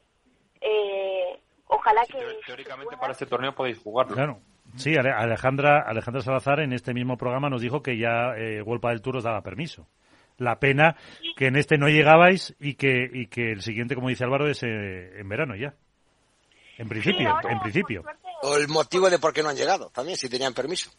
Eh, 0.62 1.40
ojalá 1.74 2.02
que... 2.06 2.20
Teóricamente 2.46 2.98
para 2.98 3.12
este 3.14 3.26
torneo 3.26 3.54
podéis 3.54 3.80
jugarlo. 3.80 4.16
Claro. 4.16 4.40
Sí, 4.76 4.96
Ale- 4.96 5.12
Alejandra, 5.12 5.82
Alejandra 5.86 6.22
Salazar 6.22 6.60
en 6.62 6.74
este 6.74 6.94
mismo 6.94 7.18
programa 7.18 7.50
nos 7.50 7.62
dijo 7.62 7.84
que 7.84 7.98
ya 7.98 8.36
eh, 8.38 8.62
World 8.62 8.84
del 8.86 9.02
Tour 9.02 9.18
os 9.18 9.24
daba 9.24 9.42
permiso. 9.42 9.88
La 10.38 10.58
pena 10.60 10.96
que 11.38 11.48
en 11.48 11.56
este 11.56 11.78
no 11.78 11.88
llegabais 11.88 12.56
y 12.60 12.74
que, 12.74 13.08
y 13.12 13.28
que 13.28 13.52
el 13.52 13.62
siguiente, 13.62 13.94
como 13.94 14.10
dice 14.10 14.24
Álvaro, 14.24 14.48
es 14.50 14.64
eh, 14.64 15.20
en 15.20 15.30
verano 15.30 15.56
ya. 15.56 15.74
En 16.80 16.90
principio, 16.90 17.30
ahora, 17.30 17.52
en 17.52 17.60
principio. 17.60 18.04
O 18.42 18.58
el 18.58 18.68
motivo 18.68 19.10
de 19.10 19.20
por 19.20 19.32
qué 19.32 19.44
no 19.44 19.50
han 19.50 19.56
llegado, 19.56 19.92
también, 19.92 20.18
si 20.18 20.28
tenían 20.28 20.56
permiso. 20.56 20.90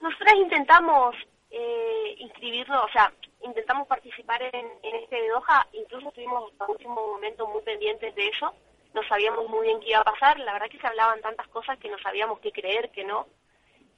Nosotras 0.00 0.34
intentamos 0.36 1.14
eh, 1.50 2.16
inscribirnos, 2.18 2.82
o 2.84 2.88
sea, 2.92 3.12
intentamos 3.44 3.86
participar 3.86 4.42
en, 4.42 4.66
en 4.82 4.94
este 5.02 5.14
de 5.14 5.28
Doha, 5.28 5.64
incluso 5.72 6.08
estuvimos 6.08 6.50
hasta 6.50 6.66
último 6.66 6.94
momento 6.94 7.46
muy 7.46 7.62
pendientes 7.62 8.14
de 8.16 8.26
eso, 8.26 8.52
no 8.94 9.02
sabíamos 9.04 9.48
muy 9.48 9.66
bien 9.66 9.80
qué 9.80 9.90
iba 9.90 10.00
a 10.00 10.04
pasar, 10.04 10.38
la 10.40 10.52
verdad 10.52 10.68
que 10.68 10.78
se 10.78 10.86
hablaban 10.86 11.20
tantas 11.20 11.48
cosas 11.48 11.78
que 11.78 11.88
no 11.88 11.98
sabíamos 11.98 12.40
qué 12.40 12.52
creer, 12.52 12.90
que 12.90 13.04
no. 13.04 13.26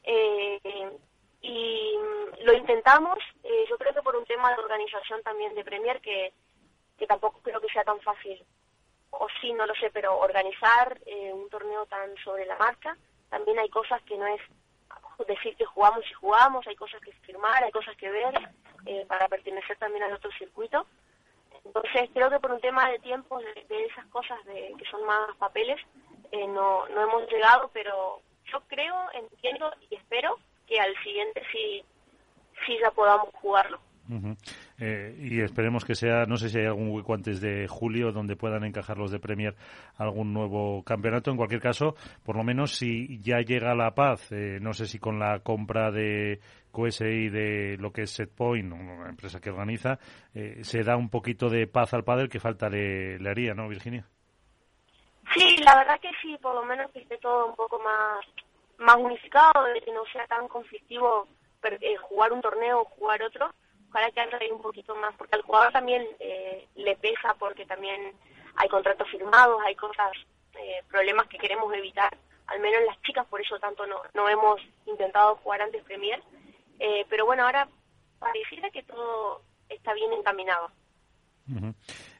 Eh, 0.02 0.90
y 1.40 1.96
mm, 1.98 2.44
lo 2.44 2.52
intentamos, 2.52 3.18
eh, 3.42 3.64
yo 3.68 3.76
creo 3.78 3.92
que 3.94 4.02
por 4.02 4.16
un 4.16 4.24
tema 4.26 4.50
de 4.50 4.62
organización 4.62 5.22
también 5.22 5.54
de 5.54 5.64
Premier, 5.64 6.00
que, 6.00 6.32
que 6.98 7.06
tampoco 7.06 7.40
creo 7.42 7.60
que 7.60 7.72
sea 7.72 7.84
tan 7.84 8.00
fácil, 8.00 8.44
o 9.10 9.26
sí, 9.40 9.52
no 9.52 9.66
lo 9.66 9.74
sé, 9.74 9.90
pero 9.90 10.18
organizar 10.18 10.98
eh, 11.06 11.32
un 11.32 11.48
torneo 11.50 11.86
tan 11.86 12.16
sobre 12.24 12.46
la 12.46 12.56
marcha, 12.56 12.96
también 13.28 13.58
hay 13.58 13.68
cosas 13.68 14.02
que 14.02 14.16
no 14.16 14.26
es 14.26 14.40
decir 15.26 15.56
que 15.56 15.64
jugamos 15.64 16.04
y 16.10 16.14
jugamos, 16.14 16.66
hay 16.66 16.76
cosas 16.76 17.00
que 17.00 17.12
firmar, 17.12 17.62
hay 17.62 17.70
cosas 17.70 17.96
que 17.96 18.10
ver 18.10 18.34
eh, 18.86 19.04
para 19.06 19.28
pertenecer 19.28 19.76
también 19.78 20.02
al 20.04 20.14
otro 20.14 20.30
circuito. 20.32 20.86
Entonces 21.64 22.10
creo 22.12 22.30
que 22.30 22.40
por 22.40 22.52
un 22.52 22.60
tema 22.60 22.90
de 22.90 22.98
tiempo, 22.98 23.38
de, 23.38 23.84
esas 23.84 24.06
cosas 24.06 24.42
de, 24.44 24.74
que 24.78 24.84
son 24.90 25.04
más 25.06 25.36
papeles, 25.38 25.80
eh, 26.32 26.46
no, 26.46 26.88
no 26.88 27.02
hemos 27.02 27.30
llegado, 27.30 27.70
pero 27.72 28.20
yo 28.52 28.60
creo, 28.68 28.94
entiendo 29.12 29.72
y 29.90 29.94
espero 29.94 30.38
que 30.66 30.80
al 30.80 30.94
siguiente 31.02 31.42
sí, 31.52 31.84
sí 32.66 32.78
ya 32.80 32.90
podamos 32.90 33.28
jugarlo. 33.34 33.78
Eh, 34.78 35.16
y 35.18 35.40
esperemos 35.40 35.84
que 35.84 35.94
sea, 35.94 36.24
no 36.26 36.36
sé 36.36 36.48
si 36.48 36.58
hay 36.58 36.66
algún 36.66 36.90
hueco 36.90 37.14
antes 37.14 37.40
de 37.40 37.66
julio 37.68 38.12
donde 38.12 38.36
puedan 38.36 38.64
encajar 38.64 38.98
los 38.98 39.10
de 39.10 39.18
Premier 39.18 39.54
algún 39.96 40.32
nuevo 40.32 40.82
campeonato. 40.82 41.30
En 41.30 41.36
cualquier 41.36 41.60
caso, 41.60 41.94
por 42.24 42.36
lo 42.36 42.44
menos 42.44 42.74
si 42.76 43.20
ya 43.20 43.40
llega 43.40 43.74
la 43.74 43.94
paz, 43.94 44.30
eh, 44.32 44.58
no 44.60 44.72
sé 44.72 44.86
si 44.86 44.98
con 44.98 45.18
la 45.18 45.40
compra 45.40 45.90
de 45.90 46.40
QSI 46.72 47.28
de 47.28 47.76
lo 47.78 47.92
que 47.92 48.02
es 48.02 48.10
Setpoint, 48.10 48.72
una 48.72 49.08
empresa 49.08 49.40
que 49.40 49.50
organiza, 49.50 49.98
eh, 50.34 50.60
se 50.62 50.82
da 50.82 50.96
un 50.96 51.10
poquito 51.10 51.48
de 51.48 51.66
paz 51.66 51.94
al 51.94 52.04
padre 52.04 52.28
que 52.28 52.40
falta 52.40 52.68
le, 52.68 53.18
haría, 53.28 53.54
¿no, 53.54 53.68
Virginia? 53.68 54.06
Sí, 55.34 55.56
la 55.58 55.76
verdad 55.76 56.00
que 56.00 56.10
sí, 56.20 56.36
por 56.42 56.54
lo 56.54 56.64
menos 56.64 56.90
que 56.90 57.00
esté 57.00 57.16
todo 57.18 57.46
un 57.46 57.56
poco 57.56 57.78
más, 57.78 58.24
más 58.78 58.96
unificado, 58.96 59.64
de 59.64 59.80
que 59.80 59.92
no 59.92 60.04
sea 60.12 60.26
tan 60.26 60.48
conflictivo 60.48 61.28
eh, 61.62 61.96
jugar 61.96 62.32
un 62.32 62.42
torneo 62.42 62.80
o 62.80 62.84
jugar 62.84 63.22
otro. 63.22 63.52
Ojalá 63.92 64.10
que 64.10 64.20
haya 64.22 64.38
ahí 64.40 64.50
un 64.50 64.62
poquito 64.62 64.94
más, 64.94 65.14
porque 65.16 65.36
al 65.36 65.42
jugador 65.42 65.70
también 65.70 66.02
eh, 66.18 66.66
le 66.76 66.96
pesa, 66.96 67.34
porque 67.38 67.66
también 67.66 68.14
hay 68.56 68.66
contratos 68.70 69.06
firmados, 69.10 69.60
hay 69.66 69.74
cosas, 69.74 70.12
eh, 70.58 70.82
problemas 70.88 71.28
que 71.28 71.36
queremos 71.36 71.70
evitar, 71.74 72.16
al 72.46 72.58
menos 72.60 72.80
las 72.86 72.98
chicas, 73.02 73.26
por 73.26 73.42
eso 73.42 73.58
tanto 73.58 73.86
no, 73.86 74.00
no 74.14 74.30
hemos 74.30 74.62
intentado 74.86 75.36
jugar 75.36 75.60
antes 75.60 75.84
Premier. 75.84 76.22
Eh, 76.78 77.04
pero 77.10 77.26
bueno, 77.26 77.44
ahora 77.44 77.68
pareciera 78.18 78.70
que 78.70 78.82
todo 78.82 79.42
está 79.68 79.92
bien 79.92 80.10
encaminado. 80.14 80.70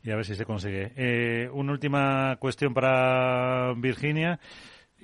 Y 0.03 0.11
a 0.11 0.17
ver 0.17 0.27
si 0.27 0.35
se 0.35 0.45
consigue. 0.45 0.93
Eh, 0.95 1.49
una 1.53 1.73
última 1.73 2.37
cuestión 2.37 2.75
para 2.75 3.73
Virginia 3.77 4.39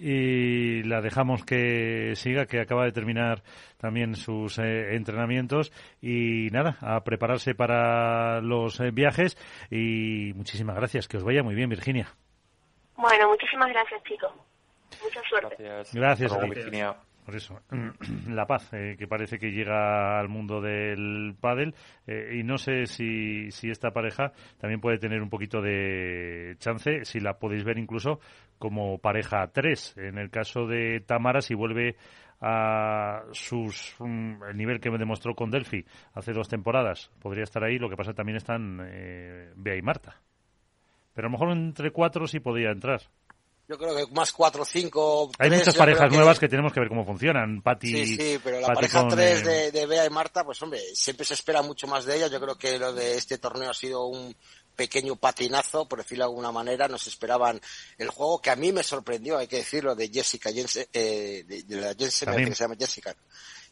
y 0.01 0.83
la 0.85 1.01
dejamos 1.01 1.45
que 1.45 2.13
siga, 2.15 2.47
que 2.47 2.61
acaba 2.61 2.85
de 2.85 2.93
terminar 2.93 3.43
también 3.79 4.15
sus 4.15 4.59
eh, 4.59 4.95
entrenamientos 4.95 5.73
y 6.01 6.49
nada, 6.53 6.77
a 6.81 7.03
prepararse 7.03 7.55
para 7.55 8.41
los 8.41 8.79
eh, 8.81 8.91
viajes 8.93 9.37
y 9.71 10.33
muchísimas 10.35 10.77
gracias, 10.77 11.09
que 11.09 11.17
os 11.17 11.25
vaya 11.25 11.43
muy 11.43 11.55
bien 11.55 11.69
Virginia. 11.69 12.09
Bueno, 12.97 13.29
muchísimas 13.29 13.69
gracias, 13.71 14.03
chicos. 14.05 14.33
Mucha 15.03 15.21
suerte. 15.29 15.57
Gracias, 15.93 16.33
a 16.33 16.39
Virginia. 16.39 16.97
Por 17.29 17.37
eso, 17.37 17.61
la 18.31 18.47
paz, 18.47 18.73
eh, 18.73 18.97
que 18.99 19.07
parece 19.07 19.39
que 19.39 19.51
llega 19.51 20.19
al 20.19 20.31
mundo 20.31 20.63
del 20.63 21.37
pádel, 21.39 21.75
eh, 22.07 22.39
y 22.41 22.43
no 22.43 22.57
sé 22.57 22.87
si, 22.87 23.51
si 23.51 23.69
esta 23.69 23.91
pareja 23.91 24.33
también 24.57 24.81
puede 24.81 24.97
tener 24.97 25.21
un 25.21 25.29
poquito 25.29 25.61
de 25.61 26.57
chance, 26.59 27.05
si 27.05 27.21
la 27.21 27.35
podéis 27.35 27.65
ver 27.65 27.77
incluso 27.77 28.19
como 28.59 28.97
pareja 28.97 29.47
3. 29.53 29.99
En 29.99 30.17
el 30.17 30.31
caso 30.31 30.67
de 30.67 31.01
Tamara, 31.01 31.43
si 31.43 31.53
vuelve 31.53 31.97
a 32.41 33.25
sus 33.33 33.95
mm, 33.99 34.45
el 34.49 34.57
nivel 34.57 34.81
que 34.81 34.91
me 34.91 34.97
demostró 34.97 35.35
con 35.35 35.51
Delphi 35.51 35.85
hace 36.15 36.33
dos 36.33 36.49
temporadas, 36.49 37.11
podría 37.21 37.45
estar 37.45 37.63
ahí. 37.63 37.79
Lo 37.79 37.91
que 37.91 37.97
pasa 37.97 38.15
también 38.15 38.37
están 38.37 38.81
eh, 38.91 39.53
Bea 39.55 39.77
y 39.77 39.83
Marta. 39.83 40.19
Pero 41.13 41.29
a 41.29 41.31
lo 41.31 41.33
mejor 41.33 41.51
entre 41.55 41.91
cuatro 41.91 42.27
sí 42.27 42.41
podría 42.41 42.71
entrar. 42.71 43.03
Yo 43.69 43.77
creo 43.77 43.95
que 43.95 44.07
más 44.15 44.33
cuatro, 44.33 44.65
cinco. 44.65 45.31
Hay 45.39 45.51
muchas 45.51 45.77
parejas 45.77 46.11
nuevas 46.11 46.39
que 46.39 46.49
tenemos 46.49 46.73
que 46.73 46.81
ver 46.81 46.89
cómo 46.89 47.05
funcionan. 47.05 47.61
Patti, 47.61 47.93
sí, 47.93 48.17
sí, 48.17 48.41
pero 48.43 48.61
la 48.61 48.69
pareja 48.69 49.07
tres 49.09 49.45
de, 49.45 49.71
de 49.71 49.87
Bea 49.87 50.07
y 50.07 50.11
Marta, 50.11 50.43
pues 50.43 50.63
hombre, 50.63 50.81
siempre 50.95 51.27
se 51.27 51.35
espera 51.35 51.61
mucho 51.61 51.87
más 51.87 52.07
de 52.07 52.17
ellas. 52.17 52.31
Yo 52.31 52.41
creo 52.41 52.57
que 52.57 52.79
lo 52.79 52.95
de 52.95 53.17
este 53.17 53.37
torneo 53.37 53.71
ha 53.71 53.75
sido 53.75 54.07
un 54.07 54.35
pequeño 54.75 55.17
patinazo, 55.17 55.87
por 55.87 55.99
decirlo 55.99 56.25
de 56.25 56.31
alguna 56.31 56.51
manera. 56.51 56.89
Nos 56.89 57.07
esperaban 57.09 57.61
el 57.99 58.09
juego 58.09 58.41
que 58.41 58.49
a 58.49 58.57
mí 58.57 58.73
me 58.73 58.83
sorprendió, 58.83 59.37
hay 59.37 59.49
que 59.49 59.57
decirlo, 59.57 59.95
de 59.95 60.09
Jessica 60.09 60.51
Jensen, 60.51 60.87
eh, 60.95 61.45
de, 61.47 61.77
la 61.77 61.95
Jensen, 61.95 62.35
que 62.37 62.55
se 62.55 62.65
llama 62.65 62.77
Jessica. 62.79 63.15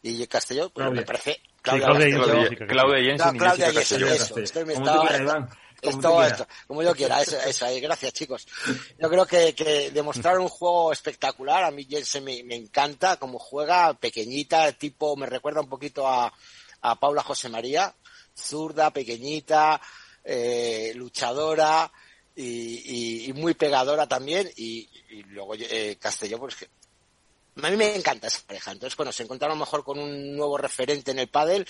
Y 0.02 0.27
Castelló, 0.27 0.68
pues 0.68 0.90
me 0.90 1.02
parece. 1.02 1.40
Claudia, 1.62 1.94
Jensen. 1.94 2.66
Claudia 2.68 3.02
Jensen. 3.02 3.39
Claudia 3.39 3.73
Jensen, 3.73 4.05
eso. 4.09 4.39
Estoy 4.39 4.64
me 4.66 4.74
estaba, 4.74 5.48
como, 5.82 6.22
esto, 6.22 6.46
como 6.66 6.82
yo 6.82 6.94
quiera, 6.94 7.20
eso, 7.20 7.38
eso 7.38 7.66
ahí, 7.66 7.80
gracias 7.80 8.12
chicos. 8.12 8.46
Yo 8.98 9.08
creo 9.08 9.26
que, 9.26 9.54
que 9.54 9.90
demostraron 9.90 10.42
un 10.42 10.48
juego 10.48 10.92
espectacular, 10.92 11.64
a 11.64 11.70
mí 11.70 11.86
Jensen 11.88 12.24
me, 12.24 12.42
me 12.44 12.56
encanta 12.56 13.16
como 13.16 13.38
juega, 13.38 13.94
pequeñita, 13.94 14.72
tipo, 14.72 15.16
me 15.16 15.26
recuerda 15.26 15.60
un 15.60 15.68
poquito 15.68 16.06
a, 16.08 16.32
a 16.82 16.94
Paula 17.00 17.22
José 17.22 17.48
María, 17.48 17.94
zurda, 18.36 18.90
pequeñita, 18.90 19.80
eh, 20.24 20.92
luchadora 20.94 21.90
y, 22.34 23.28
y, 23.28 23.32
muy 23.32 23.54
pegadora 23.54 24.06
también, 24.06 24.50
y, 24.56 24.88
y 25.10 25.22
luego 25.24 25.54
eh, 25.54 25.96
Castelló, 26.00 26.38
pues 26.38 26.56
que 26.56 26.68
a 27.62 27.70
mí 27.70 27.76
me 27.76 27.96
encanta 27.96 28.26
esa 28.26 28.46
pareja. 28.46 28.72
Entonces, 28.72 28.96
bueno, 28.96 29.12
se 29.12 29.22
encontraron 29.22 29.58
mejor 29.58 29.82
con 29.82 29.98
un 29.98 30.36
nuevo 30.36 30.58
referente 30.58 31.12
en 31.12 31.18
el 31.18 31.28
pádel, 31.28 31.66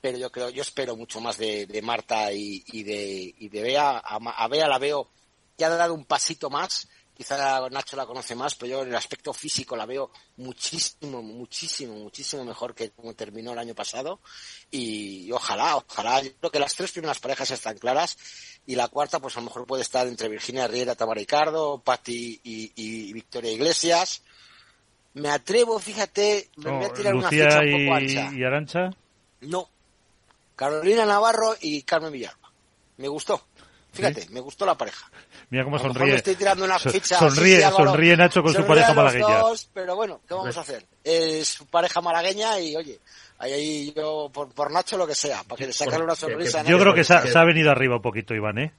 pero 0.00 0.18
yo 0.18 0.30
creo, 0.30 0.50
yo 0.50 0.62
espero 0.62 0.96
mucho 0.96 1.20
más 1.20 1.36
de, 1.38 1.66
de 1.66 1.82
Marta 1.82 2.32
y, 2.32 2.62
y, 2.66 2.82
de, 2.82 3.34
y 3.38 3.48
de 3.48 3.62
Bea. 3.62 3.98
A, 3.98 4.16
a, 4.16 4.48
Bea 4.48 4.68
la 4.68 4.78
veo, 4.78 5.10
ya 5.56 5.66
ha 5.66 5.70
dado 5.70 5.94
un 5.94 6.04
pasito 6.04 6.50
más. 6.50 6.88
Quizá 7.18 7.68
Nacho 7.70 7.96
la 7.96 8.06
conoce 8.06 8.36
más, 8.36 8.54
pero 8.54 8.70
yo 8.70 8.82
en 8.82 8.90
el 8.90 8.94
aspecto 8.94 9.32
físico 9.32 9.74
la 9.74 9.86
veo 9.86 10.12
muchísimo, 10.36 11.20
muchísimo, 11.20 11.94
muchísimo 11.96 12.44
mejor 12.44 12.76
que 12.76 12.90
como 12.90 13.12
terminó 13.14 13.52
el 13.52 13.58
año 13.58 13.74
pasado. 13.74 14.20
Y, 14.70 15.28
ojalá, 15.32 15.76
ojalá. 15.78 16.22
Yo 16.22 16.30
creo 16.38 16.52
que 16.52 16.60
las 16.60 16.76
tres 16.76 16.92
primeras 16.92 17.18
parejas 17.18 17.50
están 17.50 17.76
claras 17.76 18.16
y 18.66 18.76
la 18.76 18.86
cuarta, 18.86 19.18
pues 19.18 19.36
a 19.36 19.40
lo 19.40 19.46
mejor 19.46 19.66
puede 19.66 19.82
estar 19.82 20.06
entre 20.06 20.28
Virginia 20.28 20.68
Riera, 20.68 20.94
Tamara 20.94 21.18
Ricardo, 21.18 21.82
Patti 21.82 22.40
y, 22.44 22.72
y, 22.76 23.12
Victoria 23.12 23.50
Iglesias. 23.50 24.22
Me 25.14 25.30
atrevo, 25.30 25.80
fíjate, 25.80 26.50
me 26.58 26.70
voy 26.70 26.84
a 26.84 26.92
tirar 26.92 27.16
una 27.16 27.30
fecha 27.30 27.58
un 27.58 27.84
poco 27.84 27.96
ancha. 27.96 28.30
¿Y 28.32 28.44
Arancha? 28.44 28.90
No, 29.40 29.68
Carolina 30.58 31.06
Navarro 31.06 31.54
y 31.60 31.82
Carmen 31.82 32.10
Villalba. 32.10 32.50
Me 32.96 33.06
gustó. 33.06 33.40
Fíjate, 33.92 34.26
me 34.30 34.40
gustó 34.40 34.66
la 34.66 34.76
pareja. 34.76 35.08
Mira 35.50 35.62
cómo 35.62 35.78
sonríe. 35.78 36.16
estoy 36.16 36.34
tirando 36.34 36.64
una 36.64 36.80
ficha 36.80 37.16
sonríe, 37.16 37.62
sonríe 37.62 38.16
Nacho 38.16 38.42
con 38.42 38.52
su 38.52 38.66
pareja 38.66 38.92
malagueña. 38.92 39.40
pero 39.72 39.94
bueno, 39.94 40.20
¿qué 40.26 40.34
vamos 40.34 40.56
a 40.56 40.62
hacer? 40.62 40.84
Es 41.04 41.46
su 41.46 41.66
pareja 41.66 42.00
malagueña 42.00 42.58
y 42.58 42.74
oye, 42.74 42.98
ahí 43.38 43.92
yo 43.94 44.30
por, 44.34 44.52
por 44.52 44.72
Nacho 44.72 44.98
lo 44.98 45.06
que 45.06 45.14
sea, 45.14 45.44
para 45.44 45.58
que 45.58 45.66
le 45.68 45.72
saquen 45.72 46.02
una 46.02 46.16
sonrisa. 46.16 46.64
Yo 46.64 46.78
creo 46.78 46.92
que 46.92 47.04
se 47.04 47.14
ha, 47.14 47.44
venido 47.44 47.70
arriba 47.70 47.96
un 47.96 48.02
poquito 48.02 48.34
Iván, 48.34 48.58
¿eh? 48.58 48.72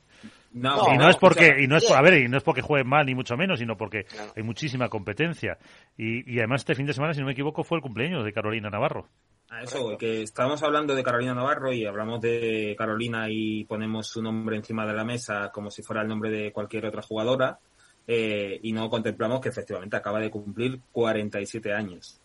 No, 0.52 0.94
y 0.94 0.98
no, 0.98 1.10
es 1.10 1.16
porque 1.16 1.56
y 1.60 1.68
no 1.68 1.78
es 1.78 1.90
a 1.90 2.02
ver 2.02 2.16
y 2.16 2.28
no 2.28 2.38
es 2.38 2.44
porque 2.44 2.62
juegue 2.62 2.84
mal 2.84 3.06
ni 3.06 3.16
mucho 3.16 3.38
menos 3.38 3.60
sino 3.60 3.78
porque 3.78 4.06
hay 4.36 4.44
muchísima 4.44 4.90
competencia 4.90 5.60
y, 5.96 6.30
y 6.30 6.40
además 6.40 6.62
este 6.62 6.74
fin 6.74 6.88
de 6.88 6.94
semana 6.94 7.14
si 7.14 7.20
no 7.20 7.28
me 7.28 7.34
equivoco 7.34 7.64
fue 7.64 7.78
el 7.78 7.84
cumpleaños 7.84 8.26
de 8.26 8.34
Carolina 8.34 8.70
Navarro 8.72 9.08
a 9.50 9.64
eso, 9.64 9.98
que 9.98 10.22
estábamos 10.22 10.62
hablando 10.62 10.94
de 10.94 11.04
Carolina 11.04 11.34
Navarro 11.34 11.74
y 11.74 11.86
hablamos 11.86 12.22
de 12.22 12.76
Carolina 12.78 13.28
y 13.30 13.64
ponemos 13.66 14.08
su 14.08 14.22
nombre 14.22 14.56
encima 14.56 14.86
de 14.86 14.94
la 14.94 15.04
mesa 15.04 15.50
como 15.52 15.72
si 15.72 15.82
fuera 15.82 16.04
el 16.04 16.08
nombre 16.08 16.30
de 16.30 16.52
cualquier 16.52 16.86
otra 16.86 17.02
jugadora 17.02 17.60
eh, 18.08 18.60
y 18.62 18.72
no 18.72 18.90
contemplamos 18.90 19.42
que 19.42 19.50
efectivamente 19.50 19.96
acaba 19.98 20.20
de 20.20 20.30
cumplir 20.30 20.80
47 20.92 21.74
años, 21.74 22.20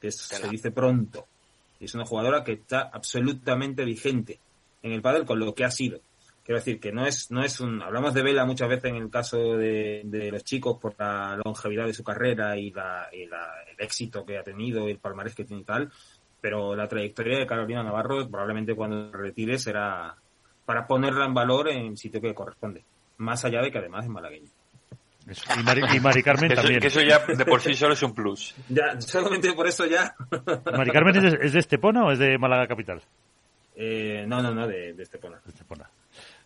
que 0.00 0.10
se 0.12 0.48
dice 0.48 0.70
pronto. 0.70 1.26
Y 1.80 1.86
es 1.86 1.94
una 1.94 2.06
jugadora 2.06 2.44
que 2.44 2.52
está 2.52 2.90
absolutamente 2.92 3.84
vigente 3.84 4.38
en 4.82 4.92
el 4.92 5.02
pádel 5.02 5.24
con 5.24 5.38
lo 5.38 5.54
que 5.54 5.64
ha 5.64 5.70
sido. 5.70 6.00
Quiero 6.44 6.58
decir 6.58 6.78
que 6.78 6.92
no 6.92 7.06
es, 7.06 7.30
no 7.30 7.42
es 7.42 7.58
un, 7.60 7.80
hablamos 7.82 8.12
de 8.12 8.22
Vela 8.22 8.44
muchas 8.44 8.68
veces 8.68 8.90
en 8.90 8.96
el 8.96 9.08
caso 9.08 9.56
de, 9.56 10.02
de 10.04 10.30
los 10.30 10.44
chicos 10.44 10.78
por 10.78 10.94
la 10.98 11.40
longevidad 11.42 11.86
de 11.86 11.94
su 11.94 12.04
carrera 12.04 12.56
y, 12.58 12.70
la, 12.70 13.08
y 13.10 13.24
la, 13.26 13.62
el 13.66 13.82
éxito 13.82 14.26
que 14.26 14.36
ha 14.36 14.42
tenido, 14.42 14.86
el 14.86 14.98
palmarés 14.98 15.34
que 15.34 15.44
tiene 15.44 15.62
y 15.62 15.64
tal, 15.64 15.90
pero 16.44 16.76
la 16.76 16.86
trayectoria 16.86 17.38
de 17.38 17.46
Carolina 17.46 17.82
Navarro 17.82 18.28
probablemente 18.28 18.74
cuando 18.74 19.10
retire 19.10 19.58
será 19.58 20.14
para 20.66 20.86
ponerla 20.86 21.24
en 21.24 21.32
valor 21.32 21.70
en 21.70 21.86
el 21.86 21.96
sitio 21.96 22.20
que 22.20 22.34
corresponde, 22.34 22.84
más 23.16 23.46
allá 23.46 23.62
de 23.62 23.72
que 23.72 23.78
además 23.78 24.04
es 24.04 24.10
malagueña. 24.10 24.50
y, 25.26 25.62
Mari, 25.62 26.00
Mari, 26.00 26.22
Carmen 26.22 26.52
también. 26.54 26.80
Que 26.80 26.88
eso 26.88 27.00
ya 27.00 27.20
de 27.20 27.46
por 27.46 27.62
sí 27.62 27.72
solo 27.72 27.94
es 27.94 28.02
un 28.02 28.12
plus. 28.12 28.54
Ya, 28.68 29.00
solamente 29.00 29.54
por 29.54 29.66
eso 29.66 29.86
ya. 29.86 30.14
¿Mari 30.70 30.90
Carmen 30.90 31.16
es 31.40 31.54
de, 31.54 31.58
Estepona 31.58 32.04
o 32.04 32.12
es 32.12 32.18
de 32.18 32.36
Málaga 32.36 32.66
Capital? 32.66 33.00
Eh, 33.74 34.26
no, 34.28 34.42
no, 34.42 34.52
no, 34.52 34.68
de, 34.68 34.92
de 34.92 35.02
Estepona. 35.02 35.40
De 35.46 35.50
Estepona. 35.50 35.88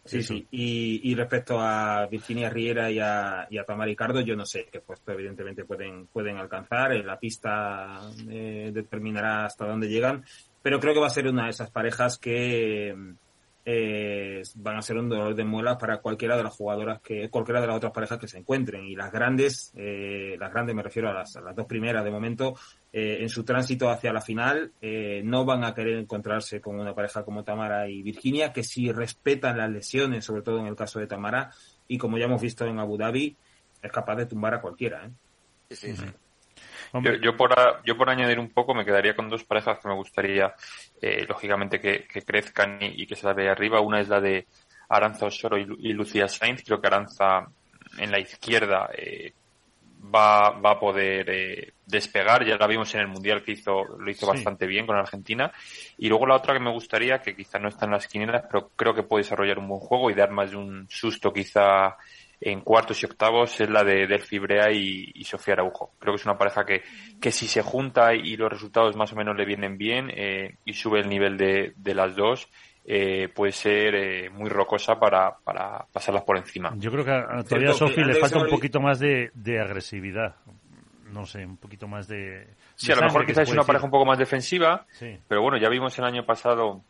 Sí, 0.09 0.23
sí. 0.23 0.47
Y, 0.51 1.01
y, 1.11 1.15
respecto 1.15 1.61
a 1.61 2.07
Virginia 2.07 2.49
Riera 2.49 2.91
y 2.91 2.99
a, 2.99 3.47
y 3.51 3.59
a 3.59 3.65
Tamara 3.65 3.89
Ricardo, 3.89 4.21
yo 4.23 4.35
no 4.35 4.47
sé 4.47 4.67
qué 4.73 4.81
puesto 4.81 5.13
evidentemente 5.13 5.67
pueden, 5.67 6.07
pueden 6.07 6.39
alcanzar. 6.39 6.95
La 7.05 7.19
pista 7.19 8.01
eh, 8.29 8.71
determinará 8.73 9.45
hasta 9.45 9.67
dónde 9.67 9.89
llegan. 9.89 10.25
Pero 10.63 10.81
creo 10.81 10.95
que 10.95 11.01
va 11.01 11.09
a 11.09 11.11
ser 11.11 11.29
una 11.29 11.45
de 11.45 11.51
esas 11.51 11.71
parejas 11.71 12.19
que 12.19 12.95
eh, 13.71 14.43
van 14.55 14.79
a 14.79 14.83
ser 14.83 14.97
un 14.97 15.11
dolor 15.11 15.35
de 15.35 15.45
muelas 15.45 15.77
para 15.77 15.99
cualquiera 15.99 16.39
de 16.39 16.43
las 16.43 16.55
jugadoras 16.55 17.03
que, 17.03 17.29
cualquiera 17.29 17.61
de 17.61 17.67
las 17.67 17.77
otras 17.77 17.93
parejas 17.93 18.19
que 18.19 18.27
se 18.27 18.39
encuentren. 18.39 18.87
Y 18.87 18.97
las 18.97 19.13
grandes, 19.13 19.75
eh, 19.77 20.37
las 20.41 20.51
grandes 20.51 20.75
me 20.75 20.83
refiero 20.83 21.11
a 21.11 21.13
las, 21.13 21.37
a 21.37 21.43
las 21.43 21.55
dos 21.55 21.67
primeras 21.67 22.03
de 22.03 22.11
momento, 22.11 22.55
eh, 22.91 23.19
en 23.21 23.29
su 23.29 23.45
tránsito 23.45 23.91
hacia 23.91 24.11
la 24.11 24.23
final 24.23 24.73
eh, 24.81 25.21
no 25.23 25.45
van 25.45 25.65
a 25.65 25.75
querer 25.75 25.99
encontrarse 25.99 26.63
con 26.63 26.81
una 26.81 26.95
pareja 26.95 27.27
como 27.27 27.45
Tamara 27.45 27.91
y 27.91 28.01
Virginia, 28.01 28.55
que 28.55 28.65
sí 28.65 28.91
respetan 28.91 29.59
las 29.59 29.71
lesiones, 29.71 30.25
sobre 30.25 30.41
todo 30.41 30.61
en 30.61 30.67
el 30.67 30.75
caso 30.75 30.99
de 30.99 31.07
Tamara, 31.07 31.51
y 31.87 31.99
como 31.99 32.17
ya 32.17 32.25
hemos 32.25 32.41
visto 32.41 32.65
en 32.65 32.79
Abu 32.79 32.97
Dhabi, 32.97 33.37
es 33.83 33.93
capaz 33.93 34.17
de 34.17 34.25
tumbar 34.25 34.55
a 34.55 34.63
cualquiera. 34.63 35.05
¿eh? 35.05 35.11
Sí, 35.69 35.95
sí. 35.95 36.07
Yo, 36.95 37.15
yo, 37.15 37.37
por, 37.37 37.55
yo 37.85 37.97
por 37.97 38.11
añadir 38.11 38.39
un 38.39 38.51
poco 38.51 38.75
me 38.75 38.85
quedaría 38.85 39.15
con 39.15 39.29
dos 39.29 39.45
parejas 39.45 39.79
que 39.79 39.89
me 39.89 39.95
gustaría, 39.95 40.55
eh, 41.01 41.25
lógicamente, 41.29 41.81
que, 41.81 42.07
que 42.07 42.23
crezcan 42.23 42.79
y, 42.81 43.03
y, 43.03 43.07
que 43.07 43.17
se 43.17 43.27
la 43.27 43.35
vea 43.35 43.53
arriba. 43.53 43.81
Una 43.81 44.01
es 44.01 44.09
la 44.09 44.21
de 44.21 44.47
Aranza 44.89 45.27
Osoro 45.27 45.59
y, 45.59 45.67
y 45.81 45.93
Lucía 45.93 46.29
Sainz. 46.29 46.63
Creo 46.65 46.81
que 46.81 46.87
Aranza 46.87 47.47
en 47.99 48.11
la 48.11 48.19
izquierda 48.19 48.91
eh, 48.97 49.33
va, 50.15 50.51
va 50.51 50.73
a 50.73 50.81
poder 50.81 51.29
eh, 51.31 51.73
despegar. 51.87 52.45
Ya 52.45 52.57
la 52.57 52.67
vimos 52.67 52.95
en 52.95 53.01
el 53.01 53.09
Mundial 53.09 53.43
que 53.43 53.53
hizo, 53.53 53.85
lo 53.85 54.11
hizo 54.11 54.27
sí. 54.27 54.33
bastante 54.33 54.67
bien 54.67 54.87
con 54.87 54.97
Argentina. 54.97 55.53
Y 55.97 56.09
luego 56.09 56.27
la 56.27 56.37
otra 56.37 56.55
que 56.55 56.61
me 56.61 56.73
gustaría, 56.73 57.21
que 57.21 57.35
quizá 57.35 57.59
no 57.59 57.69
está 57.69 57.87
en 57.87 57.93
las 57.93 58.07
quinielas, 58.07 58.45
pero 58.51 58.71
creo 58.77 58.95
que 58.95 59.03
puede 59.03 59.25
desarrollar 59.25 59.59
un 59.59 59.69
buen 59.69 59.81
juego 59.81 60.11
y 60.11 60.15
dar 60.15 60.31
más 60.31 60.51
de 60.51 60.57
un 60.57 60.87
susto 60.89 61.33
quizá 61.33 61.97
en 62.41 62.61
cuartos 62.61 63.03
y 63.03 63.07
octavos, 63.07 63.61
es 63.61 63.69
la 63.69 63.83
de 63.83 64.07
Delphi 64.07 64.39
Brea 64.39 64.71
y, 64.71 65.11
y 65.15 65.25
Sofía 65.25 65.55
Araujo. 65.55 65.93
Creo 65.99 66.15
que 66.15 66.21
es 66.21 66.25
una 66.27 66.39
pareja 66.39 66.65
que, 66.65 66.83
que 67.21 67.33
si 67.33 67.47
se 67.47 67.63
junta 67.63 68.15
y 68.15 68.37
los 68.37 68.51
resultados 68.51 68.97
más 68.97 69.13
o 69.13 69.17
menos 69.17 69.37
le 69.37 69.45
vienen 69.45 69.77
bien 69.77 70.11
eh, 70.15 70.57
y 70.65 70.73
sube 70.73 71.01
el 71.01 71.09
nivel 71.09 71.37
de, 71.37 71.73
de 71.77 71.95
las 71.95 72.15
dos, 72.15 72.49
eh, 72.85 73.29
puede 73.29 73.53
ser 73.53 73.95
eh, 73.95 74.31
muy 74.31 74.49
rocosa 74.49 74.99
para, 74.99 75.37
para 75.45 75.85
pasarlas 75.93 76.23
por 76.23 76.39
encima. 76.39 76.73
Yo 76.79 76.91
creo 76.91 77.05
que 77.05 77.11
a, 77.11 77.43
todavía 77.43 77.71
a 77.71 77.75
Sofi 77.75 78.03
le 78.03 78.15
falta 78.15 78.39
un 78.39 78.49
poquito 78.49 78.81
más 78.81 78.99
de, 78.99 79.31
de, 79.35 79.61
agresividad. 79.61 80.37
No 81.13 81.27
sé, 81.27 81.45
un 81.45 81.57
poquito 81.57 81.87
más 81.87 82.07
de. 82.09 82.47
Sí, 82.77 82.93
a 82.93 82.97
lo 82.97 83.03
mejor 83.03 83.27
quizás 83.27 83.43
es 83.43 83.49
una 83.51 83.61
decir. 83.61 83.67
pareja 83.67 83.85
un 83.85 83.91
poco 83.91 84.07
más 84.07 84.19
defensiva, 84.19 84.87
sí. 84.91 85.19
pero 85.27 85.43
bueno, 85.43 85.59
ya 85.59 85.69
vimos 85.69 85.99
el 85.99 86.05
año 86.05 86.25
pasado 86.25 86.83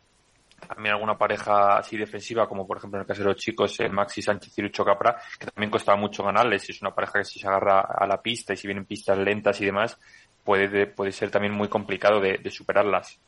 también 0.67 0.93
alguna 0.95 1.17
pareja 1.17 1.77
así 1.77 1.97
defensiva, 1.97 2.47
como 2.47 2.65
por 2.67 2.77
ejemplo 2.77 2.97
en 2.97 3.01
el 3.01 3.07
caso 3.07 3.21
de 3.21 3.29
los 3.29 3.37
chicos, 3.37 3.79
eh, 3.79 3.89
Maxi 3.89 4.21
Sánchez 4.21 4.53
y 4.57 4.69
Capra, 4.69 5.19
que 5.39 5.47
también 5.47 5.71
costaba 5.71 5.97
mucho 5.97 6.23
ganarles. 6.23 6.69
Es 6.69 6.81
una 6.81 6.93
pareja 6.93 7.19
que 7.19 7.25
si 7.25 7.39
se 7.39 7.47
agarra 7.47 7.81
a 7.81 8.07
la 8.07 8.21
pista 8.21 8.53
y 8.53 8.57
si 8.57 8.67
vienen 8.67 8.85
pistas 8.85 9.17
lentas 9.17 9.59
y 9.61 9.65
demás, 9.65 9.99
puede, 10.43 10.87
puede 10.87 11.11
ser 11.11 11.31
también 11.31 11.53
muy 11.53 11.67
complicado 11.67 12.19
de, 12.19 12.39
superarlas. 12.49 13.19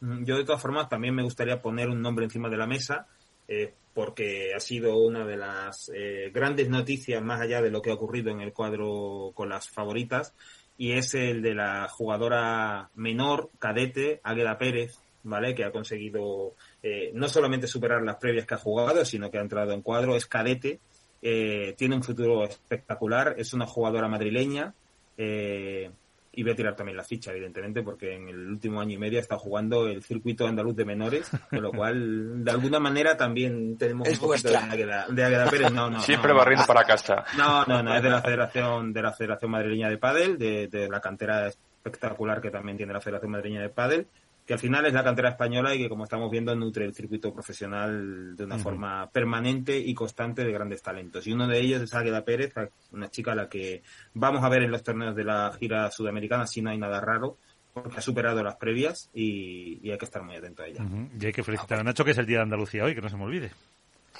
Yo 0.00 0.36
de 0.36 0.44
todas 0.44 0.60
formas 0.60 0.88
también 0.88 1.14
me 1.14 1.22
gustaría 1.22 1.60
poner 1.60 1.88
un 1.88 2.02
nombre 2.02 2.24
encima 2.24 2.48
de 2.48 2.56
la 2.56 2.66
mesa 2.66 3.06
eh, 3.46 3.72
porque 3.94 4.50
ha 4.56 4.60
sido 4.60 4.96
una 4.96 5.24
de 5.24 5.36
las 5.36 5.90
eh, 5.94 6.30
grandes 6.32 6.68
noticias 6.68 7.22
más 7.22 7.40
allá 7.40 7.60
de 7.60 7.70
lo 7.70 7.82
que 7.82 7.90
ha 7.90 7.94
ocurrido 7.94 8.30
en 8.30 8.40
el 8.40 8.52
cuadro 8.52 9.32
con 9.34 9.48
las 9.48 9.68
favoritas 9.68 10.34
y 10.78 10.92
es 10.92 11.14
el 11.14 11.42
de 11.42 11.54
la 11.54 11.88
jugadora 11.88 12.90
menor, 12.94 13.50
cadete, 13.58 14.20
Águeda 14.24 14.58
Pérez, 14.58 14.98
¿vale? 15.22 15.54
Que 15.54 15.64
ha 15.64 15.70
conseguido 15.70 16.54
eh, 16.82 17.10
no 17.14 17.28
solamente 17.28 17.66
superar 17.66 18.02
las 18.02 18.16
previas 18.16 18.46
que 18.46 18.54
ha 18.54 18.58
jugado, 18.58 19.04
sino 19.04 19.30
que 19.30 19.38
ha 19.38 19.42
entrado 19.42 19.72
en 19.72 19.82
cuadro, 19.82 20.16
es 20.16 20.26
cadete, 20.26 20.80
eh, 21.22 21.74
tiene 21.78 21.94
un 21.94 22.02
futuro 22.02 22.44
espectacular, 22.44 23.34
es 23.38 23.52
una 23.52 23.66
jugadora 23.66 24.08
madrileña, 24.08 24.74
eh, 25.16 25.90
y 26.34 26.42
voy 26.42 26.52
a 26.52 26.56
tirar 26.56 26.74
también 26.74 26.96
la 26.96 27.04
ficha, 27.04 27.30
evidentemente, 27.30 27.82
porque 27.82 28.14
en 28.14 28.28
el 28.28 28.48
último 28.48 28.80
año 28.80 28.94
y 28.94 28.98
medio 28.98 29.20
está 29.20 29.36
jugando 29.36 29.86
el 29.86 30.02
circuito 30.02 30.46
andaluz 30.46 30.74
de 30.74 30.84
menores, 30.86 31.30
con 31.50 31.62
lo 31.62 31.70
cual, 31.70 32.42
de 32.42 32.50
alguna 32.50 32.80
manera, 32.80 33.16
también 33.16 33.76
tenemos 33.76 34.08
un 34.08 34.18
poquito 34.18 34.48
de 34.48 34.56
Águeda, 34.56 35.06
de 35.10 35.24
Águeda 35.24 35.50
Pérez. 35.50 35.70
No, 35.70 35.90
no, 35.90 36.00
Siempre 36.00 36.32
no, 36.32 36.38
barriendo 36.38 36.62
no. 36.62 36.66
para 36.66 36.84
casa. 36.84 37.24
No, 37.36 37.64
no, 37.66 37.82
no, 37.82 37.94
es 37.94 38.02
de 38.02 38.10
la 38.10 38.22
Federación, 38.22 38.92
de 38.92 39.02
la 39.02 39.12
Federación 39.12 39.50
Madrileña 39.50 39.90
de 39.90 39.98
Pádel, 39.98 40.38
de, 40.38 40.68
de 40.68 40.88
la 40.88 41.00
cantera 41.00 41.48
espectacular 41.48 42.40
que 42.40 42.50
también 42.50 42.78
tiene 42.78 42.94
la 42.94 43.00
Federación 43.00 43.32
Madrileña 43.32 43.60
de 43.62 43.68
Pádel, 43.68 44.06
que 44.46 44.54
al 44.54 44.58
final 44.58 44.84
es 44.86 44.92
la 44.92 45.04
cantera 45.04 45.30
española 45.30 45.74
y 45.74 45.78
que, 45.78 45.88
como 45.88 46.04
estamos 46.04 46.30
viendo, 46.30 46.54
nutre 46.54 46.84
el 46.84 46.94
circuito 46.94 47.32
profesional 47.32 48.34
de 48.36 48.44
una 48.44 48.58
forma 48.58 49.08
permanente 49.10 49.78
y 49.78 49.94
constante 49.94 50.44
de 50.44 50.52
grandes 50.52 50.82
talentos. 50.82 51.26
Y 51.26 51.32
uno 51.32 51.46
de 51.46 51.60
ellos 51.60 51.80
es 51.82 51.94
Águeda 51.94 52.24
Pérez, 52.24 52.52
una 52.90 53.08
chica 53.08 53.32
a 53.32 53.36
la 53.36 53.48
que 53.48 53.82
vamos 54.14 54.42
a 54.42 54.48
ver 54.48 54.62
en 54.62 54.70
los 54.70 54.82
torneos 54.82 55.14
de 55.14 55.24
la 55.24 55.52
gira 55.58 55.90
sudamericana, 55.90 56.46
si 56.46 56.60
no 56.60 56.70
hay 56.70 56.78
nada 56.78 57.00
raro, 57.00 57.38
porque 57.72 57.98
ha 57.98 58.02
superado 58.02 58.42
las 58.42 58.56
previas 58.56 59.10
y, 59.14 59.78
y 59.82 59.90
hay 59.92 59.98
que 59.98 60.04
estar 60.04 60.22
muy 60.22 60.36
atento 60.36 60.62
a 60.62 60.66
ella. 60.66 60.82
Ujú. 60.82 61.08
Y 61.20 61.26
hay 61.26 61.32
que 61.32 61.44
felicitar 61.44 61.78
a 61.78 61.84
Nacho, 61.84 62.04
que 62.04 62.10
es 62.10 62.18
el 62.18 62.26
Día 62.26 62.38
de 62.38 62.42
Andalucía 62.42 62.84
hoy, 62.84 62.94
que 62.94 63.00
no 63.00 63.08
se 63.08 63.16
me 63.16 63.24
olvide. 63.24 63.52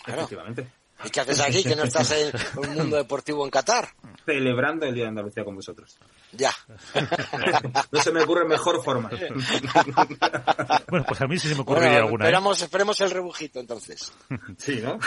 Efectivamente. 0.07 0.67
¿Y 1.05 1.11
qué 1.11 1.21
haces 1.21 1.41
aquí 1.41 1.63
que 1.65 1.75
no 1.77 1.85
estás 1.85 2.11
en 2.13 2.33
un 2.57 2.75
mundo 2.75 2.97
deportivo 2.97 3.45
en 3.45 3.51
Qatar? 3.51 3.89
Celebrando 4.25 4.87
el 4.87 4.95
Día 4.95 5.05
de 5.05 5.09
Andalucía 5.09 5.45
con 5.45 5.57
vosotros. 5.57 5.97
Ya. 6.33 6.53
No 7.91 8.01
se 8.01 8.13
me 8.13 8.23
ocurre 8.23 8.45
mejor 8.47 8.83
forma. 8.85 9.11
Bueno, 10.89 11.05
pues 11.07 11.21
a 11.21 11.27
mí 11.27 11.39
sí 11.39 11.49
se 11.49 11.55
me 11.55 11.63
ocurriría 11.63 11.91
Bueno, 11.91 12.05
alguna. 12.07 12.25
¿eh? 12.25 12.29
esperamos, 12.29 12.63
esperemos 12.63 13.01
el 13.01 13.11
rebujito 13.11 13.61
entonces. 13.61 14.13
Sí, 14.59 14.81
¿no? 14.83 14.99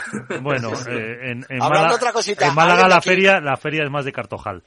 Bueno, 0.42 0.72
eh, 0.88 1.32
en, 1.32 1.46
en 1.50 1.62
Hablando 1.62 1.70
Málaga, 1.70 1.96
otra 1.96 2.14
cosita, 2.14 2.48
en 2.48 2.56
Málaga 2.56 2.74
alguien 2.86 2.88
de 2.88 2.90
la 2.94 2.98
aquí- 2.98 3.10
feria, 3.10 3.40
la 3.40 3.58
feria 3.58 3.84
es 3.84 3.90
más 3.90 4.06
de 4.06 4.12
Cartojal. 4.12 4.64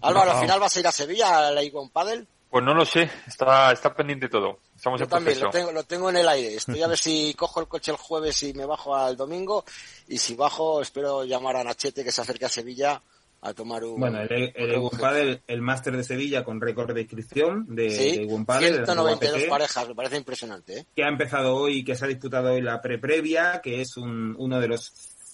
Álvaro, 0.00 0.30
Ah. 0.30 0.34
al 0.34 0.40
final 0.40 0.60
vas 0.60 0.76
a 0.76 0.80
ir 0.80 0.86
a 0.86 0.92
Sevilla 0.92 1.48
a 1.48 1.50
la 1.50 1.62
Icon 1.62 1.90
Paddle. 1.90 2.26
Pues 2.54 2.64
no 2.64 2.72
lo 2.72 2.84
sé, 2.84 3.10
está, 3.26 3.72
está 3.72 3.92
pendiente 3.92 4.28
todo. 4.28 4.60
Estamos 4.76 5.00
Yo 5.00 5.06
en 5.06 5.10
también 5.10 5.40
proceso. 5.40 5.46
lo 5.46 5.50
tengo, 5.50 5.72
lo 5.72 5.82
tengo 5.82 6.10
en 6.10 6.18
el 6.18 6.28
aire. 6.28 6.54
Estoy 6.54 6.80
a 6.82 6.86
ver 6.86 6.98
si 6.98 7.34
cojo 7.34 7.58
el 7.58 7.66
coche 7.66 7.90
el 7.90 7.96
jueves 7.96 8.40
y 8.44 8.52
me 8.52 8.64
bajo 8.64 8.94
al 8.94 9.16
domingo. 9.16 9.64
Y 10.06 10.18
si 10.18 10.36
bajo, 10.36 10.80
espero 10.80 11.24
llamar 11.24 11.56
a 11.56 11.64
Nachete 11.64 12.04
que 12.04 12.12
se 12.12 12.20
acerque 12.20 12.44
a 12.44 12.48
Sevilla 12.48 13.02
a 13.40 13.52
tomar 13.54 13.82
un. 13.82 13.98
Bueno, 13.98 14.20
el, 14.20 14.52
el 14.54 14.70
Egon 14.70 14.96
Padel, 14.96 15.42
el 15.48 15.62
máster 15.62 15.96
de 15.96 16.04
Sevilla 16.04 16.44
con 16.44 16.60
récord 16.60 16.94
de 16.94 17.00
inscripción 17.00 17.66
de, 17.74 17.90
Sí, 17.90 18.24
de 18.24 18.44
Padel, 18.44 18.72
de 18.74 18.78
la 18.82 18.86
192 18.86 19.34
WPT, 19.34 19.48
parejas, 19.48 19.88
me 19.88 19.94
parece 19.96 20.16
impresionante, 20.18 20.78
¿eh? 20.78 20.86
que 20.94 21.02
ha 21.02 21.08
empezado 21.08 21.56
hoy, 21.56 21.82
que 21.82 21.96
se 21.96 22.04
ha 22.04 22.08
disputado 22.08 22.52
hoy 22.52 22.62
la 22.62 22.80
pre-previa, 22.80 23.60
que 23.64 23.80
es 23.80 23.96
un, 23.96 24.32
uno 24.38 24.60
de 24.60 24.68
los 24.68 24.92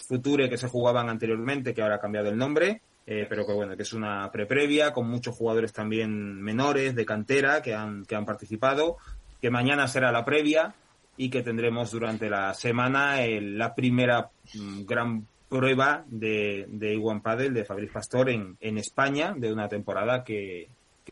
future 0.09 0.49
que 0.49 0.57
se 0.57 0.69
jugaban 0.69 1.11
anteriormente, 1.11 1.75
que 1.75 1.83
ahora 1.83 1.97
ha 1.97 2.01
cambiado 2.01 2.31
el 2.31 2.39
nombre, 2.39 2.81
eh, 3.06 3.27
pero 3.28 3.47
que 3.47 3.52
bueno, 3.52 3.77
que 3.77 3.82
es 3.82 3.93
una 3.93 4.31
pre-previa 4.31 4.93
con 4.93 5.09
muchos 5.09 5.35
jugadores 5.36 5.72
también 5.72 6.40
menores 6.40 6.94
de 6.94 7.05
cantera 7.06 7.60
que 7.62 7.74
han, 7.74 8.05
que 8.05 8.14
han 8.14 8.24
participado, 8.27 8.97
que 9.40 9.51
mañana 9.51 9.89
será 9.89 10.12
la 10.12 10.24
previa 10.24 10.74
y 11.16 11.28
que 11.31 11.43
tendremos 11.43 11.90
durante 11.90 12.31
la 12.31 12.55
semana 12.55 13.22
el- 13.22 13.59
la 13.59 13.74
primera 13.74 14.31
mm, 14.55 14.85
gran 14.85 15.27
prueba 15.48 16.05
de, 16.06 16.66
de 16.68 16.94
Iwan 16.94 17.20
Padel 17.22 17.52
de 17.52 17.64
Fabriz 17.64 17.90
Pastor 17.90 18.31
en, 18.31 18.56
en 18.60 18.78
España 18.78 19.35
de 19.36 19.52
una 19.52 19.68
temporada 19.68 20.22
que, 20.22 20.68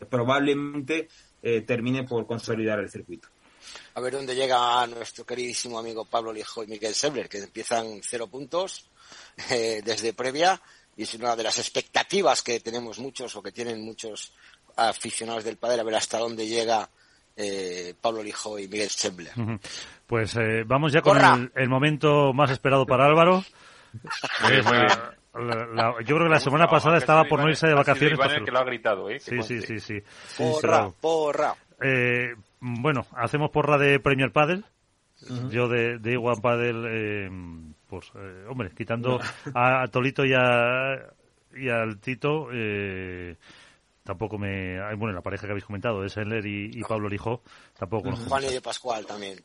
probablemente 0.08 1.08
eh, 1.42 1.62
termine 1.62 2.04
por 2.04 2.26
consolidar 2.26 2.78
el 2.78 2.88
circuito. 2.90 3.28
A 3.94 4.00
ver 4.00 4.12
dónde 4.12 4.34
llega 4.36 4.86
nuestro 4.86 5.24
queridísimo 5.26 5.78
amigo 5.78 6.04
Pablo 6.04 6.32
Lijo 6.32 6.62
y 6.62 6.68
Miguel 6.68 6.94
Sebler, 6.94 7.28
que 7.28 7.38
empiezan 7.38 8.00
cero 8.02 8.28
puntos 8.28 8.88
eh, 9.50 9.82
desde 9.84 10.12
previa 10.12 10.60
y 10.98 11.04
es 11.04 11.14
una 11.14 11.34
de 11.34 11.44
las 11.44 11.58
expectativas 11.58 12.42
que 12.42 12.60
tenemos 12.60 12.98
muchos 12.98 13.34
o 13.36 13.42
que 13.42 13.52
tienen 13.52 13.82
muchos 13.82 14.34
aficionados 14.76 15.44
del 15.44 15.56
padre 15.56 15.80
a 15.80 15.84
ver 15.84 15.94
hasta 15.94 16.18
dónde 16.18 16.46
llega 16.46 16.90
eh, 17.36 17.94
Pablo 18.00 18.22
Lijo 18.22 18.58
y 18.58 18.68
Miguel 18.68 18.90
Sebler. 18.90 19.32
Ujú. 19.38 19.58
Pues 20.06 20.36
eh, 20.36 20.64
vamos 20.66 20.92
ya 20.92 21.00
con 21.00 21.16
el, 21.18 21.52
el 21.54 21.68
momento 21.68 22.32
más 22.34 22.50
esperado 22.50 22.84
para 22.84 23.06
Álvaro. 23.06 23.42
La- 24.42 25.14
la- 25.34 25.66
la- 25.66 25.94
yo 26.04 26.16
creo 26.16 26.24
que 26.26 26.34
la 26.34 26.40
semana 26.40 26.66
pasada 26.68 26.98
estaba 26.98 27.24
por 27.24 27.38
no 27.40 27.48
irse 27.48 27.66
de 27.66 27.72
ha 27.72 27.76
sido 27.76 27.84
vacaciones. 27.84 28.18
Para 28.18 28.44
que 28.44 28.50
lo 28.50 28.58
ha 28.58 28.64
gritado, 28.64 29.08
¿eh? 29.10 29.20
Sí, 29.20 29.40
sí, 29.42 29.60
sí, 29.62 29.78
sí. 29.78 30.02
Porra, 30.36 30.90
porra. 31.00 31.54
Eh, 31.80 32.34
bueno, 32.60 33.06
hacemos 33.12 33.50
porra 33.50 33.78
de 33.78 34.00
Premier 34.00 34.32
Padel. 34.32 34.64
Yo 35.50 35.68
de, 35.68 35.98
de 35.98 36.12
Iguan 36.12 36.40
Padel, 36.40 36.84
eh, 36.88 37.28
pues, 37.88 38.12
eh, 38.14 38.44
hombre, 38.48 38.70
quitando 38.76 39.18
a, 39.54 39.82
a 39.82 39.88
Tolito 39.88 40.24
y, 40.24 40.32
a, 40.34 41.12
y 41.56 41.68
al 41.68 41.98
Tito, 41.98 42.48
eh, 42.52 43.36
tampoco 44.04 44.38
me... 44.38 44.78
Bueno, 44.96 45.12
la 45.12 45.22
pareja 45.22 45.46
que 45.46 45.52
habéis 45.52 45.64
comentado, 45.64 46.02
de 46.02 46.08
Senler 46.08 46.46
y, 46.46 46.70
y 46.72 46.82
Pablo 46.82 47.08
Lijó, 47.08 47.42
tampoco 47.78 48.04
conozco 48.04 48.28
Juan 48.28 48.44
y 48.44 48.52
de 48.52 48.60
Pascual 48.60 49.06
también. 49.06 49.38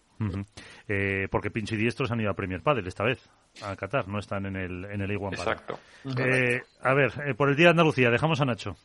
Eh, 0.88 1.28
porque 1.30 1.52
Pincho 1.52 1.76
y 1.76 1.78
Diestro 1.78 2.06
se 2.06 2.14
han 2.14 2.22
ido 2.22 2.32
a 2.32 2.36
Premier 2.36 2.62
Padel 2.62 2.88
esta 2.88 3.04
vez, 3.04 3.20
a 3.62 3.76
Qatar, 3.76 4.08
no 4.08 4.20
están 4.20 4.46
en 4.46 4.56
el, 4.56 4.86
en 4.86 5.02
el 5.02 5.12
Iguan 5.12 5.34
Padel. 5.34 5.54
Exacto. 5.54 5.80
Eh, 6.18 6.62
a 6.82 6.94
ver, 6.94 7.12
eh, 7.26 7.34
por 7.34 7.50
el 7.50 7.56
Día 7.56 7.68
de 7.68 7.72
Andalucía, 7.72 8.10
dejamos 8.10 8.40
a 8.42 8.46
Nacho. 8.46 8.76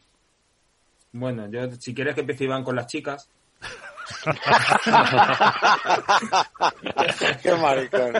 Bueno, 1.12 1.48
yo 1.48 1.70
si 1.72 1.94
quieres 1.94 2.14
que 2.14 2.20
empiece 2.20 2.44
Iván 2.44 2.64
con 2.64 2.76
las 2.76 2.86
chicas. 2.86 3.28
Qué 7.42 7.52
maricón. 7.54 8.12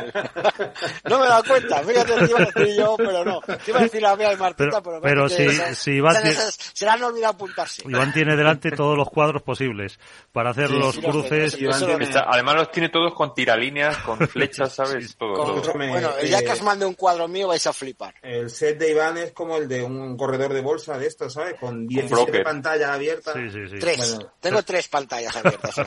No 1.05 1.19
me 1.19 1.27
he 1.27 1.28
dado 1.28 1.44
cuenta, 1.44 1.82
fíjate 1.82 2.16
lo 2.16 2.24
que 2.27 2.31
iba 2.31 2.40
a 2.40 2.44
decir 2.47 2.77
yo, 2.77 2.94
pero 2.97 3.24
no. 3.24 3.40
Te 3.40 3.70
iba 3.70 3.81
a 3.81 3.82
decir 3.82 4.02
la 4.02 4.16
Bea 4.16 4.32
y 4.32 4.36
Martita, 4.36 4.81
Pero- 4.82 4.82
pero, 4.82 5.01
pero 5.01 5.28
que 5.28 5.51
si- 5.51 5.74
si 5.74 5.90
Iván 5.93 6.15
tiene- 6.16 6.31
esas 6.31 6.59
se 6.73 6.85
le 6.85 6.90
han 6.90 7.02
olvidado 7.02 7.35
apuntarse. 7.35 7.82
Iván 7.86 8.12
tiene 8.12 8.36
delante 8.36 8.70
todos 8.73 8.97
los 8.97 9.09
cuadros 9.10 9.43
posibles 9.43 9.98
para 10.32 10.51
hacer 10.51 10.69
Sí, 10.69 10.78
los 10.78 10.94
sí, 10.94 11.01
cruces. 11.02 11.52
sí, 11.52 11.66
Está- 12.01 12.27
además 12.28 12.55
los 12.56 12.70
tiene 12.70 12.89
todos 12.89 13.15
con 13.15 13.35
tiralíneas, 13.35 13.97
con 13.98 14.19
flechas, 14.28 14.74
¿sabes? 14.74 15.16
Todo, 15.16 15.35
Con- 15.35 15.62
todo. 15.62 15.73
bueno, 15.74 16.10
el 16.20 16.28
día 16.28 16.43
que 16.43 16.52
os 16.52 16.62
mande 16.62 16.86
un 16.86 16.94
cuadro 16.94 17.28
mío 17.28 17.48
vais 17.48 17.66
a 17.66 17.73
flipar. 17.73 18.15
El 18.23 18.51
set 18.51 18.78
de 18.78 18.90
Iván 18.90 19.16
es 19.19 19.32
como 19.32 19.56
el 19.56 19.69
de 19.69 19.82
un 19.82 20.16
corredor 20.16 20.52
de 20.52 20.60
bolsa 20.60 20.98
de 20.98 21.06
estos, 21.06 21.32
¿sabes? 21.32 21.55
Con 21.59 21.86
17 21.86 22.15
broker. 22.15 22.43
pantallas 22.44 22.90
abiertas. 22.90 23.35
Sí, 23.35 23.51
sí, 23.51 23.69
sí. 23.70 23.78
Tres. 23.78 24.15
Bueno. 24.16 24.32
Tengo 24.40 24.62
tres 24.62 24.89
pantallas 24.89 25.36
abiertas 25.36 25.78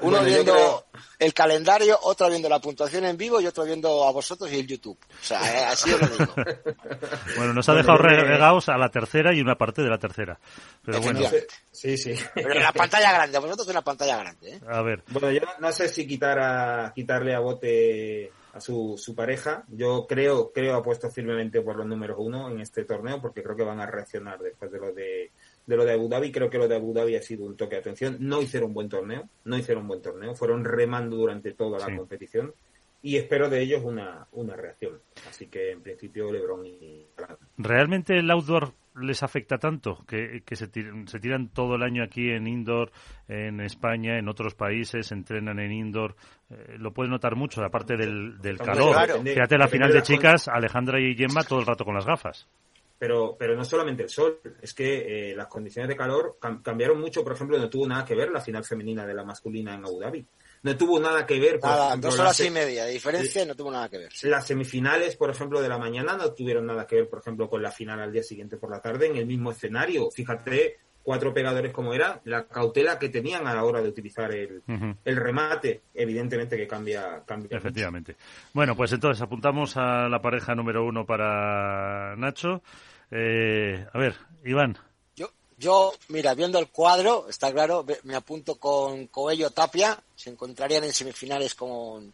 Uno 0.00 0.18
Bueno, 0.18 0.24
viendo 0.24 0.52
creo- 0.54 0.86
el 1.18 1.34
calendario, 1.34 1.98
otro 2.02 2.28
viendo 2.28 2.48
la 2.48 2.58
puntuación 2.60 3.04
en 3.04 3.16
vivo 3.16 3.40
y 3.40 3.46
otro 3.46 3.64
viendo 3.64 4.04
a 4.08 4.10
vosotros 4.10 4.50
y 4.50 4.58
el 4.58 4.66
YouTube. 4.66 4.98
O 4.98 5.24
sea, 5.24 5.38
eh, 5.52 5.64
así 5.66 5.92
os 5.92 6.00
lo 6.00 6.06
digo. 6.08 6.34
Bueno, 7.36 7.52
nos 7.52 7.68
ha 7.68 7.72
Bueno, 7.74 7.92
dejado 7.94 7.98
regados 7.98 8.68
a 8.68 8.76
la 8.78 8.88
tercera 8.90 9.32
y 9.34 9.40
una 9.40 9.56
parte 9.56 9.82
de 9.82 9.90
la 9.90 9.98
tercera. 9.98 10.38
Pero 10.84 11.00
bueno. 11.00 11.20
Sí, 11.70 11.96
sí. 11.96 12.14
Pero 12.34 12.52
en 12.54 12.62
la 12.62 12.72
pantalla 12.72 13.12
grande, 13.12 13.36
a 13.36 13.40
vosotros 13.40 13.68
en 13.68 13.74
la 13.74 13.82
pantalla 13.82 14.16
grande, 14.16 14.54
¿eh? 14.56 14.60
a 14.68 14.82
ver. 14.82 15.02
Bueno, 15.08 15.30
yo 15.30 15.40
no, 15.40 15.50
no 15.60 15.72
sé 15.72 15.88
si 15.88 16.06
quitar 16.06 16.38
a, 16.40 16.92
quitarle 16.94 17.34
a 17.34 17.38
bote 17.40 18.32
a 18.54 18.60
su, 18.60 18.96
su 18.98 19.14
pareja. 19.14 19.64
Yo 19.68 20.06
creo, 20.08 20.52
creo 20.52 20.76
apuesto 20.76 21.10
firmemente 21.10 21.60
por 21.60 21.76
los 21.76 21.86
números 21.86 22.16
uno 22.20 22.50
en 22.50 22.60
este 22.60 22.84
torneo 22.84 23.20
porque 23.20 23.42
creo 23.42 23.56
que 23.56 23.62
van 23.64 23.80
a 23.80 23.86
reaccionar 23.86 24.38
después 24.40 24.70
de 24.72 24.78
lo 24.78 24.92
de, 24.92 25.30
de 25.66 25.76
lo 25.76 25.84
de 25.84 25.92
Abu 25.92 26.08
Dhabi. 26.08 26.32
Creo 26.32 26.50
que 26.50 26.58
lo 26.58 26.68
de 26.68 26.76
Abu 26.76 26.92
Dhabi 26.92 27.16
ha 27.16 27.22
sido 27.22 27.44
un 27.46 27.56
toque 27.56 27.76
de 27.76 27.80
atención. 27.80 28.16
No 28.20 28.42
hicieron 28.42 28.68
un 28.70 28.74
buen 28.74 28.88
torneo, 28.88 29.28
no 29.44 29.56
hicieron 29.58 29.82
un 29.82 29.88
buen 29.88 30.02
torneo. 30.02 30.34
Fueron 30.34 30.64
remando 30.64 31.16
durante 31.16 31.52
toda 31.52 31.78
la 31.78 31.86
Sí. 31.86 31.96
competición 31.96 32.52
y 33.04 33.16
espero 33.16 33.48
de 33.50 33.60
ellos 33.62 33.82
una, 33.84 34.26
una 34.32 34.54
reacción. 34.56 35.00
Así 35.28 35.46
que 35.48 35.72
en 35.72 35.82
principio 35.82 36.30
LeBron 36.32 36.64
y 36.66 37.06
¿Realmente 37.58 38.16
el 38.18 38.30
outdoor 38.30 38.72
les 39.00 39.22
afecta 39.22 39.58
tanto? 39.58 40.04
Que, 40.06 40.42
que 40.44 40.54
se, 40.54 40.68
tiran, 40.68 41.08
se 41.08 41.18
tiran 41.18 41.48
todo 41.48 41.74
el 41.76 41.82
año 41.82 42.04
aquí 42.04 42.30
en 42.30 42.46
indoor, 42.46 42.92
en 43.28 43.60
España, 43.60 44.18
en 44.18 44.28
otros 44.28 44.54
países, 44.54 45.10
entrenan 45.12 45.58
en 45.58 45.72
indoor. 45.72 46.14
Eh, 46.50 46.76
lo 46.78 46.92
puedes 46.92 47.10
notar 47.10 47.34
mucho, 47.34 47.62
aparte 47.64 47.96
del, 47.96 48.38
del 48.38 48.58
calor. 48.58 48.92
claro. 48.92 49.22
Fíjate 49.22 49.58
la 49.58 49.68
final 49.68 49.92
de 49.92 50.02
chicas, 50.02 50.48
Alejandra 50.48 51.00
y 51.00 51.14
Gemma 51.16 51.42
todo 51.42 51.60
el 51.60 51.66
rato 51.66 51.84
con 51.84 51.94
las 51.94 52.06
gafas. 52.06 52.48
Pero 53.02 53.34
pero 53.36 53.56
no 53.56 53.64
solamente 53.64 54.04
el 54.04 54.08
sol, 54.08 54.38
es 54.60 54.72
que 54.72 55.30
eh, 55.32 55.34
las 55.34 55.48
condiciones 55.48 55.88
de 55.88 55.96
calor 55.96 56.38
cam- 56.40 56.62
cambiaron 56.62 57.00
mucho, 57.00 57.24
por 57.24 57.32
ejemplo, 57.32 57.58
no 57.58 57.68
tuvo 57.68 57.84
nada 57.88 58.04
que 58.04 58.14
ver 58.14 58.30
la 58.30 58.40
final 58.40 58.62
femenina 58.62 59.04
de 59.04 59.12
la 59.12 59.24
masculina 59.24 59.74
en 59.74 59.84
Abu 59.84 59.98
Dhabi. 59.98 60.24
No 60.62 60.76
tuvo 60.76 61.00
nada 61.00 61.26
que 61.26 61.40
ver, 61.40 61.58
por 61.58 61.70
Nada, 61.70 61.88
ejemplo, 61.88 62.10
dos 62.10 62.20
horas 62.20 62.38
y 62.38 62.50
media 62.50 62.84
de 62.84 62.92
diferencia 62.92 63.42
y 63.42 63.46
no 63.46 63.56
tuvo 63.56 63.72
nada 63.72 63.88
que 63.88 63.98
ver. 63.98 64.12
las 64.22 64.46
semifinales, 64.46 65.16
por 65.16 65.30
ejemplo, 65.30 65.60
de 65.60 65.68
la 65.68 65.78
mañana 65.78 66.16
no 66.16 66.32
tuvieron 66.32 66.64
nada 66.64 66.86
que 66.86 66.94
ver, 66.94 67.08
por 67.08 67.18
ejemplo, 67.18 67.48
con 67.50 67.60
la 67.60 67.72
final 67.72 67.98
al 67.98 68.12
día 68.12 68.22
siguiente 68.22 68.56
por 68.56 68.70
la 68.70 68.80
tarde 68.80 69.08
en 69.08 69.16
el 69.16 69.26
mismo 69.26 69.50
escenario. 69.50 70.08
Fíjate 70.12 70.76
cuatro 71.02 71.34
pegadores 71.34 71.72
como 71.72 71.92
eran, 71.94 72.20
la 72.26 72.46
cautela 72.46 73.00
que 73.00 73.08
tenían 73.08 73.48
a 73.48 73.54
la 73.56 73.64
hora 73.64 73.82
de 73.82 73.88
utilizar 73.88 74.30
el, 74.32 74.62
el 75.04 75.16
remate, 75.16 75.80
evidentemente 75.92 76.56
que 76.56 76.68
cambia, 76.68 77.24
cambia. 77.26 77.58
Efectivamente. 77.58 78.14
Bueno, 78.52 78.76
pues 78.76 78.92
entonces 78.92 79.20
apuntamos 79.20 79.76
a 79.76 80.08
la 80.08 80.22
pareja 80.22 80.54
número 80.54 80.84
uno 80.84 81.04
para 81.04 82.14
Nacho. 82.16 82.62
Eh, 83.12 83.86
a 83.92 83.98
ver, 83.98 84.16
Iván. 84.44 84.78
Yo, 85.62 85.94
mira, 86.08 86.34
viendo 86.34 86.58
el 86.58 86.70
cuadro, 86.70 87.28
está 87.28 87.52
claro, 87.52 87.86
me 88.02 88.16
apunto 88.16 88.56
con 88.56 89.06
Coello 89.06 89.50
Tapia, 89.50 90.02
se 90.16 90.30
encontrarían 90.30 90.82
en 90.82 90.92
semifinales 90.92 91.54
con, 91.54 92.12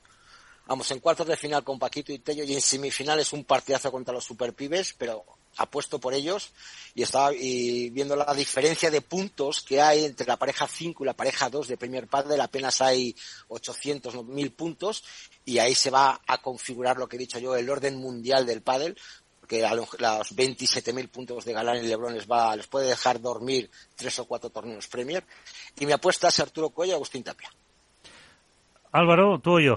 vamos, 0.66 0.90
en 0.90 1.00
cuartos 1.00 1.26
de 1.26 1.36
final 1.38 1.64
con 1.64 1.78
Paquito 1.78 2.12
y 2.12 2.18
Tello 2.18 2.44
y 2.44 2.52
en 2.52 2.60
semifinales 2.60 3.32
un 3.32 3.44
partidazo 3.44 3.90
contra 3.90 4.12
los 4.12 4.24
superpibes, 4.24 4.94
pero 4.98 5.24
apuesto 5.56 5.98
por 5.98 6.12
ellos 6.12 6.50
y 6.94 7.02
estaba 7.02 7.32
y 7.32 7.88
viendo 7.88 8.16
la 8.16 8.34
diferencia 8.34 8.90
de 8.90 9.00
puntos 9.00 9.62
que 9.62 9.80
hay 9.80 10.04
entre 10.04 10.26
la 10.26 10.36
pareja 10.36 10.66
5 10.66 11.02
y 11.02 11.06
la 11.06 11.14
pareja 11.14 11.48
2 11.48 11.68
de 11.68 11.78
Premier 11.78 12.06
Padel, 12.06 12.42
apenas 12.42 12.82
hay 12.82 13.16
800 13.48 14.14
o 14.14 14.24
1000 14.24 14.52
puntos 14.52 15.04
y 15.46 15.58
ahí 15.58 15.74
se 15.74 15.88
va 15.88 16.20
a 16.26 16.38
configurar 16.42 16.98
lo 16.98 17.08
que 17.08 17.16
he 17.16 17.18
dicho 17.18 17.38
yo, 17.38 17.56
el 17.56 17.70
orden 17.70 17.96
mundial 17.96 18.44
del 18.44 18.60
pádel, 18.60 18.98
porque 19.48 19.64
a 19.64 19.74
los 19.74 19.88
los 19.98 20.36
27.000 20.36 21.08
puntos 21.08 21.44
de 21.46 21.54
Galán 21.54 21.78
y 21.78 21.86
Lebron 21.88 22.12
les 22.12 22.30
va, 22.30 22.54
les 22.54 22.66
puede 22.66 22.88
dejar 22.88 23.18
dormir 23.18 23.70
tres 23.96 24.18
o 24.18 24.26
cuatro 24.26 24.50
torneos 24.50 24.86
Premier. 24.88 25.24
Y 25.80 25.86
mi 25.86 25.92
apuesta 25.92 26.28
es 26.28 26.38
Arturo 26.40 26.68
Cuello 26.68 26.92
y 26.92 26.96
Agustín 26.96 27.22
Tapia. 27.24 27.50
Álvaro, 28.92 29.38
tú 29.38 29.56
o 29.56 29.60
yo. 29.60 29.76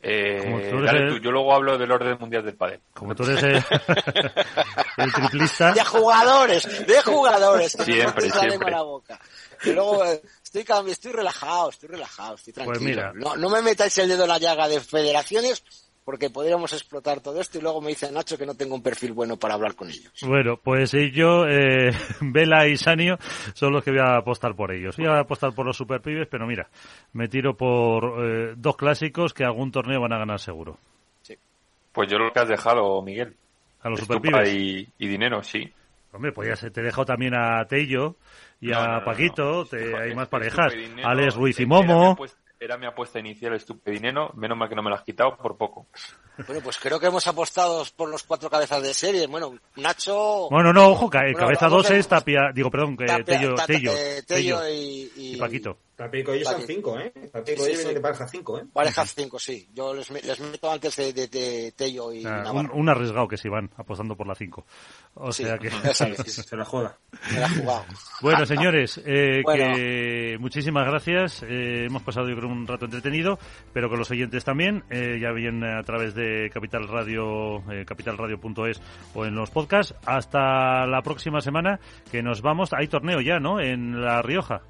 Eh, 0.00 0.68
tú 0.70 0.80
dale 0.80 0.98
el- 1.06 1.08
tú, 1.10 1.18
yo 1.18 1.30
luego 1.32 1.52
hablo 1.54 1.76
del 1.76 1.90
orden 1.90 2.16
mundial 2.20 2.44
del 2.44 2.54
pádel. 2.54 2.80
Como 2.94 3.14
tú 3.16 3.24
eres 3.24 3.42
el, 3.42 3.56
el 4.96 5.12
triplista. 5.12 5.72
De 5.72 5.84
jugadores, 5.84 6.86
de 6.86 7.02
jugadores. 7.02 7.76
que 7.76 7.84
Siempre, 7.84 8.24
lengua 8.26 8.40
siempre. 8.48 8.70
la 8.70 8.82
boca. 8.82 9.20
Y 9.64 9.70
luego 9.72 10.04
eh, 10.04 10.22
estoy, 10.44 10.64
estoy 10.88 11.12
relajado, 11.12 11.70
estoy 11.70 11.88
relajado, 11.88 12.34
estoy 12.36 12.52
tranquilo. 12.52 12.74
Pues 12.78 12.84
mira. 12.84 13.12
No, 13.14 13.36
no 13.36 13.48
me 13.50 13.60
metáis 13.62 13.96
el 13.98 14.08
dedo 14.08 14.22
en 14.22 14.28
la 14.28 14.38
llaga 14.38 14.68
de 14.68 14.80
federaciones 14.80 15.64
porque 16.04 16.30
podríamos 16.30 16.72
explotar 16.72 17.20
todo 17.20 17.40
esto 17.40 17.58
y 17.58 17.60
luego 17.62 17.80
me 17.80 17.90
dice 17.90 18.10
Nacho 18.10 18.36
que 18.36 18.46
no 18.46 18.54
tengo 18.56 18.74
un 18.74 18.82
perfil 18.82 19.12
bueno 19.12 19.36
para 19.36 19.54
hablar 19.54 19.74
con 19.76 19.88
ellos. 19.88 20.12
Bueno, 20.22 20.56
pues 20.62 20.92
yo, 21.12 21.46
eh, 21.46 21.90
Vela 22.20 22.66
y 22.66 22.76
Sanio 22.76 23.18
son 23.54 23.72
los 23.72 23.84
que 23.84 23.90
voy 23.92 24.00
a 24.00 24.16
apostar 24.16 24.54
por 24.56 24.72
ellos. 24.72 24.96
Voy 24.96 25.06
a 25.06 25.20
apostar 25.20 25.54
por 25.54 25.64
los 25.66 25.76
superpibes, 25.76 26.26
pero 26.28 26.46
mira, 26.46 26.68
me 27.12 27.28
tiro 27.28 27.56
por 27.56 28.24
eh, 28.24 28.54
dos 28.56 28.76
clásicos 28.76 29.32
que 29.32 29.44
algún 29.44 29.70
torneo 29.70 30.00
van 30.00 30.12
a 30.12 30.18
ganar 30.18 30.38
seguro. 30.40 30.78
Pues 31.92 32.10
yo 32.10 32.16
lo 32.18 32.32
que 32.32 32.40
has 32.40 32.48
dejado, 32.48 33.02
Miguel. 33.02 33.36
A 33.82 33.90
los 33.90 34.00
superpibes. 34.00 34.52
y, 34.54 34.88
y 34.98 35.06
dinero, 35.08 35.42
sí. 35.42 35.70
Hombre, 36.12 36.32
pues 36.32 36.48
ya 36.48 36.56
se 36.56 36.70
te 36.70 36.80
he 36.80 36.84
dejado 36.84 37.04
también 37.04 37.34
a 37.34 37.64
Tello 37.66 38.16
y 38.60 38.68
No, 38.68 38.78
a 38.78 38.86
no, 38.86 38.98
no, 39.00 39.04
Paquito, 39.04 39.64
te- 39.66 39.94
hay 39.96 40.14
más 40.14 40.28
parejas. 40.28 40.72
Estupedinero, 40.72 41.08
Alex 41.08 41.34
Ruiz 41.34 41.60
y 41.60 41.66
Momo. 41.66 42.16
Era 42.62 42.76
mi 42.78 42.86
apuesta 42.86 43.18
inicial, 43.18 43.54
estupedinero. 43.54 44.30
Menos 44.36 44.56
mal 44.56 44.68
que 44.68 44.76
no 44.76 44.84
me 44.84 44.90
la 44.90 44.94
has 44.96 45.02
quitado 45.02 45.36
por 45.36 45.56
poco. 45.56 45.88
Bueno, 46.46 46.62
pues 46.62 46.78
creo 46.78 47.00
que 47.00 47.06
hemos 47.06 47.26
apostado 47.26 47.84
por 47.96 48.08
los 48.08 48.22
cuatro 48.22 48.48
cabezas 48.48 48.80
de 48.80 48.94
serie. 48.94 49.26
Bueno, 49.26 49.52
Nacho... 49.74 50.46
Bueno, 50.48 50.72
no, 50.72 50.90
ojo, 50.90 51.10
ca- 51.10 51.22
Bueno, 51.22 51.38
cabeza 51.38 51.66
vamos 51.66 51.82
2 51.82 51.90
a- 51.90 51.96
es 51.96 52.06
Tapia, 52.06 52.52
digo, 52.54 52.70
perdón, 52.70 52.96
que 52.96 53.06
Tapia- 53.06 53.24
Tello, 53.24 53.54
Ta- 53.56 53.66
Tello, 53.66 53.92
eh, 53.92 54.22
Tello 54.24 54.58
Tello 54.60 54.68
y, 54.68 55.12
y- 55.16 55.34
y 55.34 55.36
Paquito. 55.38 55.76
Tapia 56.02 56.36
y 56.36 56.44
son 56.44 56.62
cinco, 56.62 56.98
¿eh? 56.98 57.12
Tapia 57.32 57.54
y 57.54 57.56
Sí, 57.58 57.64
sí, 57.76 57.82
sí. 57.88 57.94
de 57.94 58.00
pareja 58.00 58.26
cinco, 58.26 58.58
¿eh? 58.58 58.64
Pareja 58.72 59.06
5, 59.06 59.38
sí. 59.38 59.68
Yo 59.72 59.94
les, 59.94 60.10
les 60.10 60.40
meto 60.40 60.70
antes 60.72 60.96
de, 60.96 61.12
de- 61.12 61.28
de 61.28 61.72
Tello 61.76 62.12
y 62.12 62.24
Ah, 62.26 62.38
un, 62.38 62.42
Navarro. 62.44 62.74
un 62.74 62.88
arriesgado 62.88 63.28
que 63.28 63.36
se 63.36 63.48
van 63.48 63.70
apostando 63.76 64.16
por 64.16 64.26
la 64.26 64.34
5. 64.34 64.64
O 65.14 65.32
Sí, 65.32 65.44
sea 65.44 65.58
que... 65.58 65.70
Se 66.26 66.56
la 66.56 66.64
juega. 66.64 66.96
Me 67.32 67.38
la 67.40 67.46
he 67.46 67.50
jugado. 67.50 67.84
Bueno, 68.20 68.46
señores, 68.46 69.00
eh, 69.04 69.42
Bueno. 69.44 69.74
que 69.76 70.36
muchísimas 70.40 70.86
gracias. 70.86 71.42
Eh, 71.48 71.86
hemos 71.86 72.02
pasado, 72.02 72.28
yo 72.28 72.36
creo, 72.36 72.48
un 72.48 72.66
rato 72.66 72.84
entretenido, 72.86 73.38
pero 73.72 73.88
con 73.88 73.98
los 73.98 74.10
oyentes 74.10 74.44
también. 74.44 74.82
Eh, 74.90 75.18
ya 75.20 75.30
bien 75.32 75.62
a 75.62 75.82
través 75.84 76.14
de 76.14 76.50
Capital 76.52 76.88
Radio, 76.88 77.58
eh, 77.72 77.84
capitalradio.es 77.86 78.80
o 79.14 79.24
en 79.24 79.34
los 79.34 79.50
podcasts. 79.50 79.94
Hasta 80.04 80.86
la 80.86 81.02
próxima 81.02 81.40
semana, 81.40 81.78
que 82.10 82.22
nos 82.22 82.42
vamos. 82.42 82.72
Hay 82.72 82.88
torneo 82.88 83.20
ya, 83.20 83.38
¿no? 83.38 83.60
En 83.60 84.00
La 84.02 84.20
Rioja. 84.22 84.62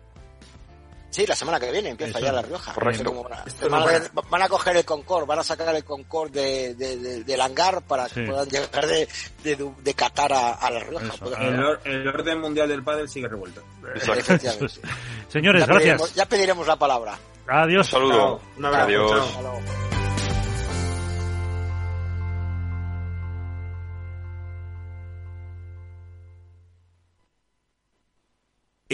Sí, 1.13 1.27
la 1.27 1.37
semana 1.37 1.61
que 1.61 1.71
viene 1.71 1.91
empieza 1.91 2.19
Eso 2.19 2.27
ya 2.27 2.33
La. 2.33 2.43
Rioja. 2.43 2.73
Correcto. 2.73 3.23
Van, 3.23 3.33
a, 3.35 3.45
Esto 3.47 3.69
van 3.69 3.75
a 3.83 3.85
no 3.85 3.93
ver- 3.93 4.11
van 4.31 4.43
a 4.43 4.49
coger 4.49 4.77
el 4.79 4.85
Concord, 4.85 5.27
van 5.27 5.39
a 5.39 5.45
sacar 5.45 5.75
el 5.77 5.85
Concord 5.85 6.31
de, 6.33 6.75
de- 6.75 6.97
de- 6.97 7.23
del 7.25 7.41
hangar 7.41 7.83
para 7.83 8.09
que 8.09 8.23
puedan 8.27 8.49
llegar 8.49 8.87
de, 8.87 9.09
de, 9.45 9.95
Qatar 9.95 10.33
a, 10.33 10.53
a 10.55 10.71
La 10.71 10.81
Rioja. 10.81 11.07
Eso, 11.07 11.17
Porque-. 11.25 11.47
El, 11.49 11.63
or- 11.63 11.81
el 11.85 12.09
orden 12.09 12.41
mundial 12.41 12.69
del 12.69 12.83
pádel 12.83 13.09
sigue 13.09 13.29
revuelto. 13.29 13.63
Efectivamente. 13.95 14.81
Señores, 15.29 15.67
ya 15.67 15.73
pediremos- 15.73 15.99
gracias. 15.99 16.15
ya 16.15 16.27
pediremos 16.27 16.67
la 16.67 16.77
palabra. 16.77 17.19
Adiós. 17.47 17.87
Un 17.89 17.91
saludo. 17.93 18.17
Chao. 18.17 18.41
Un 18.57 18.65
abrazo, 18.65 18.85
Adiós. 18.87 19.11
chao. 19.11 19.82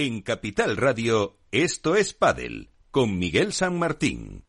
En 0.00 0.20
Capital 0.20 0.76
Radio, 0.76 1.40
esto 1.50 1.96
es 1.96 2.14
Padel, 2.14 2.70
con 2.92 3.18
Miguel 3.18 3.52
San 3.52 3.80
Martín. 3.80 4.47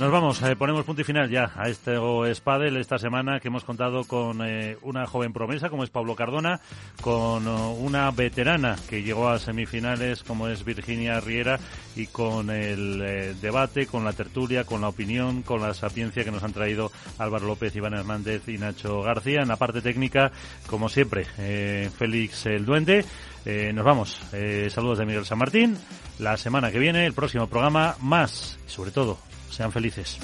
Nos 0.00 0.10
vamos, 0.10 0.42
eh, 0.42 0.56
ponemos 0.56 0.84
punto 0.84 1.02
y 1.02 1.04
final 1.04 1.30
ya 1.30 1.52
a 1.54 1.68
este 1.68 1.96
Spadel 2.34 2.76
esta 2.76 2.98
semana 2.98 3.38
que 3.38 3.48
hemos 3.48 3.62
contado 3.62 4.02
con 4.04 4.40
eh, 4.44 4.76
una 4.82 5.06
joven 5.06 5.32
promesa 5.32 5.70
como 5.70 5.84
es 5.84 5.90
Pablo 5.90 6.16
Cardona, 6.16 6.60
con 7.00 7.46
oh, 7.46 7.72
una 7.74 8.10
veterana 8.10 8.76
que 8.88 9.02
llegó 9.02 9.28
a 9.28 9.38
semifinales 9.38 10.24
como 10.24 10.48
es 10.48 10.64
Virginia 10.64 11.20
Riera 11.20 11.60
y 11.94 12.06
con 12.06 12.50
el 12.50 13.00
eh, 13.00 13.34
debate, 13.40 13.86
con 13.86 14.04
la 14.04 14.12
tertulia, 14.12 14.64
con 14.64 14.80
la 14.80 14.88
opinión, 14.88 15.42
con 15.42 15.60
la 15.60 15.72
sapiencia 15.72 16.24
que 16.24 16.32
nos 16.32 16.42
han 16.42 16.52
traído 16.52 16.90
Álvaro 17.18 17.46
López, 17.46 17.76
Iván 17.76 17.94
Hernández 17.94 18.48
y 18.48 18.58
Nacho 18.58 19.02
García. 19.02 19.42
En 19.42 19.48
la 19.48 19.56
parte 19.56 19.82
técnica, 19.82 20.32
como 20.66 20.88
siempre, 20.88 21.26
eh, 21.38 21.90
Félix 21.96 22.46
el 22.46 22.64
Duende. 22.64 23.04
Eh, 23.44 23.72
nos 23.72 23.84
vamos. 23.84 24.20
Eh, 24.32 24.68
saludos 24.70 24.98
de 24.98 25.06
Miguel 25.06 25.24
San 25.24 25.38
Martín. 25.38 25.76
La 26.18 26.36
semana 26.36 26.70
que 26.70 26.78
viene, 26.78 27.06
el 27.06 27.12
próximo 27.12 27.48
programa, 27.48 27.96
más 28.00 28.58
sobre 28.66 28.90
todo, 28.90 29.18
sean 29.52 29.70
felices. 29.70 30.18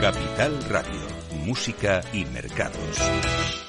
Capital 0.00 0.64
Radio, 0.70 0.90
música 1.44 2.00
y 2.14 2.24
mercados. 2.24 3.67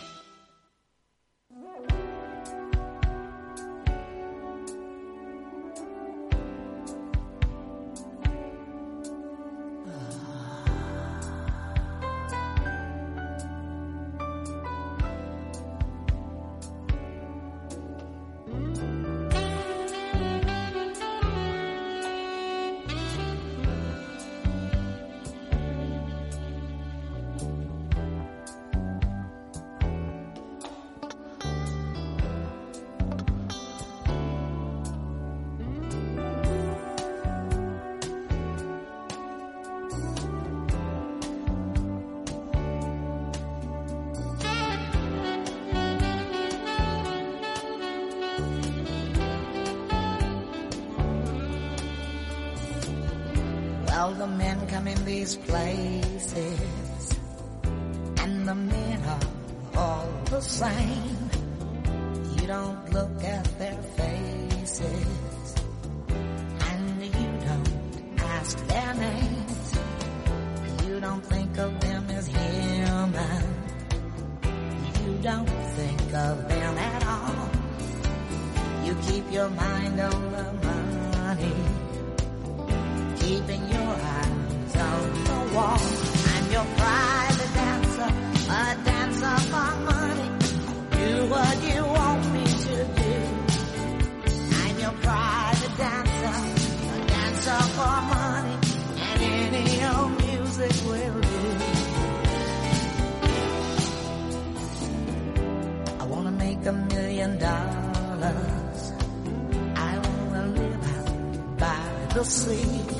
asleep. 112.30 112.92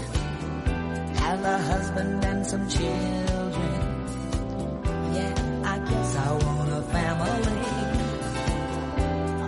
Have 1.24 1.42
a 1.46 1.58
husband 1.72 2.26
and 2.26 2.44
some 2.52 2.68
children. 2.68 3.80
Yeah, 5.18 5.36
I 5.74 5.76
guess 5.90 6.16
I 6.16 6.30
want 6.46 6.70
a 6.80 6.82
family. 6.96 7.68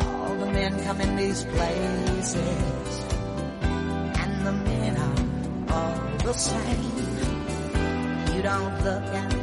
All 0.05 0.35
the 0.43 0.49
men 0.57 0.71
come 0.85 1.01
in 1.01 1.15
these 1.15 1.43
places. 1.45 2.89
And 4.21 4.33
the 4.47 4.55
men 4.69 4.93
are 5.07 5.19
all 5.75 6.17
the 6.27 6.33
same. 6.33 6.91
You 8.33 8.41
don't 8.43 8.75
look 8.87 9.05
at 9.21 9.40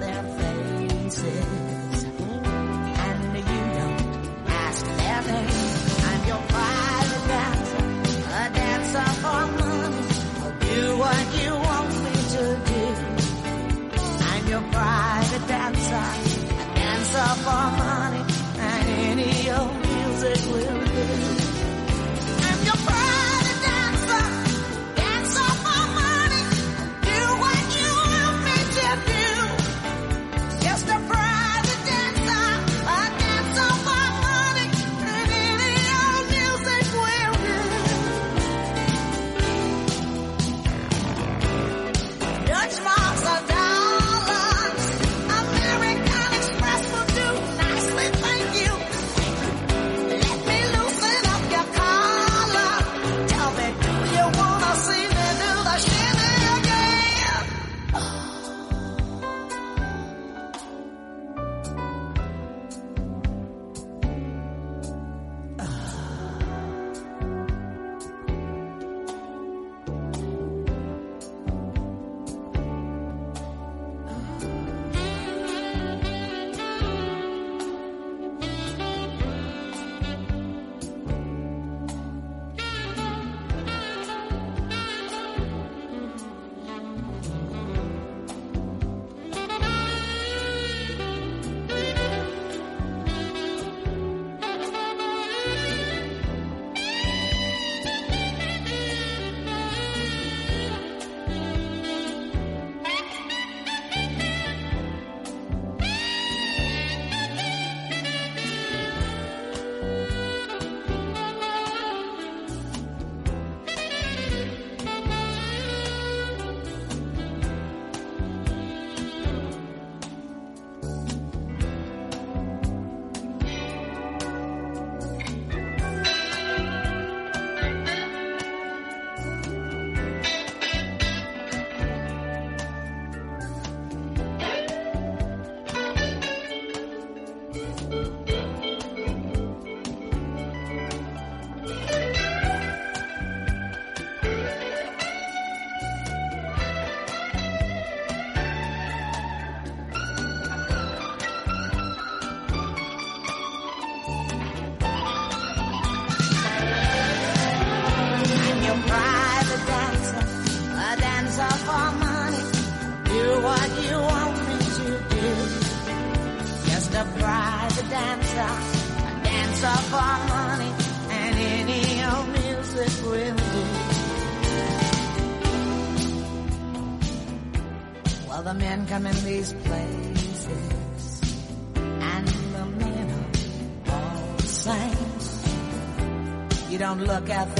look 187.18 187.30
at 187.30 187.57